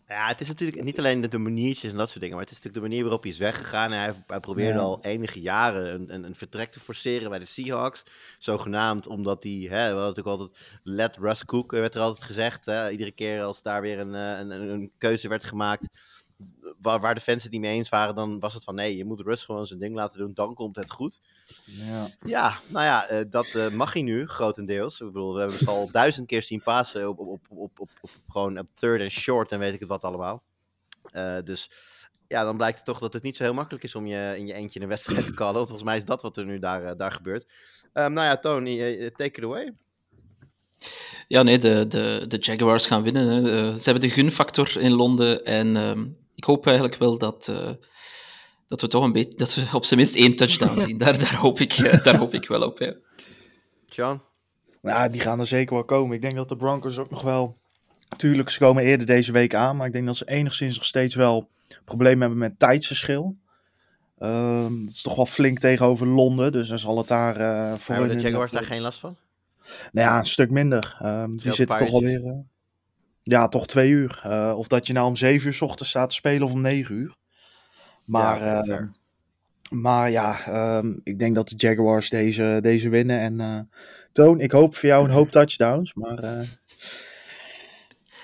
Ja, 0.08 0.28
het 0.28 0.40
is 0.40 0.48
natuurlijk 0.48 0.84
niet 0.84 0.98
alleen 0.98 1.20
de, 1.20 1.28
de 1.28 1.38
maniertjes 1.38 1.90
en 1.90 1.96
dat 1.96 2.08
soort 2.08 2.20
dingen, 2.20 2.36
maar 2.36 2.44
het 2.44 2.54
is 2.54 2.62
natuurlijk 2.62 2.82
de 2.84 2.88
manier 2.90 3.02
waarop 3.04 3.22
hij 3.22 3.32
is 3.32 3.38
weggegaan. 3.38 3.92
En 3.92 3.98
hij, 3.98 4.14
hij 4.26 4.40
probeerde 4.40 4.78
Ja. 4.78 4.84
al 4.84 4.98
enige 5.02 5.40
jaren 5.40 5.94
een, 5.94 6.14
een, 6.14 6.24
een 6.24 6.34
vertrek 6.34 6.72
te 6.72 6.80
forceren 6.80 7.30
bij 7.30 7.38
de 7.38 7.44
Seahawks. 7.44 8.02
Zogenaamd 8.38 9.06
omdat 9.06 9.42
hij, 9.42 9.52
hè, 9.52 9.68
we 9.68 10.00
hadden 10.00 10.06
natuurlijk 10.08 10.26
altijd, 10.40 10.58
let 10.82 11.16
Russ 11.16 11.44
Cook, 11.44 11.70
werd 11.70 11.94
er 11.94 12.00
altijd 12.00 12.22
gezegd. 12.22 12.66
Hè, 12.66 12.90
iedere 12.90 13.12
keer 13.12 13.42
als 13.42 13.62
daar 13.62 13.80
weer 13.80 13.98
een, 13.98 14.14
eh, 14.14 14.38
een, 14.38 14.50
een, 14.50 14.68
een 14.68 14.92
keuze 14.98 15.28
werd 15.28 15.44
gemaakt 15.44 15.88
waar, 16.80 17.00
waar 17.00 17.14
de 17.14 17.20
fans 17.20 17.42
het 17.42 17.52
niet 17.52 17.60
mee 17.60 17.74
eens 17.74 17.88
waren, 17.88 18.14
dan 18.14 18.38
was 18.40 18.54
het 18.54 18.64
van 18.64 18.74
nee, 18.74 18.96
je 18.96 19.04
moet 19.04 19.20
Russ 19.20 19.44
gewoon 19.44 19.66
zijn 19.66 19.78
ding 19.80 19.94
laten 19.94 20.18
doen, 20.18 20.34
dan 20.34 20.54
komt 20.54 20.76
het 20.76 20.90
goed. 20.90 21.20
ja. 21.64 22.10
Ja, 22.24 22.52
nou 22.68 22.84
ja, 22.84 23.06
eh, 23.06 23.24
dat 23.30 23.46
eh, 23.54 23.68
mag 23.70 23.92
hij 23.92 24.02
nu, 24.02 24.26
grotendeels. 24.26 25.00
Ik 25.00 25.06
bedoel, 25.06 25.32
we 25.34 25.40
hebben 25.40 25.58
het 25.58 25.68
al 25.68 25.90
duizend 25.90 26.26
keer 26.26 26.42
zien 26.42 26.62
passen 26.62 27.08
op, 27.08 27.18
op, 27.18 27.28
op, 27.28 27.40
op, 27.48 27.80
op, 27.80 27.90
op- 28.00 28.10
gewoon 28.28 28.58
op 28.58 28.66
third 28.74 29.00
en 29.00 29.10
short 29.10 29.52
en 29.52 29.58
weet 29.58 29.74
ik 29.74 29.80
het 29.80 29.88
wat 29.88 30.02
allemaal. 30.02 30.42
Eh, 31.10 31.36
dus 31.44 31.70
ja, 32.28 32.44
dan 32.44 32.56
blijkt 32.56 32.76
het 32.76 32.86
toch 32.86 32.98
dat 32.98 33.12
het 33.12 33.22
niet 33.22 33.36
zo 33.36 33.42
heel 33.42 33.54
makkelijk 33.54 33.84
is 33.84 33.94
om 33.94 34.06
je 34.06 34.34
in 34.36 34.46
je 34.46 34.52
eentje 34.52 34.80
een 34.80 34.88
wedstrijd 34.88 35.24
te 35.24 35.34
callen. 35.34 35.54
Want 35.54 35.68
volgens 35.68 35.88
mij 35.88 35.96
is 35.96 36.04
dat 36.04 36.22
wat 36.22 36.36
er 36.36 36.44
nu 36.44 36.58
daar, 36.58 36.96
daar 36.96 37.12
gebeurt. 37.12 37.46
Ehm, 37.92 38.12
nou 38.12 38.26
ja, 38.26 38.36
Tony, 38.36 39.10
take 39.10 39.38
it 39.38 39.44
away. 39.44 39.72
ja, 41.28 41.42
nee, 41.42 41.58
de, 41.58 41.84
de, 41.88 42.24
de 42.28 42.36
Jaguars 42.36 42.86
gaan 42.86 43.02
winnen. 43.02 43.26
Hè. 43.28 43.42
Ze 43.78 43.90
hebben 43.90 44.08
de 44.08 44.14
gunfactor 44.14 44.78
in 44.78 44.92
Londen 44.92 45.44
en 45.44 45.76
ehm, 45.76 46.06
ik 46.38 46.44
hoop 46.44 46.66
eigenlijk 46.66 46.96
wel 46.96 47.18
dat, 47.18 47.48
eh, 47.48 47.70
dat 48.68 48.80
we 48.80 48.88
toch 48.88 49.04
een 49.04 49.12
beetje, 49.12 49.34
dat 49.36 49.54
we 49.54 49.68
op 49.72 49.84
zijn 49.84 50.00
minst 50.00 50.16
één 50.16 50.36
touchdown 50.36 50.80
zien. 50.86 50.98
Daar, 50.98 51.18
daar, 51.18 51.34
hoop, 51.34 51.60
ik, 51.60 51.72
eh, 51.72 52.04
daar 52.04 52.16
hoop 52.16 52.34
ik 52.34 52.48
wel 52.48 52.62
op. 52.62 52.78
Ja. 52.78 52.94
Sean? 53.88 54.22
Ja, 54.82 55.08
die 55.08 55.20
gaan 55.20 55.40
er 55.40 55.46
zeker 55.46 55.74
wel 55.74 55.84
komen. 55.84 56.16
Ik 56.16 56.22
denk 56.22 56.36
dat 56.36 56.48
de 56.48 56.56
Broncos 56.56 56.98
ook 56.98 57.10
nog 57.10 57.22
wel... 57.22 57.58
Tuurlijk, 58.16 58.50
ze 58.50 58.58
komen 58.58 58.82
eerder 58.82 59.06
deze 59.06 59.32
week 59.32 59.54
aan. 59.54 59.76
Maar 59.76 59.86
ik 59.86 59.92
denk 59.92 60.06
dat 60.06 60.16
ze 60.16 60.28
enigszins 60.28 60.76
nog 60.76 60.84
steeds 60.84 61.14
wel 61.14 61.48
problemen 61.84 62.20
hebben 62.20 62.38
met 62.38 62.58
tijdsverschil. 62.58 63.36
Ehm 64.18 64.78
dat 64.78 64.92
is 64.92 65.02
toch 65.02 65.16
wel 65.16 65.26
flink 65.26 65.58
tegenover 65.58 66.06
Londen. 66.06 66.52
Dus 66.52 66.68
dan 66.68 66.78
zal 66.78 66.98
het 66.98 67.08
daar 67.08 67.36
eh 67.36 67.78
voor 67.78 67.94
Hebben 67.94 68.16
de 68.16 68.22
Jaguars 68.22 68.50
daar 68.50 68.64
geen 68.64 68.80
last 68.80 68.98
van? 68.98 69.16
Nou 69.92 70.08
ja, 70.08 70.18
een 70.18 70.26
stuk 70.26 70.50
minder. 70.50 70.96
Ehm, 70.98 71.36
die 71.36 71.52
zitten 71.52 71.78
toch 71.78 71.92
alweer... 71.92 72.44
ja, 73.28 73.48
toch 73.48 73.66
twee 73.66 73.90
uur. 73.90 74.20
Eh, 74.22 74.54
of 74.56 74.66
dat 74.68 74.86
je 74.86 74.92
nou 74.92 75.06
om 75.06 75.16
zeven 75.16 75.46
uur 75.46 75.54
's 75.54 75.60
ochtends 75.60 75.90
staat 75.90 76.08
te 76.08 76.14
spelen 76.14 76.46
of 76.46 76.52
om 76.52 76.60
negen 76.60 76.94
uur. 76.94 77.16
Maar 78.04 78.44
Ja, 78.44 78.62
fair. 78.62 78.92
maar 79.70 80.10
ja 80.10 80.40
ehm, 80.46 80.92
ik 81.02 81.18
denk 81.18 81.34
dat 81.34 81.48
de 81.48 81.54
Jaguars 81.56 82.10
deze, 82.10 82.58
deze 82.62 82.88
winnen. 82.88 83.18
En 83.20 83.40
eh, 83.40 83.60
Toon, 84.12 84.40
ik 84.40 84.52
hoop 84.52 84.74
voor 84.74 84.88
jou 84.88 85.04
een 85.04 85.10
hoop 85.10 85.30
touchdowns. 85.30 85.94
Maar 85.94 86.18
eh, 86.18 86.48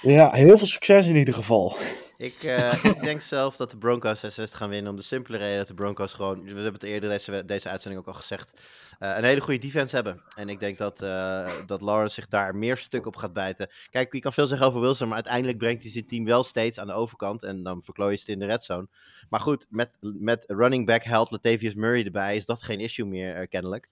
ja, 0.03 0.31
heel 0.33 0.59
veel 0.59 0.67
succes 0.67 1.07
in 1.07 1.17
ieder 1.17 1.35
geval. 1.35 1.77
Ik, 2.17 2.43
eh, 2.43 2.85
ik 2.85 3.01
denk 3.01 3.21
zelf 3.21 3.57
dat 3.57 3.71
de 3.71 3.77
Broncos 3.79 4.21
66 4.21 4.59
gaan 4.59 4.69
winnen. 4.69 4.91
Om 4.91 4.97
de 4.97 5.03
simpele 5.03 5.37
reden 5.37 5.57
dat 5.59 5.67
de 5.67 5.75
Broncos 5.75 6.13
gewoon. 6.13 6.43
We 6.43 6.53
hebben 6.53 6.73
het 6.73 6.83
eerder 6.83 7.09
deze, 7.11 7.45
deze 7.45 7.69
uitzending 7.69 8.03
ook 8.03 8.09
al 8.09 8.21
gezegd. 8.21 8.53
eh, 8.99 9.17
een 9.17 9.25
hele 9.25 9.41
goede 9.41 9.59
defense 9.59 9.95
hebben. 9.95 10.23
En 10.37 10.49
ik 10.49 10.61
denk 10.61 10.79
dat, 10.79 11.01
eh, 11.03 11.51
dat 11.67 11.81
Lawrence 11.81 12.15
zich 12.15 12.29
daar 12.29 12.57
meer 12.57 12.77
stuk 12.77 13.07
op 13.07 13.17
gaat 13.17 13.33
bijten. 13.33 13.71
Kijk, 13.91 14.13
je 14.13 14.21
kan 14.21 14.33
veel 14.33 14.47
zeggen 14.47 14.67
over 14.67 14.81
Wilson. 14.81 15.07
Maar 15.07 15.15
uiteindelijk 15.17 15.59
brengt 15.59 15.83
hij 15.83 15.93
zijn 15.93 16.07
team 16.07 16.25
wel 16.25 16.45
steeds 16.45 16.79
aan 16.79 16.87
de 16.87 16.93
overkant. 16.93 17.43
En 17.43 17.63
dan 17.63 17.83
verklooi 17.83 18.13
je 18.13 18.19
het 18.19 18.29
in 18.29 18.39
de 18.39 18.47
red 18.47 18.65
zone. 18.65 18.89
Maar 19.29 19.41
goed, 19.41 19.67
met, 19.71 19.99
met 20.01 20.45
running 20.47 20.87
back 20.87 21.03
held 21.03 21.31
Latavius 21.31 21.75
Murray 21.75 22.05
erbij. 22.05 22.37
Is 22.37 22.47
dat 22.47 22.63
geen 22.63 22.81
issue 22.81 23.07
meer, 23.07 23.49
kennelijk. 23.49 23.89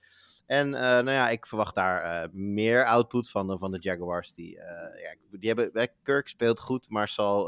En 0.47 0.75
eh, 0.75 0.81
nou 0.81 1.11
ja, 1.11 1.29
ik 1.29 1.47
verwacht 1.47 1.75
daar 1.75 2.03
eh, 2.03 2.29
meer 2.33 2.87
output 2.87 3.31
van, 3.31 3.59
van 3.59 3.73
de 3.73 3.79
Jaguars. 3.79 4.33
Die, 4.33 4.59
eh, 4.59 5.03
ja, 5.03 5.39
die 5.39 5.49
hebben, 5.49 5.91
Kirk 6.03 6.29
speelt 6.29 6.61
goed, 6.61 6.89
maar 6.89 7.09
zal 7.09 7.45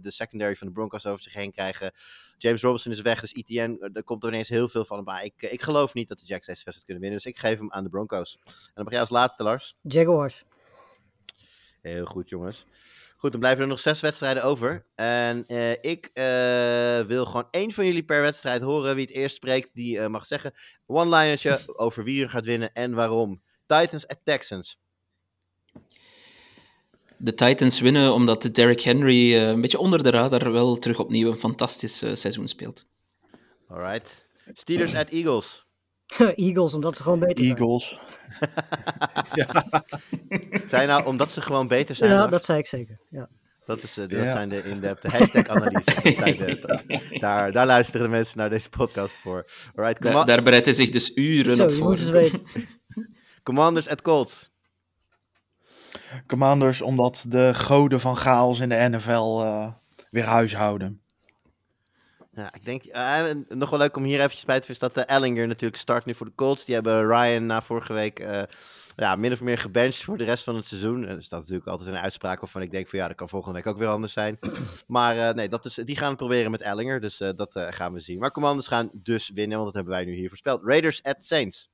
de 0.00 0.10
secondary 0.10 0.56
van 0.56 0.66
de 0.66 0.72
Broncos 0.72 1.06
over 1.06 1.22
zich 1.22 1.32
heen 1.32 1.52
krijgen. 1.52 1.92
James 2.38 2.62
Robinson 2.62 2.92
is 2.92 3.00
weg, 3.00 3.20
dus 3.20 3.32
ETN, 3.32 3.90
er 3.92 4.04
komt 4.04 4.22
er 4.22 4.28
ineens 4.28 4.48
heel 4.48 4.68
veel 4.68 4.84
van. 4.84 5.04
Maar 5.04 5.24
ik, 5.24 5.42
ik 5.42 5.62
geloof 5.62 5.94
niet 5.94 6.08
dat 6.08 6.18
de 6.18 6.24
Jacks 6.24 6.46
deze 6.46 6.64
wedstrijd 6.64 6.84
kunnen 6.84 7.02
winnen. 7.02 7.22
Dus 7.22 7.32
ik 7.32 7.38
geef 7.38 7.58
hem 7.58 7.72
aan 7.72 7.84
de 7.84 7.90
Broncos. 7.90 8.38
En 8.44 8.52
dan 8.74 8.84
begin 8.84 8.90
jij 8.90 9.00
als 9.00 9.10
laatste, 9.10 9.42
Lars. 9.42 9.76
Jaguars. 9.80 10.44
Heel 11.80 12.04
goed, 12.04 12.28
jongens. 12.28 12.66
Goed, 13.16 13.30
dan 13.30 13.40
blijven 13.40 13.62
er 13.62 13.68
nog 13.68 13.80
zes 13.80 14.00
wedstrijden 14.00 14.44
over. 14.44 14.86
En 14.94 15.44
eh, 15.46 15.70
ik 15.70 16.10
eh, 16.12 17.00
wil 17.00 17.26
gewoon 17.26 17.48
één 17.50 17.72
van 17.72 17.86
jullie 17.86 18.04
per 18.04 18.22
wedstrijd 18.22 18.62
horen. 18.62 18.94
Wie 18.94 19.04
het 19.04 19.14
eerst 19.14 19.36
spreekt, 19.36 19.70
die 19.74 19.98
eh, 19.98 20.06
mag 20.06 20.26
zeggen. 20.26 20.54
One-linertje 20.86 21.60
over 21.76 22.04
wie 22.04 22.22
er 22.22 22.28
gaat 22.28 22.44
winnen 22.44 22.72
en 22.72 22.94
waarom. 22.94 23.42
Titans 23.66 24.08
at 24.08 24.18
Texans. 24.24 24.78
De 27.16 27.34
Titans 27.34 27.80
winnen 27.80 28.12
omdat 28.12 28.42
de 28.42 28.50
Derrick 28.50 28.80
Henry 28.80 29.36
een 29.36 29.60
beetje 29.60 29.78
onder 29.78 30.02
de 30.02 30.10
radar 30.10 30.52
wel 30.52 30.76
terug 30.76 30.98
opnieuw 30.98 31.30
een 31.30 31.38
fantastisch 31.38 31.98
seizoen 31.98 32.48
speelt. 32.48 32.86
Alright. 33.68 34.28
Steelers 34.52 34.94
at 34.94 35.08
Eagles. 35.08 35.63
Eagles, 36.34 36.74
omdat 36.74 36.96
ze 36.96 37.02
gewoon 37.02 37.18
beter 37.18 37.44
zijn. 37.44 37.56
Eagles. 37.56 37.98
Zijn 40.70 40.88
nou 40.88 41.04
omdat 41.04 41.30
ze 41.30 41.40
gewoon 41.40 41.68
beter 41.68 41.94
zijn? 41.94 42.10
Ja, 42.10 42.26
dat 42.26 42.44
zei 42.44 42.58
ik 42.58 42.66
zeker. 42.66 43.00
Ja. 43.10 43.28
Dat, 43.66 43.82
is, 43.82 43.96
eh, 43.96 44.08
dat 44.08 44.18
Ja. 44.18 44.32
zijn 44.32 44.48
de 44.48 44.62
in-depth 44.64 45.02
hashtag-analyse. 45.02 47.18
Daar, 47.20 47.52
daar 47.52 47.66
luisteren 47.66 48.02
de 48.02 48.08
mensen 48.12 48.38
naar 48.38 48.50
deze 48.50 48.68
podcast 48.68 49.14
voor. 49.14 49.50
Alright, 49.74 50.02
Daar, 50.02 50.26
daar 50.26 50.42
bereidt 50.42 50.64
hij 50.66 50.74
zich 50.74 50.90
dus 50.90 51.16
uren 51.16 51.56
Zo, 51.56 51.64
op 51.64 51.70
je 51.70 51.76
voor. 51.76 51.98
Commanders 53.42 53.88
at 53.88 54.02
Colts. 54.02 54.52
Commanders, 56.26 56.82
omdat 56.82 57.24
de 57.28 57.54
goden 57.54 58.00
van 58.00 58.16
chaos 58.16 58.60
in 58.60 58.68
de 58.68 58.88
NFL 58.90 59.40
eh, 59.42 59.72
weer 60.10 60.24
huishouden. 60.24 61.02
Ja, 62.36 62.54
ik 62.54 62.64
denk, 62.64 62.84
eh, 62.84 63.30
nog 63.48 63.70
wel 63.70 63.78
leuk 63.78 63.96
om 63.96 64.04
hier 64.04 64.18
eventjes 64.18 64.44
bij 64.44 64.60
te 64.60 64.66
vissen 64.66 64.92
dat 64.92 64.94
de 64.94 65.12
Ellinger 65.12 65.46
natuurlijk 65.46 65.80
start 65.80 66.04
nu 66.04 66.14
voor 66.14 66.26
de 66.26 66.34
Colts. 66.34 66.64
Die 66.64 66.74
hebben 66.74 67.06
Ryan 67.06 67.46
na 67.46 67.62
vorige 67.62 67.92
week 67.92 68.18
eh, 68.18 68.42
ja, 68.96 69.16
min 69.16 69.32
of 69.32 69.40
meer 69.40 69.58
gebenched 69.58 70.02
voor 70.02 70.18
de 70.18 70.24
rest 70.24 70.44
van 70.44 70.56
het 70.56 70.64
seizoen. 70.64 71.06
Er 71.06 71.22
staat 71.22 71.40
natuurlijk 71.40 71.66
altijd 71.66 71.88
een 71.88 71.96
uitspraak 71.96 72.40
waarvan 72.40 72.62
ik 72.62 72.70
denk 72.70 72.88
van 72.88 72.98
ja, 72.98 73.06
dat 73.06 73.16
kan 73.16 73.28
volgende 73.28 73.56
week 73.56 73.66
ook 73.66 73.78
weer 73.78 73.88
anders 73.88 74.12
zijn. 74.12 74.38
Maar 74.86 75.28
eh, 75.28 75.34
nee, 75.34 75.48
dat 75.48 75.64
is, 75.64 75.74
die 75.74 75.96
gaan 75.96 76.08
het 76.08 76.16
proberen 76.16 76.50
met 76.50 76.60
Ellinger, 76.60 77.00
dus 77.00 77.20
eh, 77.20 77.30
dat 77.36 77.56
eh, 77.56 77.66
gaan 77.70 77.92
we 77.92 78.00
zien. 78.00 78.18
Maar 78.18 78.30
Commanders 78.30 78.66
gaan 78.66 78.90
dus 78.92 79.30
winnen, 79.30 79.58
want 79.58 79.64
dat 79.64 79.74
hebben 79.74 79.94
wij 79.94 80.04
nu 80.04 80.14
hier 80.14 80.28
voorspeld. 80.28 80.62
Raiders 80.64 81.02
at 81.02 81.24
Saints. 81.24 81.70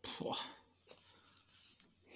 Poh. 0.00 0.36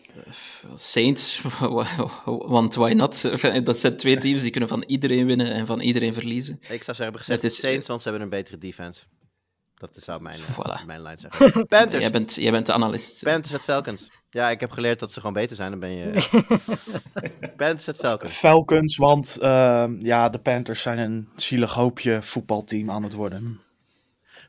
Eh, 0.08 0.70
Saints, 0.74 1.42
want 2.24 2.74
why 2.74 2.92
not? 2.92 3.22
Dat 3.64 3.80
zijn 3.80 3.96
twee 3.96 4.18
teams 4.18 4.42
die 4.42 4.50
kunnen 4.50 4.68
van 4.68 4.82
iedereen 4.86 5.26
winnen 5.26 5.52
en 5.52 5.66
van 5.66 5.80
iedereen 5.80 6.14
verliezen. 6.14 6.58
Ik 6.68 6.82
zou 6.82 6.96
zeggen, 6.96 7.18
gezegd 7.18 7.42
Het 7.42 7.50
is- 7.50 7.58
Saints, 7.58 7.86
want 7.86 8.02
ze 8.02 8.08
hebben 8.08 8.26
een 8.26 8.32
betere 8.38 8.58
defense. 8.58 9.00
Dat 9.74 9.96
zou 10.00 10.22
mijn, 10.22 10.38
eh, 10.38 10.58
Voilà. 10.58 10.86
mijn 10.86 11.00
lijn 11.02 11.18
zijn. 11.18 11.32
Panthers. 11.66 12.02
Jij 12.02 12.10
bent, 12.12 12.34
jij 12.34 12.50
bent 12.50 12.66
de 12.66 12.72
analist. 12.72 13.22
Panthers 13.22 13.54
at 13.54 13.62
Falcons. 13.62 14.08
Ja, 14.30 14.50
ik 14.50 14.60
heb 14.60 14.70
geleerd 14.70 14.98
dat 15.00 15.12
ze 15.12 15.18
gewoon 15.20 15.34
beter 15.34 15.56
zijn. 15.56 15.70
Dan 15.70 15.80
ben 15.80 15.90
je... 15.90 16.10
Panthers 17.56 17.88
at 17.88 17.96
Falcons. 17.96 18.32
Falcons, 18.32 18.96
want 18.96 19.38
ehm, 19.40 19.96
ja, 20.00 20.28
de 20.28 20.38
Panthers 20.38 20.82
zijn 20.82 20.98
een 20.98 21.28
zielig 21.36 21.72
hoopje 21.72 22.22
voetbalteam 22.22 22.90
aan 22.90 23.02
het 23.02 23.12
worden. 23.12 23.60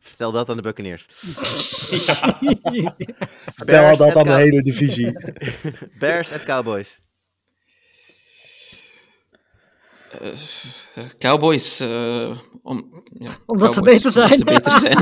Vertel 0.03 0.31
dat 0.31 0.49
aan 0.49 0.55
de 0.55 0.61
Buccaneers. 0.61 1.05
Vertel 3.55 3.81
Bears 3.81 3.97
dat 3.97 4.07
at 4.07 4.17
aan 4.17 4.23
de 4.23 4.33
hele 4.33 4.61
divisie. 4.61 5.17
Bears 5.99 6.31
at 6.31 6.43
Cowboys. 6.43 7.01
Uh, 10.21 11.05
Cowboys. 11.17 11.81
Uh, 11.81 12.37
om, 12.63 13.03
ja, 13.13 13.31
Omdat 13.45 13.73
Cowboys, 13.73 13.73
ze 13.73 13.81
beter 13.81 14.11
zijn. 14.11 14.37
Ze 14.37 14.43
beter 14.43 14.71
zijn. 14.79 14.97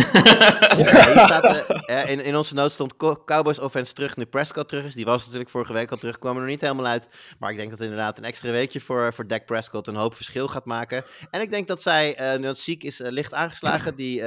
ja, 0.78 1.26
staat, 1.26 1.66
uh, 1.90 2.10
in, 2.10 2.20
in 2.20 2.36
onze 2.36 2.54
noot 2.54 2.72
stond 2.72 2.96
Cowboys 3.26 3.60
offense 3.60 3.94
terug 3.94 4.18
nu 4.18 4.26
Prescott 4.26 4.68
terug 4.68 4.86
is. 4.86 4.94
Die 4.94 5.06
was 5.06 5.24
natuurlijk 5.24 5.50
vorige 5.50 5.74
week 5.74 5.92
al 5.92 5.98
terug, 5.98 6.20
kwam 6.20 6.36
er 6.36 6.42
nog 6.42 6.50
niet 6.50 6.62
helemaal 6.62 6.86
uit. 6.86 7.10
Maar 7.40 7.52
ik 7.52 7.58
denk 7.58 7.70
dat 7.70 7.82
inderdaad 7.82 8.18
een 8.18 8.24
extra 8.24 8.52
weekje 8.52 8.82
voor, 8.82 9.14
voor 9.14 9.28
Dak 9.28 9.46
Prescott 9.46 9.88
een 9.88 9.96
hoop 9.96 10.16
verschil 10.16 10.48
gaat 10.48 10.66
maken. 10.66 11.04
En 11.32 11.42
ik 11.42 11.52
denk 11.52 11.68
dat 11.68 11.82
zij, 11.82 12.36
nu 12.38 12.44
dat 12.44 12.60
ziek 12.60 12.84
is, 12.84 12.98
licht 12.98 13.34
aangeslagen, 13.34 13.96
die 13.96 14.24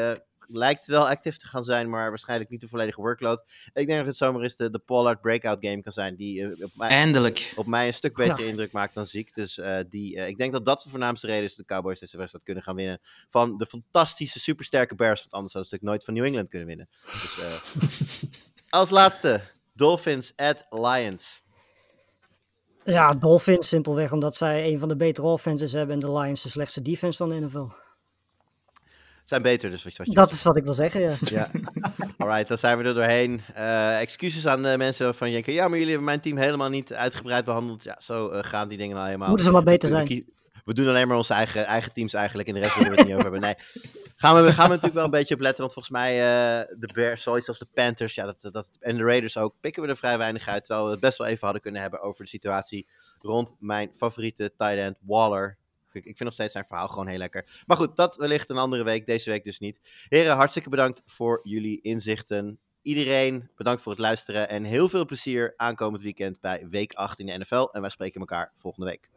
lijkt 0.48 0.86
wel 0.86 1.08
actief 1.08 1.36
te 1.36 1.46
gaan 1.46 1.64
zijn, 1.64 1.90
maar 1.90 2.08
waarschijnlijk 2.08 2.50
niet 2.50 2.60
de 2.60 2.68
volledige 2.68 3.00
workload. 3.00 3.44
Ik 3.72 3.86
denk 3.86 3.98
dat 3.98 4.06
het 4.06 4.16
zomaar 4.16 4.42
eens 4.42 4.56
de, 4.56 4.70
de 4.70 4.78
Pollard 4.78 5.20
breakout 5.20 5.58
game 5.60 5.82
kan 5.82 5.92
zijn, 5.92 6.16
die 6.16 6.40
uh, 6.40 6.64
op, 6.64 6.70
mij, 6.74 6.88
Eindelijk. 6.88 7.52
op 7.56 7.66
mij 7.66 7.86
een 7.86 7.94
stuk 7.94 8.14
betere 8.14 8.46
indruk 8.46 8.72
maakt 8.72 8.94
dan 8.94 9.06
ziek. 9.06 9.34
Dus 9.34 9.58
uh, 9.58 9.78
die, 9.88 10.16
uh, 10.16 10.28
ik 10.28 10.36
denk 10.36 10.52
dat 10.52 10.64
dat 10.64 10.82
de 10.82 10.90
voornaamste 10.90 11.26
reden 11.26 11.44
is 11.44 11.54
dat 11.54 11.66
de 11.66 11.74
Cowboys 11.74 12.00
deze 12.00 12.16
wedstrijd 12.16 12.44
kunnen 12.44 12.62
gaan 12.62 12.76
winnen 12.76 13.00
van 13.30 13.58
de 13.58 13.66
fantastische, 13.66 14.40
supersterke 14.40 14.94
Bears, 14.94 15.20
want 15.20 15.32
anders 15.32 15.52
hadden 15.52 15.70
ze 15.70 15.76
natuurlijk 15.76 16.04
nooit 16.04 16.04
van 16.04 16.14
New 16.14 16.24
England 16.24 16.48
kunnen 16.48 16.68
winnen. 16.68 16.88
Dus, 17.04 17.38
als 18.80 18.90
laatste, 18.90 19.42
Dolphins 19.72 20.32
at 20.36 20.66
Lions. 20.70 21.42
Ja, 22.84 23.14
Dolphins 23.14 23.68
simpelweg 23.68 24.12
omdat 24.12 24.34
zij 24.34 24.72
een 24.72 24.78
van 24.78 24.88
de 24.88 24.96
betere 24.96 25.26
offenses 25.26 25.72
hebben 25.72 25.94
en 25.94 26.00
de 26.00 26.12
Lions 26.12 26.42
de 26.42 26.48
slechtste 26.48 26.82
defense 26.82 27.16
van 27.16 27.28
de 27.28 27.40
NFL 27.40 27.82
zijn 29.24 29.42
beter, 29.42 29.70
dus 29.70 29.84
wat, 29.84 29.96
je 29.96 30.14
Dat 30.14 30.32
is 30.32 30.42
wat 30.42 30.56
ik 30.56 30.64
wil 30.64 30.72
zeggen, 30.72 31.00
ja. 31.00 31.16
ja. 31.38 31.50
Alright, 32.18 32.48
dan 32.48 32.58
zijn 32.58 32.78
we 32.78 32.84
er 32.84 32.94
doorheen. 32.94 33.40
Uh, 33.56 34.00
excuses 34.00 34.46
aan 34.46 34.62
de 34.62 34.74
mensen 34.78 35.14
van 35.14 35.26
je 35.26 35.32
denken, 35.34 35.52
ja, 35.52 35.62
maar 35.68 35.78
jullie 35.78 35.92
hebben 35.92 36.04
mijn 36.04 36.20
team 36.20 36.36
helemaal 36.36 36.68
niet 36.68 36.92
uitgebreid 36.92 37.44
behandeld. 37.44 37.82
Ja, 37.82 37.96
zo 37.98 38.32
uh, 38.32 38.38
gaan 38.42 38.68
die 38.68 38.78
dingen 38.78 38.94
nou 38.94 39.06
helemaal. 39.06 39.28
Moeten 39.28 39.46
ze 39.46 39.52
maar 39.52 39.62
beter 39.62 39.88
zijn. 39.88 40.32
We 40.64 40.74
doen 40.74 40.88
alleen 40.88 41.08
maar 41.08 41.16
onze 41.16 41.34
eigen, 41.34 41.66
eigen 41.66 41.92
teams 41.92 42.12
eigenlijk 42.14 42.48
en 42.48 42.54
de 42.54 42.60
rest 42.60 42.74
willen 42.74 42.90
we 42.90 42.96
het 42.96 43.06
niet 43.06 43.16
over 43.16 43.30
hebben. 43.30 43.40
Nee, 43.40 43.54
gaan 44.16 44.44
we, 44.44 44.52
gaan 44.52 44.64
we 44.64 44.68
natuurlijk 44.68 44.94
wel 44.94 45.04
een 45.04 45.10
beetje 45.10 45.34
op 45.34 45.40
letten, 45.40 45.60
want 45.60 45.72
volgens 45.72 45.94
mij 45.94 46.12
uh, 46.14 46.78
de 46.78 46.90
Bears, 46.92 47.22
zoiets 47.22 47.48
als 47.48 47.58
de 47.58 47.68
Panthers 47.74 48.14
ja, 48.14 48.24
dat, 48.24 48.48
dat, 48.52 48.66
en 48.80 48.96
de 48.96 49.02
Raiders 49.02 49.36
ook, 49.36 49.54
pikken 49.60 49.82
we 49.82 49.88
er 49.88 49.96
vrij 49.96 50.18
weinig 50.18 50.48
uit. 50.48 50.64
Terwijl 50.64 50.86
we 50.86 50.92
het 50.92 51.00
best 51.00 51.18
wel 51.18 51.26
even 51.26 51.44
hadden 51.44 51.62
kunnen 51.62 51.80
hebben 51.80 52.00
over 52.00 52.24
de 52.24 52.30
situatie 52.30 52.88
rond 53.18 53.54
mijn 53.58 53.90
favoriete 53.96 54.52
tight 54.56 54.76
end 54.76 54.96
Waller. 55.00 55.58
Ik, 55.94 56.02
vind 56.04 56.18
nog 56.18 56.32
steeds 56.32 56.52
zijn 56.52 56.64
verhaal 56.68 56.88
gewoon 56.88 57.06
heel 57.06 57.18
lekker. 57.18 57.62
Maar 57.66 57.76
goed, 57.76 57.96
dat 57.96 58.16
wellicht 58.16 58.50
een 58.50 58.56
andere 58.56 58.84
week. 58.84 59.06
Deze 59.06 59.30
week 59.30 59.44
dus 59.44 59.58
niet. 59.58 59.80
Heren, 60.08 60.36
hartstikke 60.36 60.68
bedankt 60.68 61.02
voor 61.06 61.40
jullie 61.42 61.80
inzichten. 61.80 62.58
Iedereen, 62.82 63.50
bedankt 63.56 63.82
voor 63.82 63.92
het 63.92 64.00
luisteren. 64.00 64.48
En 64.48 64.64
heel 64.64 64.88
veel 64.88 65.04
plezier 65.04 65.54
aankomend 65.56 66.02
weekend 66.02 66.40
bij 66.40 66.66
week 66.70 66.92
8 66.92 67.20
in 67.20 67.26
de 67.26 67.38
NFL. 67.38 67.68
En 67.72 67.80
wij 67.80 67.90
spreken 67.90 68.20
elkaar 68.20 68.52
volgende 68.58 68.90
week. 68.90 69.10